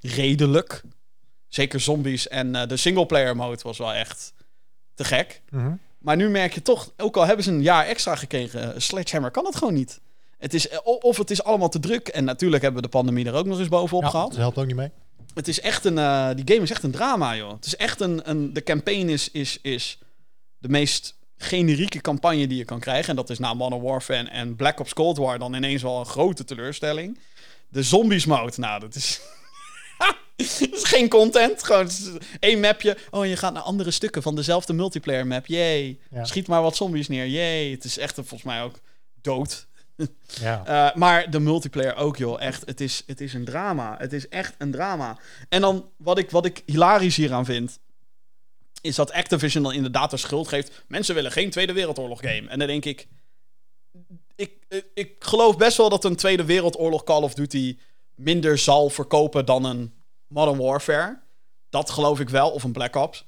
redelijk. 0.00 0.82
Zeker 1.48 1.80
zombies 1.80 2.28
en 2.28 2.54
uh, 2.54 2.66
de 2.66 2.76
singleplayer 2.76 3.36
mode 3.36 3.62
was 3.62 3.78
wel 3.78 3.92
echt 3.92 4.32
te 4.94 5.04
gek. 5.04 5.42
Mhm. 5.50 5.72
Maar 5.98 6.16
nu 6.16 6.28
merk 6.28 6.54
je 6.54 6.62
toch, 6.62 6.92
ook 6.96 7.16
al 7.16 7.26
hebben 7.26 7.44
ze 7.44 7.50
een 7.50 7.62
jaar 7.62 7.86
extra 7.86 8.16
gekregen, 8.16 8.82
Sledgehammer 8.82 9.30
kan 9.30 9.44
het 9.44 9.56
gewoon 9.56 9.74
niet. 9.74 10.00
Het 10.38 10.54
is, 10.54 10.68
of 10.82 11.16
het 11.16 11.30
is 11.30 11.42
allemaal 11.42 11.68
te 11.68 11.80
druk. 11.80 12.08
En 12.08 12.24
natuurlijk 12.24 12.62
hebben 12.62 12.80
we 12.82 12.88
de 12.88 12.96
pandemie 12.96 13.26
er 13.26 13.34
ook 13.34 13.46
nog 13.46 13.58
eens 13.58 13.68
bovenop 13.68 14.02
Ja, 14.02 14.08
gehad. 14.10 14.28
dat 14.28 14.38
helpt 14.38 14.58
ook 14.58 14.66
niet 14.66 14.76
mee. 14.76 14.90
Het 15.34 15.48
is 15.48 15.60
echt 15.60 15.84
een. 15.84 15.98
eh, 15.98 16.28
die 16.34 16.44
game 16.54 16.62
is 16.62 16.70
echt 16.70 16.82
een 16.82 16.90
drama, 16.90 17.36
joh. 17.36 17.52
Het 17.52 17.66
is 17.66 17.76
echt 17.76 18.00
een. 18.00 18.30
een 18.30 18.52
de 18.52 18.62
campaign 18.62 19.08
is, 19.08 19.30
is, 19.30 19.58
is 19.62 19.98
de 20.58 20.68
meest 20.68 21.16
generieke 21.42 22.00
campagne 22.00 22.46
die 22.46 22.58
je 22.58 22.64
kan 22.64 22.80
krijgen. 22.80 23.08
En 23.08 23.16
dat 23.16 23.30
is 23.30 23.38
na 23.38 23.54
Modern 23.54 23.82
Warfare 23.82 24.28
en 24.28 24.56
Black 24.56 24.80
Ops 24.80 24.94
Cold 24.94 25.16
War 25.16 25.38
dan 25.38 25.54
ineens 25.54 25.82
wel 25.82 25.98
een 25.98 26.06
grote 26.06 26.44
teleurstelling. 26.44 27.18
De 27.68 27.82
zombies 27.82 28.26
mode, 28.26 28.52
nou, 28.56 28.80
dat 28.80 28.94
is. 28.94 29.20
dat 30.36 30.48
is 30.58 30.84
geen 30.84 31.08
content. 31.08 31.62
Gewoon 31.64 31.90
één 32.40 32.60
mapje. 32.60 32.96
Oh, 33.10 33.26
je 33.26 33.36
gaat 33.36 33.52
naar 33.52 33.62
andere 33.62 33.90
stukken 33.90 34.22
van 34.22 34.34
dezelfde 34.36 34.72
multiplayer 34.72 35.26
map. 35.26 35.46
Ja. 35.46 35.94
Schiet 36.22 36.46
maar 36.46 36.62
wat 36.62 36.76
zombies 36.76 37.08
neer. 37.08 37.26
Yay. 37.26 37.70
Het 37.70 37.84
is 37.84 37.98
echt 37.98 38.14
volgens 38.14 38.42
mij 38.42 38.62
ook 38.62 38.80
dood. 39.20 39.68
Ja. 40.40 40.64
Eh, 40.66 40.96
maar 40.96 41.30
de 41.30 41.40
multiplayer 41.40 41.96
ook, 41.96 42.16
joh. 42.16 42.42
Echt, 42.42 42.66
het 42.66 42.80
is, 42.80 43.02
het 43.06 43.20
is 43.20 43.34
een 43.34 43.44
drama. 43.44 43.94
Het 43.98 44.12
is 44.12 44.28
echt 44.28 44.54
een 44.58 44.70
drama. 44.70 45.18
En 45.48 45.60
dan, 45.60 45.88
wat 45.96 46.18
ik, 46.18 46.30
wat 46.30 46.44
ik 46.44 46.62
hilarisch 46.66 47.16
hieraan 47.16 47.44
vind... 47.44 47.78
is 48.80 48.94
dat 48.94 49.12
Activision 49.12 49.62
dan 49.62 49.72
inderdaad 49.72 50.10
de 50.10 50.16
schuld 50.16 50.48
geeft... 50.48 50.84
mensen 50.88 51.14
willen 51.14 51.32
geen 51.32 51.50
Tweede 51.50 51.72
Wereldoorlog 51.72 52.20
game. 52.20 52.48
En 52.48 52.58
dan 52.58 52.68
denk 52.68 52.84
ik... 52.84 53.08
Ik, 54.36 54.52
ik, 54.68 54.84
ik 54.94 55.14
geloof 55.18 55.56
best 55.56 55.76
wel 55.76 55.88
dat 55.88 56.04
een 56.04 56.16
Tweede 56.16 56.44
Wereldoorlog 56.44 57.04
Call 57.04 57.22
of 57.22 57.34
Duty... 57.34 57.78
minder 58.14 58.58
zal 58.58 58.90
verkopen 58.90 59.46
dan 59.46 59.64
een 59.64 59.94
Modern 60.26 60.58
Warfare. 60.58 61.20
Dat 61.70 61.90
geloof 61.90 62.20
ik 62.20 62.28
wel. 62.28 62.50
Of 62.50 62.62
een 62.62 62.72
Black 62.72 62.96
Ops. 62.96 63.24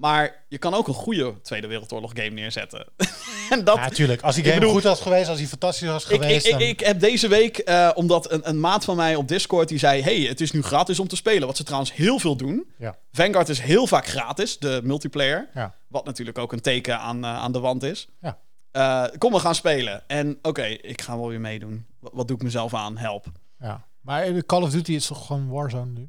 Maar 0.00 0.44
je 0.48 0.58
kan 0.58 0.74
ook 0.74 0.88
een 0.88 0.94
goede 0.94 1.40
Tweede 1.42 1.66
Wereldoorlog 1.66 2.10
game 2.14 2.30
neerzetten. 2.30 2.86
en 3.50 3.64
dat, 3.64 3.76
Ja, 3.76 3.82
natuurlijk. 3.82 4.22
Als 4.22 4.34
die 4.34 4.44
game 4.44 4.58
bedoel- 4.58 4.72
goed 4.74 4.82
was 4.82 5.00
geweest, 5.00 5.28
als 5.28 5.38
die 5.38 5.46
fantastisch 5.46 5.88
was 5.88 6.04
ik, 6.08 6.20
geweest... 6.20 6.46
ik, 6.46 6.52
dan- 6.52 6.60
ik 6.60 6.80
heb 6.80 7.00
deze 7.00 7.28
week, 7.28 7.58
eh, 7.58 7.90
omdat 7.94 8.30
een, 8.32 8.48
een 8.48 8.60
maat 8.60 8.84
van 8.84 8.96
mij 8.96 9.14
op 9.14 9.28
Discord 9.28 9.68
die 9.68 9.78
zei: 9.78 10.02
hey, 10.02 10.20
het 10.20 10.40
is 10.40 10.52
nu 10.52 10.62
gratis 10.62 10.98
om 11.00 11.08
te 11.08 11.16
spelen. 11.16 11.46
Wat 11.46 11.56
ze 11.56 11.62
trouwens 11.64 11.94
heel 11.94 12.18
veel 12.18 12.36
doen. 12.36 12.70
Ja. 12.78 12.96
Vanguard 13.12 13.48
is 13.48 13.60
heel 13.60 13.86
vaak 13.86 14.06
gratis, 14.06 14.58
de 14.58 14.80
multiplayer. 14.84 15.48
Ja. 15.54 15.74
Wat 15.88 16.04
natuurlijk 16.04 16.38
ook 16.38 16.52
een 16.52 16.60
teken 16.60 16.98
aan, 16.98 17.24
eh, 17.24 17.34
aan 17.36 17.52
de 17.52 17.60
wand 17.60 17.82
is. 17.82 18.08
Ja. 18.20 18.38
Eh, 18.70 19.04
kom, 19.18 19.32
we 19.32 19.38
gaan 19.38 19.54
spelen. 19.54 20.02
En 20.08 20.38
oké, 20.42 20.64
ik 20.64 21.00
ga 21.00 21.16
wel 21.18 21.28
weer 21.28 21.40
meedoen. 21.40 21.86
Wat, 22.00 22.12
wat 22.14 22.28
doe 22.28 22.36
ik 22.36 22.42
mezelf 22.42 22.74
aan? 22.74 22.96
Help. 22.96 23.26
ja. 23.60 23.88
Maar 24.00 24.44
Call 24.46 24.62
of 24.62 24.70
Duty 24.70 24.92
is 24.92 25.06
toch 25.06 25.26
gewoon 25.26 25.48
Warzone 25.48 25.90
nu? 25.90 26.08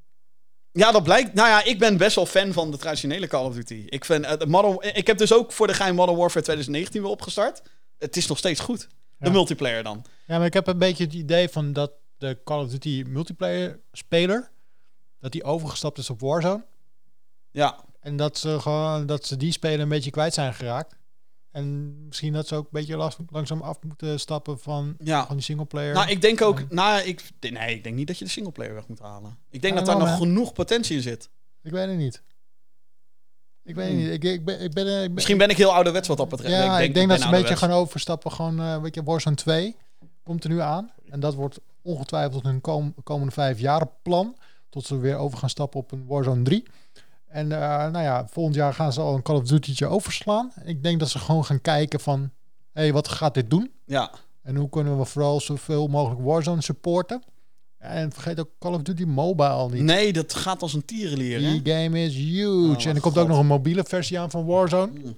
Ja, 0.74 0.92
dat 0.92 1.04
blijkt. 1.04 1.34
Nou 1.34 1.48
ja, 1.50 1.64
ik 1.64 1.80
ben 1.80 1.98
best 1.98 2.16
wel 2.16 2.26
fan 2.26 2.54
van 2.54 2.72
de 2.72 2.78
traditionele 2.78 3.28
Call 3.28 3.46
of 3.46 3.54
Duty. 3.54 3.84
Ik, 3.90 4.06
vind, 4.06 4.40
de 4.40 4.46
Modern, 4.48 4.96
ik 4.96 5.08
heb 5.08 5.18
dus 5.18 5.34
ook 5.34 5.52
voor 5.52 5.68
de 5.68 5.74
geheim 5.74 5.96
Modern 5.96 6.18
Warfare 6.18 6.44
2019 6.44 7.02
weer 7.02 7.12
opgestart. 7.12 7.62
Het 7.98 8.18
is 8.18 8.28
nog 8.28 8.38
steeds 8.38 8.60
goed. 8.60 8.80
De 9.18 9.26
Ja. 9.26 9.32
multiplayer 9.32 9.84
dan. 9.84 10.06
Ja, 10.28 10.38
maar 10.38 10.46
ik 10.46 10.54
heb 10.54 10.68
een 10.68 10.78
beetje 10.78 11.04
het 11.04 11.14
idee 11.14 11.50
van 11.50 11.74
dat 11.74 11.92
de 12.18 12.38
Call 12.44 12.64
of 12.64 12.70
Duty 12.70 13.04
multiplayer 13.08 13.80
speler... 13.92 14.52
dat 15.20 15.32
die 15.32 15.44
overgestapt 15.44 15.98
is 15.98 16.10
op 16.10 16.20
Warzone. 16.20 16.64
Ja, 17.52 17.84
En 18.00 18.16
dat 18.16 18.38
ze 18.38 18.60
gewoon 18.60 19.06
dat 19.06 19.26
ze 19.26 19.38
die 19.38 19.52
speler 19.52 19.80
een 19.80 19.90
beetje 19.90 20.12
kwijt 20.12 20.34
zijn 20.34 20.54
geraakt. 20.54 20.96
En 21.52 21.96
misschien 22.06 22.34
dat 22.34 22.48
ze 22.48 22.56
ook 22.56 22.64
een 22.64 22.70
beetje 22.72 22.98
las- 22.98 23.18
langzaam 23.30 23.62
af 23.62 23.78
moeten 23.82 24.20
stappen 24.20 24.60
van, 24.60 24.96
ja. 25.00 25.26
van 25.26 25.36
die 25.36 25.46
singleplayer. 25.46 25.94
Nou, 25.94 26.10
ik 26.10 26.22
denk 26.22 26.42
ook. 26.42 26.70
Nou, 26.70 27.02
ik, 27.04 27.24
nee, 27.40 27.76
ik 27.76 27.84
denk 27.84 27.96
niet 27.96 28.08
dat 28.08 28.18
je 28.18 28.26
de 28.26 28.32
singleplayer 28.32 28.74
weg 28.74 28.88
moet 28.88 29.00
halen. 29.00 29.38
Ik 29.50 29.62
denk 29.62 29.76
dat 29.76 29.86
daar 29.86 29.98
nog 29.98 30.18
genoeg 30.18 30.54
potentie 30.54 30.96
in 30.96 31.02
zit. 31.02 31.30
Ik 31.64 31.72
weet 31.72 31.88
het 31.88 31.98
niet. 31.98 32.24
Ik 33.64 33.76
weet 33.76 33.86
het 33.88 33.96
Hmm. 33.96 34.04
niet. 34.04 34.14
Ik, 34.14 34.24
ik, 34.24 34.46
ben, 34.46 34.62
ik, 34.62 34.74
ben, 34.74 34.86
ik 34.88 34.94
ben- 35.02 35.14
Misschien 35.14 35.38
ben 35.38 35.50
ik 35.50 35.58
heel 35.58 35.74
ouderwets 35.74 36.08
wat 36.08 36.18
dat 36.18 36.30
betreft. 36.30 36.54
Ja, 36.54 36.80
ik 36.80 36.94
denk, 36.94 37.08
ben 37.08 37.08
dat 37.08 37.20
ze 37.28 37.36
een 37.36 37.42
beetje 37.42 37.58
gaan 37.58 37.72
overstappen. 37.72 38.32
Gewoon, 38.32 38.60
eh 38.60 38.82
weet 38.82 38.96
je, 38.96 39.04
Warzone 39.04 39.36
2 39.36 39.76
komt 40.24 40.44
er 40.44 40.50
nu 40.50 40.60
aan. 40.62 40.92
En 41.10 41.20
dat 41.20 41.34
wordt 41.34 41.60
ongetwijfeld 41.82 42.44
hun 42.44 42.62
kom- 42.62 42.94
komende 43.04 43.32
vijf 43.34 43.60
jaren 43.60 43.90
plan. 44.02 44.38
Tot 44.70 44.86
ze 44.86 44.98
weer 44.98 45.16
over 45.18 45.38
gaan 45.38 45.50
stappen 45.50 45.80
op 45.80 45.92
een 45.92 46.06
Warzone 46.06 46.42
3. 46.44 46.64
En 47.32 47.52
eh, 47.52 47.60
nou 47.92 48.04
ja, 48.04 48.28
volgend 48.32 48.56
jaar 48.56 48.74
gaan 48.74 48.94
ze 48.94 49.02
al 49.02 49.16
een 49.16 49.22
Call 49.22 49.36
of 49.36 49.44
Duty'tje 49.44 49.88
overslaan. 49.88 50.52
Ik 50.64 50.84
denk 50.84 51.00
dat 51.00 51.10
ze 51.10 51.20
gewoon 51.20 51.46
gaan 51.46 51.62
kijken 51.62 52.00
van... 52.00 52.20
Hé, 52.74 52.82
hey, 52.82 52.94
wat 52.94 53.08
gaat 53.08 53.34
dit 53.34 53.50
doen? 53.50 53.72
Ja, 53.86 54.12
En 54.44 54.56
hoe 54.56 54.70
kunnen 54.70 54.98
we 54.98 55.06
vooral 55.06 55.40
zoveel 55.42 55.88
mogelijk 55.88 56.22
Warzone 56.22 56.62
supporten? 56.62 57.24
En 57.78 58.12
vergeet 58.12 58.40
ook 58.40 58.50
Call 58.60 58.74
of 58.74 58.82
Duty 58.82 59.04
Mobile 59.04 59.70
niet. 59.70 59.82
nee, 59.82 60.14
dat 60.14 60.34
gaat 60.34 60.62
als 60.62 60.74
een 60.74 60.86
tierenlier. 60.86 61.42
hè? 61.42 61.62
Die 61.62 61.74
game 61.74 62.04
is 62.04 62.16
huge. 62.16 62.78
Oh, 62.78 62.86
en 62.86 62.96
er 62.96 63.02
komt 63.02 63.14
God. 63.14 63.18
ook 63.24 63.28
nog 63.28 63.40
een 63.40 63.46
mobiele 63.46 63.84
versie 63.84 64.20
aan 64.20 64.32
van 64.32 64.46
Warzone. 64.46 64.92
Mm. 65.04 65.16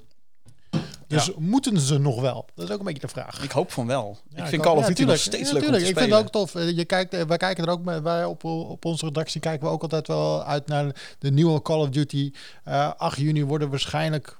Dus 1.13 1.25
Ja. 1.25 1.33
moeten 1.37 1.79
ze 1.79 1.97
nog 1.97 2.21
wel? 2.21 2.45
Dat 2.55 2.65
is 2.65 2.71
ook 2.71 2.79
een 2.79 2.85
beetje 2.85 3.01
de 3.01 3.07
vraag. 3.07 3.43
Ik 3.43 3.51
hoop 3.51 3.71
van 3.71 3.87
wel. 3.87 4.17
Ja, 4.29 4.43
ik 4.43 4.49
vind 4.49 4.61
Call 4.61 4.77
of 4.77 4.85
Duty 4.85 5.03
nog 5.03 5.17
steeds 5.17 5.51
leuk 5.51 5.53
om 5.53 5.59
tuurlijk. 5.59 5.83
te 5.83 5.89
Ik 5.89 5.97
vind 5.97 6.09
het 6.09 6.19
ook 6.19 6.31
tof. 6.31 6.55
Eh, 6.55 6.69
Je 6.69 6.85
kijkt, 6.85 7.13
eh, 7.13 7.21
wij 7.21 7.37
kijken 7.37 7.65
er 7.65 7.69
ook 7.69 7.83
wij 8.01 8.25
op, 8.25 8.43
op 8.43 8.85
onze 8.85 9.05
redactie 9.05 9.41
kijken 9.41 9.67
we 9.67 9.73
ook 9.73 9.81
altijd 9.81 10.07
wel 10.07 10.43
uit 10.43 10.67
naar 10.67 11.15
de 11.19 11.31
nieuwe 11.31 11.61
Call 11.61 11.79
of 11.79 11.89
Duty. 11.89 12.31
Eh 12.63 12.91
8 12.97 13.17
juni 13.17 13.43
worden 13.43 13.69
waarschijnlijk, 13.69 14.37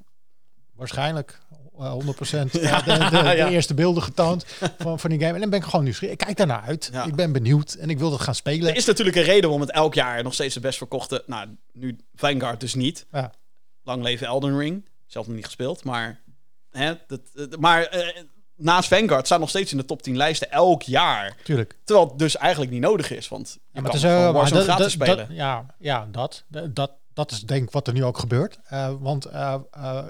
waarschijnlijk 0.75 1.41
eh, 1.79 1.93
100% 1.93 2.51
Ja, 2.61 2.81
de, 2.81 3.09
de, 3.09 3.49
eerste 3.49 3.73
beelden 3.73 4.03
getoond 4.03 4.45
van, 4.79 4.99
van 4.99 5.09
die 5.09 5.19
game. 5.19 5.33
En 5.33 5.39
dan 5.39 5.49
ben 5.49 5.59
ik 5.59 5.65
gewoon 5.65 5.83
nieuwsgierig. 5.83 6.15
Ik 6.19 6.25
kijk 6.25 6.37
daarnaar 6.37 6.61
uit. 6.61 6.89
Ja. 6.91 7.03
Ik 7.03 7.15
ben 7.15 7.31
benieuwd 7.31 7.73
en 7.73 7.89
ik 7.89 7.99
wil 7.99 8.09
dat 8.09 8.21
gaan 8.21 8.35
spelen. 8.35 8.69
Er 8.69 8.75
is 8.75 8.85
natuurlijk 8.85 9.17
een 9.17 9.23
reden 9.23 9.41
waarom 9.41 9.61
het 9.61 9.71
elk 9.71 9.93
jaar 9.93 10.23
nog 10.23 10.33
steeds 10.33 10.53
de 10.53 10.59
best 10.59 10.77
verkochte... 10.77 11.23
Nou, 11.25 11.47
nu 11.73 11.97
Vanguard 12.15 12.59
dus 12.59 12.73
niet. 12.73 13.05
Ja. 13.11 13.31
Lang 13.83 14.03
leven 14.03 14.27
Elden 14.27 14.57
Ring. 14.57 14.85
Zelf 15.07 15.27
nog 15.27 15.35
niet 15.35 15.45
gespeeld, 15.45 15.83
maar... 15.83 16.21
Hè, 16.73 16.93
dat, 17.07 17.21
dat- 17.33 17.59
maar 17.59 17.83
eh, 17.83 18.21
naast 18.55 18.87
Vanguard 18.87 19.25
staat 19.25 19.39
nog 19.39 19.49
steeds 19.49 19.71
in 19.71 19.77
de 19.77 19.85
top 19.85 20.01
10 20.01 20.17
lijsten 20.17 20.51
elk 20.51 20.81
jaar. 20.81 21.35
Tuurlijk. 21.43 21.75
Terwijl 21.83 22.07
het 22.07 22.19
dus 22.19 22.37
eigenlijk 22.37 22.71
niet 22.71 22.81
nodig 22.81 23.11
is, 23.11 23.27
want 23.27 23.53
je 23.53 23.59
Ja, 23.71 23.81
kan 23.81 23.83
het 23.83 23.93
is, 23.93 24.01
gewoon 24.01 24.17
eh, 24.17 24.23
maar 24.23 24.33
Warzone 24.33 24.59
dat- 24.65 24.69
gratis 24.75 24.97
dat- 24.97 25.07
spelen. 25.07 25.27
dat- 25.27 25.37
ja, 25.37 25.65
ja, 25.79 26.07
dat, 26.11 26.43
dat, 26.73 26.91
dat 27.13 27.31
is 27.31 27.41
denk 27.41 27.63
ik 27.63 27.71
wat 27.71 27.87
er 27.87 27.93
nu 27.93 28.03
ook 28.03 28.17
gebeurt. 28.17 28.59
Eh, 28.65 28.93
want 28.99 29.25
eh, 29.25 29.55
eh, 29.71 30.05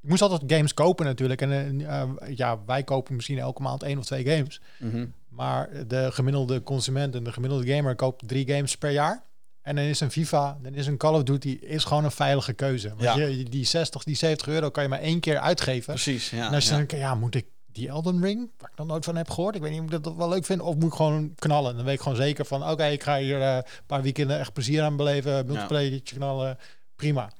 je 0.00 0.08
moest 0.08 0.22
altijd 0.22 0.52
games 0.52 0.74
kopen 0.74 1.04
natuurlijk. 1.06 1.40
En 1.42 1.50
eh, 1.52 2.00
eh, 2.02 2.08
ja, 2.36 2.58
wij 2.66 2.82
kopen 2.82 3.14
misschien 3.14 3.38
elke 3.38 3.62
maand 3.62 3.82
één 3.82 3.98
of 3.98 4.04
twee 4.04 4.24
games. 4.24 4.60
Mhm. 4.78 5.06
Maar 5.28 5.86
de 5.86 6.12
gemiddelde 6.12 6.62
consument 6.62 7.14
en 7.14 7.24
de 7.24 7.32
gemiddelde 7.32 7.74
gamer 7.74 7.94
koopt 7.94 8.28
drie 8.28 8.48
games 8.52 8.76
per 8.78 8.90
jaar. 8.90 9.22
En 9.66 9.76
dan 9.76 9.84
is 9.84 10.00
een 10.00 10.10
FIFA, 10.10 10.58
dan 10.62 10.74
is 10.74 10.86
een 10.86 10.96
Call 10.96 11.14
of 11.14 11.22
Duty 11.22 11.48
is 11.48 11.84
gewoon 11.84 12.04
een 12.04 12.10
veilige 12.10 12.52
keuze. 12.52 12.88
Want 12.88 13.00
Ja. 13.00 13.14
je, 13.14 13.42
die 13.44 13.64
60, 13.64 14.04
die 14.04 14.16
70 14.16 14.48
euro 14.48 14.70
kan 14.70 14.82
je 14.82 14.88
maar 14.88 15.00
één 15.00 15.20
keer 15.20 15.38
uitgeven. 15.38 15.94
Precies, 15.94 16.30
ja. 16.30 16.46
en 16.46 16.54
als 16.54 16.68
je 16.68 16.74
ja. 16.74 16.84
dan 16.84 16.98
ja, 16.98 17.14
moet 17.14 17.34
ik 17.34 17.46
die 17.66 17.88
Elden 17.88 18.22
Ring, 18.22 18.50
waar 18.58 18.70
ik 18.70 18.78
nog 18.78 18.86
nooit 18.86 19.04
van 19.04 19.16
heb 19.16 19.30
gehoord, 19.30 19.54
ik 19.54 19.60
weet 19.60 19.70
niet 19.70 19.80
of 19.80 19.92
ik 19.92 20.02
dat 20.02 20.14
wel 20.16 20.28
leuk 20.28 20.44
vind, 20.44 20.60
of 20.60 20.74
moet 20.74 20.90
ik 20.90 20.96
gewoon 20.96 21.34
knallen? 21.34 21.76
Dan 21.76 21.84
weet 21.84 21.94
ik 21.94 22.00
gewoon 22.00 22.16
zeker 22.16 22.44
van, 22.44 22.70
oké, 22.70 22.84
ik 22.84 23.02
ga 23.02 23.18
hier 23.18 23.40
eh, 23.42 23.54
een 23.56 23.62
paar 23.86 24.02
weekenden 24.02 24.38
echt 24.38 24.52
plezier 24.52 24.82
aan 24.82 24.96
beleven, 24.96 25.46
multiplayertje 25.46 26.16
knallen, 26.16 26.58
prima. 26.96 27.30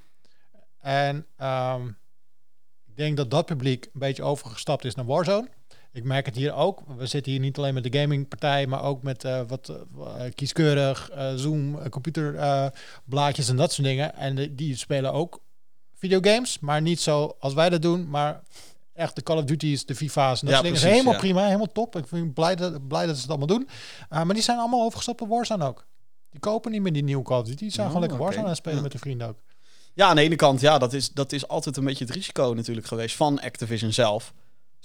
En 0.80 1.26
ehm, 1.36 1.86
ik 2.86 2.96
denk 2.96 3.16
dat 3.16 3.30
dat 3.30 3.46
publiek 3.46 3.84
een 3.84 4.00
beetje 4.00 4.22
overgestapt 4.22 4.84
is 4.84 4.94
naar 4.94 5.06
Warzone. 5.06 5.48
Ik 5.96 6.04
merk 6.04 6.26
het 6.26 6.36
hier 6.36 6.54
ook. 6.54 6.82
We 6.96 7.06
zitten 7.06 7.32
hier 7.32 7.40
niet 7.40 7.58
alleen 7.58 7.74
met 7.74 7.92
de 7.92 7.98
gamingpartij, 7.98 8.66
maar 8.66 8.82
ook 8.82 9.02
met 9.02 9.24
eh, 9.24 9.40
wat 9.46 9.68
eh, 9.68 10.22
kieskeurig, 10.34 11.10
eh, 11.10 11.32
Zoom, 11.34 11.78
eh, 11.78 11.88
computerblaadjes 11.88 13.48
en 13.48 13.56
dat 13.56 13.72
soort 13.72 13.86
dingen. 13.86 14.14
En 14.14 14.34
de- 14.34 14.54
die 14.54 14.76
spelen 14.76 15.12
ook 15.12 15.40
videogames, 15.94 16.58
maar 16.58 16.82
niet 16.82 17.00
zo 17.00 17.36
als 17.38 17.54
wij 17.54 17.68
dat 17.70 17.82
doen, 17.82 18.08
maar 18.08 18.42
echt 18.92 19.14
de 19.16 19.22
Call 19.22 19.36
of 19.36 19.44
Duty's, 19.44 19.86
de 19.86 19.94
FIFA's 19.94 20.40
en 20.40 20.46
dat 20.46 20.54
Ja, 20.56 20.62
soort 20.62 20.62
dingen. 20.62 20.70
precies, 20.80 20.90
helemaal 20.90 21.12
ja. 21.12 21.18
prima, 21.18 21.44
helemaal 21.44 21.72
top. 21.72 21.96
Ik 21.96 22.06
vind 22.08 22.34
blij 22.34 22.56
dat, 22.56 22.88
blij 22.88 23.06
dat 23.06 23.14
ze 23.14 23.20
het 23.20 23.30
allemaal 23.30 23.46
doen. 23.58 23.68
Uh, 24.12 24.22
maar 24.22 24.34
die 24.34 24.42
zijn 24.42 24.58
allemaal 24.58 24.80
overgestapt 24.84 25.20
op 25.20 25.28
Warzone 25.28 25.64
ook. 25.66 25.86
Die 26.30 26.40
kopen 26.40 26.70
niet 26.72 26.82
meer 26.82 26.92
die 26.92 27.04
nieuwe 27.04 27.22
Call 27.24 27.38
of 27.40 27.44
Duty. 27.46 27.58
Die 27.58 27.70
zijn 27.70 27.86
Oh, 27.86 27.92
gewoon 27.92 28.00
lekker 28.00 28.18
oké. 28.20 28.28
Warzone 28.28 28.48
aan 28.48 28.56
spelen 28.56 28.76
Ja. 28.76 28.82
met 28.82 28.92
de 28.92 28.98
vrienden 28.98 29.28
ook. 29.28 29.36
Ja, 29.94 30.06
aan 30.08 30.16
de 30.16 30.22
ene 30.22 30.36
kant, 30.36 30.60
ja, 30.60 30.78
dat 30.78 30.92
is, 30.92 31.10
dat 31.12 31.32
is 31.32 31.48
altijd 31.48 31.76
een 31.76 31.84
beetje 31.84 32.04
het 32.04 32.14
risico 32.14 32.52
natuurlijk 32.56 32.86
geweest 32.86 33.16
van 33.16 33.40
Activision 33.40 33.92
zelf. 33.92 34.32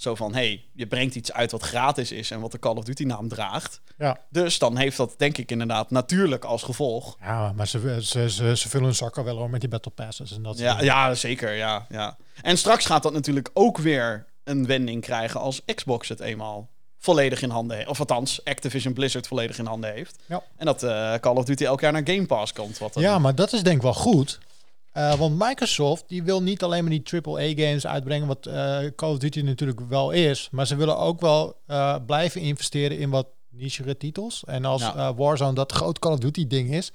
Zo 0.02 0.14
van, 0.14 0.34
hey, 0.34 0.64
je 0.72 0.86
brengt 0.86 1.14
iets 1.14 1.32
uit 1.32 1.50
wat 1.50 1.62
gratis 1.62 2.12
is 2.12 2.30
en 2.30 2.40
wat 2.40 2.52
de 2.52 2.58
Call 2.58 2.74
of 2.74 2.84
Duty 2.84 3.04
naam 3.04 3.28
draagt. 3.28 3.80
Ja. 3.98 4.18
Dus 4.30 4.58
dan 4.58 4.76
heeft 4.76 4.96
dat 4.96 5.14
denk 5.16 5.38
ik 5.38 5.50
inderdaad 5.50 5.90
natuurlijk 5.90 6.44
als 6.44 6.62
gevolg. 6.62 7.16
Ja, 7.20 7.52
maar 7.52 7.68
ze, 7.68 7.98
ze, 8.02 8.30
ze, 8.30 8.56
ze 8.56 8.68
vullen 8.68 8.86
hun 8.86 8.94
zakken 8.94 9.24
wel 9.24 9.36
hoor 9.36 9.50
met 9.50 9.60
die 9.60 9.68
Battle 9.68 9.92
Passes 9.92 10.32
en 10.32 10.42
dat 10.42 10.58
Ja, 10.58 10.82
ja, 10.82 11.14
zeker. 11.14 11.52
Ja, 11.52 11.86
ja. 11.88 12.16
En 12.42 12.58
straks 12.58 12.86
gaat 12.86 13.02
dat 13.02 13.12
natuurlijk 13.12 13.50
ook 13.52 13.78
weer 13.78 14.26
een 14.44 14.66
wending 14.66 15.02
krijgen 15.02 15.40
als 15.40 15.62
Xbox 15.74 16.08
het 16.08 16.20
eenmaal 16.20 16.68
volledig 16.98 17.42
in 17.42 17.50
handen 17.50 17.76
heeft. 17.76 17.88
Of 17.88 17.98
althans, 17.98 18.44
Activision 18.44 18.92
Blizzard 18.92 19.26
volledig 19.26 19.58
in 19.58 19.66
handen 19.66 19.92
heeft. 19.92 20.18
Ja. 20.26 20.42
En 20.56 20.66
dat 20.66 20.82
eh, 20.82 21.14
Call 21.14 21.36
of 21.36 21.44
Duty 21.44 21.64
elk 21.64 21.80
jaar 21.80 21.92
naar 21.92 22.02
Game 22.04 22.26
Pass 22.26 22.52
komt. 22.52 22.78
Wat 22.78 22.94
Ja, 22.94 23.18
maar 23.18 23.34
dat 23.34 23.52
is 23.52 23.62
denk 23.62 23.76
ik 23.76 23.82
wel 23.82 23.94
goed. 23.94 24.38
Eh, 24.92 25.14
want 25.14 25.38
Microsoft 25.38 26.04
die 26.08 26.22
wil 26.22 26.42
niet 26.42 26.62
alleen 26.62 26.82
maar 26.84 26.92
die 27.00 27.02
AAA-games 27.22 27.86
uitbrengen, 27.86 28.26
wat 28.26 28.46
eh, 28.46 28.78
Call 28.96 29.10
of 29.10 29.18
Duty 29.18 29.40
natuurlijk 29.40 29.80
wel 29.88 30.10
is. 30.10 30.48
Maar 30.50 30.66
ze 30.66 30.76
willen 30.76 30.98
ook 30.98 31.20
wel 31.20 31.56
eh, 31.66 31.96
blijven 32.06 32.40
investeren 32.40 32.98
in 32.98 33.10
wat 33.10 33.26
nichere 33.50 33.96
titels. 33.96 34.42
En 34.46 34.64
als 34.64 34.82
Ja. 34.82 35.14
Warzone 35.14 35.54
dat 35.54 35.72
groot 35.78 35.98
Call 35.98 36.12
of 36.12 36.18
Duty-ding 36.18 36.74
is, 36.74 36.92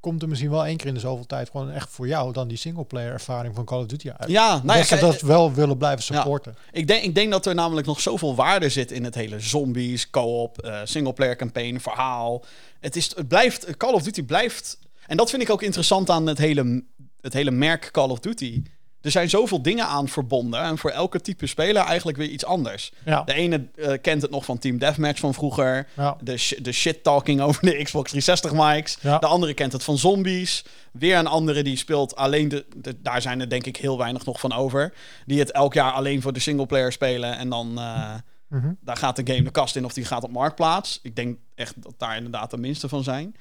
komt 0.00 0.22
er 0.22 0.28
misschien 0.28 0.50
wel 0.50 0.66
één 0.66 0.76
keer 0.76 0.86
in 0.86 0.94
de 0.94 1.00
zoveel 1.00 1.26
tijd 1.26 1.50
gewoon 1.50 1.70
echt 1.70 1.90
voor 1.90 2.06
jou 2.06 2.32
dan 2.32 2.48
die 2.48 2.56
singleplayer 2.56 3.12
ervaring 3.12 3.54
van 3.54 3.64
Call 3.64 3.80
of 3.80 3.86
Duty 3.86 4.10
uit. 4.16 4.30
Ja, 4.30 4.50
nou 4.50 4.66
ja, 4.66 4.74
dat 4.74 4.86
ze 4.86 4.96
dat 4.96 5.20
wel 5.20 5.52
willen 5.52 5.76
blijven 5.78 6.04
Ja. 6.14 6.20
supporten. 6.20 6.56
Ik 6.72 6.86
denk, 6.86 7.02
ik 7.04 7.14
denk 7.14 7.30
dat 7.30 7.46
er 7.46 7.54
namelijk 7.54 7.86
nog 7.86 8.00
zoveel 8.00 8.34
waarde 8.34 8.68
zit 8.68 8.90
in 8.92 9.04
het 9.04 9.14
hele 9.14 9.40
zombies, 9.40 10.10
co-op, 10.10 10.58
eh 10.58 10.80
singleplayer 10.84 11.36
campaign, 11.36 11.78
verhaal. 11.78 12.44
Het, 12.80 12.96
is, 12.96 13.16
het 13.16 13.28
blijft, 13.28 13.76
Call 13.76 13.92
of 13.92 14.02
Duty 14.02 14.22
blijft. 14.22 14.78
En 15.06 15.16
dat 15.16 15.30
vind 15.30 15.42
ik 15.42 15.50
ook 15.50 15.62
interessant 15.62 16.10
aan 16.10 16.26
het 16.26 16.38
hele, 16.38 16.84
het 17.20 17.32
hele 17.32 17.50
merk 17.50 17.88
Call 17.92 18.08
of 18.08 18.18
Duty. 18.20 18.62
Er 19.00 19.10
zijn 19.10 19.30
zoveel 19.30 19.62
dingen 19.62 19.86
aan 19.86 20.08
verbonden 20.08 20.60
en 20.60 20.78
voor 20.78 20.90
elke 20.90 21.20
type 21.20 21.46
speler 21.46 21.82
eigenlijk 21.82 22.18
weer 22.18 22.28
iets 22.28 22.44
anders. 22.44 22.92
Ja. 23.04 23.22
De 23.22 23.34
ene 23.34 23.68
eh, 23.74 23.92
kent 24.02 24.22
het 24.22 24.30
nog 24.30 24.44
van 24.44 24.58
Team 24.58 24.78
Deathmatch 24.78 25.20
van 25.20 25.34
vroeger. 25.34 25.88
Ja. 25.96 26.16
De, 26.20 26.36
sh- 26.36 26.58
de 26.62 26.72
shit-talking 26.72 27.40
over 27.40 27.62
de 27.62 27.82
Xbox 27.82 28.10
360 28.10 28.52
mics. 28.52 28.98
Ja. 29.00 29.18
De 29.18 29.26
andere 29.26 29.54
kent 29.54 29.72
het 29.72 29.84
van 29.84 29.98
zombies. 29.98 30.64
Weer 30.92 31.16
een 31.18 31.26
andere 31.26 31.62
die 31.62 31.76
speelt 31.76 32.16
alleen 32.16 32.48
de, 32.48 32.64
de- 32.76 33.00
Daar 33.02 33.22
zijn 33.22 33.40
er 33.40 33.48
denk 33.48 33.66
ik 33.66 33.76
heel 33.76 33.98
weinig 33.98 34.24
nog 34.24 34.40
van 34.40 34.52
over. 34.52 34.94
Die 35.26 35.38
het 35.38 35.52
elk 35.52 35.74
jaar 35.74 35.92
alleen 35.92 36.22
voor 36.22 36.32
de 36.32 36.40
singleplayer 36.40 36.92
spelen. 36.92 37.36
En 37.38 37.48
dan... 37.48 37.78
eh, 37.78 38.14
Mhm. 38.48 38.72
daar 38.80 38.96
gaat 38.96 39.16
de 39.16 39.26
game 39.32 39.42
de 39.44 39.50
kast 39.50 39.76
in 39.76 39.84
of 39.84 39.92
die 39.92 40.04
gaat 40.04 40.22
op 40.24 40.30
marktplaats. 40.32 40.98
Ik 41.02 41.16
denk 41.16 41.38
echt 41.54 41.74
dat 41.82 41.94
daar 41.98 42.16
inderdaad 42.16 42.50
de 42.50 42.56
minste 42.56 42.88
van 42.88 43.02
zijn. 43.02 43.34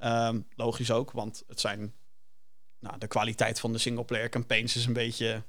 Ehm, 0.00 0.40
logisch 0.56 0.90
ook, 0.90 1.10
want 1.10 1.42
het 1.48 1.60
zijn... 1.60 1.94
Nou, 2.80 2.98
de 2.98 3.06
kwaliteit 3.06 3.60
van 3.60 3.72
de 3.72 3.78
singleplayer 3.78 4.28
campaigns 4.28 4.76
is 4.76 4.86
een 4.86 4.92
beetje... 4.92 5.42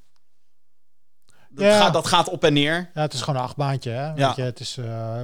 Dat, 1.49 1.65
Ja. 1.65 1.79
gaat, 1.79 1.93
dat 1.93 2.07
gaat 2.07 2.29
op 2.29 2.43
en 2.43 2.53
neer. 2.53 2.89
Ja, 2.93 3.01
het 3.01 3.13
is 3.13 3.21
gewoon 3.21 3.35
een 3.39 3.45
achtbaantje. 3.45 3.89
Hè? 3.91 4.05
Ja. 4.13 4.27
Weet 4.27 4.35
je, 4.35 4.41
het 4.41 4.59
is 4.59 4.77
eh, 4.77 5.21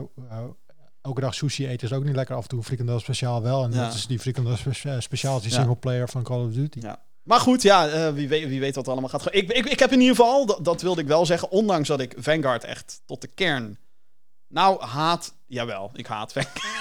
elke 1.01 1.21
dag 1.21 1.33
sushi 1.33 1.67
eten 1.67 1.87
is 1.87 1.93
ook 1.95 2.03
niet 2.03 2.15
lekker. 2.15 2.35
Af 2.35 2.43
en 2.43 2.49
toe 2.49 2.63
frikandel 2.63 2.99
speciaal 2.99 3.41
wel. 3.41 3.63
En 3.63 3.71
Ja. 3.71 3.83
dat 3.85 3.93
is 3.93 4.07
die 4.07 4.19
frikandel 4.19 4.55
spe- 4.57 5.01
speciaal, 5.01 5.39
die 5.41 5.49
Ja. 5.49 5.55
single 5.55 5.75
player 5.75 6.09
van 6.09 6.23
Call 6.23 6.45
of 6.45 6.51
Duty. 6.53 6.79
Ja. 6.81 7.01
Maar 7.23 7.39
goed, 7.39 7.61
ja, 7.61 7.87
eh, 7.87 8.13
wie, 8.13 8.27
weet, 8.27 8.47
wie 8.47 8.59
weet 8.59 8.75
wat 8.75 8.85
er 8.85 8.91
allemaal 8.91 9.09
gaat. 9.09 9.33
Ik, 9.33 9.51
ik, 9.51 9.65
ik 9.65 9.79
heb 9.79 9.91
in 9.91 9.99
ieder 9.99 10.15
geval, 10.15 10.45
dat, 10.45 10.65
dat 10.65 10.81
wilde 10.81 11.01
ik 11.01 11.07
wel 11.07 11.25
zeggen, 11.25 11.49
ondanks 11.49 11.87
dat 11.87 11.99
ik 11.99 12.15
Vanguard 12.17 12.63
echt 12.63 13.01
tot 13.05 13.21
de 13.21 13.27
kern. 13.27 13.77
Nou, 14.47 14.83
haat. 14.83 15.33
Jawel, 15.45 15.91
ik 15.93 16.07
haat 16.07 16.33
Vanguard. 16.33 16.76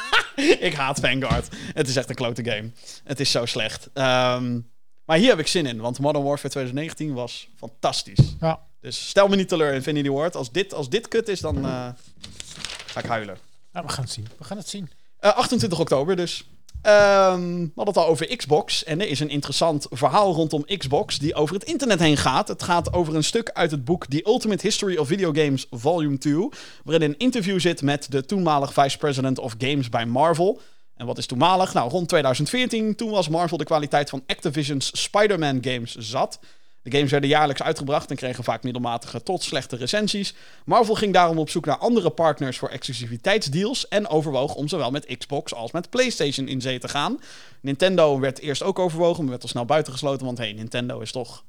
Ik 0.69 0.75
haat 0.75 1.01
Vanguard. 1.01 1.49
Het 1.75 1.89
is 1.89 1.97
echt 1.97 2.09
een 2.09 2.15
klote 2.15 2.45
game. 2.45 2.71
Het 3.05 3.21
is 3.21 3.31
zo 3.31 3.47
slecht. 3.47 3.89
Ehm, 3.93 4.61
maar 5.05 5.17
hier 5.17 5.29
heb 5.29 5.39
ik 5.39 5.47
zin 5.47 5.67
in, 5.67 5.81
want 5.81 5.99
Modern 5.99 6.25
Warfare 6.25 6.49
2019 6.49 7.15
was 7.15 7.49
fantastisch. 7.57 8.37
Ja. 8.41 8.61
Dus 8.81 9.09
stel 9.09 9.29
me 9.29 9.37
niet 9.37 9.49
teleur, 9.49 9.75
Infinity 9.75 10.09
Ward. 10.09 10.37
Als 10.37 10.53
dit, 10.53 10.75
als 10.75 10.89
dit 10.89 11.09
kut 11.09 11.29
is, 11.29 11.41
dan 11.41 11.57
eh, 11.57 11.89
ga 12.87 13.01
ik 13.01 13.07
huilen. 13.07 13.39
Ja, 13.73 13.83
we 13.83 13.89
gaan 13.89 14.05
het 14.05 14.13
zien. 14.13 14.29
We 14.39 14.45
gaan 14.45 14.57
het 14.57 14.69
zien. 14.69 14.91
Eh, 15.19 15.37
28 15.37 15.81
oktober 15.81 16.17
dus. 16.17 16.45
Ehm, 16.83 17.51
we 17.51 17.71
hadden 17.75 17.95
het 17.95 17.97
al 17.97 18.07
over 18.07 18.37
Xbox. 18.37 18.85
En 18.85 19.01
er 19.01 19.09
is 19.09 19.21
een 19.21 19.29
interessant 19.29 19.87
verhaal 19.91 20.33
rondom 20.33 20.65
Xbox 20.77 21.19
die 21.19 21.35
over 21.35 21.55
het 21.55 21.65
internet 21.65 21.99
heen 21.99 22.17
gaat. 22.17 22.49
Het 22.49 22.63
gaat 22.63 22.93
over 22.93 23.15
een 23.15 23.25
stuk 23.25 23.51
uit 23.53 23.71
het 23.71 23.85
boek 23.85 24.07
The 24.07 24.27
Ultimate 24.27 24.67
History 24.67 24.97
of 24.97 25.07
Video 25.07 25.33
Games 25.33 25.67
Volume 25.71 26.19
2. 26.19 26.49
Waarin 26.85 27.11
een 27.11 27.19
interview 27.19 27.61
zit 27.61 27.83
met 27.83 28.11
de 28.11 28.25
toenmalig 28.25 28.73
Vice 28.73 28.99
President 28.99 29.39
of 29.39 29.55
Games 29.59 29.89
bij 29.89 30.07
Marvel. 30.07 30.61
En 30.97 31.07
wat 31.07 31.19
is 31.19 31.27
toenmalig? 31.27 31.75
Nou, 31.75 31.91
rond 31.91 32.09
2014, 32.09 32.95
toen 32.95 33.11
was 33.11 33.29
Marvel 33.29 33.57
de 33.57 33.65
kwaliteit 33.65 34.11
van 34.11 34.23
Activision's 34.27 35.03
Spider-Man 35.03 35.59
games 35.61 35.95
zat. 35.95 36.39
De 36.87 36.97
games 36.97 37.11
werden 37.11 37.31
jaarlijks 37.31 37.63
uitgebracht 37.63 38.11
en 38.11 38.17
kregen 38.17 38.45
vaak 38.45 38.63
middelmatige 38.63 39.23
tot 39.23 39.43
slechte 39.43 39.77
recensies. 39.77 40.35
Marvel 40.65 40.95
ging 40.95 41.13
daarom 41.13 41.39
op 41.39 41.51
zoek 41.51 41.67
naar 41.67 41.77
andere 41.77 42.11
partners 42.11 42.59
voor 42.59 42.69
exclusiviteitsdeals 42.69 43.89
en 43.89 44.09
overwoog 44.09 44.55
om 44.55 44.69
zowel 44.69 44.91
met 44.91 45.17
Xbox 45.19 45.55
als 45.55 45.73
met 45.73 45.91
PlayStation 45.91 46.49
in 46.49 46.61
zee 46.61 46.79
te 46.79 46.89
gaan. 46.89 47.21
Nintendo 47.61 48.21
werd 48.21 48.39
eerst 48.39 48.63
ook 48.63 48.79
overwogen, 48.79 49.23
maar 49.23 49.31
werd 49.31 49.43
al 49.43 49.49
snel 49.49 49.65
buitengesloten, 49.65 50.27
want 50.27 50.39
hey, 50.39 50.53
Nintendo 50.53 51.01
is 51.01 51.13
toch 51.13 51.45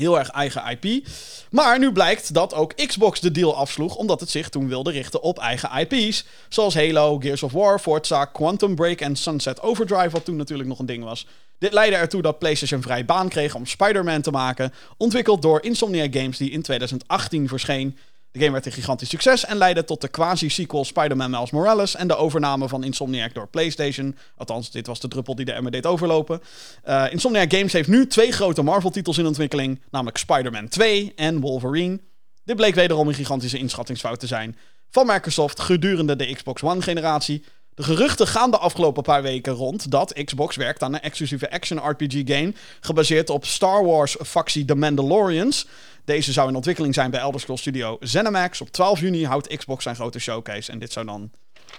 heel 0.00 0.18
erg 0.18 0.28
eigen 0.28 0.78
IP. 0.78 1.06
Maar 1.50 1.78
nu 1.78 1.92
blijkt 1.92 2.34
dat 2.34 2.54
ook 2.54 2.74
Xbox 2.86 3.20
de 3.20 3.30
deal 3.30 3.56
afsloeg, 3.56 3.94
omdat 3.94 4.20
het 4.20 4.30
zich 4.30 4.48
toen 4.48 4.68
wilde 4.68 4.90
richten 4.90 5.22
op 5.22 5.38
eigen 5.38 5.70
IP's. 5.78 6.24
Zoals 6.48 6.74
Halo, 6.74 7.18
Gears 7.18 7.42
of 7.42 7.52
War, 7.52 7.78
Forza, 7.78 8.24
Quantum 8.24 8.74
Break 8.74 9.00
en 9.00 9.16
Sunset 9.16 9.60
Overdrive, 9.62 10.10
wat 10.10 10.24
toen 10.24 10.36
natuurlijk 10.36 10.68
nog 10.68 10.78
een 10.78 10.86
ding 10.86 11.04
was. 11.04 11.26
Dit 11.58 11.72
leidde 11.72 11.96
ertoe 11.96 12.22
dat 12.22 12.38
PlayStation 12.38 12.82
vrij 12.82 13.04
baan 13.04 13.28
kreeg 13.28 13.54
om 13.54 13.66
Spider-Man 13.66 14.20
te 14.20 14.30
maken, 14.30 14.72
ontwikkeld 14.96 15.42
door 15.42 15.62
Insomniac 15.62 16.14
Games 16.14 16.36
die 16.36 16.50
in 16.50 16.62
2018 16.62 17.48
verscheen. 17.48 17.96
De 18.32 18.38
game 18.38 18.52
werd 18.52 18.66
een 18.66 18.72
gigantisch 18.72 19.08
succes 19.08 19.44
en 19.44 19.56
leidde 19.56 19.84
tot 19.84 20.00
de 20.00 20.08
quasi-sequel 20.08 20.84
Spider-Man 20.84 21.30
Miles 21.30 21.50
Morales 21.50 21.94
en 21.94 22.08
de 22.08 22.16
overname 22.16 22.68
van 22.68 22.84
Insomniac 22.84 23.34
door 23.34 23.48
PlayStation. 23.48 24.16
Althans, 24.36 24.70
dit 24.70 24.86
was 24.86 25.00
de 25.00 25.08
druppel 25.08 25.34
die 25.34 25.44
de 25.44 25.52
emmer 25.52 25.72
deed 25.72 25.86
overlopen. 25.86 26.40
Eh, 26.82 27.04
Insomniac 27.10 27.52
Games 27.52 27.72
heeft 27.72 27.88
nu 27.88 28.06
twee 28.06 28.32
grote 28.32 28.62
Marvel-titels 28.62 29.18
in 29.18 29.26
ontwikkeling, 29.26 29.80
namelijk 29.90 30.16
Spider-Man 30.16 30.68
2 30.68 31.12
en 31.16 31.40
Wolverine. 31.40 32.00
Dit 32.44 32.56
bleek 32.56 32.74
wederom 32.74 33.08
een 33.08 33.14
gigantische 33.14 33.58
inschattingsfout 33.58 34.20
te 34.20 34.26
zijn 34.26 34.56
van 34.90 35.06
Microsoft 35.06 35.60
gedurende 35.60 36.16
de 36.16 36.34
Xbox 36.34 36.62
One-generatie. 36.62 37.44
De 37.74 37.82
geruchten 37.82 38.26
gaan 38.26 38.50
de 38.50 38.58
afgelopen 38.58 39.02
paar 39.02 39.22
weken 39.22 39.52
rond 39.52 39.90
dat 39.90 40.12
Xbox 40.24 40.56
werkt 40.56 40.82
aan 40.82 40.94
een 40.94 41.00
exclusieve 41.00 41.50
action-RPG-game 41.50 42.52
gebaseerd 42.80 43.30
op 43.30 43.44
Star 43.44 43.84
Wars-factie 43.84 44.64
The 44.64 44.74
Mandalorians. 44.74 45.66
Deze 46.04 46.32
zou 46.32 46.48
in 46.48 46.54
ontwikkeling 46.56 46.94
zijn 46.94 47.10
bij 47.10 47.20
Elder 47.20 47.40
Scrolls 47.40 47.60
Studio 47.60 47.96
ZeniMax. 48.00 48.60
Op 48.60 48.68
12 48.70 49.00
juni 49.00 49.26
houdt 49.26 49.56
Xbox 49.56 49.82
zijn 49.82 49.94
grote 49.94 50.18
showcase. 50.18 50.72
En 50.72 50.78
dit 50.78 50.92
zou 50.92 51.06
dan 51.06 51.30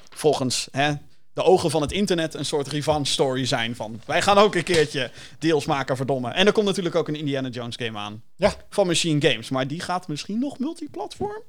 volgens 0.10 0.68
hè, 0.72 0.94
de 1.34 1.44
ogen 1.44 1.72
van 1.72 1.82
het 1.82 1.92
internet 1.92 2.34
een 2.34 2.46
soort 2.46 2.68
revenge 2.68 3.06
story 3.06 3.46
zijn 3.46 3.76
van... 3.76 4.02
wij 4.06 4.22
gaan 4.22 4.38
ook 4.38 4.56
een 4.56 4.64
keertje 4.64 5.12
deals 5.40 5.66
maken, 5.66 5.96
verdomme. 5.96 6.30
En 6.32 6.46
er 6.46 6.52
komt 6.52 6.66
natuurlijk 6.66 6.96
ook 6.96 7.08
een 7.08 7.16
Indiana 7.16 7.50
Jones 7.50 7.76
game 7.76 7.98
aan 7.98 8.24
Ja. 8.36 8.54
van 8.70 8.88
Machine 8.88 9.30
Games. 9.30 9.50
Maar 9.50 9.68
die 9.68 9.80
gaat 9.80 10.08
misschien 10.08 10.40
nog 10.40 10.60
multiplatform. 10.60 11.42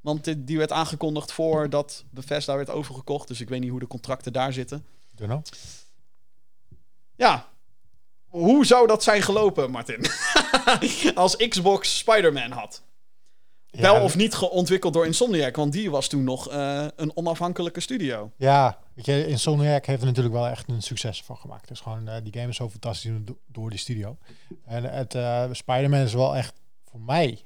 Want 0.00 0.24
die, 0.24 0.44
die 0.44 0.58
werd 0.58 0.72
aangekondigd 0.72 1.32
voordat 1.32 2.04
Bethesda 2.10 2.56
werd 2.56 2.70
overgekocht. 2.70 3.28
Dus 3.28 3.40
ik 3.40 3.48
weet 3.48 3.60
niet 3.60 3.70
hoe 3.70 3.80
de 3.80 3.86
contracten 3.86 4.32
daar 4.32 4.52
zitten. 4.52 4.84
Ja, 7.16 7.51
hoe 8.32 8.66
zou 8.66 8.86
dat 8.86 9.02
zijn 9.02 9.22
gelopen, 9.22 9.70
Martin? 9.70 10.06
Als 11.14 11.36
Xbox 11.36 11.98
Spider-Man 11.98 12.50
had. 12.50 12.82
Wel 13.70 14.02
of 14.02 14.16
niet 14.16 14.34
geontwikkeld 14.34 14.92
door 14.92 15.06
Insomniac, 15.06 15.56
want 15.56 15.72
die 15.72 15.90
was 15.90 16.08
toen 16.08 16.24
nog 16.24 16.48
eh, 16.48 16.86
een 16.96 17.16
onafhankelijke 17.16 17.80
studio. 17.80 18.30
Ja, 18.36 18.78
weet 18.94 19.06
je, 19.06 19.26
Insomniac 19.26 19.86
heeft 19.86 20.00
er 20.00 20.06
natuurlijk 20.06 20.34
wel 20.34 20.46
echt 20.48 20.68
een 20.68 20.82
succes 20.82 21.22
van 21.22 21.36
gemaakt. 21.36 21.68
Dus 21.68 21.80
gewoon, 21.80 22.08
eh, 22.08 22.16
die 22.22 22.32
game 22.32 22.48
is 22.48 22.56
zo 22.56 22.68
fantastisch 22.70 23.10
do- 23.24 23.38
door 23.46 23.70
die 23.70 23.78
studio. 23.78 24.16
En 24.64 24.84
het 24.84 25.14
eh, 25.14 25.44
Spider-Man 25.52 26.00
is 26.00 26.14
wel 26.14 26.36
echt, 26.36 26.54
voor 26.90 27.00
mij, 27.00 27.42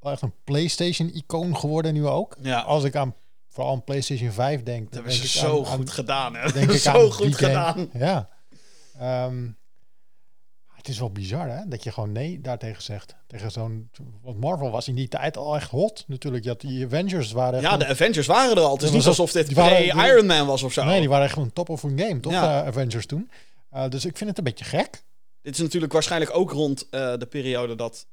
wel 0.00 0.12
echt 0.12 0.22
een 0.22 0.34
PlayStation-icoon 0.44 1.56
geworden 1.56 1.94
nu 1.94 2.06
ook. 2.06 2.36
Ja. 2.42 2.60
Als 2.60 2.84
ik 2.84 2.96
aan, 2.96 3.14
vooral 3.48 3.72
aan 3.72 3.84
PlayStation 3.84 4.30
5 4.32 4.62
denk, 4.62 4.84
Dat 4.84 4.94
hebben 4.94 5.12
ze 5.12 5.28
zo 5.28 5.58
aan- 5.58 5.66
aan- 5.66 5.76
goed 5.76 5.90
gedaan, 5.90 6.34
hè? 6.36 6.52
denk 6.52 6.70
ik 6.72 6.80
zo 6.80 7.10
goed 7.10 7.34
game. 7.36 7.46
gedaan. 7.46 7.90
Ja. 7.92 8.28
Ehm, 8.98 9.48
het 10.80 10.88
is 10.88 10.98
wel 10.98 11.10
bizar, 11.10 11.48
hè? 11.48 11.68
Dat 11.68 11.82
je 11.84 11.92
gewoon 11.92 12.12
nee 12.12 12.40
daartegen 12.40 12.82
zegt. 12.82 13.14
Tegen 13.26 13.50
zo'n... 13.50 13.90
Want 14.22 14.40
Marvel 14.40 14.70
was 14.70 14.88
in 14.88 14.94
die 14.94 15.08
tijd 15.08 15.36
al 15.36 15.56
echt 15.56 15.70
hot. 15.70 16.04
Natuurlijk, 16.06 16.46
had 16.46 16.60
die 16.60 16.84
Avengers 16.84 17.32
waren... 17.32 17.60
Ja, 17.60 17.76
de 17.76 17.86
Avengers 17.86 18.26
waren 18.26 18.56
er 18.56 18.62
al. 18.62 18.72
Het 18.72 18.82
is 18.82 18.90
niet 18.90 19.06
alsof 19.06 19.32
dit 19.32 19.52
waren- 19.52 19.82
die- 19.82 19.92
pre-Iron 19.92 20.26
Man 20.26 20.46
was 20.46 20.62
of 20.62 20.72
zo. 20.72 20.84
Nee, 20.84 21.00
die 21.00 21.08
waren 21.08 21.24
echt 21.24 21.34
gewoon 21.34 21.52
top 21.52 21.68
of 21.68 21.82
hun 21.82 21.98
game, 21.98 22.20
toch? 22.20 22.32
Ja. 22.32 22.60
eh, 22.60 22.66
Avengers 22.68 23.06
toen. 23.06 23.30
Eh, 23.70 23.88
dus 23.88 24.04
ik 24.04 24.16
vind 24.16 24.28
het 24.28 24.38
een 24.38 24.44
beetje 24.44 24.64
gek. 24.64 25.02
Dit 25.42 25.54
is 25.54 25.60
natuurlijk 25.60 25.92
waarschijnlijk 25.92 26.36
ook 26.36 26.50
rond 26.52 26.88
eh, 26.90 27.14
de 27.16 27.26
periode 27.26 27.74
dat 27.74 28.06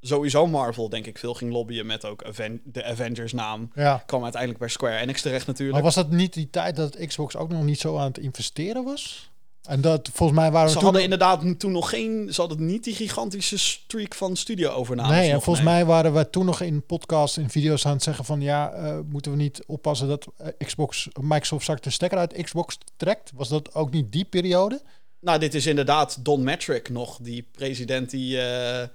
sowieso 0.00 0.46
Marvel, 0.46 0.88
denk 0.88 1.06
ik, 1.06 1.18
veel 1.18 1.34
ging 1.34 1.52
lobbyen 1.52 1.86
met 1.86 2.04
ook 2.04 2.24
Aven- 2.24 2.60
de 2.64 2.84
Avengers-naam. 2.84 3.70
Ja. 3.74 4.02
Kwam 4.06 4.22
uiteindelijk 4.22 4.60
bij 4.60 4.68
Square 4.70 4.96
Enix 4.96 5.22
terecht 5.22 5.46
natuurlijk. 5.46 5.74
Maar 5.76 5.84
was 5.84 5.94
dat 5.94 6.10
niet 6.10 6.32
die 6.32 6.50
tijd 6.50 6.76
dat 6.76 7.06
Xbox 7.06 7.36
ook 7.36 7.48
nog 7.48 7.62
niet 7.64 7.80
zo 7.80 7.96
aan 7.98 8.06
het 8.06 8.18
investeren 8.18 8.84
was? 8.84 9.27
En 9.68 9.80
dat, 9.80 10.10
volgens 10.12 10.38
mij 10.38 10.50
waren 10.50 10.68
Ze 10.68 10.74
toen... 10.74 10.84
hadden 10.84 11.02
inderdaad 11.02 11.58
toen 11.58 11.72
nog 11.72 11.90
geen... 11.90 12.28
Ze 12.32 12.40
hadden 12.40 12.66
niet 12.66 12.84
die 12.84 12.94
gigantische 12.94 13.58
streak 13.58 14.14
van 14.14 14.36
studio-overnames. 14.36 15.16
Nee, 15.16 15.30
en 15.30 15.42
volgens 15.42 15.64
mij 15.64 15.84
waren 15.84 16.14
we 16.14 16.30
toen 16.30 16.44
nog 16.44 16.60
in 16.60 16.82
podcasts 16.82 17.36
en 17.36 17.50
video's 17.50 17.86
aan 17.86 17.92
het 17.92 18.02
zeggen 18.02 18.24
van 18.24 18.40
ja, 18.40 18.72
eh, 18.72 18.98
moeten 19.10 19.30
we 19.30 19.36
niet 19.36 19.62
oppassen 19.66 20.08
dat 20.08 20.26
eh, 20.36 20.48
Xbox, 20.66 21.08
Microsoft 21.20 21.62
straks 21.62 21.80
de 21.80 21.90
stekker 21.90 22.18
uit 22.18 22.42
Xbox 22.42 22.78
trekt? 22.96 23.32
Was 23.34 23.48
dat 23.48 23.74
ook 23.74 23.90
niet 23.90 24.12
die 24.12 24.24
periode? 24.24 24.80
Nou, 25.20 25.38
dit 25.38 25.54
is 25.54 25.66
inderdaad 25.66 26.24
Don 26.24 26.44
Metric 26.44 26.88
nog, 26.88 27.18
die 27.22 27.48
president 27.52 28.10
die, 28.10 28.40
eh, 28.40 28.88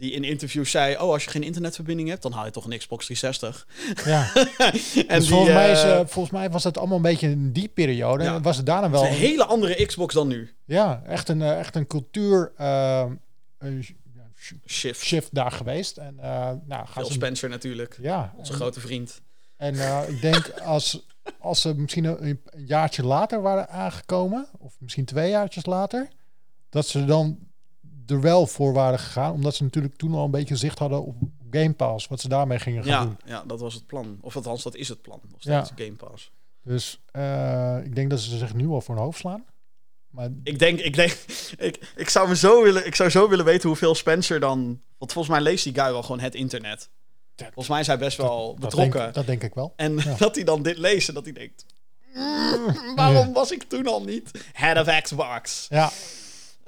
die 0.00 0.12
in 0.12 0.24
interviews 0.24 0.70
zei... 0.70 0.94
Oh, 0.94 1.00
als 1.00 1.24
je 1.24 1.30
geen 1.30 1.42
internetverbinding 1.42 2.08
hebt, 2.08 2.22
dan 2.22 2.32
haal 2.32 2.44
je 2.44 2.50
toch 2.50 2.64
een 2.64 2.78
Xbox 2.78 3.06
360. 3.06 3.66
Ja. 4.04 4.32
en 5.08 5.18
dus 5.18 5.28
volgens, 5.28 5.52
mij 5.52 5.70
is, 5.70 5.82
eh, 5.82 5.98
eh, 5.98 6.06
volgens 6.06 6.34
mij 6.34 6.50
was 6.50 6.64
het 6.64 6.78
allemaal 6.78 6.96
een 6.96 7.02
beetje 7.02 7.30
in 7.30 7.52
die 7.52 7.68
periode. 7.68 8.24
Ja. 8.24 8.34
En 8.34 8.42
was 8.42 8.56
het 8.56 8.66
daarna 8.66 8.82
het 8.82 8.92
wel 8.92 9.02
is 9.04 9.08
een 9.08 9.14
hele 9.14 9.44
andere 9.44 9.86
Xbox 9.86 10.14
dan 10.14 10.28
nu. 10.28 10.54
ja, 10.64 11.02
echt 11.06 11.28
een, 11.28 11.42
eh, 11.42 11.58
echt 11.58 11.76
een 11.76 11.86
cultuur 11.86 12.52
Shift. 14.66 15.00
shift 15.00 15.34
daar 15.34 15.52
geweest. 15.52 15.96
En 15.96 16.14
nou, 16.64 16.86
Phil 16.86 17.06
ze, 17.06 17.12
Spencer 17.12 17.48
natuurlijk, 17.48 17.98
ja, 18.00 18.34
onze 18.36 18.52
en- 18.52 18.58
grote 18.58 18.80
vriend. 18.80 19.20
En 19.56 19.74
ik 20.08 20.20
denk 20.20 20.50
als, 20.50 21.06
als 21.38 21.60
ze 21.60 21.74
misschien 21.74 22.04
een, 22.04 22.40
een 22.44 22.66
jaartje 22.66 23.04
later 23.04 23.42
waren 23.42 23.68
aangekomen, 23.68 24.46
of 24.58 24.74
misschien 24.78 25.04
twee 25.04 25.30
jaartjes 25.30 25.66
later, 25.66 26.08
dat 26.68 26.86
ze 26.86 27.04
dan 27.04 27.38
er 28.10 28.20
wel 28.20 28.46
voor 28.46 28.72
waren 28.72 28.98
gegaan, 28.98 29.32
omdat 29.32 29.54
ze 29.54 29.62
natuurlijk 29.62 29.96
toen 29.96 30.14
al 30.14 30.24
een 30.24 30.30
beetje 30.30 30.56
zicht 30.56 30.78
hadden 30.78 31.04
op 31.04 31.14
Game 31.50 31.72
Pass, 31.72 32.06
wat 32.08 32.20
ze 32.20 32.28
daarmee 32.28 32.58
gingen 32.58 32.82
gaan 32.84 32.92
Ja, 32.92 33.02
doen. 33.04 33.16
ja, 33.24 33.42
dat 33.46 33.60
was 33.60 33.74
het 33.74 33.86
plan. 33.86 34.18
Of 34.20 34.36
althans, 34.36 34.62
dat 34.62 34.74
is 34.74 34.88
het 34.88 35.02
plan. 35.02 35.20
Nog 35.30 35.40
Ja. 35.42 35.64
steeds 35.64 35.82
Game 35.84 35.96
Pass. 36.10 36.30
Dus 36.62 37.00
eh, 37.12 37.78
ik 37.84 37.94
denk 37.94 38.10
dat 38.10 38.20
ze 38.20 38.38
zich 38.38 38.54
nu 38.54 38.66
al 38.68 38.80
voor 38.80 38.94
hun 38.94 39.04
hoofd 39.04 39.18
slaan. 39.18 39.44
Maar 40.10 40.28
Ik 40.44 40.58
denk, 40.58 40.80
ik 40.80 40.94
denk, 40.94 41.10
ik, 41.58 41.92
ik, 41.96 42.08
zou 42.08 42.28
me 42.28 42.36
zo 42.36 42.62
willen, 42.62 42.86
ik 42.86 42.94
zou 42.94 43.10
zo 43.10 43.28
willen 43.28 43.44
weten 43.44 43.68
hoeveel 43.68 43.94
Spencer 43.94 44.40
dan... 44.40 44.80
Want 44.98 45.12
volgens 45.12 45.34
mij 45.34 45.42
leest 45.44 45.64
die 45.64 45.74
guy 45.74 45.90
wel 45.92 46.02
gewoon 46.02 46.20
het 46.20 46.34
internet. 46.34 46.88
Volgens 47.36 47.68
mij 47.68 47.80
is 47.80 47.86
hij 47.86 47.98
best 47.98 48.16
wel 48.16 48.46
dat 48.46 48.60
betrokken. 48.60 49.00
denk, 49.00 49.14
dat 49.14 49.26
denk 49.26 49.42
ik 49.42 49.54
wel. 49.54 49.72
En 49.76 49.96
Ja. 49.96 50.14
dat 50.18 50.34
hij 50.34 50.44
dan 50.44 50.62
dit 50.62 50.78
leest 50.78 51.08
en 51.08 51.14
dat 51.14 51.24
hij 51.24 51.32
denkt... 51.32 51.64
"Mm, 52.14 52.94
waarom 52.94 53.32
was 53.32 53.50
ik 53.52 53.62
toen 53.62 53.86
al 53.86 54.02
niet 54.04 54.30
head 54.52 54.88
of 54.88 55.00
Xbox? 55.02 55.66
Ja, 55.68 55.90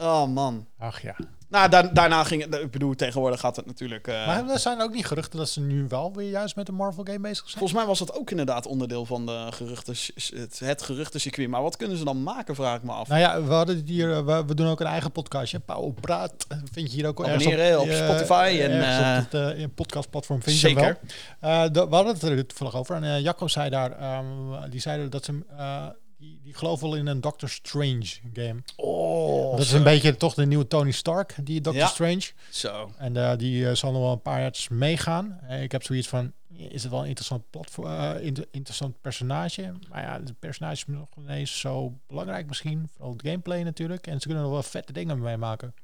Oh 0.03 0.27
man. 0.27 0.67
ach 0.79 1.03
ja. 1.03 1.17
Nou, 1.49 1.69
da- 1.69 1.83
daarna 1.83 2.25
ging 2.25 2.43
het... 2.45 2.55
Ik 2.55 2.71
bedoel, 2.71 2.95
tegenwoordig 2.95 3.41
gaat 3.41 3.57
het 3.57 3.67
natuurlijk... 3.67 4.07
eh, 4.09 4.27
Maar 4.27 4.49
er 4.49 4.59
zijn 4.59 4.81
ook 4.81 4.93
niet 4.93 5.07
geruchten 5.07 5.39
dat 5.39 5.49
ze 5.49 5.61
nu 5.61 5.85
wel 5.89 6.13
weer 6.15 6.31
juist 6.31 6.57
met 6.57 6.69
een 6.69 6.75
Marvel 6.75 7.05
game 7.05 7.19
bezig 7.21 7.37
zijn. 7.45 7.51
volgens 7.59 7.73
mij 7.79 7.87
was 7.87 7.99
dat 7.99 8.15
ook 8.19 8.31
inderdaad 8.31 8.67
onderdeel 8.67 9.07
van 9.07 9.27
de 9.27 9.47
geruchten, 9.51 9.95
het, 10.35 10.59
het 10.59 10.83
geruchtencircuit. 10.83 11.49
Maar 11.49 11.63
wat 11.63 11.77
kunnen 11.77 11.97
ze 11.97 12.05
dan 12.05 12.23
maken, 12.23 12.55
vraag 12.55 12.77
ik 12.77 12.83
me 12.83 12.93
af. 12.93 13.09
Nou 13.09 13.21
ja, 13.21 13.43
we 13.43 13.53
hadden 13.53 13.83
hier, 13.87 14.13
eh, 14.13 14.25
we, 14.25 14.45
we 14.47 14.55
doen 14.55 14.67
ook 14.69 14.81
een 14.81 14.87
eigen 14.87 15.13
podcastje. 15.13 15.59
Pauw 15.61 15.91
Praat 16.01 16.47
vind 16.73 16.91
je 16.91 16.97
hier 16.97 17.07
ook 17.07 17.25
Abonneren 17.27 17.81
op 17.81 17.89
eh, 17.89 17.97
Spotify 18.09 18.59
en, 18.61 18.83
eh, 18.83 19.19
op 19.25 19.31
het 19.31 19.57
eh, 19.59 19.65
podcastplatform 19.75 20.43
vind 20.43 20.61
je 20.61 20.69
Zeker. 20.69 20.99
wel. 21.41 21.51
Eh, 21.65 21.71
de- 21.73 21.89
we 21.89 21.95
hadden 21.95 22.13
het 22.15 22.23
er 22.23 22.47
toevallig 22.47 22.77
over. 22.77 22.97
En 22.97 23.05
eh, 23.05 23.21
Jacco 23.21 23.49
zei 23.49 23.71
daar, 23.71 23.93
ehm, 23.99 24.71
die 24.71 24.81
zeiden 24.81 25.11
dat 25.11 25.25
ze, 25.25 25.39
eh, 25.57 25.87
die, 26.23 26.41
die 26.43 26.55
geloven 26.55 26.89
wel 26.89 26.99
in 26.99 27.07
een 27.07 27.20
Doctor 27.20 27.49
Strange 27.49 28.07
game. 28.33 28.62
Oh, 28.77 29.51
dat 29.51 29.61
is 29.61 29.68
zo. 29.70 29.77
een 29.77 29.83
beetje 29.83 30.16
toch 30.16 30.35
de 30.35 30.47
nieuwe 30.47 30.66
Tony 30.66 30.91
Stark, 30.91 31.35
die 31.43 31.61
Doctor 31.61 31.83
Ja. 31.83 31.89
Strange. 31.89 32.31
Zo. 32.51 32.93
En 32.99 33.16
eh, 33.16 33.37
die 33.39 33.68
eh, 33.68 33.75
zal 33.75 33.93
nog 33.93 34.01
wel 34.03 34.12
een 34.12 34.23
paar 34.23 34.41
jaar 34.41 34.66
meegaan. 34.70 35.41
Eh, 35.49 35.62
ik 35.62 35.73
heb 35.73 35.83
zoiets 35.83 36.09
van, 36.09 36.33
is 36.55 36.83
het 36.83 36.91
wel 36.93 37.01
een 37.01 37.07
interessant, 37.09 37.51
platform, 37.51 38.16
inter- 38.16 38.47
interessant 38.51 39.01
personage? 39.01 39.73
Maar 39.89 40.03
ja, 40.03 40.12
het 40.20 40.39
personage 40.39 40.73
is 40.75 40.85
nog 40.87 41.09
ineens 41.18 41.61
zo 41.61 41.99
belangrijk 42.07 42.47
misschien. 42.47 42.89
Vooral 42.93 43.12
het 43.12 43.23
gameplay 43.23 43.62
natuurlijk. 43.62 44.07
En 44.07 44.20
ze 44.20 44.27
kunnen 44.27 44.43
nog 44.45 44.53
wel 44.53 44.62
vette 44.62 44.93
dingen 44.93 45.20
mee 45.20 45.37
maken. 45.37 45.75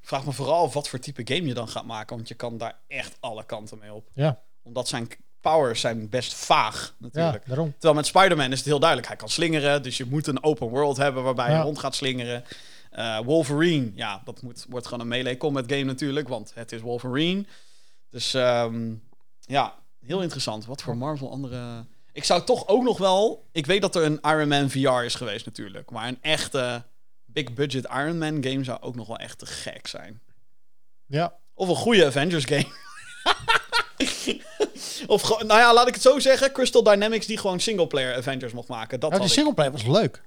Vraag 0.00 0.24
me 0.24 0.32
vooral 0.32 0.70
wat 0.72 0.88
voor 0.88 0.98
type 0.98 1.34
game 1.34 1.48
je 1.48 1.54
dan 1.54 1.68
gaat 1.68 1.84
maken. 1.86 2.16
Want 2.16 2.28
je 2.28 2.34
kan 2.34 2.58
daar 2.58 2.78
echt 2.88 3.16
alle 3.20 3.44
kanten 3.44 3.78
mee 3.78 3.92
op. 3.92 4.08
Ja, 4.14 4.40
Omdat 4.62 4.88
zijn 4.88 5.08
powers 5.42 5.80
zijn 5.80 6.08
best 6.08 6.34
vaag 6.34 6.86
ja 6.98 7.06
natuurlijk. 7.06 7.46
daarom. 7.46 7.72
Terwijl 7.72 7.94
met 7.94 8.06
Spider-Man 8.06 8.52
is 8.52 8.58
het 8.58 8.66
heel 8.66 8.78
duidelijk. 8.78 9.08
Hij 9.08 9.16
kan 9.16 9.28
slingeren, 9.28 9.82
dus 9.82 9.96
je 9.96 10.04
moet 10.04 10.26
een 10.26 10.42
open 10.44 10.68
world 10.68 10.96
hebben 10.96 11.22
waarbij 11.22 11.50
Ja. 11.50 11.56
je 11.56 11.62
rond 11.62 11.78
gaat 11.78 11.94
slingeren. 11.94 12.44
Eh, 12.90 13.18
Wolverine, 13.18 13.90
ja, 13.94 14.22
dat 14.24 14.42
moet, 14.42 14.66
wordt 14.68 14.86
gewoon 14.86 15.00
een 15.00 15.08
melee 15.08 15.36
combat 15.36 15.64
game 15.66 15.82
natuurlijk, 15.84 16.28
want 16.28 16.52
het 16.54 16.72
is 16.72 16.80
Wolverine. 16.80 17.44
Dus 18.10 18.34
ehm, 18.34 18.92
ja, 19.40 19.74
heel 20.00 20.22
interessant. 20.22 20.64
Wat 20.64 20.82
voor 20.82 20.96
Marvel 20.96 21.30
andere... 21.30 21.84
Ik 22.12 22.24
zou 22.24 22.44
toch 22.44 22.68
ook 22.68 22.82
nog 22.82 22.98
wel... 22.98 23.48
Ik 23.52 23.66
weet 23.66 23.80
dat 23.80 23.94
er 23.96 24.02
een 24.04 24.18
Iron 24.22 24.48
Man 24.48 24.70
VR 24.70 25.02
is 25.04 25.14
geweest 25.14 25.44
natuurlijk. 25.46 25.90
Maar 25.90 26.08
een 26.08 26.18
echte 26.20 26.82
big 27.24 27.52
budget 27.54 27.84
Iron 27.84 28.18
Man 28.18 28.44
game 28.44 28.64
zou 28.64 28.80
ook 28.80 28.94
nog 28.94 29.06
wel 29.06 29.18
echt 29.18 29.38
te 29.38 29.46
gek 29.46 29.86
zijn. 29.86 30.20
Ja, 31.06 31.32
Of 31.54 31.68
een 31.68 31.74
goede 31.76 32.06
Avengers 32.06 32.44
game. 32.44 32.66
of 35.06 35.22
gewoon, 35.22 35.46
nou 35.46 35.60
ja, 35.60 35.74
laat 35.74 35.88
ik 35.88 35.94
het 35.94 36.02
zo 36.02 36.18
zeggen. 36.18 36.52
Crystal 36.52 36.82
Dynamics 36.82 37.26
die 37.26 37.38
gewoon 37.38 37.60
singleplayer 37.60 38.16
Avengers 38.16 38.52
mocht 38.52 38.68
maken. 38.68 39.00
Dat 39.00 39.12
ja 39.12 39.18
die 39.18 39.28
singleplayer 39.28 39.72
was 39.72 39.82
leuk. 39.82 40.22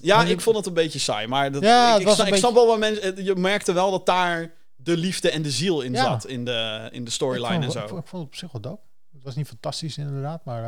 Ja, 0.00 0.24
ik 0.24 0.40
vond 0.40 0.56
het 0.56 0.66
een 0.66 0.74
beetje 0.74 0.98
saai. 0.98 1.26
Maar 1.26 1.52
dat, 1.52 1.62
Ja, 1.62 1.94
ik, 1.96 2.08
ik, 2.26 2.34
snap, 2.34 2.54
wel 2.54 2.66
waar 2.66 2.78
mensen... 2.78 3.24
Je 3.24 3.34
merkte 3.34 3.72
wel 3.72 3.90
dat 3.90 4.06
daar 4.06 4.52
de 4.76 4.96
liefde 4.96 5.30
en 5.30 5.42
de 5.42 5.50
ziel 5.50 5.80
in 5.80 5.92
Ja. 5.92 6.02
zat. 6.02 6.26
In 6.26 6.44
de, 6.44 6.88
in 6.92 7.04
de 7.04 7.10
storyline 7.10 7.64
en 7.64 7.70
zo. 7.70 7.80
ik 7.82 7.88
vond- 7.88 8.02
ik 8.02 8.08
vond 8.08 8.22
het 8.22 8.32
op 8.32 8.38
zich 8.38 8.52
wel 8.52 8.60
dope. 8.60 8.80
Het 9.12 9.22
was 9.24 9.34
niet 9.34 9.46
fantastisch 9.48 9.98
inderdaad, 9.98 10.44
maar, 10.44 10.62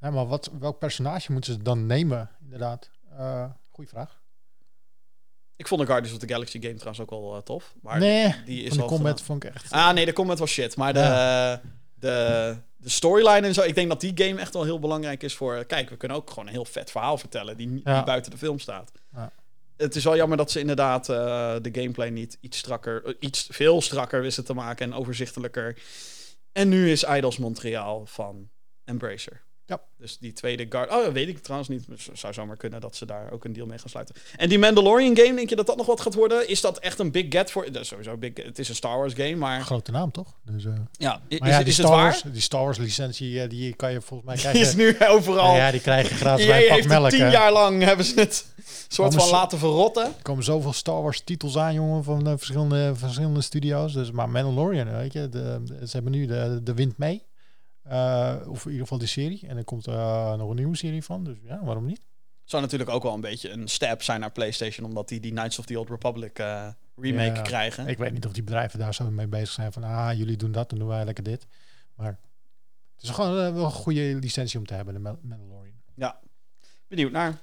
ja, 0.00 0.10
maar 0.10 0.26
wat, 0.26 0.50
welk 0.58 0.78
personage 0.78 1.32
moeten 1.32 1.52
ze 1.52 1.62
dan 1.62 1.86
nemen 1.86 2.30
inderdaad? 2.44 2.90
Eh 3.18 3.44
goeie 3.70 3.90
vraag. 3.90 4.22
Ik 5.56 5.68
vond 5.68 5.80
de 5.80 5.86
Guardians 5.86 6.14
of 6.16 6.20
the 6.26 6.32
Galaxy 6.32 6.60
game 6.60 6.74
trouwens 6.74 7.00
ook 7.00 7.10
wel 7.10 7.34
eh, 7.36 7.42
tof. 7.42 7.74
Maar 7.82 7.98
nee, 7.98 8.34
die 8.44 8.62
is 8.62 8.68
van 8.68 8.76
de 8.78 8.84
combat 8.84 9.10
gedaan. 9.10 9.24
vond 9.26 9.44
ik 9.44 9.54
echt... 9.54 9.70
Ah, 9.72 9.92
nee, 9.92 10.04
de 10.04 10.12
combat 10.12 10.38
was 10.38 10.50
shit. 10.50 10.76
Maar 10.76 10.92
de, 10.92 11.58
de, 11.94 12.56
de 12.76 12.88
storyline 12.88 13.46
en 13.46 13.54
zo... 13.54 13.60
Ik 13.62 13.74
denk 13.74 13.88
dat 13.88 14.00
die 14.00 14.12
game 14.14 14.40
echt 14.40 14.54
wel 14.54 14.64
heel 14.64 14.78
belangrijk 14.78 15.22
is 15.22 15.34
voor... 15.34 15.64
Kijk, 15.64 15.90
we 15.90 15.96
kunnen 15.96 16.16
ook 16.16 16.28
gewoon 16.30 16.46
een 16.46 16.52
heel 16.52 16.64
vet 16.64 16.90
verhaal 16.90 17.18
vertellen... 17.18 17.56
die, 17.56 17.80
Ja. 17.84 17.94
die 17.94 18.04
buiten 18.04 18.30
de 18.30 18.38
film 18.38 18.58
staat. 18.58 18.92
Ja. 19.14 19.32
Het 19.76 19.96
is 19.96 20.04
wel 20.04 20.16
jammer 20.16 20.36
dat 20.36 20.50
ze 20.50 20.60
inderdaad 20.60 21.08
eh, 21.08 21.54
de 21.62 21.70
gameplay 21.72 22.08
niet 22.08 22.38
iets 22.40 22.58
strakker... 22.58 23.04
eh, 23.04 23.14
iets 23.18 23.46
veel 23.50 23.80
strakker 23.82 24.20
wisten 24.22 24.44
te 24.44 24.54
maken 24.54 24.86
en 24.86 24.98
overzichtelijker. 24.98 25.78
En 26.52 26.68
nu 26.68 26.90
is 26.90 27.04
Idols 27.04 27.38
Montreal 27.38 28.06
van 28.06 28.48
Embracer. 28.84 29.42
Ja. 29.66 29.80
Dus 29.98 30.18
die 30.18 30.32
tweede 30.32 30.66
guard... 30.68 30.90
Oh, 30.90 31.04
dat 31.04 31.12
weet 31.12 31.28
ik 31.28 31.38
trouwens 31.38 31.68
niet. 31.70 31.86
Het 31.90 32.08
zou 32.18 32.32
zomaar 32.32 32.56
kunnen 32.56 32.80
dat 32.80 32.96
ze 32.96 33.06
daar 33.06 33.30
ook 33.32 33.44
een 33.44 33.52
deal 33.52 33.66
mee 33.66 33.78
gaan 33.78 33.88
sluiten. 33.88 34.14
En 34.36 34.48
die 34.48 34.58
Mandalorian 34.58 35.16
game, 35.16 35.34
denk 35.34 35.48
je 35.48 35.56
dat 35.56 35.66
dat 35.66 35.76
nog 35.76 35.86
wat 35.86 36.00
gaat 36.00 36.14
worden? 36.14 36.48
Is 36.48 36.60
dat 36.60 36.78
echt 36.78 36.98
een 36.98 37.10
big 37.10 37.26
get 37.28 37.50
voor... 37.50 37.72
Dat 37.72 37.82
is 37.82 37.88
sowieso 37.88 38.16
big... 38.16 38.32
Het 38.34 38.58
is 38.58 38.68
een 38.68 38.74
Star 38.74 38.98
Wars 38.98 39.14
game, 39.14 39.34
maar... 39.36 39.60
Grote 39.60 39.90
naam 39.90 40.10
toch? 40.10 40.34
Dus, 40.42 40.64
eh, 40.64 40.72
Ja, 40.92 41.20
is, 41.28 41.38
ja, 41.38 41.44
is 41.46 41.56
die, 41.56 41.64
het 41.64 41.72
Star 41.74 41.90
waar? 41.90 42.02
Wars, 42.02 42.22
die 42.22 42.40
Star 42.40 42.62
Wars 42.64 42.78
licentie, 42.78 43.40
eh, 43.42 43.48
die 43.48 43.74
kan 43.74 43.92
je 43.92 44.00
volgens 44.00 44.28
mij 44.42 44.52
Die 44.52 44.60
is 44.60 44.74
krijgen. 44.74 44.98
nu 45.00 45.06
overal. 45.16 45.54
ja, 45.56 45.70
die 45.70 45.80
krijg 45.80 46.08
je 46.08 46.14
gratis 46.14 46.46
bij 46.46 46.68
pak 46.68 46.84
melk. 46.84 47.10
tien 47.10 47.30
jaar 47.30 47.52
lang 47.52 47.82
hebben 47.82 48.04
ze 48.06 48.20
het 48.20 48.46
soort 48.88 49.08
Komen 49.08 49.24
van 49.24 49.34
laten 49.38 49.58
verrotten. 49.58 50.04
Er 50.04 50.22
komen 50.22 50.44
zoveel 50.44 50.72
Star 50.72 51.02
Wars 51.02 51.20
titels 51.20 51.56
aan, 51.56 51.74
jongen, 51.74 52.04
van 52.04 52.26
eh, 52.26 52.32
verschillende, 52.36 52.92
verschillende 52.94 53.40
studio's. 53.40 53.92
Dus, 53.92 54.10
maar 54.10 54.28
Mandalorian, 54.30 54.96
weet 54.96 55.12
je, 55.12 55.28
de- 55.28 55.62
ze 55.80 55.90
hebben 55.90 56.12
nu 56.12 56.26
de, 56.26 56.60
de 56.62 56.74
wind 56.74 56.98
mee. 56.98 57.22
Eh, 57.84 58.36
of 58.46 58.64
in 58.64 58.70
ieder 58.70 58.82
geval 58.82 58.98
die 58.98 59.08
serie. 59.08 59.46
En 59.46 59.56
er 59.56 59.64
komt 59.64 59.86
eh, 59.86 60.34
nog 60.34 60.50
een 60.50 60.56
nieuwe 60.56 60.76
serie 60.76 61.04
van. 61.04 61.24
Dus 61.24 61.36
ja, 61.42 61.64
waarom 61.64 61.86
niet? 61.86 62.00
Zou 62.44 62.62
natuurlijk 62.62 62.90
ook 62.90 63.02
wel 63.02 63.14
een 63.14 63.20
beetje 63.20 63.50
een 63.50 63.68
stap 63.68 64.02
zijn 64.02 64.20
naar 64.20 64.32
PlayStation, 64.32 64.86
omdat 64.86 65.08
die 65.08 65.20
die 65.20 65.30
Knights 65.30 65.58
of 65.58 65.64
the 65.64 65.78
Old 65.78 65.88
Republic 65.88 66.38
eh, 66.38 66.68
remake 66.96 67.34
Ja, 67.34 67.42
krijgen. 67.42 67.86
Ik 67.86 67.98
weet 67.98 68.12
niet 68.12 68.26
of 68.26 68.32
die 68.32 68.42
bedrijven 68.42 68.78
daar 68.78 68.94
zo 68.94 69.10
mee 69.10 69.26
bezig 69.26 69.48
zijn. 69.48 69.72
Van, 69.72 69.84
ah, 69.84 70.12
jullie 70.16 70.36
doen 70.36 70.52
dat, 70.52 70.70
dan 70.70 70.78
doen 70.78 70.88
wij 70.88 71.04
lekker 71.04 71.24
dit. 71.24 71.46
Maar 71.94 72.18
het 72.94 73.02
is 73.02 73.10
gewoon 73.10 73.54
wel 73.54 73.64
een 73.64 73.70
goede 73.70 74.14
licentie 74.20 74.58
om 74.58 74.66
te 74.66 74.74
hebben, 74.74 74.94
de 74.94 75.00
Mandalorian. 75.00 75.80
Ja, 75.94 76.20
benieuwd 76.94 77.12
naar. 77.12 77.38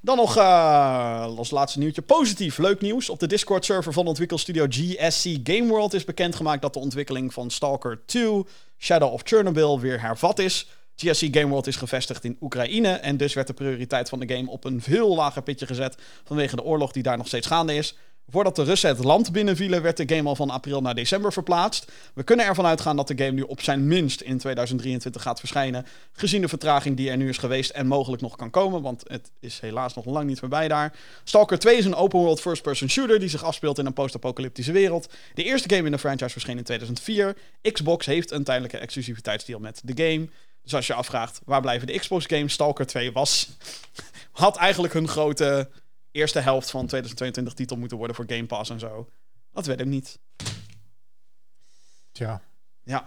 Dan 0.00 0.16
nog 0.16 0.36
eh, 0.36 1.36
als 1.36 1.50
laatste 1.50 1.78
nieuwtje. 1.78 2.02
Positief, 2.02 2.58
leuk 2.58 2.80
nieuws. 2.80 3.10
Op 3.10 3.18
de 3.18 3.26
Discord-server 3.26 3.92
van 3.92 4.06
ontwikkelstudio 4.06 4.66
GSC 4.68 5.28
Game 5.42 5.68
World 5.68 5.94
is 5.94 6.04
bekendgemaakt 6.04 6.62
dat 6.62 6.72
de 6.72 6.78
ontwikkeling 6.78 7.32
van 7.32 7.50
Stalker 7.50 8.00
2 8.06 8.44
Shadow 8.78 9.12
of 9.12 9.20
Chernobyl 9.24 9.80
weer 9.80 10.00
hervat 10.00 10.38
is. 10.38 10.66
GSC 10.96 11.26
Game 11.30 11.46
World 11.46 11.66
is 11.66 11.76
gevestigd 11.76 12.24
in 12.24 12.36
Oekraïne 12.40 12.88
en 12.88 13.16
dus 13.16 13.34
werd 13.34 13.46
de 13.46 13.52
prioriteit 13.52 14.08
van 14.08 14.20
de 14.20 14.34
game 14.34 14.50
op 14.50 14.64
een 14.64 14.82
veel 14.82 15.14
lager 15.14 15.42
pitje 15.42 15.66
gezet 15.66 15.96
vanwege 16.24 16.56
de 16.56 16.62
oorlog 16.62 16.92
die 16.92 17.02
daar 17.02 17.16
nog 17.16 17.26
steeds 17.26 17.46
gaande 17.46 17.74
is. 17.74 17.94
Voordat 18.30 18.56
de 18.56 18.62
Russen 18.62 18.88
het 18.88 19.04
land 19.04 19.32
binnenvielen, 19.32 19.82
werd 19.82 19.96
de 19.96 20.14
game 20.14 20.28
al 20.28 20.36
van 20.36 20.50
april 20.50 20.80
naar 20.80 20.94
december 20.94 21.32
verplaatst. 21.32 21.92
We 22.14 22.22
kunnen 22.22 22.46
ervan 22.46 22.66
uitgaan 22.66 22.96
dat 22.96 23.08
de 23.08 23.18
game 23.18 23.30
nu 23.30 23.42
op 23.42 23.62
zijn 23.62 23.86
minst 23.86 24.20
in 24.20 24.38
2023 24.38 25.22
gaat 25.22 25.38
verschijnen, 25.38 25.86
gezien 26.12 26.40
de 26.40 26.48
vertraging 26.48 26.96
die 26.96 27.10
er 27.10 27.16
nu 27.16 27.28
is 27.28 27.38
geweest 27.38 27.70
en 27.70 27.86
mogelijk 27.86 28.22
nog 28.22 28.36
kan 28.36 28.50
komen, 28.50 28.82
want 28.82 29.04
het 29.06 29.30
is 29.40 29.60
helaas 29.60 29.94
nog 29.94 30.04
lang 30.04 30.26
niet 30.26 30.38
voorbij 30.38 30.68
daar. 30.68 30.96
Stalker 31.24 31.58
2 31.58 31.76
is 31.76 31.84
een 31.84 31.94
open 31.94 32.18
world 32.18 32.40
first-person 32.40 32.90
shooter 32.90 33.20
die 33.20 33.28
zich 33.28 33.44
afspeelt 33.44 33.78
in 33.78 33.86
een 33.86 33.92
post-apocalyptische 33.92 34.72
wereld. 34.72 35.08
De 35.34 35.44
eerste 35.44 35.74
game 35.74 35.84
in 35.84 35.92
de 35.92 35.98
franchise 35.98 36.30
verscheen 36.30 36.58
in 36.58 36.64
2004. 36.64 37.36
Xbox 37.72 38.06
heeft 38.06 38.30
een 38.30 38.44
tijdelijke 38.44 38.78
exclusiviteitsdeal 38.78 39.60
met 39.60 39.80
de 39.84 40.04
game. 40.04 40.28
Dus 40.62 40.74
als 40.74 40.86
je 40.86 40.94
afvraagt 40.94 41.40
waar 41.44 41.60
blijven 41.60 41.86
de 41.86 41.98
Xbox 41.98 42.26
games, 42.26 42.52
Stalker 42.52 42.86
2 42.86 43.12
was 43.12 43.48
had 44.32 44.56
eigenlijk 44.56 44.92
hun 44.92 45.08
grote 45.08 45.68
eerste 46.10 46.40
helft 46.40 46.70
van 46.70 46.86
2022 46.86 47.54
titel 47.54 47.76
moeten 47.76 47.96
worden 47.96 48.16
voor 48.16 48.24
Game 48.28 48.46
Pass 48.46 48.70
en 48.70 48.78
zo. 48.78 49.08
Dat 49.52 49.66
weet 49.66 49.80
ik 49.80 49.86
niet. 49.86 50.18
Tja, 52.12 52.42
Ja, 52.82 53.04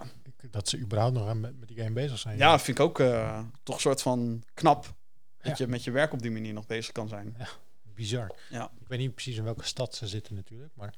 dat 0.50 0.68
ze 0.68 0.78
überhaupt 0.78 1.14
nog 1.14 1.28
aan 1.28 1.40
met, 1.40 1.58
met 1.58 1.68
die 1.68 1.76
game 1.76 1.92
bezig 1.92 2.18
zijn. 2.18 2.38
ja 2.38 2.58
vind 2.58 2.78
ik 2.78 2.84
ook 2.84 3.00
eh, 3.00 3.40
toch 3.62 3.74
een 3.74 3.80
soort 3.80 4.02
van 4.02 4.42
knap. 4.54 4.94
Dat 5.38 5.58
Ja. 5.58 5.64
je 5.64 5.70
met 5.70 5.84
je 5.84 5.90
werk 5.90 6.12
op 6.12 6.22
die 6.22 6.30
manier 6.30 6.52
nog 6.52 6.66
bezig 6.66 6.92
kan 6.92 7.08
zijn. 7.08 7.36
Bizar. 7.82 8.34
Ja. 8.50 8.70
Ik 8.80 8.88
weet 8.88 8.98
niet 8.98 9.14
precies 9.14 9.36
in 9.36 9.44
welke 9.44 9.64
stad 9.64 9.94
ze 9.94 10.06
zitten 10.06 10.34
natuurlijk, 10.34 10.72
maar 10.74 10.94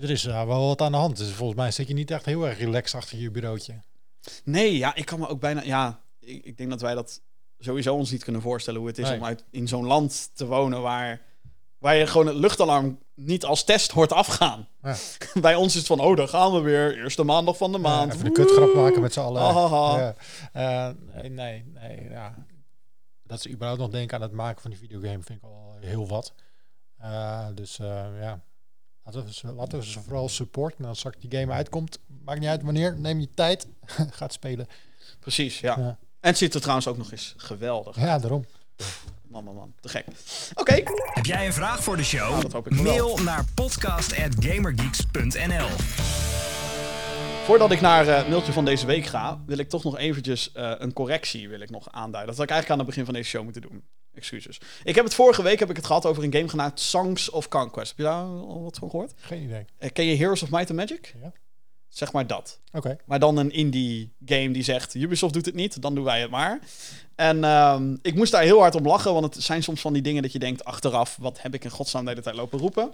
er 0.00 0.10
is 0.10 0.22
daar 0.22 0.46
wel 0.46 0.66
wat 0.66 0.80
aan 0.80 0.92
de 0.92 0.98
hand. 0.98 1.16
Dus 1.16 1.30
volgens 1.32 1.58
mij 1.58 1.70
zit 1.70 1.88
je 1.88 1.94
niet 1.94 2.10
echt 2.10 2.24
heel 2.24 2.46
erg 2.48 2.58
relaxed 2.58 3.00
achter 3.00 3.18
je 3.18 3.30
bureautje. 3.30 3.80
Nee, 4.44 4.76
ja, 4.76 4.94
ik 4.94 5.04
kan 5.06 5.18
me 5.18 5.28
ook 5.28 5.40
bijna. 5.40 5.62
Ja, 5.62 6.02
ik, 6.18 6.44
ik 6.44 6.56
denk 6.56 6.70
dat 6.70 6.80
wij 6.80 6.94
dat 6.94 7.20
sowieso 7.58 7.94
ons 7.94 8.10
niet 8.10 8.24
kunnen 8.24 8.42
voorstellen 8.42 8.80
hoe 8.80 8.88
het 8.88 8.98
is 8.98 9.08
Nee. 9.08 9.18
om 9.18 9.24
uit, 9.24 9.44
in 9.50 9.68
zo'n 9.68 9.84
land 9.86 10.30
te 10.34 10.46
wonen 10.46 10.82
waar, 10.82 11.20
waar 11.78 11.96
je 11.96 12.06
gewoon 12.06 12.26
het 12.26 12.36
luchtalarm 12.36 12.98
niet 13.14 13.44
als 13.44 13.64
test 13.64 13.90
hoort 13.90 14.12
afgaan. 14.12 14.68
Ja. 14.82 14.96
Bij 15.40 15.54
ons 15.54 15.66
is 15.72 15.74
het 15.74 15.86
van, 15.86 16.00
oh, 16.00 16.16
daar 16.16 16.28
gaan 16.28 16.52
we 16.52 16.60
weer. 16.60 16.96
Eerste 16.96 17.22
maandag 17.24 17.56
van 17.56 17.72
de 17.72 17.78
Ja, 17.78 17.82
maand. 17.82 18.12
even 18.12 18.24
de 18.24 18.32
kutgrap 18.32 18.74
maken 18.74 19.00
met 19.00 19.12
z'n 19.12 19.20
allen. 19.20 19.42
Ja. 19.42 20.14
Eh, 20.52 20.94
nee, 21.12 21.28
nee, 21.30 21.64
nee, 21.66 22.08
ja. 22.10 22.34
Dat 23.22 23.40
ze 23.40 23.50
überhaupt 23.50 23.80
nog 23.80 23.90
denken 23.90 24.16
aan 24.16 24.22
het 24.22 24.32
maken 24.32 24.62
van 24.62 24.70
die 24.70 24.80
videogame 24.80 25.22
vind 25.22 25.38
ik 25.38 25.44
al 25.44 25.76
heel 25.80 26.08
wat. 26.08 26.34
Eh, 26.98 27.46
dus 27.54 27.78
eh, 27.78 27.86
ja, 28.20 28.40
laten 29.04 29.24
we, 29.24 29.32
ze, 29.32 29.52
laten 29.52 29.78
we 29.78 29.84
ze 29.84 30.00
vooral 30.00 30.28
supporten. 30.28 30.78
En 30.82 30.88
als 30.88 30.98
straks 30.98 31.16
die 31.20 31.38
game 31.38 31.52
uitkomt, 31.52 31.98
maakt 32.24 32.40
niet 32.40 32.48
uit 32.48 32.62
wanneer, 32.62 32.98
neem 32.98 33.20
je 33.20 33.34
tijd, 33.34 33.66
gaat 34.10 34.32
spelen. 34.32 34.66
Precies, 35.20 35.60
ja. 35.60 35.98
En 36.24 36.30
het 36.30 36.38
ziet 36.38 36.54
er 36.54 36.60
trouwens 36.60 36.88
ook 36.88 36.96
nog 36.96 37.12
eens 37.12 37.34
geweldig. 37.36 37.96
Ja, 37.96 38.18
daarom. 38.18 38.44
Man, 39.28 39.44
man, 39.44 39.54
man. 39.54 39.74
Te 39.80 39.88
gek. 39.88 40.04
Oké. 40.54 40.82
Heb 41.14 41.26
jij 41.26 41.46
een 41.46 41.52
vraag 41.52 41.82
voor 41.82 41.96
de 41.96 42.04
show? 42.04 42.42
dat 42.42 42.52
hoop 42.52 42.66
ik 42.66 42.72
wel. 42.72 42.82
Mail 42.82 43.18
naar 43.18 43.44
podcast@gamergeeks.nl. 43.54 45.68
Voordat 47.44 47.70
ik 47.70 47.80
naar 47.80 48.08
eh, 48.08 48.28
mailtje 48.28 48.52
van 48.52 48.64
deze 48.64 48.86
week 48.86 49.06
ga, 49.06 49.42
wil 49.46 49.58
ik 49.58 49.68
toch 49.68 49.84
nog 49.84 49.98
eventjes 49.98 50.52
eh, 50.52 50.72
een 50.78 50.92
correctie 50.92 51.48
wil 51.48 51.60
ik 51.60 51.70
nog 51.70 51.90
aanduiden. 51.90 52.26
Dat 52.26 52.36
had 52.36 52.44
ik 52.44 52.50
eigenlijk 52.50 52.70
aan 52.70 52.78
het 52.78 52.86
begin 52.86 53.04
van 53.04 53.14
deze 53.14 53.28
show 53.28 53.42
moeten 53.42 53.62
doen. 53.62 53.84
Excuses. 54.14 54.60
Ik 54.84 54.94
heb 54.94 55.04
het 55.04 55.14
vorige 55.14 55.42
week 55.42 55.58
heb 55.58 55.70
ik 55.70 55.76
het 55.76 55.86
gehad 55.86 56.06
over 56.06 56.24
een 56.24 56.32
game 56.32 56.48
genaamd 56.48 56.80
Songs 56.80 57.30
of 57.30 57.48
Conquest. 57.48 57.88
Heb 57.88 57.98
je 57.98 58.04
daar 58.04 58.24
al 58.24 58.62
wat 58.62 58.78
van 58.78 58.90
gehoord? 58.90 59.12
Geen 59.16 59.42
idee. 59.42 59.64
Eh, 59.78 59.90
ken 59.92 60.04
je 60.04 60.16
Heroes 60.16 60.42
of 60.42 60.50
Might 60.50 60.70
and 60.70 60.78
Magic? 60.78 61.14
Ja. 61.22 61.32
Zeg 61.94 62.12
maar 62.12 62.26
dat. 62.26 62.58
Oké. 62.72 62.96
Maar 63.06 63.18
dan 63.18 63.36
een 63.36 63.50
indie 63.50 64.12
game 64.26 64.50
die 64.50 64.62
zegt: 64.62 64.94
Ubisoft 64.94 65.34
doet 65.34 65.46
het 65.46 65.54
niet, 65.54 65.82
dan 65.82 65.94
doen 65.94 66.04
wij 66.04 66.20
het 66.20 66.30
maar. 66.30 66.58
En 67.14 67.44
ehm, 67.44 67.96
ik 68.02 68.14
moest 68.14 68.32
daar 68.32 68.42
heel 68.42 68.60
hard 68.60 68.74
om 68.74 68.86
lachen, 68.86 69.12
want 69.12 69.34
het 69.34 69.44
zijn 69.44 69.62
soms 69.62 69.80
van 69.80 69.92
die 69.92 70.02
dingen 70.02 70.22
dat 70.22 70.32
je 70.32 70.38
denkt 70.38 70.64
achteraf: 70.64 71.16
wat 71.20 71.42
heb 71.42 71.54
ik 71.54 71.64
in 71.64 71.70
godsnaam 71.70 72.04
de 72.04 72.10
hele 72.10 72.22
tijd 72.22 72.36
lopen 72.36 72.58
roepen? 72.58 72.92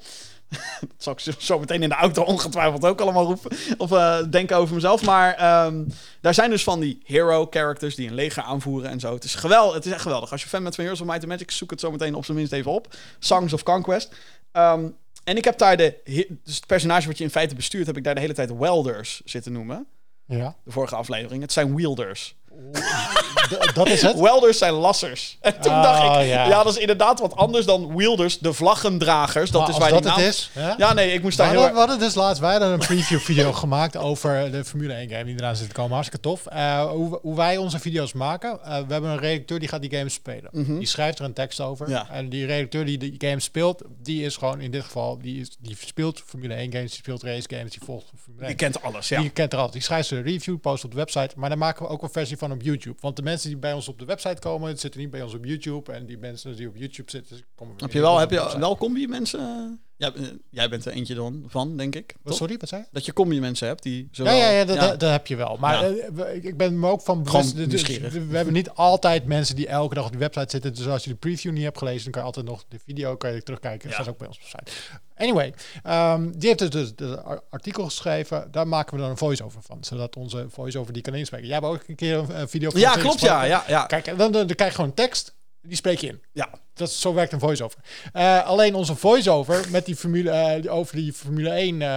dat 0.81 0.91
zal 0.97 1.13
ik 1.13 1.21
zo- 1.39 1.59
meteen 1.59 1.83
in 1.83 1.89
de 1.89 1.95
auto 1.95 2.23
ongetwijfeld 2.23 2.85
ook 2.85 3.01
allemaal 3.01 3.25
roepen. 3.25 3.57
Of 3.79 3.93
eh, 3.93 4.19
denken 4.31 4.57
over 4.57 4.75
mezelf. 4.75 5.05
Maar 5.05 5.35
ehm, 5.35 5.85
daar 6.21 6.35
zijn 6.35 6.51
dus 6.51 6.63
van 6.63 6.81
die 6.81 7.01
hero 7.05 7.47
characters 7.51 7.95
die 7.95 8.09
een 8.09 8.15
leger 8.15 8.43
aanvoeren 8.43 8.91
en 8.91 9.01
zo. 9.01 9.15
Het 9.15 9.25
is, 9.25 9.35
geweldig, 9.35 9.75
het 9.75 9.87
is 9.87 9.93
echt 9.93 10.03
geweldig. 10.03 10.33
Als 10.33 10.43
je 10.43 10.49
fan 10.49 10.63
bent 10.63 10.75
van 10.75 10.85
Heroes 10.85 11.01
of 11.03 11.07
Might 11.07 11.23
and 11.23 11.33
Magic, 11.33 11.51
zoek 11.51 11.71
het 11.71 11.81
zo 11.81 11.91
meteen 11.91 12.15
op 12.15 12.25
zijn 12.25 12.37
minst 12.37 12.53
even 12.53 12.73
op. 12.73 12.95
Songs 13.19 13.53
of 13.53 13.63
Conquest. 13.63 14.15
Ehm, 14.53 14.89
en 15.31 15.37
ik 15.37 15.45
heb 15.45 15.59
daar 15.59 15.77
de... 15.77 16.01
Dus 16.45 16.57
het 16.57 16.67
personage 16.67 17.07
wat 17.07 17.19
je 17.19 17.25
in 17.25 17.31
feite 17.31 17.55
bestuurt, 17.55 17.87
heb 17.87 17.97
ik 17.97 18.05
daar 18.05 18.15
de 18.15 18.21
hele 18.21 18.33
tijd 18.33 18.57
welders 18.57 19.23
zitten 19.25 19.53
noemen. 19.53 19.87
Ja. 20.27 20.57
De 20.65 20.71
vorige 20.71 20.97
aflevering. 20.97 21.43
Het 21.43 21.53
zijn 21.53 21.75
wielders. 21.75 22.37
Dat 23.75 23.89
is 23.89 24.03
het. 24.03 24.19
Welders 24.21 24.59
zijn 24.59 24.73
lassers. 24.73 25.37
En 25.41 25.61
toen 25.61 25.73
Oh, 25.73 25.83
dacht 25.83 26.03
ik, 26.03 26.29
ja. 26.29 26.47
ja. 26.47 26.63
dat 26.63 26.73
is 26.73 26.81
inderdaad 26.81 27.21
wat 27.21 27.37
anders 27.37 27.67
dan 27.67 27.97
wielders, 27.97 28.39
de 28.39 28.53
vlaggendragers. 28.53 29.51
Dat 29.51 29.61
Maar 29.61 29.71
is 29.71 29.79
waar 29.79 29.91
dat 29.91 30.03
die 30.03 30.13
het 30.13 30.21
is. 30.21 30.51
Ja? 30.55 30.75
Ja, 30.79 30.93
nee, 30.93 31.13
ik 31.13 31.23
moest 31.23 31.37
daar 31.37 31.51
heel 31.51 31.71
we 31.73 31.79
hadden 31.79 31.99
dus 31.99 32.15
laatst 32.15 32.41
wij 32.41 32.51
hadden 32.51 32.73
een 32.73 32.79
preview 32.79 33.19
video 33.19 33.53
gemaakt 33.63 33.97
over 33.97 34.51
de 34.51 34.65
Formule 34.65 34.93
1 34.93 35.09
game 35.09 35.25
die 35.25 35.35
eraan 35.35 35.57
zit 35.57 35.69
te 35.69 35.75
komen. 35.75 35.93
Hartstikke 35.93 36.29
tof. 36.29 36.47
Eh, 36.47 36.91
hoe, 36.91 37.19
hoe 37.23 37.37
wij 37.37 37.57
onze 37.57 37.79
video's 37.79 38.13
maken. 38.13 38.59
Eh, 38.65 38.79
we 38.87 38.93
hebben 38.93 39.11
een 39.11 39.19
redacteur 39.19 39.59
die 39.59 39.69
gaat 39.69 39.81
die 39.81 39.91
game 39.91 40.09
spelen. 40.09 40.51
Die 40.79 40.87
schrijft 40.87 41.19
er 41.19 41.25
een 41.25 41.33
tekst 41.33 41.61
over. 41.61 41.87
Mhm. 41.87 41.95
Ja. 41.95 42.11
En 42.11 42.29
die 42.29 42.47
redacteur 42.47 42.85
die 42.85 42.99
die 42.99 43.15
game 43.19 43.41
speelt, 43.41 43.83
die 44.03 44.25
is 44.25 44.37
gewoon 44.37 44.61
in 44.61 44.71
dit 44.71 44.85
geval, 44.85 45.19
die, 45.19 45.41
is, 45.41 45.57
die 45.61 45.77
speelt 45.85 46.23
Formule 46.27 46.55
1 46.55 46.73
games, 46.73 46.91
die 46.91 46.99
speelt 46.99 47.23
race 47.23 47.49
games, 47.49 47.71
die 47.71 47.81
volgt 47.85 48.07
Formule 48.23 48.43
1. 48.43 48.51
Je 48.51 48.57
kent 48.57 48.83
alles, 48.83 49.09
ja. 49.09 49.21
Die 49.21 49.31
kent 49.31 49.53
er 49.53 49.59
altijd. 49.59 49.77
Die 49.77 49.83
schrijft 49.83 50.09
ze 50.09 50.17
een 50.17 50.23
review, 50.23 50.59
post 50.61 50.85
op 50.85 50.91
de 50.91 50.97
website. 50.97 51.31
Maar 51.37 51.49
daar 51.49 51.59
maken 51.59 51.83
we 51.83 51.89
ook 51.89 52.03
een 52.03 52.11
versie 52.11 52.37
van 52.37 52.53
op 52.53 52.63
YouTube. 52.63 52.97
Want 53.01 53.17
de 53.17 53.23
mensen 53.23 53.40
die 53.49 53.59
bij 53.59 53.73
ons 53.73 53.89
op 53.89 53.99
de 53.99 54.05
website 54.05 54.41
komen, 54.41 54.79
zitten 54.79 55.01
niet 55.01 55.11
bij 55.11 55.23
ons 55.23 55.35
op 55.35 55.45
YouTube. 55.45 55.93
En 55.93 56.07
die 56.07 56.19
mensen 56.19 56.57
die 56.57 56.69
op 56.69 56.77
YouTube 56.77 57.11
zitten, 57.11 57.45
komen 57.55 57.75
Heb 57.77 57.93
je 57.93 58.01
wel, 58.01 58.19
heb 58.19 58.31
je 58.31 58.59
wel 58.59 58.77
combi 58.77 59.07
mensen? 59.07 59.81
Ja, 60.01 60.13
eh, 60.15 60.23
jij 60.51 60.69
bent 60.69 60.87
er 60.87 60.93
eentje 60.93 61.15
dan 61.15 61.45
van, 61.47 61.77
denk 61.77 61.95
ik. 61.95 62.07
Wat, 62.15 62.27
toch? 62.27 62.37
Sorry, 62.37 62.57
wat 62.61 62.69
zei 62.69 62.81
je? 62.83 62.89
Dat 62.93 63.05
je 63.05 63.13
combi 63.13 63.41
mensen 63.41 63.67
hebt 63.67 63.83
die 63.83 64.09
zo. 64.13 64.25
Ja, 64.25 64.31
ja, 64.33 64.51
ja, 64.51 64.65
dat, 64.65 64.79
dat- 64.81 65.01
dat 65.01 65.11
heb 65.11 65.27
je 65.27 65.37
wel. 65.37 65.57
Maar 65.61 65.91
Ja. 65.91 65.97
eh, 66.25 66.45
ik- 66.45 66.57
ben 66.57 66.79
me 66.81 66.89
ook 66.89 67.01
van 67.03 67.23
bewust. 67.23 67.57
Dus. 67.71 67.83
We 68.09 68.37
hebben 68.37 68.55
niet 68.55 68.71
altijd 68.71 69.25
mensen 69.25 69.57
die 69.57 69.67
elke 69.67 69.95
dag 69.95 70.05
op 70.05 70.11
die 70.11 70.19
website 70.21 70.51
zitten. 70.51 70.75
Dus 70.75 70.87
als 70.87 71.05
je 71.05 71.11
de 71.11 71.17
preview 71.17 71.53
niet 71.53 71.63
hebt 71.63 71.79
gelezen, 71.79 72.03
dan 72.03 72.11
kan 72.13 72.21
je 72.21 72.27
altijd 72.27 72.47
nog 72.47 72.65
de 72.69 72.79
video 72.85 73.17
kan 73.17 73.33
je 73.35 73.43
terugkijken. 73.43 73.85
Dat 73.89 73.93
staat 73.95 74.09
ook 74.09 74.19
bij 74.19 74.27
ons 74.27 74.37
op 74.37 74.43
de 74.43 74.49
site. 74.49 74.73
Anyway, 75.17 75.55
ehm, 75.83 76.31
die 76.37 76.49
heeft 76.49 76.73
dus 76.73 76.95
de, 76.95 76.95
de 76.95 77.21
ar- 77.23 77.43
artikel 77.51 77.85
geschreven. 77.85 78.49
Daar 78.51 78.69
maken 78.69 78.95
we 78.95 79.01
dan 79.01 79.11
een 79.11 79.17
voice-over 79.17 79.63
van. 79.63 79.79
Zodat 79.85 80.17
onze 80.17 80.47
voice-over 80.49 80.93
die 80.93 81.03
kan 81.03 81.15
inspreken. 81.15 81.47
Jij 81.47 81.55
hebt 81.57 81.67
ook 81.69 81.83
een 81.87 81.95
keer 81.95 82.17
een, 82.31 82.49
video 82.49 82.71
van 82.71 82.81
Ja, 82.81 82.95
klopt, 82.95 83.21
ja, 83.21 83.45
ja, 83.45 83.65
ja. 83.69 83.87
Kijk, 83.87 84.05
dan, 84.05 84.17
dan, 84.17 84.33
dan 84.33 84.47
krijg 84.47 84.71
je 84.71 84.77
gewoon 84.77 84.95
tekst. 84.95 85.35
Die 85.63 85.77
spreek 85.77 85.99
je 85.99 86.07
in. 86.07 86.21
Ja, 86.33 86.49
Dat, 86.75 86.89
is- 86.89 87.01
zo 87.01 87.15
werkt 87.15 87.33
een 87.33 87.41
voice-over. 87.41 87.79
Eh, 88.13 88.47
alleen 88.47 88.75
onze 88.75 88.95
voice-over 88.95 89.65
met 89.71 89.87
die 89.87 89.97
Formule, 89.97 90.31
eh, 90.31 90.75
over 90.75 90.97
die 90.97 91.13
Formule 91.13 91.51
1 91.51 91.83
eh, 91.83 91.89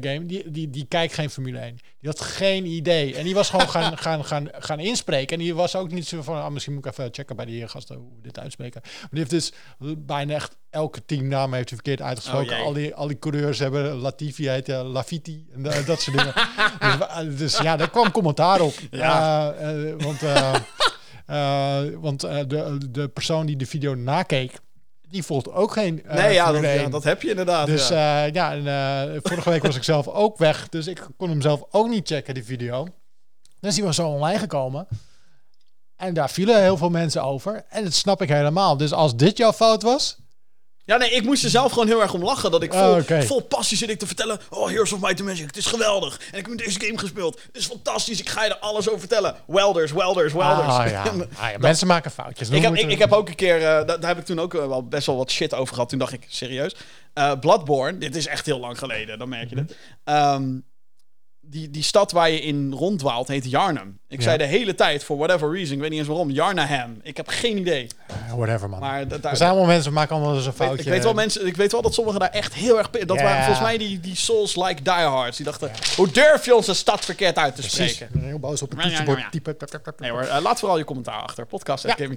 game, 0.00 0.26
die, 0.26 0.50
die, 0.50 0.70
die 0.70 0.84
kijkt 0.88 1.14
geen 1.14 1.30
Formule 1.30 1.58
1. 1.58 1.74
Die 2.00 2.10
had 2.10 2.20
geen 2.20 2.64
idee. 2.66 3.16
En 3.16 3.24
die 3.24 3.34
was 3.34 3.50
gewoon 3.50 3.68
gaan, 3.68 3.98
gaan, 4.04 4.24
gaan, 4.24 4.48
gaan 4.58 4.80
inspreken. 4.80 5.36
En 5.36 5.42
die 5.42 5.54
was 5.54 5.76
ook 5.76 5.90
niet 5.90 6.06
zo 6.08 6.22
van, 6.22 6.36
ah, 6.42 6.50
misschien 6.50 6.74
moet 6.74 6.86
ik 6.86 6.90
even 6.92 7.08
checken 7.12 7.36
bij 7.36 7.44
die 7.44 7.68
gasten 7.68 7.96
hoe 7.96 8.08
we 8.16 8.22
dit 8.22 8.38
uitspreken. 8.38 8.80
Maar 8.84 9.08
die 9.10 9.18
heeft 9.18 9.30
dus 9.30 9.52
bijna 9.98 10.34
echt 10.34 10.56
elke 10.70 11.04
teamnaam 11.04 11.52
heeft 11.54 11.68
hij 11.68 11.78
verkeerd 11.78 12.02
uitgesproken. 12.08 12.58
Oh, 12.58 12.64
al, 12.64 12.72
die, 12.72 12.94
al 12.94 13.06
die 13.06 13.18
coureurs 13.18 13.58
hebben 13.58 13.94
Latifi 13.94 14.48
heet 14.48 14.68
Lafiti 14.68 15.46
en 15.54 15.62
da- 15.62 15.82
dat 15.82 16.00
soort 16.00 16.16
dingen. 16.16 16.34
dus, 17.28 17.38
dus 17.38 17.58
ja, 17.58 17.76
daar 17.76 17.90
kwam 17.90 18.10
commentaar 18.10 18.60
op. 18.60 18.74
Ja. 18.90 19.54
Want 19.98 20.20
want 22.00 22.24
eh, 22.24 22.38
de, 22.46 22.78
de 22.90 23.08
persoon 23.08 23.46
die 23.46 23.56
de 23.56 23.66
video 23.66 23.94
nakeek, 23.94 24.58
die 25.08 25.22
volgt 25.22 25.52
ook 25.52 25.72
geen 25.72 26.04
eh, 26.04 26.16
nee, 26.16 26.32
ja 26.32 26.44
dat, 26.44 26.54
Formule 26.54 26.74
ja, 26.74 26.82
1. 26.82 26.90
dat 26.90 27.04
heb 27.04 27.22
je 27.22 27.30
inderdaad. 27.30 27.66
Dus 27.66 27.88
ja. 27.88 28.24
ja, 28.24 28.24
ja 28.24 28.52
en, 28.52 28.66
eh, 29.14 29.20
vorige 29.22 29.50
week 29.50 29.62
was 29.62 29.76
ik 29.76 29.84
zelf 29.84 30.08
ook 30.08 30.38
weg, 30.38 30.68
dus 30.68 30.86
ik 30.86 31.06
kon 31.16 31.28
hem 31.28 31.40
zelf 31.40 31.62
ook 31.70 31.88
niet 31.88 32.08
checken, 32.08 32.34
die 32.34 32.44
video. 32.44 32.86
Dus 33.60 33.74
die 33.74 33.84
was 33.84 33.96
zo 33.96 34.08
online 34.08 34.38
gekomen. 34.38 34.88
En 35.96 36.14
daar 36.14 36.30
vielen 36.30 36.62
heel 36.62 36.76
veel 36.76 36.90
mensen 36.90 37.22
over. 37.22 37.64
En 37.68 37.84
dat 37.84 37.92
snap 37.94 38.22
ik 38.22 38.28
helemaal. 38.28 38.76
Dus 38.76 38.92
als 38.92 39.16
dit 39.16 39.36
jouw 39.36 39.52
fout 39.52 39.82
was, 39.82 40.16
ja, 40.88 40.96
nee, 40.96 41.10
ik 41.10 41.22
moest 41.24 41.44
er 41.44 41.50
zelf 41.50 41.72
gewoon 41.72 41.86
heel 41.86 42.02
erg 42.02 42.14
om 42.14 42.22
lachen. 42.24 42.50
Dat 42.50 42.62
ik 42.62 42.72
vol, 42.72 42.90
Oh, 42.90 42.96
oké. 42.98 43.22
vol 43.22 43.40
passie 43.40 43.76
zit 43.76 43.90
ik 43.90 43.98
te 43.98 44.06
vertellen. 44.06 44.40
Oh, 44.50 44.68
Heroes 44.68 44.92
of 44.92 45.00
Might 45.00 45.20
and 45.20 45.28
Magic, 45.28 45.46
het 45.46 45.56
is 45.56 45.66
geweldig. 45.66 46.20
En 46.32 46.38
ik 46.38 46.46
heb 46.46 46.58
deze 46.58 46.80
game 46.80 46.98
gespeeld. 46.98 47.40
Het 47.46 47.56
is 47.56 47.66
fantastisch. 47.66 48.20
Ik 48.20 48.28
ga 48.28 48.44
je 48.44 48.50
er 48.50 48.58
alles 48.58 48.88
over 48.88 49.00
vertellen. 49.00 49.36
Welders, 49.46 49.92
welders, 49.92 50.32
welders. 50.32 50.68
Ah, 50.68 50.90
ja. 50.90 51.04
Ah, 51.40 51.50
ja, 51.50 51.58
mensen 51.58 51.86
maken 51.86 52.10
foutjes. 52.10 52.50
Ik 52.50 52.62
heb, 52.62 52.74
ik, 52.76 52.90
ik 52.90 52.98
heb 52.98 53.12
ook 53.12 53.28
een 53.28 53.34
keer, 53.34 53.56
eh, 53.56 53.62
daar, 53.62 53.86
daar 53.86 54.06
heb 54.08 54.18
ik 54.18 54.24
toen 54.24 54.40
ook 54.40 54.54
eh, 54.54 54.66
wel 54.66 54.82
best 54.88 55.06
wel 55.06 55.16
wat 55.16 55.30
shit 55.30 55.54
over 55.54 55.74
gehad. 55.74 55.88
Toen 55.88 55.98
dacht 55.98 56.12
ik, 56.12 56.24
serieus? 56.28 56.74
Eh, 57.12 57.32
Bloodborne, 57.40 57.98
dit 57.98 58.16
is 58.16 58.26
echt 58.26 58.46
heel 58.46 58.58
lang 58.58 58.78
geleden, 58.78 59.18
dan 59.18 59.28
merk 59.28 59.48
je 59.50 59.54
Mhm. 59.56 59.64
het. 59.64 59.76
Ehm, 60.04 60.44
die, 61.40 61.70
die 61.70 61.82
stad 61.82 62.12
waar 62.12 62.30
je 62.30 62.40
in 62.40 62.72
ronddwaalt 62.72 63.28
heet 63.28 63.50
Yarnum. 63.50 63.98
Ik 64.10 64.18
Ja. 64.18 64.24
zei 64.24 64.38
de 64.38 64.44
hele 64.44 64.74
tijd, 64.74 65.04
for 65.04 65.16
whatever 65.16 65.52
reason, 65.52 65.74
ik 65.74 65.80
weet 65.80 65.90
niet 65.90 65.98
eens 65.98 66.08
waarom, 66.08 66.30
Yarnaham. 66.30 67.00
Ik 67.02 67.16
heb 67.16 67.28
geen 67.28 67.56
idee. 67.58 67.86
Eh, 68.06 68.34
whatever, 68.36 68.68
man. 68.68 68.80
Maar 68.80 69.08
daar, 69.08 69.24
er 69.24 69.36
zijn 69.36 69.50
allemaal 69.50 69.68
mensen, 69.68 69.92
maken 69.92 70.14
allemaal 70.16 70.34
eens 70.34 70.44
een 70.46 70.52
weet- 70.56 70.66
foutje. 70.66 70.84
ik 70.84 70.90
weet 70.90 71.02
wel 71.02 71.14
mensen, 71.14 71.46
ik 71.46 71.56
weet 71.56 71.72
wel 71.72 71.82
dat 71.82 71.94
sommigen 71.94 72.20
daar 72.20 72.30
echt 72.30 72.54
heel 72.54 72.78
erg... 72.78 72.90
Dat 72.90 73.20
waren 73.20 73.38
volgens 73.44 73.60
mij 73.66 73.78
die, 73.78 74.00
die 74.00 74.16
Souls-like 74.16 74.82
diehards. 74.82 75.36
Die 75.36 75.46
dachten, 75.46 75.70
hoe 75.96 76.10
durf 76.10 76.44
je 76.44 76.54
onze 76.54 76.74
stad 76.74 77.04
verkeerd 77.04 77.36
uit 77.36 77.54
te 77.54 77.60
Precies. 77.60 77.94
spreken? 77.94 78.20
Heel 78.20 78.38
boos 78.38 78.62
op 78.62 78.70
het 78.70 78.80
toetsenbord 78.80 79.18
ja, 79.18 79.24
ja. 79.24 79.30
typen. 79.30 79.56
Nee 79.98 80.10
hoor, 80.10 80.22
eh, 80.22 80.40
laat 80.42 80.58
vooral 80.58 80.78
je 80.78 80.84
commentaar 80.84 81.22
achter. 81.22 81.46
Podcast 81.46 81.86
Ja, 81.86 81.94
wel 81.96 82.08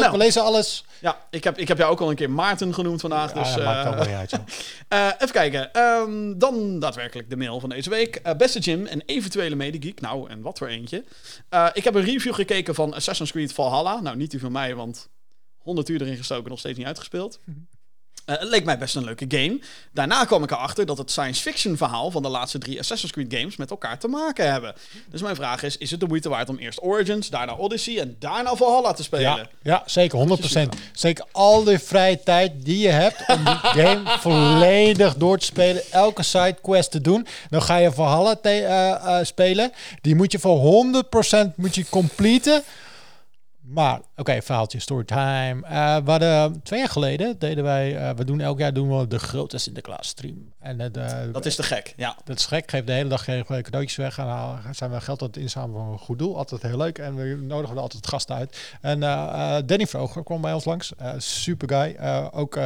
leuk. 0.00 0.10
We 0.10 0.16
lezen 0.16 0.42
alles. 0.42 0.84
Ja, 0.98 1.18
ik 1.30 1.44
heb, 1.44 1.58
ik 1.58 1.68
heb 1.68 1.78
jou 1.78 1.90
ook 1.92 2.00
al 2.00 2.10
een 2.10 2.16
keer 2.16 2.30
Maarten 2.30 2.74
genoemd 2.74 3.00
vandaag. 3.00 3.32
Dus, 3.32 3.54
dat 3.54 3.64
maakt 3.64 3.78
eh, 3.80 3.86
allemaal 3.86 4.06
niet 4.06 4.14
uit, 4.16 4.32
eh, 4.88 5.06
even 5.18 5.32
kijken. 5.32 5.72
Ehm, 5.72 6.38
dan 6.38 6.78
daadwerkelijk 6.78 7.30
de 7.30 7.36
mail 7.36 7.60
van 7.60 7.68
deze 7.68 7.90
week. 7.90 8.16
Eh, 8.16 8.34
beste 8.34 8.58
Jim 8.58 8.86
en 8.86 9.02
eventuele 9.06 9.54
medegeek. 9.54 10.00
Nou, 10.00 10.30
en 10.30 10.42
wat 10.42 10.58
voor 10.58 10.66
eentje. 10.68 11.04
Eh, 11.48 11.68
ik 11.72 11.84
heb 11.84 11.94
een 11.94 12.04
review 12.04 12.34
gekeken 12.34 12.74
van 12.74 12.94
Assassin's 12.94 13.30
Creed 13.30 13.52
Valhalla. 13.52 14.00
Nou, 14.00 14.16
niet 14.16 14.30
die 14.30 14.40
van 14.40 14.52
mij, 14.52 14.74
want 14.74 15.08
100 15.56 15.88
uur 15.88 16.00
erin 16.02 16.16
gestoken, 16.16 16.50
nog 16.50 16.58
steeds 16.58 16.78
niet 16.78 16.86
uitgespeeld. 16.86 17.40
Eh, 18.24 18.38
het 18.38 18.48
leek 18.48 18.64
mij 18.64 18.78
best 18.78 18.96
een 18.96 19.04
leuke 19.04 19.24
game. 19.28 19.60
Daarna 19.92 20.24
kwam 20.24 20.42
ik 20.42 20.50
erachter 20.50 20.86
dat 20.86 20.98
het 20.98 21.10
science 21.10 21.42
fiction 21.42 21.76
verhaal 21.76 22.10
van 22.10 22.22
de 22.22 22.28
laatste 22.28 22.58
drie 22.58 22.78
Assassin's 22.78 23.12
Creed 23.12 23.34
games 23.34 23.56
met 23.56 23.70
elkaar 23.70 23.98
te 23.98 24.08
maken 24.08 24.52
hebben. 24.52 24.74
Dus 25.10 25.22
mijn 25.22 25.34
vraag 25.36 25.62
is, 25.62 25.76
is 25.76 25.90
het 25.90 26.00
de 26.00 26.06
moeite 26.06 26.28
waard 26.28 26.48
om 26.48 26.56
eerst 26.56 26.82
Origins, 26.82 27.30
daarna 27.30 27.54
Odyssey 27.54 28.00
en 28.00 28.16
daarna 28.18 28.54
Valhalla 28.54 28.92
te 28.92 29.02
spelen? 29.02 29.22
Ja, 29.22 29.48
ja, 29.62 29.82
zeker, 29.86 30.18
100%. 30.18 30.76
Zeker 30.92 31.24
al 31.32 31.64
die 31.64 31.78
vrije 31.78 32.22
tijd 32.22 32.52
die 32.64 32.78
je 32.78 32.88
hebt 32.88 33.24
om 33.26 33.44
die 33.44 33.54
game 33.82 34.18
volledig 34.18 35.14
door 35.14 35.38
te 35.38 35.44
spelen, 35.44 35.82
elke 35.90 36.22
sidequest 36.22 36.90
te 36.90 37.00
doen. 37.00 37.26
Dan 37.50 37.62
ga 37.62 37.76
je 37.76 37.92
Valhalla 37.92 38.38
eh, 38.42 38.90
eh, 38.90 39.24
spelen. 39.24 39.72
Die 40.00 40.14
moet 40.14 40.32
je 40.32 40.38
voor 40.38 40.84
100% 41.44 41.54
moet 41.56 41.74
je 41.74 41.84
completen. 41.88 42.62
Maar, 43.68 44.00
oké, 44.16 44.42
verhaaltje, 44.42 44.80
storytime. 44.80 45.62
Uh, 45.62 45.96
we 45.96 46.10
hadden 46.10 46.62
twee 46.62 46.78
jaar 46.78 46.88
geleden, 46.88 47.38
deden 47.38 47.64
wij, 47.64 47.94
uh, 47.94 48.10
we 48.16 48.24
doen 48.24 48.40
elk 48.40 48.58
jaar 48.58 48.72
doen 48.72 48.98
we 48.98 49.06
de 49.06 49.18
grote 49.18 49.58
Sinterklaas 49.58 50.08
stream. 50.08 50.52
En 50.58 50.80
uh, 50.80 50.86
dat 51.32 51.46
is 51.46 51.54
te 51.54 51.62
gek, 51.62 51.94
ja. 51.96 52.16
Dat 52.24 52.38
is 52.38 52.46
gek, 52.46 52.70
geef 52.70 52.84
de 52.84 52.92
hele 52.92 53.08
dag 53.08 53.24
geen 53.24 53.44
cadeautjes 53.44 53.96
weg. 53.96 54.18
En 54.18 54.26
dan 54.26 54.74
zijn 54.74 54.90
we 54.90 55.00
geld 55.00 55.20
aan 55.20 55.26
het 55.26 55.36
inzamelen 55.36 55.84
voor 55.84 55.92
een 55.92 55.98
goed 55.98 56.18
doel. 56.18 56.36
Altijd 56.36 56.62
heel 56.62 56.76
leuk. 56.76 56.98
En 56.98 57.16
we 57.16 57.38
nodigen 57.40 57.76
er 57.76 57.82
altijd 57.82 58.06
gasten 58.06 58.36
uit. 58.36 58.76
En 58.80 59.00
Danny 59.66 59.86
Vroger 59.86 60.22
kwam 60.22 60.40
bij 60.40 60.52
ons 60.52 60.64
langs. 60.64 60.92
super 61.16 61.68
guy. 61.68 61.96
ook 62.32 62.58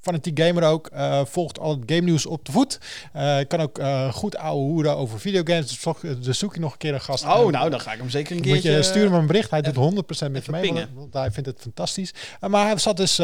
fanatiek 0.00 0.40
gamer 0.40 0.62
ook. 0.62 0.90
Uh, 0.92 1.24
volgt 1.24 1.58
al 1.58 1.70
het 1.70 1.82
game 1.86 2.00
nieuws 2.00 2.26
op 2.26 2.44
de 2.44 2.52
voet. 2.52 2.78
Uh, 3.16 3.38
kan 3.48 3.60
ook 3.60 3.78
uh, 3.78 4.12
goed 4.12 4.36
ouwe 4.36 4.62
hoeren 4.62 4.96
over 4.96 5.20
videogames. 5.20 5.84
Dus 6.20 6.38
zoek 6.38 6.54
je 6.54 6.60
nog 6.60 6.72
een 6.72 6.78
keer 6.78 6.94
een 6.94 7.00
gast. 7.00 7.24
Oh, 7.24 7.46
nou, 7.46 7.70
dan 7.70 7.80
ga 7.80 7.92
ik 7.92 7.98
hem 7.98 8.10
zeker 8.10 8.36
een 8.36 8.42
keertje... 8.42 8.70
Moet 8.70 8.78
je 8.78 8.90
sturen 8.90 9.10
hem 9.10 9.20
een 9.20 9.26
bericht. 9.26 9.50
Hij 9.50 9.62
doet 9.62 9.74
100% 9.74 10.30
met 10.30 10.44
je 10.44 10.50
mee, 10.50 10.72
want, 10.72 10.88
want, 10.94 11.12
hij 11.14 11.30
vindt 11.30 11.48
het 11.48 11.60
fantastisch. 11.60 12.14
maar 12.40 12.66
hij 12.66 12.78
zat 12.78 12.96
dus 12.96 13.20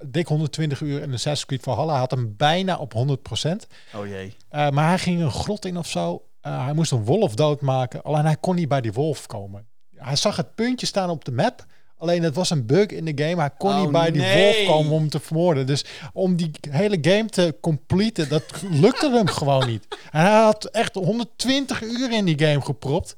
dik 0.00 0.26
120 0.26 0.80
uur 0.80 1.02
in 1.02 1.12
Assassin's 1.12 1.46
Creed 1.46 1.62
Valhalla. 1.62 1.90
Hij 1.90 2.00
had 2.00 2.10
hem 2.10 2.34
bijna 2.36 2.76
op 2.76 2.94
100%. 2.94 3.50
Oh 3.94 4.06
jee. 4.06 4.34
maar 4.50 4.88
hij 4.88 4.98
ging 4.98 5.20
een 5.20 5.30
grot 5.30 5.64
in 5.64 5.78
of 5.78 5.86
zo. 5.86 6.22
hij 6.40 6.72
moest 6.72 6.92
een 6.92 7.04
wolf 7.04 7.34
doodmaken. 7.34 8.02
Alleen 8.02 8.24
hij 8.24 8.36
kon 8.36 8.54
niet 8.54 8.68
bij 8.68 8.80
die 8.80 8.92
wolf 8.92 9.26
komen. 9.26 9.66
Hij 9.96 10.16
zag 10.16 10.36
het 10.36 10.54
puntje 10.54 10.86
staan 10.86 11.10
op 11.10 11.24
de 11.24 11.32
map... 11.32 11.66
Alleen 11.98 12.22
het 12.22 12.34
was 12.34 12.50
een 12.50 12.66
bug 12.66 12.86
in 12.86 13.04
de 13.04 13.24
game. 13.24 13.40
Hij 13.40 13.50
kon 13.58 13.70
Oh, 13.70 13.80
niet 13.80 13.90
bij 13.90 14.10
die 14.10 14.20
nee. 14.20 14.66
wolf 14.66 14.76
komen 14.76 14.92
om 14.92 15.08
te 15.08 15.20
vermoorden. 15.20 15.66
Dus 15.66 15.84
om 16.12 16.36
die 16.36 16.50
hele 16.70 16.98
game 17.00 17.28
te 17.28 17.56
completen, 17.60 18.28
dat 18.28 18.44
lukte 18.70 19.10
hem 19.10 19.26
gewoon 19.26 19.66
niet. 19.66 19.86
En 20.10 20.20
hij 20.20 20.42
had 20.42 20.64
echt 20.64 20.94
120 20.94 21.82
uur 21.82 22.12
in 22.12 22.24
die 22.24 22.38
game 22.38 22.60
gepropt. 22.60 23.16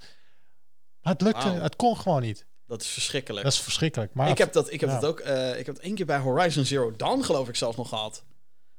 Maar 1.03 1.13
het 1.13 1.23
lukte, 1.23 1.49
het 1.49 1.77
kon 1.77 1.97
gewoon 1.97 2.23
niet. 2.23 2.47
Dat 2.67 2.81
is 2.81 2.89
verschrikkelijk. 2.89 3.45
Dat 3.45 3.53
is 3.53 3.61
verschrikkelijk. 3.61 4.15
Maar 4.15 4.29
ik 4.29 4.39
heb 4.39 4.53
dat, 4.53 4.73
ik 4.73 4.81
heb 4.81 4.89
ja. 4.89 5.01
dat 5.01 5.11
ook, 5.11 5.21
eh, 5.21 5.59
ik 5.59 5.67
heb 5.67 5.75
het 5.75 5.85
één 5.85 5.95
keer 5.95 6.07
bij 6.07 6.19
Horizon 6.19 6.65
Zero 6.65 6.97
Dawn 6.97 7.23
geloof 7.23 7.49
ik 7.49 7.57
zelfs 7.57 7.77
nog 7.77 7.89
gehad. 7.89 8.17
Er 8.17 8.23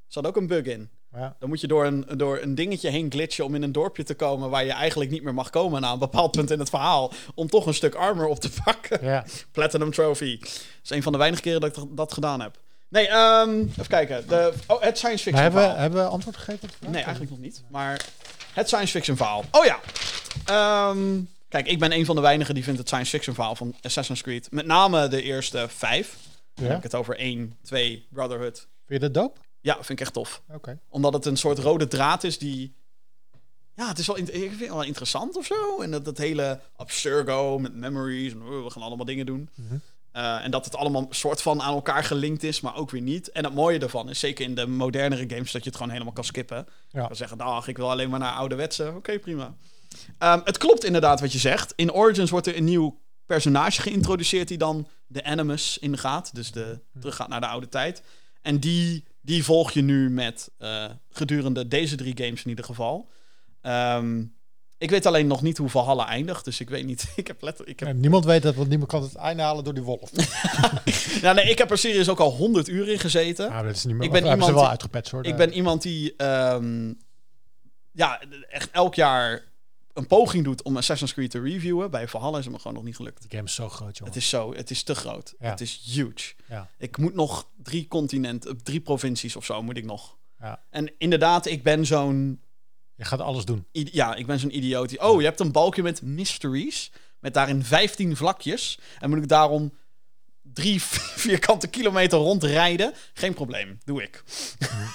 zat 0.08 0.28
ook 0.28 0.38
een 0.38 0.48
bug 0.48 0.66
in. 0.66 0.90
Ja. 1.16 1.36
Dan 1.40 1.50
moet 1.50 1.62
je 1.62 1.68
door 1.68 1.86
een, 1.86 2.06
door 2.18 2.40
een 2.42 2.56
dingetje 2.56 2.90
heen 2.90 3.12
glitchen 3.12 3.46
om 3.46 3.56
in 3.56 3.64
een 3.64 3.72
dorpje 3.72 4.04
te 4.04 4.14
komen 4.16 4.50
waar 4.50 4.66
je 4.66 4.72
eigenlijk 4.72 5.12
niet 5.12 5.24
meer 5.24 5.34
mag 5.34 5.50
komen 5.50 5.82
na 5.82 5.92
een 5.92 6.00
bepaald 6.00 6.32
punt 6.32 6.52
in 6.52 6.60
het 6.60 6.70
verhaal. 6.70 7.12
Om 7.36 7.48
toch 7.50 7.66
een 7.66 7.74
stuk 7.74 7.96
armor 7.96 8.26
op 8.28 8.40
te 8.40 8.50
pakken. 8.64 9.06
Ja. 9.06 9.26
Platinum 9.52 9.92
Trophy. 9.92 10.40
Dat 10.40 10.50
is 10.84 10.90
een 10.90 11.04
van 11.04 11.12
de 11.12 11.18
weinige 11.18 11.42
keren 11.42 11.62
dat 11.62 11.78
ik 11.78 11.84
dat- 11.90 12.14
gedaan 12.14 12.42
heb. 12.42 12.58
Nee, 12.90 13.08
ehm, 13.08 13.60
even 13.60 13.88
kijken. 13.88 14.28
De, 14.28 14.54
oh, 14.68 14.82
het 14.82 14.98
science 14.98 15.24
fiction 15.24 15.44
hebben, 15.44 15.60
we, 15.62 15.66
verhaal. 15.68 15.82
hebben 15.82 16.04
we 16.04 16.10
antwoord 16.10 16.38
gegeven? 16.38 16.70
Nee, 16.88 17.02
eigenlijk 17.02 17.30
nog 17.32 17.40
niet. 17.40 17.62
Maar 17.68 18.06
het 18.54 18.68
science 18.68 18.92
fiction 18.92 19.18
verhaal. 19.18 19.44
Oh 19.52 19.66
ja. 19.66 19.80
Ehm, 20.46 21.20
kijk, 21.50 21.68
ik 21.68 21.80
ben 21.80 21.92
een 21.92 22.06
van 22.06 22.16
de 22.16 22.22
weinigen 22.22 22.54
die 22.54 22.64
vindt 22.64 22.80
het 22.80 22.88
science 22.88 23.10
fiction 23.12 23.36
verhaal 23.36 23.56
van 23.56 23.76
Assassin's 23.82 24.22
Creed. 24.22 24.48
Met 24.52 24.66
name 24.66 25.08
de 25.08 25.22
eerste 25.22 25.66
vijf. 25.70 26.16
Dan 26.54 26.64
Ja? 26.66 26.70
heb 26.70 26.78
ik 26.78 26.84
het 26.84 26.96
over 26.96 27.18
1, 27.20 27.58
2, 27.64 28.08
Brotherhood. 28.10 28.58
Vind 28.88 29.02
je 29.02 29.10
dat 29.10 29.14
dope? 29.14 29.40
Ja, 29.62 29.74
vind 29.74 29.90
ik 29.90 30.00
echt 30.00 30.14
tof. 30.14 30.42
Oké. 30.54 30.80
Omdat 30.90 31.14
het 31.14 31.26
een 31.26 31.38
soort 31.38 31.58
rode 31.60 31.88
draad 31.88 32.24
is 32.24 32.38
die... 32.38 32.76
Ja, 33.76 33.88
het 33.88 33.98
is 34.00 34.08
wel, 34.08 34.16
in- 34.16 34.34
ik 34.36 34.50
vind 34.50 34.60
het 34.60 34.70
wel 34.70 34.84
interessant 34.84 35.36
of 35.38 35.46
zo. 35.46 35.82
En 35.82 35.92
dat, 35.92 36.06
dat 36.06 36.18
hele 36.18 36.60
absurgo 36.76 37.60
met 37.60 37.74
memories. 37.76 38.32
En, 38.34 38.42
oh, 38.44 38.64
we 38.64 38.70
gaan 38.70 38.82
allemaal 38.84 39.06
dingen 39.06 39.26
doen. 39.26 39.50
Mhm. 39.56 39.76
Eh, 40.12 40.44
en 40.44 40.52
dat 40.52 40.66
het 40.66 40.76
allemaal 40.76 41.08
soort 41.10 41.42
van 41.42 41.62
aan 41.62 41.74
elkaar 41.74 42.04
gelinkt 42.04 42.44
is, 42.44 42.62
maar 42.62 42.76
ook 42.76 42.90
weer 42.90 43.02
niet. 43.02 43.32
En 43.32 43.44
het 43.44 43.54
mooie 43.54 43.80
ervan 43.80 44.10
is, 44.10 44.20
zeker 44.20 44.46
in 44.46 44.56
de 44.56 44.68
modernere 44.68 45.30
games, 45.30 45.52
dat 45.52 45.64
je 45.64 45.68
het 45.70 45.78
gewoon 45.78 45.92
helemaal 45.92 46.14
kan 46.14 46.24
skippen. 46.24 46.68
Ja. 46.90 47.08
Dan 47.08 47.16
zeggen, 47.16 47.38
dag, 47.38 47.68
ik 47.68 47.78
wil 47.78 47.92
alleen 47.92 48.10
maar 48.10 48.20
naar 48.20 48.34
ouderwetse. 48.34 48.94
Oké, 48.96 49.20
prima. 49.20 49.56
Ehm, 50.18 50.40
het 50.44 50.58
klopt 50.58 50.84
inderdaad 50.84 51.20
wat 51.20 51.32
je 51.32 51.40
zegt. 51.40 51.74
In 51.76 51.92
Origins 51.94 52.30
wordt 52.30 52.48
er 52.48 52.58
een 52.58 52.64
nieuw 52.64 53.00
personage 53.26 53.82
geïntroduceerd 53.82 54.48
die 54.48 54.58
dan 54.58 54.88
de 55.08 55.24
Animus 55.24 55.78
ingaat. 55.78 56.36
Dus 56.36 56.52
de, 56.52 56.80
teruggaat 57.00 57.28
naar 57.28 57.42
de 57.42 57.48
oude 57.48 57.70
tijd. 57.70 58.02
En 58.42 58.60
die, 58.60 59.04
die 59.22 59.44
volg 59.44 59.72
je 59.72 59.82
nu 59.82 60.10
met 60.10 60.50
eh, 60.58 60.86
gedurende 61.12 61.68
deze 61.68 61.96
drie 61.96 62.18
games 62.18 62.44
in 62.44 62.50
ieder 62.50 62.66
geval. 62.66 63.10
Ehm, 63.62 64.24
ik 64.78 64.90
weet 64.90 65.06
alleen 65.06 65.28
nog 65.28 65.42
niet 65.42 65.58
hoe 65.58 65.70
Valhalla 65.70 66.08
eindigt, 66.08 66.46
dus 66.46 66.60
ik 66.60 66.70
weet 66.70 66.86
niet. 66.86 67.12
Ik 67.16 67.28
heb. 67.28 67.44
Ik 67.64 67.80
heb 67.80 67.88
Ja, 67.88 67.94
niemand 67.94 68.26
weet 68.26 68.42
dat, 68.42 68.56
want 68.56 68.70
niemand 68.70 68.90
kan 68.92 69.02
het 69.02 69.16
einde 69.16 69.44
halen 69.44 69.64
door 69.64 69.74
die 69.74 69.84
wolf. 69.84 70.12
Ja, 71.22 71.34
nee, 71.34 71.50
ik 71.50 71.58
heb 71.58 71.72
er 71.72 71.78
serieus 71.78 72.10
ook 72.10 72.20
al 72.20 72.32
100 72.32 72.68
uur 72.68 72.90
in 72.90 73.00
gezeten. 73.00 73.50
Ah, 73.50 73.64
dat 73.64 73.76
is 73.76 73.86
niet 73.86 73.96
meer. 73.96 74.06
Ik 74.06 74.12
ben 74.12 74.24
iemand 74.24 74.54
wel 74.54 74.78
hoor. 75.12 75.26
ik 75.26 75.36
ben 75.36 75.54
iemand 75.54 75.82
die 75.82 76.16
ehm, 76.16 76.94
ja, 77.92 78.22
echt 78.50 78.72
elk 78.72 78.96
jaar 78.96 79.44
een 79.94 80.08
poging 80.08 80.44
doet 80.44 80.62
om 80.62 80.78
Assassin's 80.78 81.14
Creed 81.14 81.32
te 81.32 81.42
reviewen. 81.42 81.92
Bij 81.92 82.08
Valhalla 82.08 82.38
is 82.38 82.44
het 82.44 82.54
me 82.54 82.60
gewoon 82.60 82.74
nog 82.74 82.84
niet 82.86 82.96
gelukt. 82.96 83.22
Die 83.22 83.30
game 83.32 83.44
is 83.44 83.54
zo 83.56 83.70
groot, 83.70 83.98
jongen. 83.98 84.14
Het 84.14 84.22
is 84.24 84.30
zo, 84.30 84.54
het 84.54 84.70
is 84.72 84.84
te 84.84 84.96
groot. 84.96 85.34
Ja. 85.40 85.50
Het 85.50 85.62
is 85.62 85.82
huge. 85.86 86.34
Ja. 86.50 86.70
Ik 86.78 86.98
moet 86.98 87.14
nog 87.16 87.48
drie 87.64 87.88
continenten, 87.88 88.64
drie 88.64 88.80
provincies 88.80 89.36
of 89.36 89.46
zo 89.46 89.64
moet 89.64 89.78
ik 89.78 89.86
nog. 89.86 90.18
Ja. 90.40 90.62
En 90.70 90.92
inderdaad, 90.98 91.46
ik 91.46 91.64
ben 91.64 91.86
zo'n 91.86 92.42
Je 92.96 93.06
gaat 93.06 93.20
alles 93.22 93.46
doen. 93.46 93.66
ja, 93.72 94.16
ik 94.16 94.26
ben 94.26 94.40
zo'n 94.40 94.56
idioot. 94.58 94.90
die- 94.90 95.02
Oh, 95.02 95.20
je 95.20 95.26
hebt 95.28 95.40
een 95.40 95.52
balkje 95.52 95.84
met 95.84 96.02
mysteries. 96.02 96.92
Met 97.20 97.34
daarin 97.34 97.64
15 97.64 98.16
vlakjes. 98.16 98.80
En 99.00 99.10
moet 99.10 99.18
ik 99.18 99.28
daarom 99.28 99.74
drie 100.42 100.82
vierkante 101.26 101.68
kilometer 101.68 102.18
rondrijden? 102.18 102.94
Geen 103.14 103.34
probleem, 103.34 103.80
doe 103.86 104.04
ik. 104.04 104.24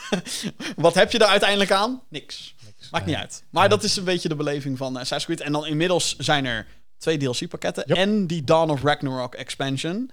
Wat 0.76 0.94
heb 0.94 1.12
je 1.12 1.18
er 1.18 1.26
uiteindelijk 1.26 1.70
aan? 1.70 2.02
Niks. 2.08 2.53
Maakt 2.90 3.06
niet 3.06 3.16
uit. 3.16 3.44
Maar 3.50 3.68
dat 3.68 3.82
is 3.82 3.96
een 3.96 4.04
beetje 4.04 4.28
de 4.28 4.36
beleving 4.36 4.78
van 4.78 4.96
Assassin's 4.96 5.24
Creed. 5.24 5.40
En 5.40 5.52
dan 5.52 5.66
inmiddels 5.66 6.16
zijn 6.16 6.44
er 6.44 6.66
twee 6.98 7.18
DLC-pakketten. 7.18 7.84
Yep. 7.86 7.96
En 7.96 8.26
die 8.26 8.44
Dawn 8.44 8.70
of 8.70 8.82
Ragnarok 8.82 9.34
expansion. 9.34 10.10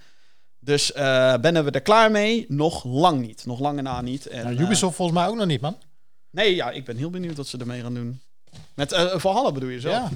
Dus 0.60 0.92
eh 0.92 1.36
ben 1.36 1.64
we 1.64 1.70
er 1.70 1.80
klaar 1.80 2.10
mee? 2.10 2.44
Nog 2.48 2.84
lang 2.84 3.20
niet. 3.20 3.46
Nog 3.46 3.58
lange 3.60 3.82
na 3.82 4.00
niet. 4.00 4.26
En, 4.26 4.44
Nou, 4.44 4.56
eh, 4.56 4.62
Ubisoft 4.62 4.96
volgens 4.96 5.18
mij 5.18 5.28
ook 5.28 5.36
nog 5.36 5.46
niet, 5.46 5.60
man. 5.60 5.76
nee, 6.30 6.54
ja, 6.54 6.70
ik 6.70 6.84
ben 6.84 6.96
heel 6.96 7.10
benieuwd 7.10 7.36
wat 7.36 7.46
ze 7.46 7.58
ermee 7.58 7.80
gaan 7.82 7.94
doen. 7.94 8.20
Met 8.74 8.92
eh 8.92 9.16
Valhalla 9.18 9.52
bedoel 9.52 9.68
je 9.68 9.80
zo? 9.80 9.90
Ja. 9.90 10.08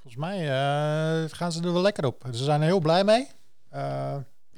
Volgens 0.00 0.16
mij 0.16 0.38
eh, 0.40 1.30
gaan 1.30 1.52
ze 1.52 1.62
er 1.62 1.72
wel 1.72 1.82
lekker 1.82 2.06
op. 2.06 2.24
Ze 2.32 2.44
zijn 2.44 2.60
er 2.60 2.66
heel 2.66 2.80
blij 2.80 3.04
mee. 3.04 3.28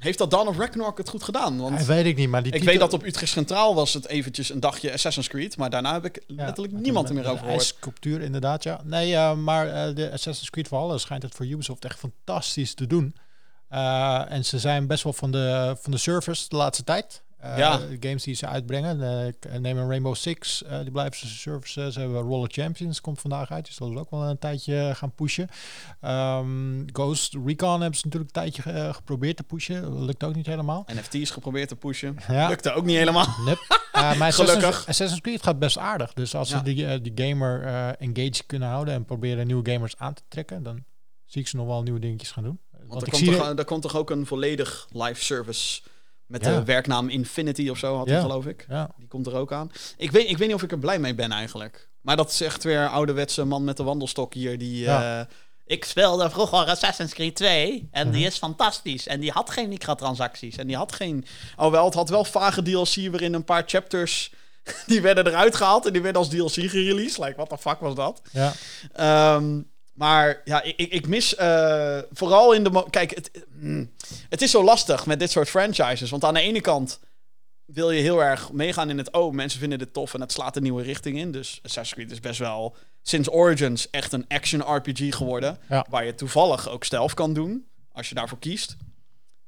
Heeft 0.01 0.17
dat 0.17 0.31
Dawn 0.31 0.47
of 0.47 0.57
Ragnarok 0.57 0.97
het 0.97 1.09
goed 1.09 1.23
gedaan? 1.23 1.57
Want 1.57 1.85
weet 1.85 2.05
ik 2.05 2.15
niet, 2.17 2.29
maar 2.29 2.43
die 2.43 2.51
ik 2.51 2.57
titel- 2.59 2.71
weet 2.73 2.81
dat 2.91 2.93
op 2.93 3.03
Utrecht 3.05 3.31
Centraal 3.31 3.75
was 3.75 3.93
het 3.93 4.07
eventjes 4.07 4.49
een 4.49 4.59
dagje 4.59 4.93
Assassin's 4.93 5.27
Creed. 5.27 5.57
Maar 5.57 5.69
daarna 5.69 5.93
heb 5.93 6.05
ik 6.05 6.23
Ja, 6.27 6.35
letterlijk 6.45 6.73
niemand 6.73 7.09
er 7.09 7.15
meer 7.15 7.25
over 7.25 7.37
gehoord. 7.37 7.57
ijssculptuur, 7.57 8.21
inderdaad, 8.21 8.63
ja. 8.63 8.81
Nee, 8.83 9.35
maar 9.35 9.67
eh, 9.67 9.95
de 9.95 10.11
Assassin's 10.11 10.49
Creed 10.49 10.67
Valhalla 10.67 10.97
schijnt 10.97 11.23
het 11.23 11.33
voor 11.35 11.45
Ubisoft 11.45 11.85
echt 11.85 11.99
fantastisch 11.99 12.73
te 12.73 12.87
doen. 12.87 13.15
Eh, 13.69 14.31
en 14.31 14.45
ze 14.45 14.59
zijn 14.59 14.87
best 14.87 15.03
wel 15.03 15.13
van 15.13 15.31
de, 15.31 15.75
van 15.81 15.91
de 15.91 15.97
service 15.97 16.45
de 16.49 16.55
laatste 16.55 16.83
tijd. 16.83 17.21
Eh, 17.41 17.57
Ja. 17.57 17.77
De 17.77 17.97
games 17.99 18.23
die 18.23 18.33
ze 18.35 18.47
uitbrengen. 18.47 19.27
Ik 19.27 19.59
neem 19.59 19.77
een 19.77 19.87
Rainbow 19.87 20.15
Six, 20.15 20.63
eh, 20.63 20.79
die 20.81 20.91
blijven 20.91 21.17
ze 21.17 21.27
servicen. 21.27 21.91
Ze 21.91 21.99
hebben 21.99 22.21
Roller 22.21 22.49
Champions, 22.51 23.01
komt 23.01 23.19
vandaag 23.21 23.51
uit. 23.51 23.65
Dus 23.65 23.75
dat 23.77 23.89
is 23.89 23.95
ook 23.97 24.09
wel 24.11 24.23
een 24.23 24.37
tijdje 24.39 24.91
gaan 24.95 25.11
pushen. 25.15 25.47
Ehm, 26.01 26.83
Ghost 26.93 27.37
Recon 27.45 27.81
hebben 27.81 27.99
ze 27.99 28.05
natuurlijk 28.07 28.35
een 28.35 28.41
tijdje 28.51 28.93
geprobeerd 28.93 29.37
te 29.37 29.43
pushen. 29.43 30.03
Lukt 30.05 30.23
ook 30.23 30.35
niet 30.35 30.45
helemaal. 30.45 30.85
NFT's 30.93 31.29
geprobeerd 31.29 31.67
te 31.67 31.75
pushen. 31.75 32.17
Ja. 32.27 32.47
Lukte 32.47 32.71
ook 32.73 32.85
niet 32.85 32.97
helemaal. 32.97 33.27
Uh, 33.95 34.01
maar 34.01 34.13
Assassin's, 34.27 34.49
Gelukkig. 34.49 34.87
Assassin's 34.87 35.21
Creed 35.21 35.43
gaat 35.43 35.59
best 35.59 35.77
aardig. 35.77 36.13
Dus 36.13 36.35
als 36.35 36.49
Ja. 36.49 36.57
ze 36.57 36.63
die, 36.63 37.01
die 37.01 37.27
gamer 37.27 37.63
engaged 37.99 38.45
kunnen 38.45 38.67
houden 38.67 38.93
en 38.93 39.05
proberen 39.05 39.47
nieuwe 39.47 39.71
gamers 39.71 39.97
aan 39.97 40.13
te 40.13 40.21
trekken, 40.27 40.63
dan 40.63 40.83
zie 41.25 41.41
ik 41.41 41.47
ze 41.47 41.55
nog 41.55 41.65
wel 41.65 41.83
nieuwe 41.83 41.99
dingetjes 41.99 42.31
gaan 42.31 42.43
doen. 42.43 42.59
Want, 42.71 42.83
Want 42.87 43.01
er 43.01 43.07
ik 43.07 43.13
komt, 43.13 43.25
zie 43.25 43.37
toch, 43.37 43.57
er 43.57 43.65
komt 43.65 43.81
toch 43.81 43.95
ook 43.95 44.09
een 44.09 44.25
volledig 44.25 44.87
live 44.91 45.23
service 45.23 45.81
met 46.31 46.45
Ja. 46.45 46.55
de 46.55 46.63
werknaam 46.63 47.09
Infinity 47.09 47.69
of 47.69 47.77
zo, 47.77 47.97
had 47.97 48.07
Ja. 48.07 48.11
hij 48.13 48.21
geloof 48.21 48.45
ik. 48.45 48.65
ja, 48.69 48.89
Die 48.97 49.07
komt 49.07 49.27
er 49.27 49.35
ook 49.35 49.51
aan. 49.51 49.71
Ik 49.97 50.11
weet, 50.11 50.29
ik 50.29 50.37
weet 50.37 50.47
niet 50.47 50.55
of 50.55 50.63
ik 50.63 50.71
er 50.71 50.79
blij 50.79 50.99
mee 50.99 51.15
ben 51.15 51.31
eigenlijk. 51.31 51.89
Maar 52.01 52.15
dat 52.15 52.29
is 52.31 52.41
echt 52.41 52.63
weer 52.63 52.87
ouderwetse 52.89 53.43
man 53.45 53.63
met 53.63 53.77
de 53.77 53.83
wandelstok 53.83 54.33
hier 54.33 54.57
die... 54.57 54.85
Eh, 54.87 55.19
ik 55.65 55.85
speelde 55.85 56.29
vroeger 56.29 56.57
Assassin's 56.65 57.13
Creed 57.13 57.35
2 57.35 57.87
en 57.91 58.07
Mhm. 58.07 58.15
die 58.15 58.25
is 58.25 58.37
fantastisch. 58.37 59.07
En 59.07 59.19
die 59.19 59.31
had 59.31 59.49
geen 59.49 59.69
microtransacties. 59.69 60.55
En 60.55 60.67
die 60.67 60.75
had 60.75 60.91
geen... 60.93 61.25
Oh 61.57 61.71
wel, 61.71 61.85
het 61.85 61.93
had 61.93 62.09
wel 62.09 62.23
vage 62.25 62.61
DLC 62.61 62.95
waarin 63.09 63.33
een 63.33 63.43
paar 63.43 63.63
chapters... 63.65 64.31
Die 64.87 65.01
werden 65.01 65.27
eruit 65.27 65.55
gehaald 65.55 65.85
en 65.85 65.93
die 65.93 66.01
werden 66.01 66.21
als 66.21 66.29
DLC 66.29 66.69
gereleased. 66.69 67.17
Like, 67.17 67.35
what 67.35 67.49
the 67.49 67.57
fuck 67.57 67.79
was 67.79 67.95
dat? 67.95 68.21
ja. 68.31 68.53
Ehm, 68.93 69.61
maar 69.93 70.41
ja, 70.45 70.61
ik, 70.61 70.75
ik 70.77 71.07
mis 71.07 71.35
eh, 71.35 71.99
vooral 72.11 72.53
in 72.53 72.63
de... 72.63 72.85
Kijk, 72.89 73.15
het, 73.15 73.31
mm, 73.49 73.91
het 74.29 74.41
is 74.41 74.51
zo 74.51 74.63
lastig 74.63 75.05
met 75.05 75.19
dit 75.19 75.31
soort 75.31 75.49
franchises. 75.49 76.09
Want 76.09 76.23
aan 76.23 76.33
de 76.33 76.41
ene 76.41 76.61
kant 76.61 76.99
wil 77.65 77.91
je 77.91 78.01
heel 78.01 78.23
erg 78.23 78.51
meegaan 78.51 78.89
in 78.89 78.97
het... 78.97 79.11
Oh, 79.11 79.33
mensen 79.33 79.59
vinden 79.59 79.79
dit 79.79 79.93
tof 79.93 80.13
en 80.13 80.21
het 80.21 80.31
slaat 80.31 80.55
een 80.55 80.63
nieuwe 80.63 80.83
richting 80.83 81.17
in. 81.17 81.31
Dus 81.31 81.59
Assassin's 81.63 81.93
Creed 81.93 82.11
is 82.11 82.19
best 82.19 82.39
wel 82.39 82.75
sinds 83.01 83.29
Origins 83.31 83.89
echt 83.89 84.13
een 84.13 84.25
action 84.27 84.75
RPG 84.75 85.15
geworden. 85.15 85.57
Ja. 85.69 85.85
Waar 85.89 86.05
je 86.05 86.15
toevallig 86.15 86.69
ook 86.69 86.83
stealth 86.83 87.13
kan 87.13 87.33
doen, 87.33 87.67
als 87.91 88.09
je 88.09 88.15
daarvoor 88.15 88.39
kiest. 88.39 88.75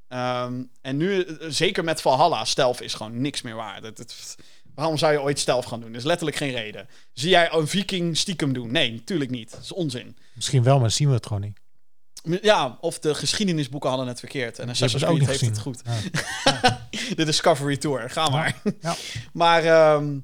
Ehm, 0.07 0.63
en 0.81 0.97
nu, 0.97 1.21
eh, 1.23 1.35
zeker 1.49 1.83
met 1.83 2.01
Valhalla, 2.01 2.45
stealth 2.45 2.81
is 2.81 2.93
gewoon 2.93 3.21
niks 3.21 3.41
meer 3.41 3.55
waard. 3.55 3.83
Het, 3.83 3.97
het- 3.97 4.35
waarom 4.75 4.97
zou 4.97 5.11
je 5.11 5.21
ooit 5.21 5.39
stealth 5.39 5.65
gaan 5.65 5.79
doen? 5.79 5.89
Er 5.89 5.95
is 5.95 6.03
letterlijk 6.03 6.37
geen 6.37 6.51
reden. 6.51 6.87
Zie 7.13 7.29
jij 7.29 7.53
een 7.53 7.67
viking 7.67 8.17
stiekem 8.17 8.53
doen? 8.53 8.71
Nee, 8.71 8.91
natuurlijk 8.91 9.29
niet. 9.29 9.51
Dat 9.51 9.61
is 9.61 9.73
onzin. 9.73 10.17
Misschien 10.33 10.63
wel, 10.63 10.79
maar 10.79 10.91
zien 10.91 11.07
we 11.07 11.13
het 11.13 11.25
gewoon 11.25 11.41
niet. 11.41 11.61
Ja, 12.41 12.77
of 12.81 12.99
de 12.99 13.15
geschiedenisboeken 13.15 13.89
hadden 13.89 14.07
het 14.07 14.19
verkeerd. 14.19 14.59
En 14.59 14.69
Assassin's 14.69 15.03
Creed 15.03 15.17
heeft 15.17 15.31
gezien. 15.31 15.49
het 15.49 15.59
goed. 15.59 15.81
Ja. 16.43 16.79
De 17.15 17.25
Discovery 17.25 17.77
Tour, 17.77 18.09
ga 18.09 18.29
maar. 18.29 18.61
Ja. 18.81 18.95
Maar 19.33 19.63
ehm, 19.63 20.17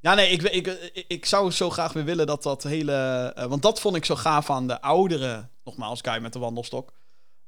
ja, 0.00 0.14
nee, 0.14 0.30
ik, 0.30 0.42
ik, 0.42 0.66
ik, 0.92 1.04
ik 1.08 1.26
zou 1.26 1.50
zo 1.50 1.70
graag 1.70 1.92
weer 1.92 2.04
willen 2.04 2.26
dat 2.26 2.42
dat 2.42 2.62
hele... 2.62 3.32
eh, 3.36 3.44
want 3.44 3.62
dat 3.62 3.80
vond 3.80 3.96
ik 3.96 4.04
zo 4.04 4.14
gaaf 4.14 4.50
aan 4.50 4.66
de 4.66 4.80
oudere, 4.80 5.48
nogmaals, 5.64 6.00
Guy 6.02 6.18
met 6.18 6.32
de 6.32 6.38
wandelstok. 6.38 6.92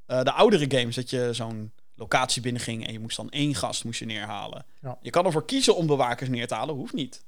Eh, 0.07 0.23
de 0.23 0.33
oudere 0.33 0.79
games, 0.79 0.95
dat 0.95 1.11
je 1.11 1.29
zo'n 1.33 1.73
locatie 2.01 2.43
binnenging 2.43 2.87
en 2.87 2.93
je 2.93 2.99
moest 2.99 3.17
dan 3.17 3.31
één 3.31 3.55
gast 3.55 3.85
moest 3.85 3.99
je 3.99 4.05
neerhalen. 4.05 4.67
Ja. 4.81 4.99
Je 5.03 5.11
kan 5.11 5.25
ervoor 5.27 5.45
kiezen 5.45 5.77
om 5.77 5.87
bewakers 5.87 6.29
neer 6.29 6.47
te 6.47 6.55
halen, 6.55 6.75
hoeft 6.75 6.93
niet. 6.93 7.25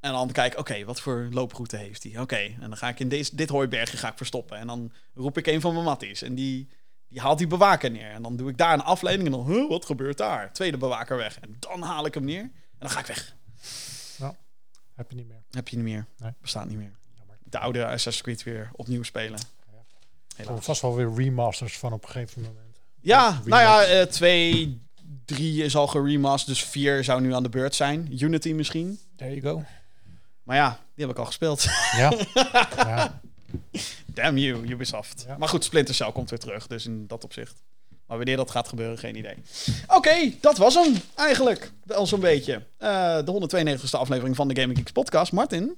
En 0.00 0.12
dan 0.12 0.32
kijk, 0.32 0.58
oké, 0.58 0.84
wat 0.84 1.00
voor 1.00 1.28
looproute 1.30 1.76
heeft 1.76 2.02
hij? 2.02 2.20
Oké, 2.20 2.36
en 2.36 2.68
dan 2.68 2.76
ga 2.76 2.88
ik 2.88 3.00
in 3.00 3.08
deze, 3.08 3.36
dit 3.36 3.48
hooibergje 3.48 3.96
ga 3.96 4.10
ik 4.10 4.16
verstoppen. 4.16 4.58
En 4.58 4.66
dan 4.66 4.92
roep 5.14 5.38
ik 5.38 5.46
een 5.46 5.60
van 5.60 5.72
mijn 5.72 5.84
matties. 5.84 6.22
En 6.22 6.34
die, 6.34 6.68
die 7.08 7.20
haalt 7.20 7.38
die 7.38 7.46
bewaker 7.46 7.90
neer. 7.90 8.10
En 8.10 8.22
dan 8.22 8.36
doe 8.36 8.50
ik 8.50 8.58
daar 8.58 8.72
een 8.72 8.80
afleiding. 8.80 9.28
En 9.28 9.34
dan, 9.34 9.46
huh, 9.46 9.68
wat 9.68 9.84
gebeurt 9.84 10.18
daar? 10.18 10.52
Tweede 10.52 10.76
bewaker 10.76 11.16
weg. 11.16 11.40
En 11.40 11.56
dan 11.58 11.82
haal 11.82 12.06
ik 12.06 12.14
hem 12.14 12.24
neer. 12.24 12.40
En 12.42 12.78
dan 12.78 12.90
ga 12.90 13.00
ik 13.00 13.06
weg. 13.06 13.36
Heb 14.94 15.10
je 15.10 15.16
niet 15.16 15.28
meer. 15.28 15.42
Heb 15.50 15.68
je 15.68 15.76
niet 15.76 15.84
meer. 15.84 16.06
Nee. 16.18 16.32
Bestaat 16.40 16.68
niet 16.68 16.76
meer. 16.76 16.92
Jammer. 17.16 17.38
De 17.42 17.58
oude 17.58 17.84
Assassin's 17.84 18.22
Creed 18.22 18.42
weer 18.42 18.70
opnieuw 18.72 19.02
spelen. 19.02 19.38
Helaas. 20.34 20.46
komen 20.46 20.62
vast 20.62 20.82
wel 20.82 20.94
weer 20.94 21.14
remasters 21.14 21.78
van 21.78 21.92
op 21.92 22.02
een 22.02 22.10
gegeven 22.10 22.42
moment. 22.42 22.63
Ja, 23.04 23.40
nou 23.44 23.62
ja, 23.62 23.84
eh, 23.84 24.06
twee, 24.06 24.80
drie 25.24 25.62
is 25.64 25.76
al 25.76 25.86
geremasterd. 25.86 26.56
Dus 26.56 26.64
vier 26.64 27.04
zou 27.04 27.20
nu 27.20 27.34
aan 27.34 27.42
de 27.42 27.48
beurt 27.48 27.74
zijn. 27.74 28.08
Unity 28.18 28.52
misschien. 28.52 28.98
There 29.16 29.40
you 29.40 29.40
go. 29.40 29.64
Maar 30.42 30.56
ja, 30.56 30.78
die 30.94 31.06
heb 31.06 31.14
ik 31.14 31.18
al 31.18 31.26
gespeeld. 31.26 31.64
Ja. 31.96 32.12
ja. 32.76 33.20
Damn 34.06 34.36
you, 34.36 34.66
Ubisoft. 34.68 35.24
Ja. 35.26 35.38
Maar 35.38 35.48
goed, 35.48 35.64
Splinter 35.64 35.94
Cell 35.94 36.12
komt 36.12 36.30
weer 36.30 36.38
terug, 36.38 36.66
dus 36.66 36.86
in 36.86 37.06
dat 37.06 37.24
opzicht. 37.24 37.62
Maar 38.06 38.16
wanneer 38.16 38.36
dat 38.36 38.50
gaat 38.50 38.68
gebeuren, 38.68 38.98
geen 38.98 39.16
idee. 39.16 39.36
Oké, 39.86 40.32
dat 40.40 40.56
was 40.56 40.74
hem 40.74 40.94
eigenlijk. 41.14 41.72
Wel 41.84 42.06
zo'n 42.06 42.20
beetje. 42.20 42.62
Eh, 42.78 43.18
de 43.24 43.30
192e 43.30 43.98
aflevering 43.98 44.36
van 44.36 44.48
de 44.48 44.60
Gaming 44.60 44.78
Geeks 44.78 44.92
podcast. 44.92 45.32
Martin, 45.32 45.76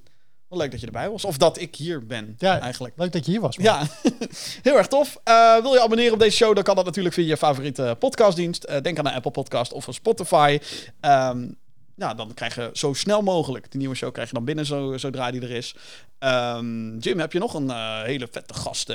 wel 0.49 0.59
leuk 0.59 0.71
dat 0.71 0.79
je 0.79 0.85
erbij 0.85 1.09
was. 1.09 1.25
Of 1.25 1.37
dat 1.37 1.59
ik 1.59 1.75
hier 1.75 2.05
ben, 2.05 2.35
Ja. 2.37 2.59
eigenlijk. 2.59 2.93
Leuk 2.97 3.11
dat 3.11 3.25
je 3.25 3.31
hier 3.31 3.41
was. 3.41 3.57
man. 3.57 3.65
Ja, 3.65 3.87
heel 4.67 4.77
erg 4.77 4.87
tof. 4.87 5.17
Eh, 5.23 5.61
wil 5.61 5.73
je 5.73 5.81
abonneren 5.81 6.13
op 6.13 6.19
deze 6.19 6.37
show, 6.37 6.55
dan 6.55 6.63
kan 6.63 6.75
dat 6.75 6.85
natuurlijk 6.85 7.15
via 7.15 7.25
je 7.25 7.37
favoriete 7.37 7.95
podcastdienst. 7.99 8.63
Eh, 8.63 8.81
denk 8.81 8.99
aan 8.99 9.07
een 9.07 9.13
Apple 9.13 9.31
Podcast 9.31 9.73
of 9.73 9.87
een 9.87 9.93
Spotify. 9.93 10.59
Ehm, 10.99 11.47
ja, 11.95 12.13
dan 12.13 12.33
krijg 12.33 12.55
je 12.55 12.69
zo 12.73 12.93
snel 12.93 13.21
mogelijk. 13.21 13.71
Die 13.71 13.79
nieuwe 13.79 13.95
show 13.95 14.11
krijg 14.13 14.27
je 14.27 14.33
dan 14.35 14.45
binnen 14.45 14.65
zo, 14.65 14.97
zodra 14.97 15.31
die 15.31 15.41
er 15.41 15.51
is. 15.51 15.75
Ehm, 16.19 16.97
Jim, 16.97 17.19
heb 17.19 17.31
je 17.33 17.39
nog 17.39 17.53
een 17.53 17.69
eh, 17.69 18.01
hele 18.01 18.27
vette 18.31 18.53
gast 18.53 18.89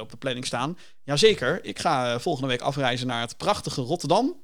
op 0.00 0.10
de 0.10 0.16
planning 0.18 0.46
staan? 0.46 0.78
Jazeker. 1.04 1.64
Ik 1.64 1.78
ga 1.78 2.18
volgende 2.18 2.48
week 2.48 2.60
afreizen 2.60 3.06
naar 3.06 3.20
het 3.20 3.36
prachtige 3.36 3.80
Rotterdam. 3.80 4.34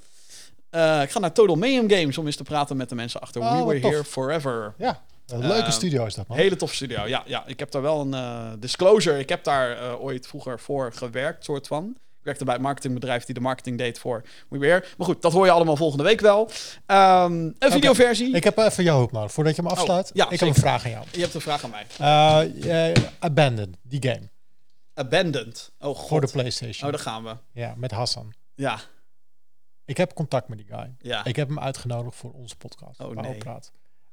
Ik 1.02 1.10
ga 1.10 1.18
naar 1.18 1.32
Total 1.32 1.56
Mayhem 1.56 1.90
Games 1.90 2.18
om 2.18 2.26
eens 2.26 2.36
te 2.36 2.42
praten 2.42 2.76
met 2.76 2.88
de 2.88 2.94
mensen 2.94 3.20
achter 3.20 3.40
Oh, 3.40 3.50
We 3.52 3.56
wat 3.58 3.66
Were 3.66 3.80
tof. 3.80 3.90
Here 3.90 4.04
Forever. 4.04 4.74
Ja. 4.78 5.02
Een 5.26 5.38
leuke 5.40 5.62
Ehm, 5.62 5.70
studio 5.70 6.06
is 6.06 6.14
dat, 6.14 6.28
man. 6.28 6.36
Hele 6.38 6.56
toffe 6.56 6.74
studio. 6.74 7.06
Ja, 7.06 7.22
ja, 7.26 7.46
ik 7.46 7.58
heb 7.58 7.70
daar 7.70 7.82
wel 7.82 8.00
een 8.00 8.14
eh, 8.14 8.52
disclosure. 8.58 9.18
Ik 9.18 9.28
heb 9.28 9.44
daar 9.44 9.78
eh, 9.78 10.00
ooit 10.02 10.26
vroeger 10.26 10.60
voor 10.60 10.92
gewerkt, 10.92 11.44
soort 11.44 11.66
van. 11.66 11.96
Ik 12.18 12.28
werkte 12.28 12.44
bij 12.44 12.54
het 12.54 12.62
marketingbedrijf 12.62 13.24
die 13.24 13.34
de 13.34 13.40
marketing 13.40 13.78
deed 13.78 13.98
voor 13.98 14.22
We 14.48 14.58
Weer. 14.58 14.94
Maar 14.98 15.06
goed, 15.06 15.22
dat 15.22 15.32
hoor 15.32 15.44
je 15.44 15.50
allemaal 15.50 15.76
volgende 15.76 16.04
week 16.04 16.20
wel. 16.20 16.50
Ehm, 16.86 17.32
een 17.58 17.70
videoversie. 17.72 18.34
Ik 18.34 18.44
heb 18.44 18.58
even 18.58 18.84
jouw 18.84 18.96
hulp 18.96 19.12
nodig, 19.12 19.32
voordat 19.32 19.56
je 19.56 19.62
hem 19.62 19.70
afsluit. 19.70 20.10
ja, 20.14 20.30
ik 20.30 20.40
heb 20.40 20.48
een 20.48 20.54
vraag 20.54 20.84
aan 20.84 20.90
jou. 20.90 21.04
Je 21.12 21.20
hebt 21.20 21.34
een 21.34 21.40
vraag 21.40 21.64
aan 21.64 21.70
mij. 21.70 21.86
Eh, 22.94 23.02
Abandoned, 23.18 23.76
die 23.82 24.02
game. 24.02 24.30
Abandoned. 24.94 25.72
Oh 25.78 25.96
god. 25.96 26.08
Voor 26.08 26.20
de 26.20 26.28
PlayStation. 26.32 26.86
Oh, 26.90 26.94
daar 26.96 27.04
gaan 27.04 27.24
we. 27.24 27.36
Ja, 27.52 27.74
met 27.76 27.90
Hassan. 27.90 28.32
Ja, 28.54 28.78
Ik 29.84 29.96
heb 29.96 30.12
contact 30.14 30.48
met 30.48 30.58
die 30.58 30.66
guy. 30.66 30.94
ja. 30.98 31.24
Ik 31.24 31.36
heb 31.36 31.48
hem 31.48 31.58
uitgenodigd 31.58 32.16
voor 32.16 32.32
onze 32.32 32.56
podcast. 32.56 33.00
Oh, 33.00 33.16
nee. 33.16 33.38
praten. 33.38 33.72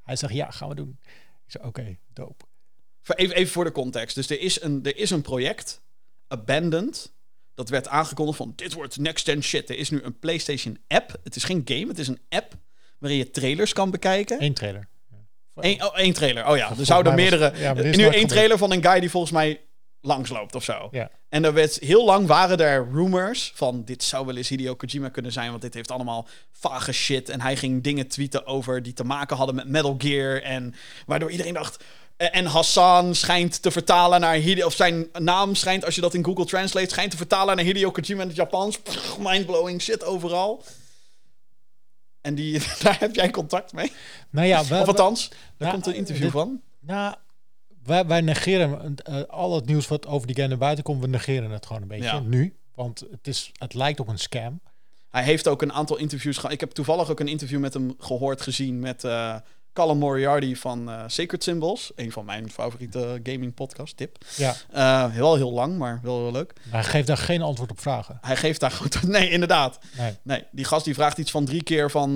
Hij 0.09 0.17
zegt, 0.17 0.33
ja, 0.33 0.51
gaan 0.51 0.69
we 0.69 0.75
doen. 0.75 0.99
Ik 1.45 1.51
zeg, 1.51 1.63
oké, 1.63 1.97
dope. 2.13 2.45
Voor- 3.01 3.15
Even, 3.15 3.35
even 3.35 3.51
voor 3.51 3.63
de 3.63 3.71
context. 3.71 4.15
Dus 4.15 4.29
er 4.29 4.39
is, 4.39 4.61
een, 4.61 4.79
er 4.83 4.97
is 4.97 5.09
een 5.09 5.21
project, 5.21 5.81
Abandoned. 6.27 7.11
Dat 7.53 7.69
werd 7.69 7.87
aangekondigd 7.87 8.37
van, 8.37 8.53
dit 8.55 8.73
wordt 8.73 8.97
next-gen 8.97 9.43
shit. 9.43 9.69
Er 9.69 9.77
is 9.77 9.89
nu 9.89 10.01
een 10.03 10.19
PlayStation 10.19 10.77
app. 10.87 11.15
Het 11.23 11.35
is 11.35 11.43
geen 11.43 11.61
game, 11.65 11.87
het 11.87 11.99
is 11.99 12.07
een 12.07 12.19
app 12.29 12.53
waarin 12.99 13.17
je 13.17 13.31
trailers 13.31 13.73
kan 13.73 13.91
bekijken. 13.91 14.43
Eén 14.43 14.53
trailer. 14.53 14.87
Eén 15.55 15.83
oh, 15.83 15.97
één 15.97 16.13
trailer. 16.13 16.47
Oh 16.47 16.57
ja, 16.57 16.69
er 16.77 16.85
zouden 16.85 17.11
was- 17.15 17.21
meerdere. 17.21 17.57
ja, 17.59 17.75
is 17.75 17.97
nu 17.97 18.05
één 18.05 18.27
trailer 18.27 18.57
van 18.57 18.71
een 18.71 18.83
guy 18.83 18.99
die 18.99 19.09
volgens 19.09 19.31
mij 19.31 19.61
langsloopt 20.01 20.55
of 20.55 20.63
zo. 20.63 20.87
Ja. 20.91 21.09
En 21.29 21.43
er 21.45 21.53
werd 21.53 21.75
heel 21.79 22.05
lang 22.05 22.27
waren 22.27 22.57
er 22.57 22.87
rumors 22.91 23.51
van 23.55 23.83
dit 23.83 24.03
zou 24.03 24.25
wel 24.25 24.35
eens 24.35 24.49
Hideo 24.49 24.75
Kojima 24.75 25.09
kunnen 25.09 25.31
zijn, 25.31 25.49
want 25.49 25.61
dit 25.61 25.73
heeft 25.73 25.91
allemaal 25.91 26.27
vage 26.51 26.91
shit. 26.91 27.29
En 27.29 27.41
hij 27.41 27.55
ging 27.55 27.83
dingen 27.83 28.07
tweeten 28.07 28.45
over 28.45 28.83
die 28.83 28.93
te 28.93 29.03
maken 29.03 29.37
hadden 29.37 29.55
met 29.55 29.67
Metal 29.67 29.95
Gear 29.97 30.41
en 30.41 30.75
waardoor 31.05 31.31
iedereen 31.31 31.53
dacht. 31.53 31.83
eh, 32.17 32.35
En 32.35 32.45
Hassan 32.45 33.15
schijnt 33.15 33.61
te 33.61 33.71
vertalen 33.71 34.19
naar 34.19 34.33
Hideo, 34.35 34.65
of 34.65 34.73
zijn 34.73 35.07
naam 35.13 35.55
schijnt, 35.55 35.85
als 35.85 35.95
je 35.95 36.01
dat 36.01 36.13
in 36.13 36.23
Google 36.25 36.45
Translate, 36.45 36.89
schijnt 36.89 37.11
te 37.11 37.17
vertalen 37.17 37.55
naar 37.55 37.65
Hideo 37.65 37.91
Kojima 37.91 38.21
in 38.21 38.27
het 38.27 38.37
Japans. 38.37 38.79
Pff, 38.79 39.17
Mindblowing 39.17 39.81
shit 39.81 40.03
overal. 40.03 40.63
En 42.21 42.35
die, 42.35 42.59
daar 42.83 42.99
heb 42.99 43.15
jij 43.15 43.29
contact 43.29 43.73
mee? 43.73 43.91
Nou 44.29 44.47
ja, 44.47 44.65
we, 44.65 44.75
Of 44.79 44.87
althans, 44.87 45.29
daar 45.57 45.67
Ja, 45.67 45.73
komt 45.73 45.85
een 45.87 45.95
interview 45.95 46.23
dit- 46.23 46.31
van. 46.31 46.61
Nou, 46.79 47.15
wij, 47.89 48.05
wij 48.05 48.21
negeren 48.21 48.95
eh, 48.95 49.21
al 49.27 49.55
het 49.55 49.65
nieuws 49.65 49.87
wat 49.87 50.07
over 50.07 50.27
die 50.27 50.35
game 50.35 50.47
naar 50.47 50.57
buiten 50.57 50.83
komt. 50.83 51.01
We 51.01 51.07
negeren 51.07 51.51
het 51.51 51.65
gewoon 51.65 51.81
een 51.81 51.87
beetje 51.87 52.03
Ja. 52.03 52.19
nu. 52.19 52.55
Want 52.75 52.99
het, 53.11 53.27
is, 53.27 53.51
het 53.57 53.73
lijkt 53.73 53.99
op 53.99 54.07
een 54.07 54.19
scam. 54.19 54.59
Hij 55.09 55.23
heeft 55.23 55.47
ook 55.47 55.61
een 55.61 55.73
aantal 55.73 55.97
interviews 55.97 56.35
gehad. 56.35 56.51
Ik 56.51 56.59
heb 56.59 56.71
toevallig 56.71 57.09
ook 57.09 57.19
een 57.19 57.27
interview 57.27 57.59
met 57.59 57.73
hem 57.73 57.93
gehoord, 57.99 58.41
gezien 58.41 58.79
met 58.79 59.03
eh 59.03 59.35
Callum 59.73 59.97
Moriarty 59.97 60.55
van 60.55 60.89
eh 60.89 61.03
Sacred 61.07 61.43
Symbols. 61.43 61.91
Een 61.95 62.11
van 62.11 62.25
mijn 62.25 62.49
favoriete 62.51 63.19
gaming 63.23 63.53
podcast, 63.53 63.97
tip. 63.97 64.17
Ja, 64.35 64.55
wel 65.15 65.35
heel 65.35 65.51
lang, 65.51 65.77
maar 65.77 65.99
wel 66.03 66.21
heel 66.21 66.31
leuk. 66.31 66.53
hij 66.69 66.83
geeft 66.83 67.07
daar 67.07 67.17
geen 67.17 67.41
antwoord 67.41 67.71
op 67.71 67.79
vragen. 67.81 68.17
Hij 68.21 68.35
geeft 68.35 68.59
daar 68.59 68.71
goed... 68.71 69.07
Nee, 69.07 69.29
inderdaad. 69.29 69.79
Nee. 69.97 70.13
Nee, 70.21 70.43
die 70.51 70.65
gast 70.65 70.85
die 70.85 70.93
vraagt 70.93 71.17
iets 71.17 71.31
van 71.31 71.45
drie 71.45 71.63
keer 71.63 71.91
van 71.91 72.13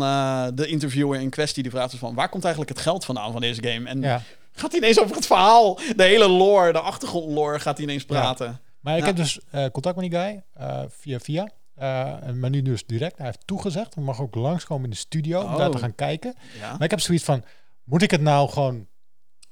de 0.55 0.65
interviewer 0.67 1.19
in 1.19 1.29
kwestie. 1.29 1.63
Die 1.63 1.71
vraagt 1.71 1.91
dus 1.91 1.99
van, 1.99 2.15
waar 2.15 2.29
komt 2.29 2.43
eigenlijk 2.43 2.73
het 2.75 2.83
geld 2.83 3.05
vandaan 3.05 3.31
van 3.31 3.41
deze 3.41 3.63
game? 3.67 3.89
En 3.89 4.01
Ja. 4.01 4.21
Gaat 4.53 4.71
hij 4.71 4.79
ineens 4.79 4.99
over 4.99 5.15
het 5.15 5.25
verhaal, 5.25 5.75
de 5.95 6.03
hele 6.03 6.27
lore, 6.29 6.71
de 6.71 6.79
achtergrondlore, 6.79 7.59
gaat 7.59 7.77
hij 7.77 7.85
ineens 7.85 8.05
praten. 8.05 8.59
Maar 8.79 8.97
ik 8.97 9.05
heb 9.05 9.15
dus 9.15 9.39
eh, 9.51 9.65
contact 9.71 9.95
met 9.95 10.11
die 10.11 10.19
guy 10.19 10.43
eh, 10.53 10.81
via 10.89 11.19
via. 11.19 11.49
Eh, 11.75 12.31
maar 12.33 12.49
nu 12.49 12.61
dus 12.61 12.85
direct. 12.85 13.17
Hij 13.17 13.25
heeft 13.25 13.47
toegezegd. 13.47 13.95
We 13.95 14.01
mag 14.01 14.21
ook 14.21 14.35
langskomen 14.35 14.83
in 14.83 14.89
de 14.89 14.95
studio 14.95 15.41
om 15.41 15.57
daar 15.57 15.67
Oh. 15.67 15.71
te 15.73 15.77
gaan 15.77 15.95
kijken. 15.95 16.35
Ja. 16.59 16.71
Maar 16.71 16.83
ik 16.83 16.89
heb 16.89 16.99
zoiets 16.99 17.23
van, 17.23 17.43
moet 17.83 18.01
ik 18.01 18.11
het 18.11 18.21
nou 18.21 18.49
gewoon... 18.49 18.87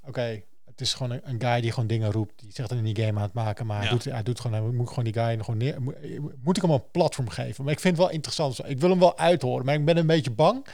Oké, 0.07 0.41
het 0.65 0.81
is 0.81 0.93
gewoon 0.93 1.11
een, 1.11 1.21
een 1.23 1.41
guy 1.41 1.61
die 1.61 1.71
gewoon 1.71 1.87
dingen 1.87 2.11
roept. 2.11 2.39
Die 2.39 2.51
zegt 2.53 2.69
dat 2.69 2.77
hij 2.79 2.93
die 2.93 3.03
game 3.05 3.17
aan 3.17 3.25
het 3.25 3.33
maken. 3.33 3.65
Maar 3.65 3.79
hij, 3.81 3.89
doet, 3.89 4.03
hij 4.03 4.23
doet 4.23 4.39
gewoon... 4.39 4.75
Moet 4.75 4.87
gewoon 4.87 5.03
die 5.03 5.13
guy 5.13 5.37
gewoon 5.39 5.57
neer... 5.57 5.81
Moet, 5.81 5.95
moet 6.43 6.55
ik 6.57 6.61
hem 6.63 6.71
een 6.71 6.91
platform 6.91 7.29
geven? 7.29 7.63
Maar 7.63 7.73
ik 7.73 7.79
vind 7.79 7.97
het 7.97 8.05
wel 8.05 8.13
interessant. 8.13 8.69
Ik 8.69 8.79
wil 8.79 8.89
hem 8.89 8.99
wel 8.99 9.17
uithoren. 9.17 9.65
Maar 9.65 9.75
ik 9.75 9.85
ben 9.85 9.97
een 9.97 10.07
beetje 10.07 10.31
bang 10.31 10.65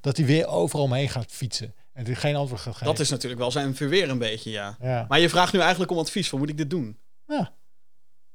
dat 0.00 0.16
hij 0.16 0.26
weer 0.26 0.46
overal 0.46 0.84
omheen 0.84 1.08
gaat 1.08 1.32
fietsen. 1.32 1.74
En 1.92 2.06
er 2.06 2.16
geen 2.16 2.36
antwoord 2.36 2.60
gaat 2.60 2.72
geven. 2.72 2.86
Dat 2.86 2.98
is 2.98 3.10
natuurlijk 3.10 3.40
wel 3.40 3.50
zijn 3.50 3.74
verweer 3.76 4.10
een 4.10 4.18
beetje, 4.18 4.50
ja. 4.50 4.76
Ja. 4.80 5.04
Maar 5.08 5.20
je 5.20 5.28
vraagt 5.28 5.52
nu 5.52 5.58
eigenlijk 5.60 5.90
om 5.90 5.98
advies. 5.98 6.28
Van, 6.28 6.38
moet 6.38 6.48
ik 6.48 6.56
dit 6.56 6.70
doen? 6.70 6.98
ja, 7.26 7.52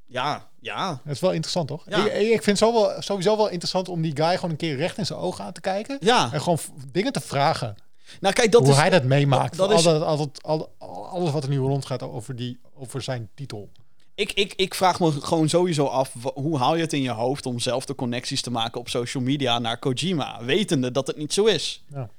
Ja, 0.05 0.49
ja. 0.60 1.01
dat 1.05 1.14
is 1.16 1.20
wel 1.20 1.32
interessant, 1.32 1.68
toch? 1.68 1.84
Ja. 1.89 2.05
Ik, 2.05 2.30
ik 2.34 2.43
vind 2.43 2.60
het 2.60 2.72
wel, 2.72 3.01
sowieso 3.01 3.38
wel 3.38 3.47
interessant 3.49 3.89
om 3.89 4.01
die 4.01 4.16
guy 4.16 4.36
gewoon 4.36 4.49
een 4.51 4.55
keer 4.58 4.76
recht 4.76 4.97
in 4.97 5.05
zijn 5.05 5.20
ogen 5.20 5.43
aan 5.45 5.53
te 5.53 5.62
kijken. 5.62 5.97
Ja. 5.99 6.29
En 6.34 6.42
gewoon 6.42 6.59
dingen 6.92 7.12
te 7.12 7.20
vragen. 7.21 7.75
Nou, 8.20 8.34
kijk, 8.34 8.51
dat 8.51 8.62
hoe 8.62 8.70
is... 8.71 8.78
hij 8.78 8.89
dat 8.89 9.04
meemaakt. 9.04 9.58
dat- 9.58 9.70
dat 9.70 9.79
is- 9.79 9.86
Altijd, 9.86 10.04
altijd, 10.04 10.43
al- 10.43 10.75
alles 11.09 11.32
wat 11.32 11.43
er 11.43 11.50
nu 11.50 11.58
rondgaat 11.58 12.01
over, 12.04 12.36
die, 12.36 12.59
over 12.74 13.01
zijn 13.01 13.29
titel. 13.36 13.70
Ik, 14.16 14.32
ik, 14.34 14.54
ik 14.55 14.74
vraag 14.74 15.00
me 15.00 15.12
gewoon 15.12 15.50
sowieso 15.50 15.86
af, 15.86 16.13
hoe 16.34 16.58
haal 16.58 16.75
je 16.75 16.82
het 16.82 16.93
in 16.93 17.01
je 17.01 17.09
hoofd 17.12 17.46
om 17.46 17.59
zelf 17.59 17.86
de 17.86 17.96
connecties 17.96 18.42
te 18.42 18.51
maken 18.51 18.79
op 18.79 18.89
social 18.89 19.24
media 19.24 19.59
naar 19.59 19.78
Kojima, 19.79 20.43
wetende 20.43 20.92
dat 20.92 21.08
het 21.08 21.17
niet 21.17 21.34
zo 21.34 21.46
is? 21.46 21.84
Ja. 21.89 22.09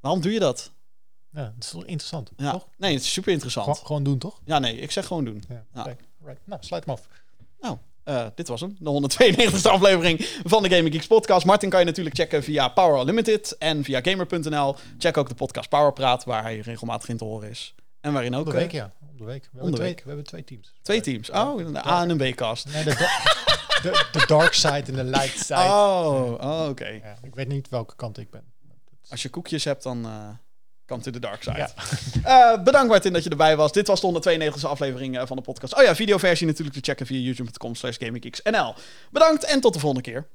Waarom 0.00 0.20
doe 0.20 0.32
je 0.32 0.38
dat? 0.38 0.72
Ja, 1.32 1.42
dat 1.54 1.64
is 1.64 1.72
wel 1.72 1.84
interessant, 1.84 2.30
Ja. 2.36 2.52
toch? 2.52 2.68
Nee, 2.76 2.92
het 2.94 3.02
is 3.02 3.12
super 3.12 3.32
interessant. 3.32 3.66
Gewoon, 3.66 3.86
gewoon 3.86 4.02
doen, 4.04 4.18
toch? 4.18 4.40
Ja, 4.44 4.58
nee, 4.58 4.76
ik 4.76 4.90
zeg 4.90 5.06
gewoon 5.06 5.24
doen. 5.24 5.44
Ja. 5.48 5.96
Right. 6.24 6.40
Nou, 6.44 6.64
sluit 6.64 6.84
hem 6.84 6.94
af. 6.94 7.08
Nou, 7.60 7.76
Eh, 8.04 8.26
dit 8.34 8.48
was 8.48 8.60
hem, 8.60 8.76
de 8.78 8.90
192e 8.90 9.68
aflevering 9.68 10.26
van 10.44 10.62
de 10.62 10.68
Gaming 10.68 10.94
Geeks 10.94 11.06
podcast. 11.06 11.46
Martin 11.46 11.70
kan 11.70 11.80
je 11.80 11.86
natuurlijk 11.86 12.16
checken 12.16 12.42
via 12.42 12.68
Power 12.68 13.00
Unlimited 13.00 13.56
en 13.58 13.84
via 13.84 14.00
gamer.nl. 14.02 14.76
Check 14.98 15.16
ook 15.16 15.28
de 15.28 15.34
podcast 15.34 15.68
Power 15.68 15.92
Praat, 15.92 16.24
waar 16.24 16.42
hij 16.42 16.58
regelmatig 16.58 17.08
in 17.08 17.16
te 17.16 17.24
horen 17.24 17.50
is. 17.50 17.74
En 18.00 18.12
waarin 18.12 18.34
ook 18.34 18.46
Om 18.46 18.50
de 18.52 18.56
eh, 18.56 18.62
week, 18.62 18.72
ja. 18.72 18.92
Om 19.10 19.16
de 19.16 19.24
week. 19.24 19.42
We, 19.42 19.48
hebben, 19.52 19.70
de 19.70 19.76
twee, 19.76 19.88
week. 19.88 20.00
we 20.02 20.06
hebben 20.08 20.26
twee 20.26 20.44
teams. 20.44 20.72
twee 20.82 21.00
teams. 21.00 21.30
Oh, 21.30 21.60
een 21.60 21.76
A 21.76 22.02
en 22.02 22.10
een 22.20 22.32
B-cast. 22.32 22.72
Nee, 22.72 22.84
de, 22.84 22.90
de, 23.82 24.06
de 24.12 24.24
dark 24.26 24.52
side 24.52 24.82
en 24.86 24.94
de 24.94 25.04
light 25.04 25.38
side. 25.38 25.54
Oh, 25.54 26.34
oh 26.40 26.66
oké. 26.68 26.88
Ja, 26.88 27.18
ik 27.22 27.34
weet 27.34 27.48
niet 27.48 27.68
welke 27.68 27.96
kant 27.96 28.18
ik 28.18 28.30
ben. 28.30 28.42
Als 29.08 29.22
je 29.22 29.28
koekjes 29.28 29.64
hebt, 29.64 29.82
dan 29.82 30.04
eh 30.04 30.28
kan 30.88 31.00
to 31.00 31.10
the 31.10 31.18
dark 31.18 31.42
side. 31.42 31.56
Ja. 31.56 31.70
Eh, 32.24 32.62
bedankt 32.62 32.88
Martin 32.88 33.12
dat 33.12 33.24
je 33.24 33.30
erbij 33.30 33.56
was. 33.56 33.72
Dit 33.72 33.86
was 33.86 34.00
de 34.00 34.06
192e 34.06 34.60
aflevering 34.62 35.18
eh, 35.18 35.26
van 35.26 35.36
de 35.36 35.42
podcast. 35.42 35.76
Oh 35.76 35.82
ja, 35.82 35.94
videoversie 35.94 36.46
natuurlijk 36.46 36.76
te 36.76 36.82
checken 36.82 37.06
via 37.06 37.18
youtube.com 37.18 37.74
slash 37.74 37.96
gaminggeeksnl. 37.98 38.74
Bedankt 39.10 39.44
en 39.44 39.60
tot 39.60 39.72
de 39.72 39.78
volgende 39.78 40.10
keer. 40.10 40.26